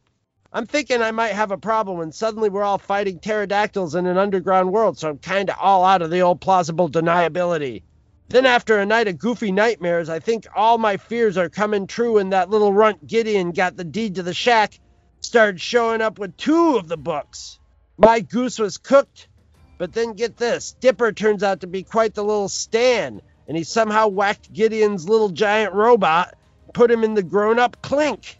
I'm 0.53 0.67
thinking 0.67 1.03
I 1.03 1.11
might 1.11 1.33
have 1.33 1.51
a 1.51 1.59
problem 1.59 1.99
when 1.99 2.13
suddenly 2.13 2.49
we're 2.49 2.63
all 2.63 2.79
fighting 2.79 3.19
pterodactyls 3.19 3.97
in 3.97 4.07
an 4.07 4.19
underground 4.19 4.71
world, 4.71 4.99
so 4.99 5.09
I'm 5.09 5.19
kinda 5.19 5.57
all 5.59 5.85
out 5.85 6.03
of 6.03 6.11
the 6.11 6.23
old 6.23 6.41
plausible 6.41 6.89
deniability. 6.89 7.83
Then 8.29 8.47
after 8.47 8.79
a 8.79 8.87
night 8.87 9.09
of 9.09 9.19
goofy 9.19 9.51
nightmares, 9.51 10.09
I 10.09 10.21
think 10.21 10.47
all 10.55 10.79
my 10.79 10.97
fears 10.97 11.37
are 11.37 11.49
coming 11.49 11.89
true 11.89 12.19
and 12.19 12.33
that 12.33 12.51
little 12.51 12.73
runt 12.73 13.07
Gideon 13.07 13.51
got 13.51 13.77
the 13.77 13.85
deed 13.85 14.15
to 14.15 14.23
the 14.23 14.35
shack, 14.35 14.79
started 15.23 15.61
showing 15.61 16.01
up 16.03 16.19
with 16.19 16.37
two 16.37 16.77
of 16.77 16.89
the 16.89 16.97
books. 16.97 17.59
My 17.97 18.21
goose 18.21 18.59
was 18.59 18.77
cooked, 18.77 19.29
but 19.79 19.93
then 19.93 20.13
get 20.13 20.37
this, 20.37 20.77
Dipper 20.81 21.13
turns 21.13 21.43
out 21.43 21.61
to 21.61 21.67
be 21.67 21.83
quite 21.83 22.15
the 22.15 22.25
little 22.25 22.49
Stan, 22.49 23.23
and 23.49 23.57
he 23.57 23.65
somehow 23.65 24.09
whacked 24.09 24.53
Gideon's 24.53 25.09
little 25.09 25.31
giant 25.31 25.73
robot, 25.73 26.35
put 26.75 26.91
him 26.91 27.05
in 27.05 27.15
the 27.15 27.23
grown-up 27.23 27.81
Clink. 27.83 28.39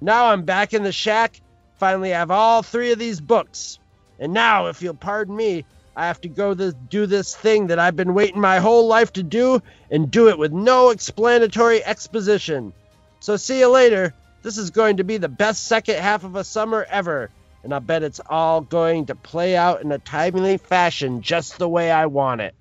Now 0.00 0.26
I'm 0.26 0.44
back 0.44 0.72
in 0.72 0.82
the 0.82 0.92
shack, 0.92 1.40
finally 1.78 2.14
I 2.14 2.18
have 2.18 2.30
all 2.30 2.62
three 2.62 2.92
of 2.92 2.98
these 2.98 3.20
books. 3.20 3.78
And 4.18 4.32
now, 4.32 4.66
if 4.66 4.82
you'll 4.82 4.94
pardon 4.94 5.34
me, 5.34 5.64
I 5.96 6.06
have 6.06 6.20
to 6.20 6.28
go 6.28 6.54
do 6.54 7.06
this 7.06 7.34
thing 7.34 7.66
that 7.68 7.78
I've 7.78 7.96
been 7.96 8.14
waiting 8.14 8.40
my 8.40 8.58
whole 8.58 8.86
life 8.86 9.12
to 9.14 9.22
do 9.22 9.62
and 9.90 10.10
do 10.10 10.28
it 10.28 10.38
with 10.38 10.52
no 10.52 10.90
explanatory 10.90 11.84
exposition. 11.84 12.72
So 13.20 13.36
see 13.36 13.58
you 13.58 13.68
later. 13.68 14.14
This 14.42 14.56
is 14.56 14.70
going 14.70 14.96
to 14.96 15.04
be 15.04 15.18
the 15.18 15.28
best 15.28 15.66
second 15.66 15.96
half 15.96 16.24
of 16.24 16.36
a 16.36 16.44
summer 16.44 16.86
ever, 16.88 17.30
and 17.62 17.74
I 17.74 17.78
bet 17.78 18.02
it's 18.02 18.20
all 18.28 18.62
going 18.62 19.06
to 19.06 19.14
play 19.14 19.56
out 19.56 19.82
in 19.82 19.92
a 19.92 19.98
timely 19.98 20.56
fashion 20.56 21.20
just 21.20 21.58
the 21.58 21.68
way 21.68 21.90
I 21.90 22.06
want 22.06 22.40
it. 22.40 22.54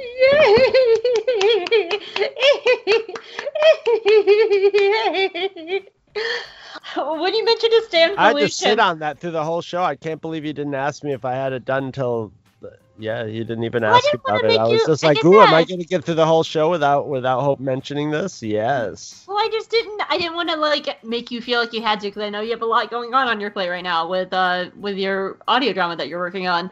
when 6.96 7.34
you 7.34 7.44
mentioned 7.44 7.72
a 7.72 7.82
stand 7.82 8.16
I 8.16 8.28
had 8.28 8.38
to 8.38 8.48
sit 8.48 8.78
on 8.78 9.00
that 9.00 9.18
through 9.18 9.32
the 9.32 9.44
whole 9.44 9.62
show. 9.62 9.82
I 9.82 9.96
can't 9.96 10.20
believe 10.20 10.44
you 10.44 10.52
didn't 10.52 10.74
ask 10.74 11.04
me 11.04 11.12
if 11.12 11.24
I 11.24 11.34
had 11.34 11.52
it 11.52 11.64
done 11.64 11.84
until. 11.84 12.32
Yeah, 13.00 13.24
he 13.26 13.38
didn't 13.40 13.64
even 13.64 13.82
Well, 13.82 13.94
ask 13.94 14.04
didn't 14.10 14.20
about 14.26 14.44
it. 14.44 14.58
I 14.58 14.64
was 14.64 14.80
you- 14.82 14.86
just 14.86 15.02
I 15.02 15.08
like, 15.08 15.16
just 15.16 15.24
"Ooh, 15.26 15.40
am 15.40 15.54
I 15.54 15.64
going 15.64 15.80
to 15.80 15.86
get 15.86 16.04
through 16.04 16.16
the 16.16 16.26
whole 16.26 16.42
show 16.42 16.68
without 16.70 17.08
without 17.08 17.40
Hope 17.40 17.58
mentioning 17.58 18.10
this?" 18.10 18.42
Yes. 18.42 19.24
well, 19.26 19.38
I 19.38 19.48
just 19.50 19.70
didn't. 19.70 20.02
I 20.10 20.18
didn't 20.18 20.34
want 20.34 20.50
to 20.50 20.56
like 20.56 21.02
make 21.02 21.30
you 21.30 21.40
feel 21.40 21.60
like 21.60 21.72
you 21.72 21.80
had 21.82 22.00
to 22.00 22.08
because 22.08 22.22
I 22.22 22.28
know 22.28 22.40
you 22.42 22.50
have 22.50 22.62
a 22.62 22.66
lot 22.66 22.90
going 22.90 23.14
on 23.14 23.26
on 23.26 23.40
your 23.40 23.50
plate 23.50 23.70
right 23.70 23.82
now 23.82 24.06
with 24.06 24.32
uh 24.34 24.66
with 24.76 24.96
your 24.98 25.38
audio 25.48 25.72
drama 25.72 25.96
that 25.96 26.08
you're 26.08 26.18
working 26.20 26.46
on. 26.46 26.70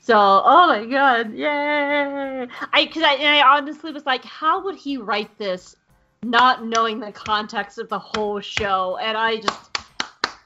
So, 0.00 0.16
oh 0.16 0.66
my 0.66 0.84
god, 0.86 1.32
yay! 1.34 2.48
I 2.72 2.84
because 2.86 3.02
I, 3.04 3.14
I 3.38 3.56
honestly 3.56 3.92
was 3.92 4.04
like, 4.06 4.24
how 4.24 4.64
would 4.64 4.76
he 4.76 4.96
write 4.96 5.36
this, 5.38 5.76
not 6.24 6.64
knowing 6.64 6.98
the 6.98 7.12
context 7.12 7.78
of 7.78 7.88
the 7.88 7.98
whole 7.98 8.40
show? 8.40 8.96
And 9.00 9.16
I 9.16 9.36
just, 9.36 9.76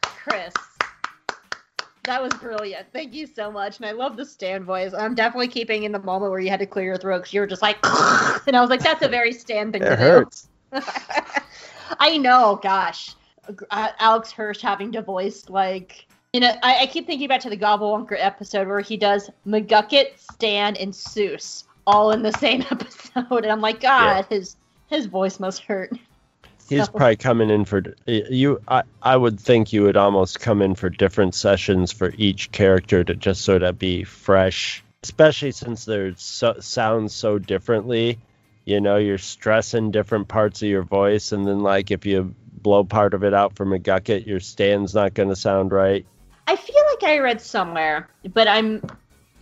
Chris, 0.02 0.52
that 2.04 2.22
was 2.22 2.32
brilliant. 2.34 2.86
Thank 2.92 3.14
you 3.14 3.26
so 3.26 3.50
much, 3.50 3.76
and 3.78 3.86
I 3.86 3.92
love 3.92 4.16
the 4.16 4.24
Stan 4.24 4.64
voice. 4.64 4.92
I'm 4.92 5.14
definitely 5.14 5.48
keeping 5.48 5.84
in 5.84 5.92
the 5.92 5.98
moment 6.00 6.30
where 6.30 6.40
you 6.40 6.50
had 6.50 6.60
to 6.60 6.66
clear 6.66 6.86
your 6.86 6.96
throat 6.96 7.18
because 7.20 7.32
you 7.32 7.40
were 7.40 7.46
just 7.46 7.62
like, 7.62 7.78
and 8.46 8.56
I 8.56 8.60
was 8.60 8.70
like, 8.70 8.80
that's 8.80 9.02
a 9.02 9.08
very 9.08 9.32
Stan 9.32 9.72
thing 9.72 9.82
to 9.82 9.92
It 9.92 9.96
do. 9.96 10.02
hurts. 10.02 10.48
I 12.00 12.18
know, 12.18 12.58
gosh. 12.62 13.14
Uh, 13.70 13.88
Alex 13.98 14.32
Hirsch 14.32 14.60
having 14.60 14.92
to 14.92 15.02
voice 15.02 15.48
like 15.48 16.06
you 16.32 16.40
know, 16.40 16.52
I, 16.62 16.82
I 16.82 16.86
keep 16.86 17.06
thinking 17.06 17.28
back 17.28 17.40
to 17.42 17.50
the 17.50 17.56
Gobblewonker 17.56 18.16
episode 18.18 18.66
where 18.66 18.80
he 18.80 18.96
does 18.96 19.28
McGucket, 19.46 20.18
Stan, 20.18 20.76
and 20.76 20.92
Soos 20.92 21.64
all 21.86 22.12
in 22.12 22.22
the 22.22 22.32
same 22.32 22.62
episode, 22.70 23.42
and 23.44 23.52
I'm 23.52 23.60
like, 23.60 23.80
God, 23.80 24.26
his 24.30 24.56
his 24.88 25.06
voice 25.06 25.38
must 25.40 25.62
hurt. 25.62 25.92
He's 26.72 26.86
So- 26.86 26.92
probably 26.92 27.16
coming 27.16 27.50
in 27.50 27.66
for 27.66 27.82
you. 28.06 28.60
I 28.66 28.82
I 29.02 29.16
would 29.16 29.38
think 29.38 29.72
you 29.72 29.82
would 29.82 29.96
almost 29.96 30.40
come 30.40 30.62
in 30.62 30.74
for 30.74 30.88
different 30.88 31.34
sessions 31.34 31.92
for 31.92 32.12
each 32.16 32.50
character 32.50 33.04
to 33.04 33.14
just 33.14 33.42
sort 33.42 33.62
of 33.62 33.78
be 33.78 34.04
fresh, 34.04 34.82
especially 35.02 35.50
since 35.50 35.84
they 35.84 36.14
so, 36.16 36.56
sound 36.60 37.10
so 37.10 37.38
differently. 37.38 38.18
You 38.64 38.80
know, 38.80 38.96
you're 38.96 39.18
stressing 39.18 39.90
different 39.90 40.28
parts 40.28 40.62
of 40.62 40.68
your 40.68 40.82
voice, 40.82 41.32
and 41.32 41.46
then 41.46 41.60
like 41.60 41.90
if 41.90 42.06
you 42.06 42.34
blow 42.62 42.84
part 42.84 43.12
of 43.12 43.22
it 43.22 43.34
out 43.34 43.54
from 43.54 43.70
McGucket, 43.70 44.26
your 44.26 44.40
Stan's 44.40 44.94
not 44.94 45.12
going 45.12 45.28
to 45.28 45.36
sound 45.36 45.72
right. 45.72 46.06
I 46.46 46.56
feel 46.56 46.82
like 46.90 47.02
I 47.02 47.18
read 47.18 47.42
somewhere, 47.42 48.08
but 48.32 48.48
I'm 48.48 48.82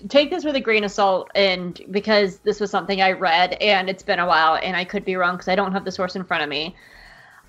take 0.09 0.31
this 0.31 0.45
with 0.45 0.57
a 0.57 0.61
grain 0.61 0.83
of 0.83 0.91
salt, 0.91 1.31
and 1.37 1.81
because 1.93 2.39
this 2.39 2.59
was 2.59 2.73
something 2.73 3.01
I 3.01 3.13
read, 3.13 3.53
and 3.61 3.89
it's 3.89 4.03
been 4.03 4.19
a 4.19 4.27
while, 4.27 4.59
and 4.61 4.77
I 4.77 4.85
could 4.85 5.05
be 5.05 5.15
wrong 5.15 5.37
because 5.37 5.49
I 5.49 5.55
don't 5.55 5.73
have 5.73 5.85
the 5.85 5.93
source 5.93 6.17
in 6.17 6.25
front 6.25 6.43
of 6.43 6.49
me. 6.49 6.75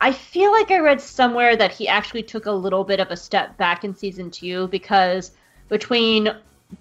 I 0.04 0.12
feel 0.12 0.52
like 0.52 0.72
I 0.72 0.80
read 0.80 1.00
somewhere 1.00 1.56
that 1.56 1.72
he 1.72 1.88
actually 1.88 2.24
took 2.24 2.48
a 2.48 2.52
little 2.52 2.84
bit 2.84 3.00
of 3.00 3.12
a 3.12 3.16
step 3.16 3.56
back 3.58 3.84
in 3.84 3.96
season 3.96 4.32
two 4.32 4.68
because 4.70 5.32
between 5.70 6.36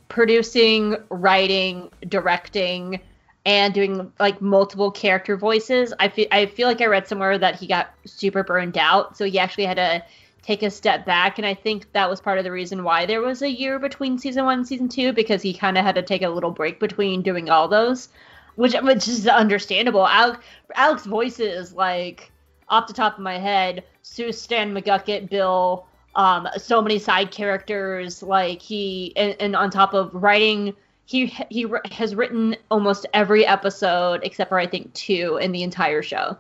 producing, 0.09 0.97
writing, 1.11 1.91
directing, 2.09 2.99
and 3.45 3.75
doing 3.75 4.11
like 4.18 4.41
multiple 4.41 4.91
character 4.91 5.37
voices, 5.37 5.93
I 6.01 6.09
feel 6.09 6.29
I 6.33 6.47
feel 6.47 6.66
like 6.66 6.81
I 6.81 6.87
read 6.87 7.07
somewhere 7.07 7.37
that 7.37 7.57
he 7.57 7.66
got 7.66 7.93
super 8.07 8.43
burned 8.43 8.79
out, 8.79 9.18
so 9.18 9.27
he 9.27 9.39
actually 9.39 9.66
had 9.66 9.77
to 9.77 10.03
take 10.41 10.62
a 10.62 10.71
step 10.71 11.05
back. 11.05 11.37
And 11.37 11.47
i 11.47 11.53
think 11.53 11.93
that 11.93 12.09
was 12.09 12.23
part 12.23 12.39
of 12.39 12.45
the 12.45 12.51
reason 12.51 12.85
why 12.85 13.05
there 13.05 13.21
was 13.21 13.43
a 13.43 13.51
year 13.51 13.79
between 13.79 14.18
season 14.18 14.47
one 14.47 14.61
and 14.61 14.66
season 14.66 14.89
two 14.89 15.12
because 15.12 15.43
he 15.43 15.53
kind 15.53 15.77
of 15.77 15.85
had 15.85 15.95
to 15.97 16.03
take 16.03 16.23
a 16.23 16.29
little 16.31 16.51
break 16.51 16.81
between 16.81 17.21
doing 17.21 17.51
all 17.51 17.68
those 17.68 18.09
which 18.57 18.75
which 18.83 19.07
is 19.09 19.29
understandable. 19.29 20.07
Alex 20.07 20.39
alex 20.75 21.05
voices 21.05 21.75
like 21.75 22.30
off 22.71 22.87
the 22.87 22.95
top 22.95 23.14
of 23.14 23.21
my 23.23 23.39
head 23.39 23.85
Soos 24.03 24.35
stan 24.35 24.73
mcgucket 24.75 25.29
bill 25.29 25.87
um 26.14 26.49
so 26.57 26.81
many 26.81 26.99
side 26.99 27.31
characters 27.31 28.23
like 28.23 28.62
he 28.62 29.12
and, 29.16 29.37
and 29.41 29.55
on 29.57 29.71
top 29.71 29.93
of 29.95 30.14
writing 30.14 30.75
he 31.05 31.27
he 31.51 31.66
has 31.93 32.14
written 32.14 32.57
almost 32.71 33.07
every 33.12 33.45
episode 33.47 34.21
except 34.23 34.49
for 34.49 34.59
i 34.59 34.66
think 34.66 34.93
two 34.95 35.39
in 35.43 35.53
the 35.53 35.62
entire 35.62 36.03
show 36.03 36.37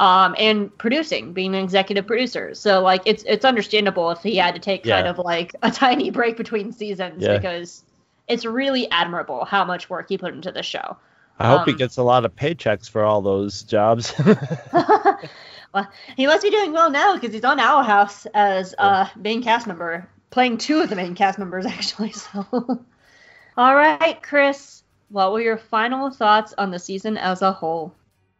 um, 0.00 0.36
and 0.38 0.78
producing, 0.78 1.32
being 1.32 1.56
an 1.56 1.64
executive 1.64 2.06
producer. 2.06 2.54
So 2.54 2.82
like 2.82 3.02
it's 3.04 3.24
it's 3.26 3.44
understandable 3.44 4.12
if 4.12 4.22
he 4.22 4.36
had 4.36 4.54
to 4.54 4.60
take 4.60 4.84
kind 4.84 5.08
of 5.08 5.18
like 5.18 5.56
a 5.64 5.70
tiny 5.72 6.10
break 6.10 6.36
between 6.36 6.70
seasons 6.70 7.20
Yeah. 7.24 7.36
because 7.36 7.82
it's 8.28 8.44
really 8.44 8.88
admirable 8.92 9.44
how 9.44 9.64
much 9.64 9.90
work 9.90 10.08
he 10.08 10.16
put 10.16 10.34
into 10.34 10.52
the 10.52 10.62
show. 10.62 10.96
I 11.40 11.48
hope 11.48 11.64
he 11.64 11.72
Um, 11.72 11.78
gets 11.78 11.96
a 11.96 12.04
lot 12.04 12.24
of 12.24 12.36
paychecks 12.36 12.88
for 12.88 13.02
all 13.02 13.22
those 13.22 13.64
jobs. 13.64 14.14
well, 15.80 15.92
he 16.16 16.26
must 16.26 16.42
be 16.42 16.50
doing 16.50 16.72
well 16.72 16.90
now 16.90 17.14
because 17.14 17.32
he's 17.32 17.44
on 17.44 17.60
Owl 17.60 17.82
House 17.82 18.26
as 18.34 18.74
a 18.78 19.10
main 19.16 19.42
cast 19.42 19.66
member, 19.66 20.08
playing 20.30 20.58
two 20.58 20.80
of 20.80 20.90
the 20.90 20.96
main 20.96 21.14
cast 21.14 21.38
members 21.38 21.66
actually. 21.76 22.12
So, 22.12 22.46
all 23.56 23.74
right, 23.74 24.22
Chris, 24.22 24.82
what 25.08 25.32
were 25.32 25.40
your 25.40 25.58
final 25.58 26.10
thoughts 26.10 26.54
on 26.56 26.70
the 26.70 26.78
season 26.78 27.16
as 27.16 27.42
a 27.42 27.52
whole? 27.52 27.94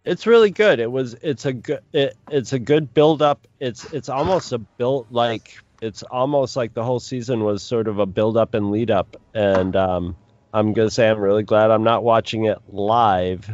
it's 0.08 0.26
really 0.26 0.50
good. 0.50 0.80
It 0.80 0.90
was 0.90 1.14
it's 1.22 1.44
a 1.44 1.52
good 1.52 1.80
it, 1.92 2.16
it's 2.30 2.52
a 2.52 2.58
good 2.58 2.94
build 2.94 3.20
up. 3.20 3.46
It's 3.60 3.92
it's 3.92 4.08
almost 4.08 4.52
a 4.52 4.58
built 4.58 5.06
like 5.10 5.58
it's 5.82 6.02
almost 6.04 6.56
like 6.56 6.72
the 6.72 6.82
whole 6.82 6.98
season 6.98 7.44
was 7.44 7.62
sort 7.62 7.88
of 7.88 7.98
a 7.98 8.06
build 8.06 8.36
up 8.36 8.54
and 8.54 8.70
lead 8.70 8.90
up. 8.90 9.16
And 9.34 9.76
um, 9.76 10.16
I'm 10.52 10.72
gonna 10.72 10.90
say 10.90 11.08
I'm 11.08 11.20
really 11.20 11.42
glad 11.42 11.70
I'm 11.70 11.84
not 11.84 12.04
watching 12.04 12.46
it 12.46 12.58
live. 12.68 13.50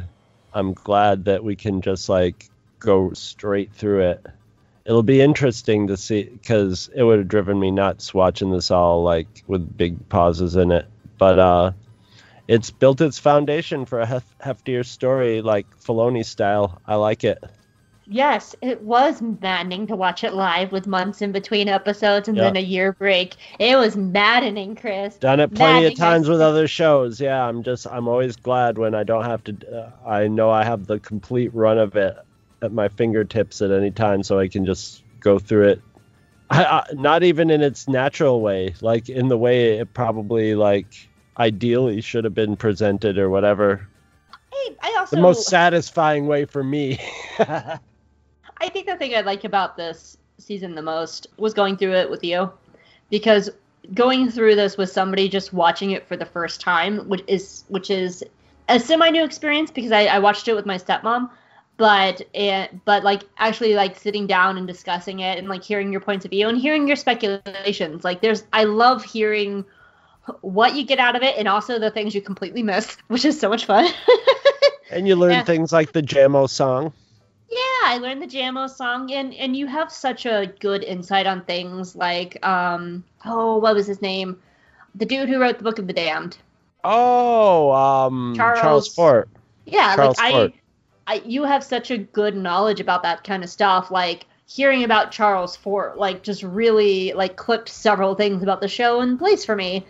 I'm 0.53 0.72
glad 0.72 1.24
that 1.24 1.43
we 1.43 1.57
can 1.57 1.82
just 1.82 2.09
like 2.09 2.49
go 2.85 3.12
straight 3.12 3.72
through 3.72 4.01
it. 4.11 4.26
It'll 4.85 5.03
be 5.03 5.20
interesting 5.22 5.87
to 5.87 5.97
see 5.97 6.24
because 6.24 6.91
it 6.95 7.03
would 7.03 7.18
have 7.18 7.28
driven 7.28 7.59
me 7.59 7.70
nuts 7.70 8.12
watching 8.12 8.51
this 8.51 8.70
all 8.70 9.03
like 9.03 9.43
with 9.47 9.76
big 9.76 10.09
pauses 10.09 10.57
in 10.57 10.70
it. 10.70 10.87
But 11.18 11.39
uh, 11.39 11.72
it's 12.47 12.70
built 12.70 13.01
its 13.01 13.18
foundation 13.18 13.87
for 13.87 14.01
a 14.01 14.07
hef- 14.07 14.39
heftier 14.39 14.85
story 14.85 15.41
like 15.41 15.66
Filoni 15.80 16.24
style. 16.24 16.80
I 16.87 16.97
like 16.97 17.24
it. 17.24 17.43
Yes, 18.07 18.55
it 18.61 18.82
was 18.82 19.22
maddening 19.22 19.87
to 19.87 19.97
watch 19.97 20.24
it 20.24 20.35
live 20.35 20.70
with 20.72 20.87
months 20.87 21.22
in 21.22 21.32
between 21.32 21.68
episodes 21.68 22.28
and 22.28 22.37
Yeah. 22.37 22.45
then 22.45 22.57
a 22.57 22.61
year 22.61 22.93
break. 22.93 23.37
It 23.59 23.76
was 23.76 23.97
maddening, 23.97 24.76
Chris. 24.76 25.16
Done 25.16 25.41
it 25.41 25.55
plenty 25.55 25.72
Maddening, 25.85 25.93
of 25.93 25.99
times 25.99 26.28
with 26.28 26.43
other 26.43 26.68
shows. 26.68 27.18
Yeah, 27.18 27.43
I'm 27.43 27.62
just 27.62 27.87
I'm 27.87 28.07
always 28.07 28.37
glad 28.37 28.76
when 28.76 28.95
I 28.95 29.05
don't 29.05 29.24
have 29.24 29.43
to. 29.45 29.57
Uh, 29.74 29.91
I 30.07 30.28
know 30.28 30.51
I 30.51 30.64
have 30.64 30.87
the 30.87 31.01
complete 31.01 31.55
run 31.55 31.78
of 31.78 31.97
it 31.97 32.14
at 32.64 32.72
my 32.72 32.88
fingertips 32.88 33.62
at 33.62 33.70
any 33.70 33.90
time, 33.90 34.22
so 34.22 34.38
I 34.38 34.48
can 34.48 34.66
just 34.66 35.02
go 35.20 35.38
through 35.38 35.68
it. 35.68 35.82
I, 36.50 36.64
I, 36.64 36.86
not 36.94 37.22
even 37.22 37.50
in 37.50 37.62
its 37.62 37.88
natural 37.88 38.40
way, 38.40 38.74
like 38.80 39.08
in 39.08 39.28
the 39.28 39.38
way 39.38 39.78
it 39.78 39.94
probably 39.94 40.54
like 40.54 41.08
ideally 41.38 42.00
should 42.00 42.24
have 42.24 42.34
been 42.34 42.56
presented 42.56 43.18
or 43.18 43.30
whatever. 43.30 43.88
I, 44.52 44.76
I 44.82 44.96
also 44.98 45.16
The 45.16 45.22
most 45.22 45.48
satisfying 45.48 46.26
way 46.26 46.44
for 46.44 46.62
me. 46.62 46.98
I 47.38 48.68
think 48.68 48.86
the 48.86 48.96
thing 48.96 49.14
I 49.14 49.20
like 49.20 49.44
about 49.44 49.76
this 49.76 50.16
season 50.38 50.74
the 50.74 50.82
most 50.82 51.26
was 51.36 51.54
going 51.54 51.76
through 51.76 51.94
it 51.94 52.10
with 52.10 52.24
you, 52.24 52.50
because 53.10 53.50
going 53.92 54.30
through 54.30 54.54
this 54.54 54.76
with 54.76 54.90
somebody 54.90 55.28
just 55.28 55.52
watching 55.52 55.90
it 55.90 56.06
for 56.06 56.16
the 56.16 56.26
first 56.26 56.60
time, 56.60 57.08
which 57.08 57.22
is 57.26 57.64
which 57.68 57.90
is 57.90 58.24
a 58.68 58.80
semi 58.80 59.10
new 59.10 59.24
experience 59.24 59.70
because 59.70 59.92
I, 59.92 60.06
I 60.06 60.18
watched 60.18 60.48
it 60.48 60.54
with 60.54 60.66
my 60.66 60.78
stepmom, 60.78 61.30
but 61.76 62.22
it, 62.32 62.84
but 62.84 63.02
like 63.04 63.22
actually 63.38 63.74
like 63.74 63.96
sitting 63.98 64.26
down 64.26 64.58
and 64.58 64.66
discussing 64.66 65.20
it 65.20 65.38
and 65.38 65.48
like 65.48 65.62
hearing 65.64 65.90
your 65.90 66.00
points 66.00 66.24
of 66.24 66.30
view 66.30 66.48
and 66.48 66.58
hearing 66.58 66.86
your 66.86 66.96
speculations. 66.96 68.04
Like 68.04 68.20
there's 68.22 68.44
I 68.52 68.64
love 68.64 69.04
hearing 69.04 69.64
what 70.40 70.74
you 70.74 70.84
get 70.84 70.98
out 70.98 71.16
of 71.16 71.22
it 71.22 71.36
and 71.36 71.46
also 71.48 71.78
the 71.78 71.90
things 71.90 72.14
you 72.14 72.22
completely 72.22 72.62
miss, 72.62 72.96
which 73.08 73.24
is 73.24 73.38
so 73.38 73.48
much 73.48 73.66
fun. 73.66 73.92
and 74.90 75.06
you 75.08 75.16
learn 75.16 75.32
Yeah. 75.32 75.44
things 75.44 75.72
like 75.72 75.92
the 75.92 76.02
Jamo 76.02 76.48
song. 76.48 76.92
Yeah, 77.50 77.58
I 77.84 77.98
learned 77.98 78.22
the 78.22 78.26
Jamo 78.26 78.68
song, 78.68 79.12
and 79.12 79.32
and 79.34 79.54
you 79.56 79.66
have 79.66 79.92
such 79.92 80.26
a 80.26 80.52
good 80.60 80.82
insight 80.82 81.26
on 81.26 81.44
things 81.44 81.94
like 81.94 82.44
um 82.44 83.04
oh 83.24 83.58
what 83.58 83.74
was 83.74 83.86
his 83.86 84.00
name, 84.02 84.40
the 84.94 85.04
dude 85.04 85.28
who 85.28 85.38
wrote 85.40 85.58
the 85.58 85.64
Book 85.64 85.78
of 85.78 85.86
the 85.86 85.92
Damned. 85.92 86.36
Oh, 86.86 87.72
um, 87.72 88.34
Charles, 88.36 88.60
Charles- 88.60 88.94
Fort. 88.94 89.28
Yeah, 89.66 89.94
Charles 89.96 90.18
like 90.18 90.32
Fort. 90.32 90.52
I, 90.54 90.60
I 91.07 91.22
you 91.24 91.44
have 91.44 91.64
such 91.64 91.90
a 91.90 91.98
good 91.98 92.36
knowledge 92.36 92.80
about 92.80 93.02
that 93.02 93.24
kind 93.24 93.44
of 93.44 93.50
stuff. 93.50 93.90
Like 93.90 94.26
hearing 94.46 94.84
about 94.84 95.11
Charles 95.11 95.57
Fort, 95.57 95.98
like 95.98 96.22
just 96.22 96.42
really 96.42 97.12
like 97.12 97.36
clipped 97.36 97.68
several 97.68 98.14
things 98.14 98.42
about 98.42 98.61
the 98.61 98.68
show 98.68 99.00
in 99.00 99.18
place 99.18 99.44
for 99.44 99.57
me. 99.57 99.86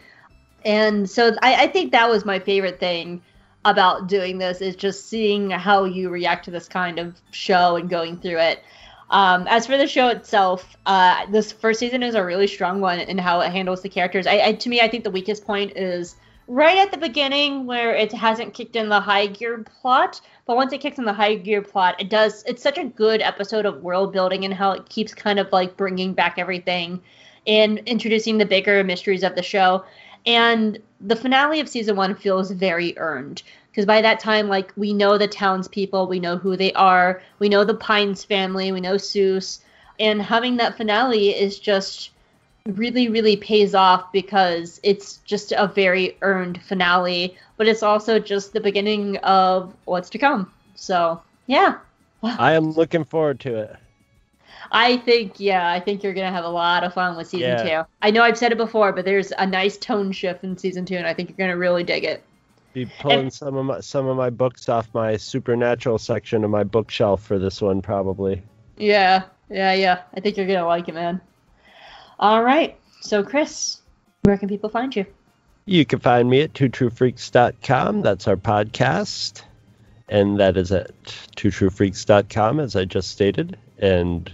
And 0.64 1.08
so 1.08 1.36
I, 1.42 1.64
I 1.64 1.66
think 1.66 1.92
that 1.92 2.08
was 2.08 2.24
my 2.24 2.38
favorite 2.38 2.80
thing 2.80 3.22
about 3.64 4.08
doing 4.08 4.38
this 4.38 4.60
is 4.60 4.76
just 4.76 5.08
seeing 5.08 5.50
how 5.50 5.84
you 5.84 6.10
react 6.10 6.44
to 6.44 6.50
this 6.50 6.68
kind 6.68 6.98
of 6.98 7.20
show 7.30 7.76
and 7.76 7.88
going 7.88 8.18
through 8.18 8.38
it. 8.38 8.62
Um, 9.10 9.46
as 9.48 9.66
for 9.66 9.76
the 9.76 9.86
show 9.86 10.08
itself, 10.08 10.76
uh, 10.86 11.26
this 11.30 11.52
first 11.52 11.80
season 11.80 12.02
is 12.02 12.14
a 12.14 12.24
really 12.24 12.46
strong 12.46 12.80
one 12.80 12.98
in 13.00 13.18
how 13.18 13.40
it 13.40 13.52
handles 13.52 13.82
the 13.82 13.88
characters. 13.88 14.26
I, 14.26 14.40
I 14.40 14.52
to 14.54 14.68
me, 14.68 14.80
I 14.80 14.88
think 14.88 15.04
the 15.04 15.10
weakest 15.10 15.44
point 15.44 15.76
is 15.76 16.16
right 16.46 16.78
at 16.78 16.90
the 16.90 16.98
beginning 16.98 17.66
where 17.66 17.94
it 17.94 18.12
hasn't 18.12 18.54
kicked 18.54 18.76
in 18.76 18.88
the 18.88 19.00
high 19.00 19.26
gear 19.26 19.64
plot. 19.80 20.20
But 20.46 20.56
once 20.56 20.72
it 20.72 20.80
kicks 20.80 20.98
in 20.98 21.04
the 21.04 21.12
high 21.12 21.36
gear 21.36 21.62
plot, 21.62 22.00
it 22.00 22.10
does. 22.10 22.44
It's 22.46 22.62
such 22.62 22.78
a 22.78 22.84
good 22.84 23.22
episode 23.22 23.66
of 23.66 23.82
world 23.82 24.12
building 24.12 24.44
and 24.44 24.52
how 24.52 24.72
it 24.72 24.88
keeps 24.88 25.14
kind 25.14 25.38
of 25.38 25.50
like 25.52 25.76
bringing 25.76 26.12
back 26.12 26.38
everything 26.38 27.00
and 27.46 27.78
introducing 27.86 28.38
the 28.38 28.46
bigger 28.46 28.82
mysteries 28.84 29.22
of 29.22 29.34
the 29.34 29.42
show. 29.42 29.84
And 30.26 30.78
the 31.00 31.16
finale 31.16 31.60
of 31.60 31.68
season 31.68 31.96
one 31.96 32.14
feels 32.14 32.50
very 32.50 32.96
earned 32.98 33.42
because 33.70 33.86
by 33.86 34.00
that 34.02 34.20
time, 34.20 34.48
like 34.48 34.72
we 34.76 34.94
know 34.94 35.18
the 35.18 35.28
townspeople, 35.28 36.06
we 36.06 36.20
know 36.20 36.36
who 36.36 36.56
they 36.56 36.72
are, 36.72 37.20
we 37.40 37.48
know 37.48 37.64
the 37.64 37.74
Pines 37.74 38.24
family, 38.24 38.72
we 38.72 38.80
know 38.80 38.94
Soos, 38.94 39.60
and 39.98 40.22
having 40.22 40.56
that 40.56 40.76
finale 40.76 41.30
is 41.30 41.58
just 41.58 42.10
really, 42.68 43.08
really 43.10 43.36
pays 43.36 43.74
off 43.74 44.10
because 44.10 44.80
it's 44.82 45.18
just 45.18 45.52
a 45.52 45.66
very 45.66 46.16
earned 46.22 46.62
finale, 46.62 47.36
but 47.58 47.68
it's 47.68 47.82
also 47.82 48.18
just 48.18 48.54
the 48.54 48.60
beginning 48.60 49.18
of 49.18 49.74
what's 49.84 50.08
to 50.10 50.18
come. 50.18 50.50
So 50.74 51.20
yeah, 51.46 51.76
I 52.22 52.52
am 52.52 52.72
looking 52.72 53.04
forward 53.04 53.40
to 53.40 53.54
it. 53.54 53.76
I 54.72 54.96
think 54.96 55.38
yeah, 55.38 55.70
I 55.70 55.78
think 55.78 56.02
you're 56.02 56.14
gonna 56.14 56.32
have 56.32 56.46
a 56.46 56.48
lot 56.48 56.84
of 56.84 56.94
fun 56.94 57.18
with 57.18 57.28
season 57.28 57.50
Yeah. 57.50 57.82
two. 57.82 57.88
I 58.00 58.10
know 58.10 58.22
I've 58.22 58.38
said 58.38 58.50
it 58.50 58.56
before, 58.56 58.92
but 58.92 59.04
there's 59.04 59.30
a 59.36 59.46
nice 59.46 59.76
tone 59.76 60.10
shift 60.10 60.42
in 60.42 60.56
season 60.56 60.86
two, 60.86 60.96
and 60.96 61.06
I 61.06 61.12
think 61.12 61.28
you're 61.28 61.36
gonna 61.36 61.58
really 61.58 61.84
dig 61.84 62.04
it. 62.04 62.22
Be 62.72 62.86
pulling 62.98 63.28
some 63.28 63.56
of 63.58 63.66
my 63.66 63.80
some 63.80 64.06
of 64.06 64.16
my 64.16 64.30
books 64.30 64.70
off 64.70 64.88
my 64.94 65.18
supernatural 65.18 65.98
section 65.98 66.44
of 66.44 66.50
my 66.50 66.64
bookshelf 66.64 67.22
for 67.22 67.38
this 67.38 67.60
one 67.60 67.82
probably. 67.82 68.42
Yeah, 68.78 69.24
yeah, 69.50 69.74
yeah. 69.74 70.00
I 70.14 70.20
think 70.20 70.38
you're 70.38 70.46
gonna 70.46 70.66
like 70.66 70.88
it, 70.88 70.94
man. 70.94 71.20
All 72.18 72.42
right. 72.42 72.78
So, 73.00 73.22
Chris, 73.22 73.80
where 74.22 74.38
can 74.38 74.48
people 74.48 74.70
find 74.70 74.94
you? 74.94 75.06
You 75.66 75.84
can 75.84 75.98
find 75.98 76.28
me 76.28 76.42
at 76.42 76.52
twotruefreaks.com. 76.52 78.02
That's 78.02 78.28
our 78.28 78.36
podcast. 78.36 79.42
And 80.08 80.38
that 80.38 80.56
is 80.56 80.70
at 80.72 80.90
twotruefreaks.com, 81.36 82.60
as 82.60 82.76
I 82.76 82.84
just 82.84 83.10
stated. 83.10 83.56
And 83.78 84.30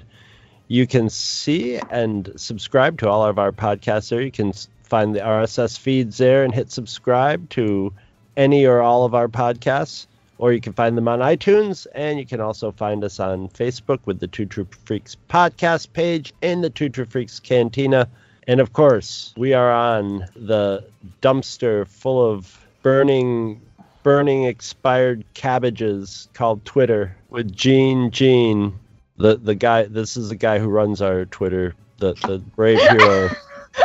you 0.69 0.87
can 0.87 1.09
see 1.09 1.79
and 1.91 2.33
subscribe 2.37 2.99
to 2.99 3.09
all 3.09 3.25
of 3.25 3.39
our 3.39 3.53
podcasts 3.53 4.11
there. 4.11 4.21
You 4.21 4.33
can 4.33 4.53
find 4.83 5.15
the 5.15 5.21
RSS 5.21 5.79
feeds 5.79 6.19
there 6.19 6.45
and 6.45 6.55
hit 6.55 6.71
subscribe 6.71 7.49
to 7.51 7.93
any 8.37 8.67
or 8.67 8.81
all 8.81 9.05
of 9.05 9.15
our 9.15 9.29
podcasts. 9.29 10.07
Or 10.41 10.55
you 10.55 10.61
can 10.61 10.73
find 10.73 10.97
them 10.97 11.07
on 11.07 11.19
iTunes. 11.19 11.87
And 11.95 12.19
you 12.19 12.25
can 12.25 12.41
also 12.41 12.73
find 12.73 13.05
us 13.05 13.21
on 13.21 13.49
Facebook 13.51 13.99
with 14.07 14.21
the 14.21 14.27
Two 14.27 14.47
True 14.47 14.67
Freaks 14.87 15.17
podcast 15.29 15.93
page 15.93 16.33
and 16.41 16.65
the 16.65 16.71
Two 16.71 16.89
True 16.89 17.05
Freaks 17.05 17.39
Cantina. 17.39 18.09
And 18.49 18.59
of 18.59 18.73
course, 18.73 19.35
we 19.37 19.53
are 19.53 19.71
on 19.71 20.27
the 20.35 20.83
dumpster 21.21 21.87
full 21.87 22.25
of 22.25 22.67
burning, 22.83 23.61
burning 24.03 24.45
expired 24.45 25.25
cabbages 25.35 26.29
called 26.33 26.65
Twitter 26.65 27.15
with 27.29 27.55
Gene 27.55 28.11
Gene, 28.11 28.79
the 29.19 29.37
the 29.37 29.55
guy. 29.55 29.85
This 29.85 30.17
is 30.17 30.31
the 30.31 30.37
guy 30.37 30.59
who 30.59 30.69
runs 30.69 31.03
our 31.03 31.27
Twitter, 31.27 31.75
the 31.99 32.15
the 32.15 32.39
brave 32.39 32.81
hero. 32.89 33.29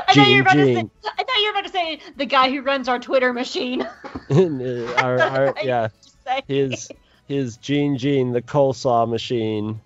I 0.08 0.14
thought 0.14 0.28
you 0.28 0.44
were 0.44 0.50
Gene 0.50 0.58
to 0.58 0.66
say. 0.66 0.76
Gene. 0.76 0.92
I 1.04 1.24
thought 1.24 1.38
you 1.38 1.46
were 1.46 1.60
about 1.60 1.66
to 1.66 1.72
say 1.72 2.00
the 2.16 2.26
guy 2.26 2.50
who 2.50 2.62
runs 2.62 2.88
our 2.88 2.98
Twitter 2.98 3.34
machine. 3.34 3.82
our, 4.32 5.22
our, 5.22 5.54
yeah, 5.64 5.90
say- 6.26 6.42
his 6.48 6.90
his 7.28 7.58
Gene 7.58 7.98
Gene, 7.98 8.32
the 8.34 8.42
coleslaw 8.42 9.08
machine, 9.10 9.80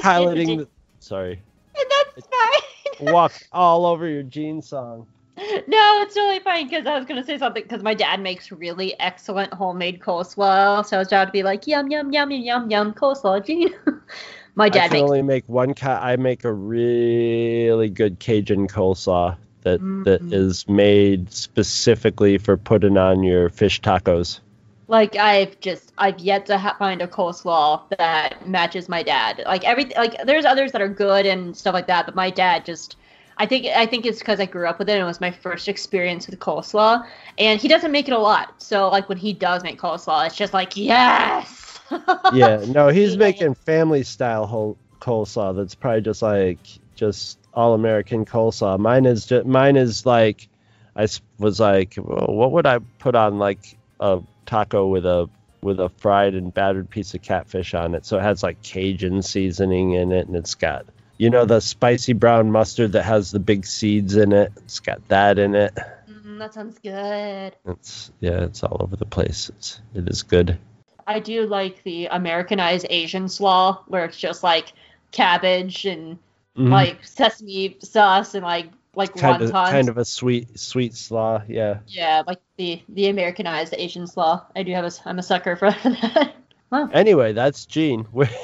piloting. 0.00 0.58
The, 0.58 0.68
sorry, 1.00 1.40
That's 1.74 2.26
fine. 2.28 3.12
walk 3.12 3.32
all 3.52 3.86
over 3.86 4.06
your 4.06 4.22
Gene 4.22 4.62
song. 4.62 5.06
No, 5.38 6.00
it's 6.02 6.14
totally 6.14 6.40
fine 6.40 6.66
because 6.68 6.86
I 6.86 6.96
was 6.96 7.04
gonna 7.06 7.24
say 7.24 7.36
something 7.38 7.62
because 7.62 7.82
my 7.82 7.92
dad 7.94 8.20
makes 8.20 8.50
really 8.50 8.98
excellent 9.00 9.52
homemade 9.52 10.00
coleslaw, 10.00 10.84
so 10.84 10.96
I 10.96 10.98
was 11.00 11.08
about 11.08 11.26
to 11.26 11.32
be 11.32 11.42
like 11.42 11.66
yum 11.66 11.90
yum 11.90 12.12
yum 12.12 12.30
yum 12.30 12.42
yum 12.42 12.70
yum 12.70 12.94
coleslaw, 12.94 13.44
Gene. 13.44 13.74
my 14.54 14.66
I 14.66 14.68
dad 14.70 14.90
can 14.90 15.00
makes. 15.00 15.02
only 15.02 15.22
make 15.22 15.44
one. 15.48 15.74
Ca- 15.74 16.00
I 16.02 16.16
make 16.16 16.44
a 16.44 16.52
really 16.52 17.88
good 17.90 18.18
Cajun 18.18 18.66
coleslaw 18.68 19.36
that 19.62 19.80
that 20.04 20.22
Mm. 20.22 20.32
is 20.32 20.66
made 20.68 21.32
specifically 21.32 22.38
for 22.38 22.56
putting 22.56 22.96
on 22.96 23.22
your 23.22 23.48
fish 23.50 23.80
tacos. 23.82 24.40
Like 24.88 25.16
I've 25.16 25.58
just 25.60 25.92
I've 25.98 26.18
yet 26.18 26.46
to 26.46 26.58
ha- 26.58 26.76
find 26.78 27.02
a 27.02 27.08
coleslaw 27.08 27.82
that 27.98 28.46
matches 28.46 28.88
my 28.88 29.02
dad. 29.02 29.42
Like 29.44 29.64
every 29.64 29.86
like 29.96 30.24
there's 30.24 30.44
others 30.44 30.72
that 30.72 30.80
are 30.80 30.88
good 30.88 31.26
and 31.26 31.56
stuff 31.56 31.74
like 31.74 31.88
that, 31.88 32.06
but 32.06 32.14
my 32.14 32.30
dad 32.30 32.64
just 32.64 32.96
I 33.36 33.46
think 33.46 33.66
I 33.66 33.86
think 33.86 34.06
it's 34.06 34.20
because 34.20 34.38
I 34.38 34.46
grew 34.46 34.66
up 34.66 34.78
with 34.78 34.88
it 34.88 34.92
and 34.92 35.02
it 35.02 35.04
was 35.04 35.20
my 35.20 35.32
first 35.32 35.68
experience 35.68 36.26
with 36.26 36.38
coleslaw. 36.38 37.04
And 37.36 37.60
he 37.60 37.66
doesn't 37.66 37.90
make 37.90 38.08
it 38.08 38.12
a 38.12 38.18
lot, 38.18 38.62
so 38.62 38.88
like 38.88 39.08
when 39.08 39.18
he 39.18 39.32
does 39.32 39.64
make 39.64 39.80
coleslaw, 39.80 40.26
it's 40.26 40.36
just 40.36 40.54
like 40.54 40.76
yes. 40.76 41.80
yeah, 42.32 42.64
no, 42.68 42.88
he's 42.88 43.16
making 43.16 43.54
family 43.54 44.04
style 44.04 44.46
whole 44.46 44.76
coleslaw. 45.00 45.54
That's 45.56 45.74
probably 45.74 46.02
just 46.02 46.22
like 46.22 46.58
just 46.94 47.38
all 47.54 47.74
American 47.74 48.24
coleslaw. 48.24 48.78
Mine 48.78 49.04
is 49.04 49.26
just 49.26 49.46
mine 49.46 49.76
is 49.76 50.06
like 50.06 50.48
I 50.94 51.08
was 51.38 51.60
like, 51.60 51.94
well, 51.98 52.28
what 52.28 52.52
would 52.52 52.66
I 52.66 52.78
put 52.78 53.14
on 53.14 53.38
like 53.38 53.76
a 54.00 54.20
taco 54.46 54.86
with 54.86 55.04
a 55.06 55.28
with 55.62 55.80
a 55.80 55.88
fried 55.88 56.34
and 56.34 56.52
battered 56.54 56.88
piece 56.88 57.14
of 57.14 57.22
catfish 57.22 57.74
on 57.74 57.94
it? 57.94 58.06
So 58.06 58.18
it 58.18 58.22
has 58.22 58.42
like 58.42 58.62
Cajun 58.62 59.22
seasoning 59.22 59.92
in 59.92 60.12
it, 60.12 60.26
and 60.26 60.36
it's 60.36 60.54
got 60.54 60.86
you 61.18 61.30
know 61.30 61.44
the 61.44 61.60
spicy 61.60 62.12
brown 62.12 62.50
mustard 62.50 62.92
that 62.92 63.02
has 63.04 63.30
the 63.30 63.38
big 63.40 63.66
seeds 63.66 64.16
in 64.16 64.32
it. 64.32 64.52
It's 64.58 64.80
got 64.80 65.06
that 65.08 65.38
in 65.38 65.54
it. 65.54 65.74
Mm, 66.10 66.38
that 66.38 66.54
sounds 66.54 66.78
good. 66.78 67.56
It's 67.66 68.10
yeah, 68.20 68.42
it's 68.44 68.62
all 68.62 68.76
over 68.80 68.96
the 68.96 69.06
place. 69.06 69.48
It's 69.50 69.80
it 69.94 70.08
is 70.08 70.22
good. 70.22 70.58
I 71.06 71.20
do 71.20 71.46
like 71.46 71.82
the 71.84 72.06
Americanized 72.06 72.86
Asian 72.90 73.28
slaw 73.28 73.82
where 73.86 74.04
it's 74.04 74.18
just 74.18 74.42
like 74.42 74.72
cabbage 75.12 75.84
and 75.86 76.18
Mhm. 76.56 76.70
like 76.70 77.04
sesame 77.04 77.76
sauce 77.80 78.34
and 78.34 78.42
like 78.42 78.70
like 78.96 79.14
kind 79.14 79.42
of 79.42 79.52
kind 79.52 79.88
of 79.88 79.98
a 79.98 80.04
sweet 80.04 80.58
sweet 80.58 80.94
slaw. 80.94 81.42
Yeah. 81.46 81.78
Yeah, 81.86 82.22
like 82.26 82.40
the 82.56 82.82
the 82.88 83.08
Americanized 83.08 83.74
Asian 83.76 84.06
slaw. 84.06 84.44
I 84.56 84.62
do 84.62 84.72
have 84.72 84.84
a 84.84 84.90
I'm 85.04 85.18
a 85.18 85.22
sucker 85.22 85.54
for 85.54 85.70
that. 85.84 86.34
Wow. 86.70 86.90
Anyway, 86.92 87.32
that's 87.32 87.66
Gene. 87.66 88.06
We're 88.10 88.24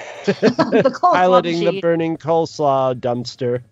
The 0.24 0.98
piloting 1.00 1.64
the 1.64 1.80
burning 1.80 2.16
coleslaw 2.16 2.94
dumpster. 2.94 3.62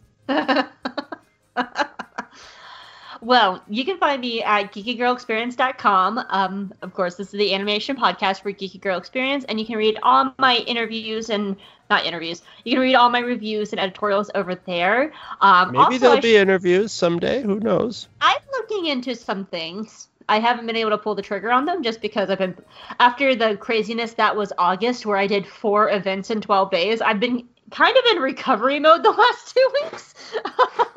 Well, 3.20 3.62
you 3.68 3.84
can 3.84 3.98
find 3.98 4.20
me 4.20 4.42
at 4.42 4.72
geekygirlexperience.com. 4.72 6.24
Um, 6.28 6.74
of 6.82 6.94
course, 6.94 7.16
this 7.16 7.28
is 7.28 7.38
the 7.38 7.54
animation 7.54 7.96
podcast 7.96 8.42
for 8.42 8.52
Geeky 8.52 8.80
Girl 8.80 8.98
Experience, 8.98 9.44
and 9.48 9.58
you 9.58 9.66
can 9.66 9.76
read 9.76 9.98
all 10.02 10.34
my 10.38 10.56
interviews 10.66 11.30
and 11.30 11.56
not 11.90 12.04
interviews. 12.04 12.42
You 12.64 12.72
can 12.72 12.80
read 12.80 12.94
all 12.94 13.10
my 13.10 13.20
reviews 13.20 13.72
and 13.72 13.80
editorials 13.80 14.30
over 14.34 14.54
there. 14.54 15.12
Um, 15.40 15.72
Maybe 15.72 15.78
also, 15.78 15.98
there'll 15.98 16.20
be 16.20 16.36
interviews 16.36 16.92
someday. 16.92 17.42
Who 17.42 17.60
knows? 17.60 18.08
I'm 18.20 18.40
looking 18.52 18.86
into 18.86 19.14
some 19.14 19.46
things. 19.46 20.08
I 20.28 20.40
haven't 20.40 20.66
been 20.66 20.76
able 20.76 20.90
to 20.90 20.98
pull 20.98 21.14
the 21.14 21.22
trigger 21.22 21.52
on 21.52 21.64
them 21.66 21.82
just 21.82 22.00
because 22.00 22.30
I've 22.30 22.38
been 22.38 22.56
after 22.98 23.36
the 23.36 23.56
craziness 23.56 24.14
that 24.14 24.34
was 24.34 24.52
August 24.58 25.06
where 25.06 25.16
I 25.16 25.28
did 25.28 25.46
four 25.46 25.90
events 25.90 26.30
in 26.30 26.40
12 26.40 26.70
days. 26.70 27.00
I've 27.00 27.20
been 27.20 27.46
kind 27.70 27.96
of 27.96 28.04
in 28.12 28.22
recovery 28.22 28.80
mode 28.80 29.04
the 29.04 29.10
last 29.12 29.54
two 29.54 29.70
weeks. 29.82 30.14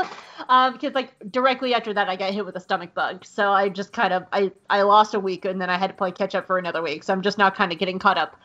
um, 0.50 0.74
because 0.74 0.94
like 0.96 1.14
directly 1.32 1.74
after 1.74 1.94
that 1.94 2.10
I 2.10 2.16
got 2.16 2.34
hit 2.34 2.46
with 2.46 2.56
a 2.56 2.60
stomach 2.60 2.94
bug. 2.94 3.24
So 3.24 3.52
I 3.52 3.70
just 3.70 3.94
kind 3.94 4.12
of 4.12 4.26
I 4.34 4.52
I 4.70 4.82
lost 4.82 5.14
a 5.14 5.20
week 5.20 5.46
and 5.46 5.62
then 5.62 5.70
I 5.70 5.78
had 5.78 5.88
to 5.88 5.94
play 5.94 6.12
catch 6.12 6.36
up 6.36 6.48
for 6.48 6.58
another 6.58 6.82
week. 6.82 7.04
So 7.04 7.14
I'm 7.14 7.22
just 7.22 7.38
now 7.38 7.50
kind 7.50 7.72
of 7.72 7.78
getting 7.78 8.00
caught 8.00 8.18
up. 8.18 8.36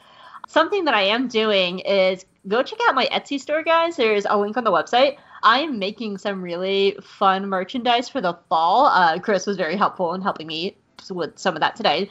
Something 0.46 0.84
that 0.84 0.94
I 0.94 1.02
am 1.02 1.26
doing 1.26 1.78
is 1.80 2.26
go 2.46 2.62
check 2.62 2.78
out 2.86 2.94
my 2.94 3.06
Etsy 3.06 3.40
store, 3.40 3.62
guys. 3.62 3.96
There's 3.96 4.26
a 4.28 4.38
link 4.38 4.58
on 4.58 4.64
the 4.64 4.70
website. 4.70 5.16
I 5.42 5.60
am 5.60 5.78
making 5.78 6.18
some 6.18 6.42
really 6.42 6.98
fun 7.02 7.48
merchandise 7.48 8.10
for 8.10 8.20
the 8.20 8.38
fall. 8.50 8.86
Uh, 8.86 9.18
Chris 9.18 9.46
was 9.46 9.56
very 9.56 9.76
helpful 9.76 10.12
in 10.12 10.20
helping 10.20 10.46
me 10.46 10.76
with 11.10 11.38
some 11.38 11.54
of 11.54 11.60
that 11.60 11.74
today 11.76 12.10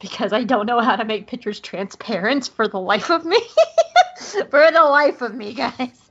because 0.00 0.32
I 0.32 0.44
don't 0.44 0.64
know 0.64 0.80
how 0.80 0.96
to 0.96 1.04
make 1.04 1.26
pictures 1.26 1.60
transparent 1.60 2.48
for 2.48 2.66
the 2.66 2.80
life 2.80 3.10
of 3.10 3.26
me. 3.26 3.40
for 4.50 4.70
the 4.70 4.84
life 4.84 5.20
of 5.20 5.34
me, 5.34 5.52
guys. 5.52 6.07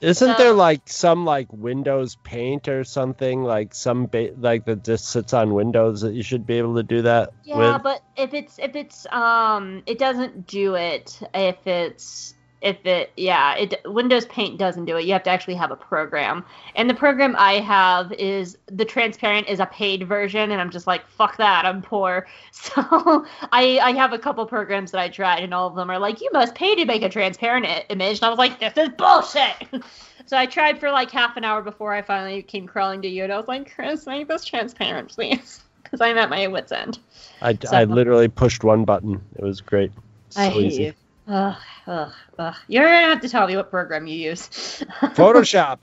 Isn't 0.00 0.36
So- 0.36 0.42
there 0.42 0.52
like 0.52 0.82
some 0.86 1.24
like 1.24 1.52
Windows 1.52 2.16
Paint 2.22 2.68
or 2.68 2.84
something 2.84 3.42
like 3.42 3.74
some 3.74 4.06
ba- 4.06 4.30
like 4.38 4.64
that 4.66 4.84
just 4.84 5.08
sits 5.08 5.32
on 5.32 5.54
Windows 5.54 6.00
that 6.02 6.14
you 6.14 6.22
should 6.22 6.46
be 6.46 6.54
able 6.58 6.76
to 6.76 6.82
do 6.82 7.02
that 7.02 7.30
Yeah, 7.44 7.74
with? 7.74 7.82
but 7.82 8.02
if 8.16 8.34
it's 8.34 8.58
if 8.58 8.74
it's 8.76 9.06
um 9.12 9.82
it 9.86 9.98
doesn't 9.98 10.46
do 10.46 10.74
it 10.74 11.18
if 11.34 11.66
it's 11.66 12.34
if 12.60 12.84
it 12.84 13.12
yeah 13.16 13.54
it 13.54 13.80
Windows 13.84 14.26
Paint 14.26 14.58
doesn't 14.58 14.84
do 14.84 14.96
it. 14.96 15.04
You 15.04 15.12
have 15.12 15.22
to 15.24 15.30
actually 15.30 15.54
have 15.54 15.70
a 15.70 15.76
program. 15.76 16.44
And 16.74 16.90
the 16.90 16.94
program 16.94 17.36
I 17.38 17.54
have 17.60 18.12
is 18.12 18.58
the 18.66 18.84
transparent 18.84 19.48
is 19.48 19.60
a 19.60 19.66
paid 19.66 20.06
version 20.08 20.50
and 20.50 20.60
I'm 20.60 20.70
just 20.70 20.86
like 20.86 21.06
fuck 21.06 21.36
that. 21.36 21.64
I'm 21.64 21.82
poor. 21.82 22.26
So 22.52 23.24
I 23.52 23.78
I 23.82 23.92
have 23.92 24.12
a 24.12 24.18
couple 24.18 24.44
programs 24.46 24.90
that 24.90 25.00
I 25.00 25.08
tried 25.08 25.42
and 25.44 25.54
all 25.54 25.68
of 25.68 25.74
them 25.76 25.90
are 25.90 25.98
like 25.98 26.20
you 26.20 26.28
must 26.32 26.54
pay 26.54 26.74
to 26.74 26.84
make 26.84 27.02
a 27.02 27.08
transparent 27.08 27.66
i- 27.66 27.84
image. 27.88 28.18
And 28.18 28.24
I 28.24 28.28
was 28.30 28.38
like 28.38 28.58
this 28.60 28.76
is 28.76 28.88
bullshit. 28.96 29.82
So 30.26 30.36
I 30.36 30.44
tried 30.44 30.78
for 30.78 30.90
like 30.90 31.10
half 31.10 31.38
an 31.38 31.44
hour 31.44 31.62
before 31.62 31.94
I 31.94 32.02
finally 32.02 32.42
came 32.42 32.66
crawling 32.66 33.00
to 33.00 33.08
you 33.08 33.24
and 33.24 33.32
I 33.32 33.38
was 33.38 33.48
like 33.48 33.74
Chris 33.74 34.04
make 34.06 34.28
this 34.28 34.44
transparent 34.44 35.08
please. 35.10 35.62
Because 35.84 36.02
I'm 36.02 36.18
at 36.18 36.28
my 36.28 36.46
wit's 36.48 36.70
end. 36.70 36.98
I, 37.40 37.54
so- 37.54 37.74
I 37.74 37.84
literally 37.84 38.28
pushed 38.28 38.62
one 38.62 38.84
button. 38.84 39.24
It 39.36 39.42
was 39.42 39.62
great. 39.62 39.90
So 40.28 40.42
I 40.42 40.48
hate 40.48 40.66
easy. 40.66 40.82
you. 40.82 40.92
Ugh, 41.28 41.56
ugh, 41.86 42.12
ugh. 42.38 42.56
You're 42.68 42.84
gonna 42.84 43.08
have 43.08 43.20
to 43.20 43.28
tell 43.28 43.46
me 43.46 43.56
what 43.56 43.70
program 43.70 44.06
you 44.06 44.16
use. 44.16 44.48
Photoshop. 45.14 45.80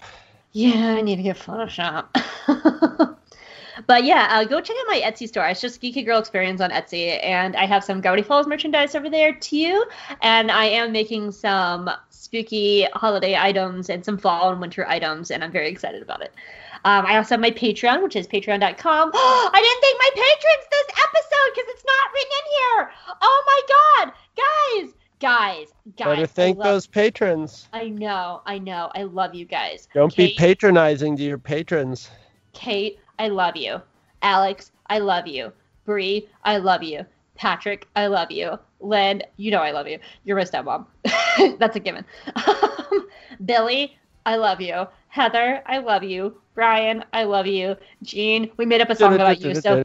yeah, 0.53 0.95
I 0.95 1.01
need 1.01 1.17
to 1.17 1.23
get 1.23 1.38
Photoshop. 1.38 2.07
but 3.88 4.03
yeah, 4.05 4.27
uh, 4.31 4.43
go 4.45 4.59
check 4.59 4.76
out 4.80 4.88
my 4.88 5.01
Etsy 5.05 5.27
store. 5.27 5.47
It's 5.47 5.61
just 5.61 5.80
Geeky 5.81 6.03
Girl 6.03 6.17
Experience 6.17 6.61
on 6.61 6.72
Etsy, 6.72 7.23
and 7.23 7.55
I 7.55 7.65
have 7.65 7.84
some 7.84 8.01
Gravity 8.01 8.23
Falls 8.23 8.47
merchandise 8.47 8.95
over 8.95 9.07
there 9.07 9.34
too. 9.34 9.85
And 10.22 10.49
I 10.49 10.65
am 10.65 10.91
making 10.91 11.31
some 11.31 11.91
spooky 12.09 12.88
holiday 12.93 13.38
items 13.38 13.91
and 13.91 14.03
some 14.03 14.17
fall 14.17 14.51
and 14.51 14.59
winter 14.59 14.88
items, 14.88 15.30
and 15.30 15.43
I'm 15.43 15.51
very 15.51 15.69
excited 15.69 16.01
about 16.01 16.22
it. 16.22 16.34
Um, 16.85 17.05
I 17.05 17.17
also 17.17 17.35
have 17.35 17.41
my 17.41 17.51
Patreon, 17.51 18.01
which 18.01 18.15
is 18.15 18.27
patreon.com. 18.27 19.11
I 19.13 19.59
didn't 19.61 19.81
thank 19.81 19.99
my 19.99 20.09
patrons 20.15 20.67
this 20.72 21.03
episode 21.03 21.51
because 21.53 21.69
it's 21.69 21.85
not 21.85 22.13
written 22.13 22.31
in 22.31 22.45
here. 22.57 22.91
Oh 23.22 23.43
my 23.45 23.61
god, 23.76 24.13
guys, 24.35 24.93
guys, 25.20 25.68
guys. 25.98 26.08
Better 26.08 26.28
thank 26.28 26.58
love- 26.58 26.66
those 26.66 26.88
patrons. 26.88 27.68
I 27.74 27.90
know, 27.90 28.42
I 28.46 28.58
know. 28.58 28.92
I 28.96 29.04
love 29.04 29.36
you 29.36 29.46
guys. 29.46 29.88
Don't 29.94 30.16
be 30.16 30.36
patronizing 30.38 31.16
to 31.18 31.24
your 31.24 31.38
patrons. 31.38 32.10
Kate, 32.54 33.00
I 33.20 33.28
love 33.30 33.56
you. 33.56 33.82
Alex, 34.22 34.72
I 34.88 35.00
love 35.00 35.28
you. 35.28 35.52
Bree, 35.86 36.28
I 36.44 36.58
love 36.58 36.84
you. 36.84 37.06
Patrick, 37.36 37.88
I 37.96 38.08
love 38.08 38.32
you. 38.32 38.58
Len, 38.80 39.22
you 39.38 39.52
know 39.52 39.60
I 39.60 39.72
love 39.72 39.88
you. 39.88 40.00
You're 40.24 40.38
my 40.38 40.44
stepmom. 40.44 40.86
That's 41.60 41.76
a 41.76 41.80
given. 41.80 42.06
Um, 42.48 43.08
Billy, 43.46 43.98
I 44.26 44.38
love 44.38 44.62
you. 44.62 44.88
Heather, 45.10 45.62
I 45.66 45.80
love 45.80 46.04
you. 46.04 46.38
Brian, 46.54 47.04
I 47.14 47.24
love 47.24 47.48
you. 47.48 47.76
Gene, 48.04 48.52
we 48.58 48.66
made 48.66 48.82
up 48.82 48.90
a 48.90 48.96
song 48.96 49.16
about 49.16 49.42
you, 49.42 49.56
so 49.56 49.84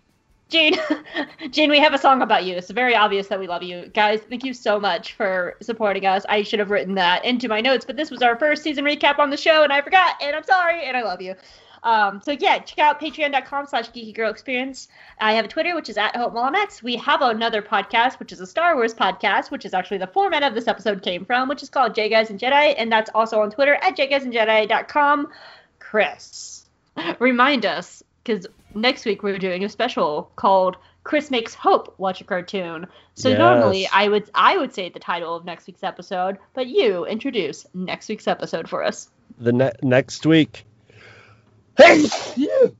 Gene, 0.51 0.77
Jane, 1.51 1.71
we 1.71 1.79
have 1.79 1.95
a 1.95 1.99
song 1.99 2.23
about 2.23 2.45
you. 2.45 2.57
It's 2.57 2.71
very 2.71 2.95
obvious 2.95 3.29
that 3.29 3.39
we 3.39 3.47
love 3.47 3.63
you. 3.63 3.87
Guys, 3.95 4.21
thank 4.29 4.45
you 4.45 4.53
so 4.53 4.81
much 4.81 5.13
for 5.15 5.57
supporting 5.63 6.05
us. 6.05 6.27
I 6.29 6.43
should 6.43 6.59
have 6.59 6.71
written 6.71 6.97
that 6.97 7.25
into 7.25 7.49
my 7.49 7.61
notes, 7.61 7.85
but 7.85 7.97
this 7.97 8.11
was 8.11 8.21
our 8.21 8.37
first 8.37 8.65
season 8.65 8.85
recap 8.85 9.19
on 9.21 9.31
the 9.31 9.37
show, 9.37 9.63
and 9.63 9.73
I 9.73 9.81
forgot, 9.81 10.17
and 10.21 10.35
I'm 10.35 10.43
sorry, 10.45 10.85
and 10.85 10.97
I 10.97 11.03
love 11.03 11.23
you. 11.23 11.37
Um, 11.83 12.21
so 12.23 12.33
yeah, 12.33 12.59
check 12.59 12.79
out 12.79 13.01
patreon.com 13.01 13.67
slash 13.67 13.91
geeky 13.91 14.15
girl 14.15 14.31
experience. 14.31 14.89
I 15.21 15.35
have 15.35 15.45
a 15.45 15.49
Twitter, 15.49 15.75
which 15.75 15.89
is 15.89 15.97
at 15.97 16.15
Hope 16.17 16.35
Molamex. 16.35 16.83
We 16.83 16.97
have 16.97 17.23
another 17.23 17.63
podcast, 17.63 18.19
which 18.19 18.33
is 18.33 18.41
a 18.41 18.47
Star 18.47 18.75
Wars 18.75 18.93
podcast, 18.93 19.51
which 19.51 19.65
is 19.65 19.73
actually 19.73 19.99
the 19.99 20.07
format 20.09 20.43
of 20.43 20.55
this 20.55 20.69
episode 20.69 21.03
came 21.03 21.25
from, 21.25 21.49
which 21.49 21.63
is 21.63 21.71
called 21.71 21.95
J 21.95 22.09
Guys 22.09 22.29
and 22.29 22.39
Jedi, 22.39 22.75
and 22.77 22.91
that's 22.91 23.11
also 23.15 23.41
on 23.41 23.51
Twitter 23.51 23.77
at 23.77 23.97
jguysandjedi.com. 23.97 25.29
Chris, 25.79 26.67
remind 27.19 27.65
us, 27.65 28.03
because 28.23 28.47
next 28.75 29.05
week 29.05 29.23
we're 29.23 29.39
doing 29.39 29.65
a 29.65 29.69
special 29.69 30.31
called 30.37 30.77
Chris 31.05 31.31
Makes 31.31 31.55
Hope 31.55 31.95
Watch 31.99 32.21
a 32.21 32.25
Cartoon. 32.25 32.87
So 33.15 33.31
Yes. 33.31 33.39
normally 33.39 33.89
I 33.93 34.09
would 34.09 34.31
I 34.35 34.57
would 34.57 34.75
say 34.75 34.89
the 34.91 35.01
title 35.01 35.35
of 35.35 35.45
next 35.45 35.67
week's 35.67 35.83
episode, 35.83 36.39
but 36.55 36.67
you 36.67 37.07
introduce 37.07 37.67
next 37.75 38.09
week's 38.09 38.29
episode 38.29 38.69
for 38.69 38.85
us. 38.85 39.11
The 39.39 39.53
ne- 39.53 39.73
next 39.83 40.27
week. 40.27 40.65
Hey, 41.77 42.05
you. 42.37 42.77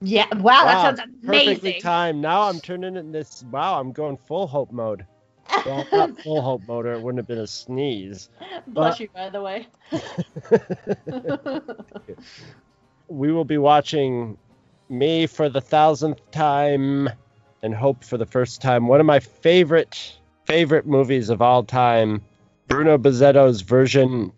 Yeah, 0.00 0.26
wow, 0.36 0.64
that 0.64 0.96
sounds 0.96 1.00
Perfectly 1.24 1.54
amazing. 1.54 1.80
timed. 1.80 2.20
Now 2.20 2.42
I'm 2.42 2.60
turning 2.60 2.96
in 2.96 3.10
this. 3.10 3.42
Wow, 3.50 3.80
I'm 3.80 3.92
going 3.92 4.16
full 4.16 4.46
hope 4.46 4.70
mode. 4.70 5.06
Well, 5.66 5.86
not 5.92 6.20
full 6.20 6.40
hope 6.42 6.62
mode, 6.66 6.86
or 6.86 6.94
it 6.94 7.02
wouldn't 7.02 7.18
have 7.18 7.26
been 7.28 7.38
a 7.38 7.46
sneeze. 7.46 8.28
Bless 8.66 8.98
you, 9.00 9.08
by 9.14 9.28
the 9.30 9.40
way. 9.42 9.66
we 13.08 13.32
will 13.32 13.44
be 13.44 13.58
watching 13.58 14.36
me 14.88 15.26
for 15.26 15.48
the 15.48 15.60
thousandth 15.60 16.30
time 16.30 17.08
and 17.62 17.74
hope 17.74 18.04
for 18.04 18.18
the 18.18 18.26
first 18.26 18.60
time. 18.60 18.86
One 18.86 19.00
of 19.00 19.06
my 19.06 19.20
favorite 19.20 20.16
favorite 20.44 20.86
movies 20.86 21.30
of 21.30 21.40
all 21.40 21.64
time. 21.64 22.22
Bruno 22.68 22.98
Bozzetto's 22.98 23.62
version 23.62 24.32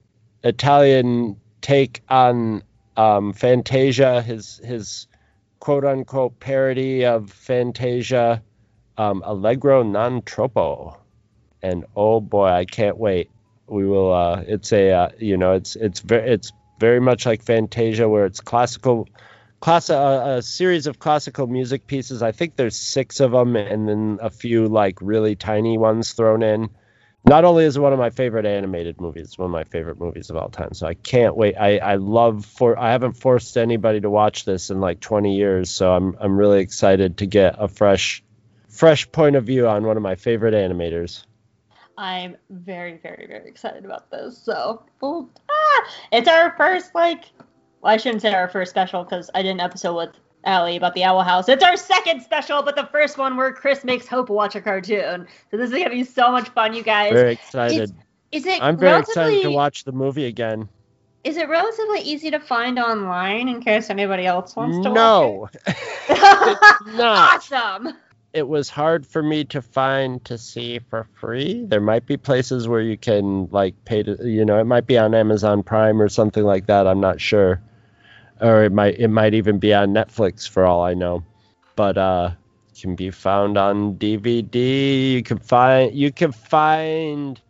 italian 0.44 1.36
take 1.60 2.02
on 2.08 2.62
um, 2.96 3.32
fantasia 3.32 4.22
his 4.22 4.60
his 4.64 5.08
quote 5.58 5.84
unquote 5.84 6.38
parody 6.38 7.04
of 7.04 7.30
fantasia 7.30 8.42
um, 8.98 9.22
allegro 9.24 9.82
non 9.82 10.22
troppo. 10.22 10.96
And 11.62 11.84
oh 11.96 12.20
boy 12.20 12.48
i 12.48 12.64
can't 12.64 12.96
wait. 12.96 13.30
We 13.66 13.86
will 13.86 14.12
uh 14.12 14.44
it's 14.46 14.72
a 14.72 14.92
uh, 14.92 15.08
you 15.18 15.36
know 15.36 15.52
it's 15.54 15.74
it's 15.76 16.00
very 16.00 16.30
it's 16.30 16.52
very 16.78 17.00
much 17.00 17.26
like 17.26 17.42
Fantasia, 17.42 18.08
where 18.08 18.26
it's 18.26 18.40
classical, 18.40 19.08
class 19.60 19.90
a, 19.90 20.36
a 20.38 20.42
series 20.42 20.86
of 20.86 20.98
classical 20.98 21.46
music 21.46 21.86
pieces. 21.86 22.22
I 22.22 22.32
think 22.32 22.56
there's 22.56 22.76
six 22.76 23.20
of 23.20 23.32
them, 23.32 23.56
and 23.56 23.88
then 23.88 24.18
a 24.20 24.30
few 24.30 24.68
like 24.68 24.98
really 25.00 25.36
tiny 25.36 25.78
ones 25.78 26.12
thrown 26.12 26.42
in. 26.42 26.70
Not 27.24 27.44
only 27.44 27.64
is 27.64 27.76
it 27.76 27.80
one 27.80 27.92
of 27.92 27.98
my 27.98 28.10
favorite 28.10 28.46
animated 28.46 29.00
movies, 29.00 29.36
one 29.36 29.46
of 29.46 29.50
my 29.50 29.64
favorite 29.64 29.98
movies 29.98 30.30
of 30.30 30.36
all 30.36 30.48
time. 30.48 30.74
So 30.74 30.86
I 30.86 30.94
can't 30.94 31.36
wait. 31.36 31.56
I, 31.56 31.78
I 31.78 31.96
love 31.96 32.46
for 32.46 32.78
I 32.78 32.92
haven't 32.92 33.14
forced 33.14 33.56
anybody 33.56 34.00
to 34.00 34.10
watch 34.10 34.44
this 34.44 34.70
in 34.70 34.80
like 34.80 35.00
20 35.00 35.34
years, 35.36 35.70
so 35.70 35.92
I'm 35.92 36.16
I'm 36.20 36.36
really 36.36 36.60
excited 36.60 37.18
to 37.18 37.26
get 37.26 37.56
a 37.58 37.66
fresh 37.66 38.22
fresh 38.68 39.10
point 39.10 39.36
of 39.36 39.44
view 39.44 39.66
on 39.66 39.84
one 39.84 39.96
of 39.96 40.02
my 40.02 40.14
favorite 40.14 40.54
animators. 40.54 41.24
I'm 41.98 42.36
very, 42.50 42.98
very, 42.98 43.26
very 43.26 43.48
excited 43.48 43.84
about 43.84 44.10
this. 44.10 44.36
So, 44.38 44.82
ah, 45.02 45.90
it's 46.12 46.28
our 46.28 46.54
first 46.56 46.94
like. 46.94 47.24
Well, 47.86 47.94
I 47.94 47.98
shouldn't 47.98 48.22
say 48.22 48.34
our 48.34 48.48
first 48.48 48.72
special 48.72 49.04
because 49.04 49.30
I 49.32 49.42
did 49.42 49.50
an 49.50 49.60
episode 49.60 49.94
with 49.94 50.10
Allie 50.42 50.76
about 50.76 50.94
the 50.94 51.04
Owl 51.04 51.22
House. 51.22 51.48
It's 51.48 51.62
our 51.62 51.76
second 51.76 52.20
special, 52.20 52.60
but 52.64 52.74
the 52.74 52.86
first 52.86 53.16
one 53.16 53.36
where 53.36 53.52
Chris 53.52 53.84
makes 53.84 54.08
Hope 54.08 54.28
watch 54.28 54.56
a 54.56 54.60
cartoon. 54.60 55.28
So 55.52 55.56
this 55.56 55.70
is 55.70 55.78
gonna 55.78 55.90
be 55.90 56.02
so 56.02 56.32
much 56.32 56.48
fun, 56.48 56.74
you 56.74 56.82
guys. 56.82 57.12
Very 57.12 57.34
excited. 57.34 57.92
Is, 58.32 58.42
is 58.42 58.46
it? 58.46 58.60
I'm 58.60 58.76
very 58.76 58.98
excited 58.98 59.40
to 59.42 59.52
watch 59.52 59.84
the 59.84 59.92
movie 59.92 60.24
again. 60.24 60.68
Is 61.22 61.36
it 61.36 61.48
relatively 61.48 62.00
easy 62.00 62.28
to 62.32 62.40
find 62.40 62.80
online 62.80 63.48
in 63.48 63.60
case 63.62 63.88
anybody 63.88 64.26
else 64.26 64.56
wants 64.56 64.84
to 64.84 64.92
No, 64.92 65.30
watch 65.42 65.54
it's 66.08 66.96
not. 66.96 67.36
awesome. 67.52 67.94
It 68.32 68.48
was 68.48 68.68
hard 68.68 69.06
for 69.06 69.22
me 69.22 69.44
to 69.44 69.62
find 69.62 70.24
to 70.24 70.38
see 70.38 70.80
for 70.90 71.06
free. 71.20 71.64
There 71.64 71.80
might 71.80 72.04
be 72.04 72.16
places 72.16 72.66
where 72.66 72.80
you 72.80 72.98
can 72.98 73.46
like 73.52 73.76
pay 73.84 74.02
to, 74.02 74.28
you 74.28 74.44
know, 74.44 74.58
it 74.58 74.64
might 74.64 74.88
be 74.88 74.98
on 74.98 75.14
Amazon 75.14 75.62
Prime 75.62 76.02
or 76.02 76.08
something 76.08 76.42
like 76.42 76.66
that. 76.66 76.88
I'm 76.88 77.00
not 77.00 77.20
sure, 77.20 77.60
or 78.40 78.64
it 78.64 78.72
might 78.72 78.98
it 78.98 79.08
might 79.08 79.34
even 79.34 79.58
be 79.58 79.72
on 79.74 79.94
Netflix 79.94 80.48
for 80.48 80.64
all 80.64 80.82
I 80.82 80.94
know. 80.94 81.24
But 81.74 81.98
uh, 81.98 82.30
can 82.80 82.94
be 82.94 83.10
found 83.10 83.56
on 83.58 83.94
DVD. 83.94 85.12
You 85.12 85.22
can 85.22 85.38
find 85.38 85.94
you 85.94 86.12
can 86.12 86.32
find 86.32 87.40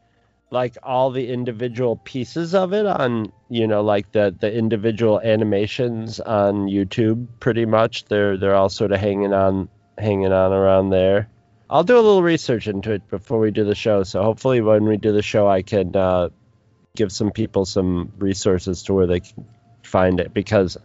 like 0.50 0.78
all 0.82 1.10
the 1.10 1.30
individual 1.32 1.96
pieces 1.96 2.54
of 2.54 2.72
it 2.72 2.86
on 2.86 3.32
you 3.48 3.66
know 3.66 3.82
like 3.82 4.12
the 4.12 4.34
the 4.38 4.52
individual 4.52 5.20
animations 5.20 6.20
on 6.20 6.66
YouTube 6.66 7.26
pretty 7.40 7.66
much 7.66 8.04
they're 8.04 8.36
they're 8.36 8.54
all 8.54 8.68
sort 8.68 8.92
of 8.92 9.00
hanging 9.00 9.32
on 9.32 9.68
hanging 9.98 10.32
on 10.32 10.52
around 10.52 10.90
there 10.90 11.28
I'll 11.68 11.82
do 11.82 11.96
a 11.96 11.98
little 11.98 12.22
research 12.22 12.68
into 12.68 12.92
it 12.92 13.08
before 13.08 13.40
we 13.40 13.50
do 13.50 13.64
the 13.64 13.74
show 13.74 14.04
so 14.04 14.22
hopefully 14.22 14.60
when 14.60 14.84
we 14.84 14.96
do 14.96 15.12
the 15.12 15.22
show 15.22 15.48
I 15.48 15.62
can 15.62 15.96
uh, 15.96 16.28
give 16.94 17.10
some 17.10 17.32
people 17.32 17.64
some 17.64 18.12
resources 18.18 18.84
to 18.84 18.94
where 18.94 19.08
they 19.08 19.20
can 19.20 19.44
find 19.86 20.20
it 20.20 20.34
because 20.34 20.76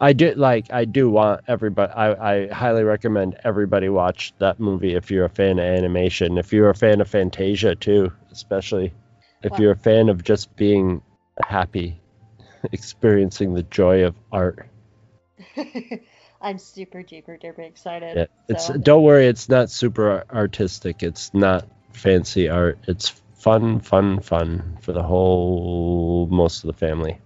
I 0.00 0.12
do 0.12 0.34
like 0.34 0.72
I 0.72 0.84
do 0.84 1.08
want 1.10 1.42
everybody 1.48 1.92
I, 1.92 2.32
I 2.34 2.48
highly 2.48 2.82
recommend 2.84 3.36
everybody 3.44 3.88
watch 3.88 4.32
that 4.38 4.60
movie 4.60 4.94
if 4.94 5.10
you're 5.10 5.24
a 5.26 5.30
fan 5.30 5.58
of 5.58 5.64
animation 5.64 6.38
if 6.38 6.52
you're 6.52 6.70
a 6.70 6.74
fan 6.74 7.00
of 7.00 7.08
Fantasia 7.08 7.74
too 7.76 8.12
especially 8.32 8.92
if 9.42 9.52
Wow. 9.52 9.58
you're 9.58 9.72
a 9.72 9.76
fan 9.76 10.08
of 10.08 10.24
just 10.24 10.54
being 10.56 11.02
happy 11.46 12.00
experiencing 12.72 13.54
the 13.54 13.62
joy 13.64 14.04
of 14.04 14.14
art 14.32 14.66
I'm 16.42 16.58
super 16.58 17.02
duper 17.02 17.40
duper 17.40 17.66
excited. 17.66 18.16
yeah, 18.16 18.26
it's 18.48 18.66
so. 18.66 18.74
don't 18.78 19.02
worry 19.02 19.26
it's 19.26 19.48
not 19.48 19.70
super 19.70 20.24
artistic 20.32 21.02
it's 21.02 21.32
not 21.34 21.66
fancy 21.92 22.48
art 22.48 22.78
it's 22.88 23.08
fun 23.34 23.80
fun 23.80 24.20
fun 24.20 24.78
for 24.80 24.92
the 24.92 25.02
whole 25.02 26.26
most 26.30 26.64
of 26.64 26.68
the 26.68 26.74
family 26.78 27.18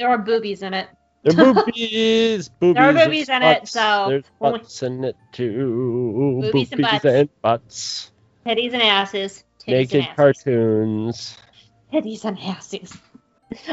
There 0.00 0.08
are 0.08 0.16
boobies 0.16 0.62
in 0.62 0.72
it. 0.72 0.88
There 1.24 1.46
are 1.46 1.52
boobies, 1.66 2.48
boobies. 2.48 2.74
There 2.74 2.88
are 2.88 2.92
boobies 2.94 3.28
in 3.28 3.42
it, 3.42 3.68
so 3.68 4.06
there's 4.08 4.24
butts 4.40 4.82
in 4.82 5.04
it 5.04 5.16
too. 5.32 6.40
Boobies 6.42 6.72
and 6.72 6.80
butts. 6.80 7.04
and 7.04 7.28
butts. 7.42 8.10
Titties 8.46 8.72
and 8.72 8.82
asses. 8.82 9.44
Titties 9.58 9.66
Naked 9.68 9.94
and 9.96 10.04
asses. 10.04 10.16
cartoons. 10.16 11.38
Titties 11.92 12.24
and 12.24 12.38
asses. 12.38 12.96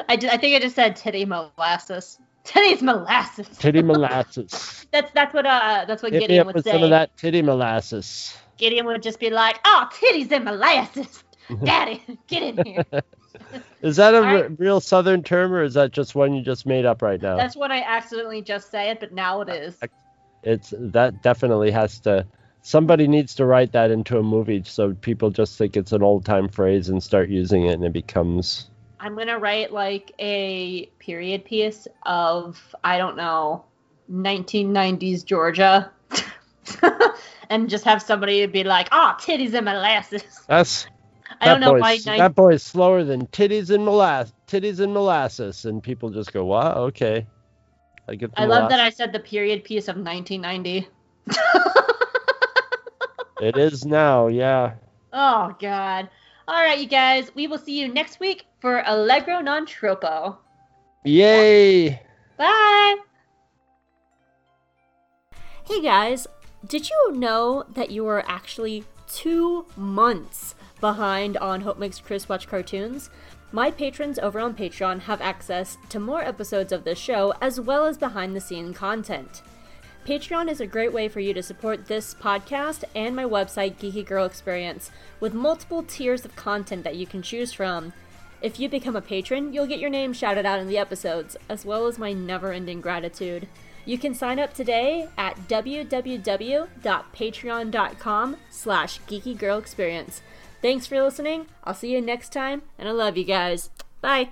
I, 0.10 0.14
I 0.16 0.38
think 0.38 0.58
I 0.58 0.60
just 0.60 0.76
said 0.76 0.98
titty 0.98 1.24
molasses. 1.24 2.20
Titties 2.44 2.82
molasses. 2.82 3.48
Titty 3.58 3.82
molasses. 3.92 4.86
That's 4.92 5.10
that's 5.14 5.34
what 5.34 5.46
uh 5.46 5.86
that's 5.88 6.04
what 6.04 6.12
Hit 6.12 6.24
me 6.24 6.28
Gideon 6.28 6.42
up 6.42 6.46
would 6.48 6.56
with 6.56 6.66
say. 6.66 6.72
some 6.72 6.84
of 6.84 6.90
that 6.90 7.16
titty 7.16 7.42
molasses. 7.42 8.36
Gideon 8.58 8.86
would 8.88 9.02
just 9.02 9.22
be 9.22 9.30
like, 9.30 9.60
"Oh, 9.64 9.88
titties 9.94 10.30
and 10.34 10.44
molasses, 10.44 11.24
Daddy, 11.64 12.04
get 12.28 12.44
in 12.44 12.66
here." 12.66 12.84
Is 13.82 13.98
that 13.98 14.14
a 14.14 14.50
real 14.58 14.80
Southern 14.80 15.24
term, 15.24 15.54
or 15.54 15.64
is 15.64 15.76
that 15.76 15.92
just 15.92 16.16
one 16.16 16.34
you 16.34 16.42
just 16.42 16.66
made 16.66 16.86
up 16.86 17.02
right 17.02 17.22
now? 17.22 17.38
That's 17.38 17.56
what 17.56 17.72
I 17.72 17.82
accidentally 17.82 18.42
just 18.42 18.72
said, 18.72 19.00
but 19.00 19.14
now 19.14 19.42
it 19.42 19.50
is. 19.50 19.78
Uh, 19.82 19.88
it's 20.44 20.74
that 20.78 21.22
definitely 21.22 21.72
has 21.72 22.00
to. 22.02 22.26
Somebody 22.64 23.08
needs 23.08 23.36
to 23.36 23.46
write 23.46 23.72
that 23.74 23.92
into 23.92 24.18
a 24.18 24.24
movie 24.24 24.62
so 24.66 24.94
people 24.94 25.30
just 25.30 25.58
think 25.58 25.78
it's 25.78 25.94
an 25.94 26.04
old 26.04 26.26
time 26.26 26.50
phrase 26.50 26.90
and 26.90 27.02
start 27.02 27.30
using 27.30 27.66
it, 27.66 27.74
and 27.74 27.86
it 27.86 27.94
becomes 27.94 28.70
I'm 29.00 29.16
gonna 29.16 29.38
write 29.38 29.72
like 29.72 30.12
a 30.20 30.88
period 31.00 31.46
piece 31.46 31.88
of 32.04 32.76
I 32.84 32.98
don't 32.98 33.16
know, 33.16 33.64
1990s 34.12 35.24
Georgia, 35.24 35.92
and 37.50 37.70
just 37.70 37.86
have 37.86 38.02
somebody 38.02 38.46
be 38.48 38.64
like, 38.64 38.90
"Oh, 38.92 39.16
titties 39.20 39.54
and 39.54 39.66
molasses." 39.66 40.24
that's 40.48 40.88
I 41.42 41.46
don't 41.46 41.62
know 41.62 41.74
why. 41.74 41.96
ni- 41.96 42.18
that 42.18 42.36
boy's 42.36 42.64
slower 42.64 43.04
than 43.04 43.28
titties 43.28 43.70
and 43.70 43.86
molasses. 43.86 44.34
Titties 44.48 44.80
and 44.80 44.94
molasses, 44.94 45.66
and 45.66 45.84
people 45.84 46.10
just 46.10 46.34
go, 46.34 46.46
"Wow, 46.46 46.74
okay." 46.90 47.28
I 48.08 48.16
get. 48.16 48.32
I 48.38 48.46
love 48.46 48.70
that. 48.70 48.80
I 48.80 48.90
said 48.90 49.12
the 49.12 49.20
period 49.20 49.64
piece 49.64 49.88
of 49.88 49.98
1990. 49.98 50.88
It 53.40 53.56
is 53.56 53.86
now, 53.86 54.28
yeah. 54.28 54.74
Oh 55.14 55.56
God. 55.60 56.10
All 56.48 56.64
right, 56.64 56.80
you 56.80 56.88
guys. 56.88 57.32
We 57.36 57.46
will 57.48 57.60
see 57.60 57.80
you 57.80 57.88
next 57.88 58.20
week 58.20 58.46
for 58.60 58.82
Allegro 58.86 59.42
non 59.42 59.66
troppo. 59.66 60.40
Yay! 61.04 62.02
Bye. 62.38 62.96
Hey 65.66 65.82
guys, 65.82 66.26
did 66.66 66.90
you 66.90 67.12
know 67.14 67.66
that 67.70 67.92
you 67.92 68.08
are 68.08 68.24
actually 68.28 68.86
two 69.08 69.66
months 69.76 70.56
behind 70.80 71.38
on 71.38 71.62
Hope 71.62 71.78
Makes 71.78 72.00
Chris 72.00 72.30
Watch 72.30 72.48
Cartoons? 72.48 73.10
My 73.52 73.72
patrons 73.72 74.20
over 74.20 74.40
on 74.40 74.56
Patreon 74.56 75.02
have 75.02 75.22
access 75.22 75.78
to 75.90 76.00
more 76.00 76.22
episodes 76.22 76.72
of 76.72 76.84
this 76.84 77.00
show 77.00 77.34
as 77.42 77.60
well 77.60 77.86
as 77.86 77.98
behind 77.98 78.36
the 78.36 78.42
scene 78.42 78.74
content. 78.74 79.42
Patreon 80.06 80.50
is 80.50 80.62
a 80.62 80.68
great 80.68 80.94
way 80.94 81.10
for 81.10 81.20
you 81.20 81.34
to 81.34 81.44
support 81.44 81.88
this 81.88 82.14
podcast 82.14 82.84
and 82.96 83.16
my 83.16 83.26
website, 83.26 83.76
Geeky 83.76 84.06
Girl 84.06 84.26
Experience, 84.26 84.90
with 85.20 85.34
multiple 85.34 85.84
tiers 85.84 86.24
of 86.24 86.36
content 86.36 86.86
that 86.86 86.96
you 86.96 87.06
can 87.06 87.22
choose 87.22 87.52
from. 87.52 87.92
If 88.42 88.60
you 88.60 88.70
become 88.70 88.96
a 88.96 89.02
patron, 89.02 89.54
you'll 89.54 89.68
get 89.68 89.80
your 89.80 89.90
name 89.90 90.14
shouted 90.14 90.46
out 90.46 90.60
in 90.60 90.68
the 90.68 90.78
episodes, 90.78 91.36
as 91.50 91.66
well 91.66 91.88
as 91.88 91.98
my 91.98 92.14
never-ending 92.14 92.82
gratitude. 92.82 93.48
You 93.84 93.98
can 93.98 94.14
sign 94.14 94.38
up 94.40 94.54
today 94.54 95.10
at 95.18 95.48
www.patreon.com 95.48 98.38
slash 98.50 99.02
geekygirlexperience. 99.02 100.22
Thanks 100.62 100.88
for 100.88 101.02
listening. 101.02 101.48
I'll 101.64 101.74
see 101.74 101.94
you 101.94 102.02
next 102.02 102.34
time, 102.34 102.64
and 102.78 102.90
I 102.90 102.92
love 102.92 103.18
you 103.18 103.24
guys. 103.24 103.70
Bye. 104.02 104.32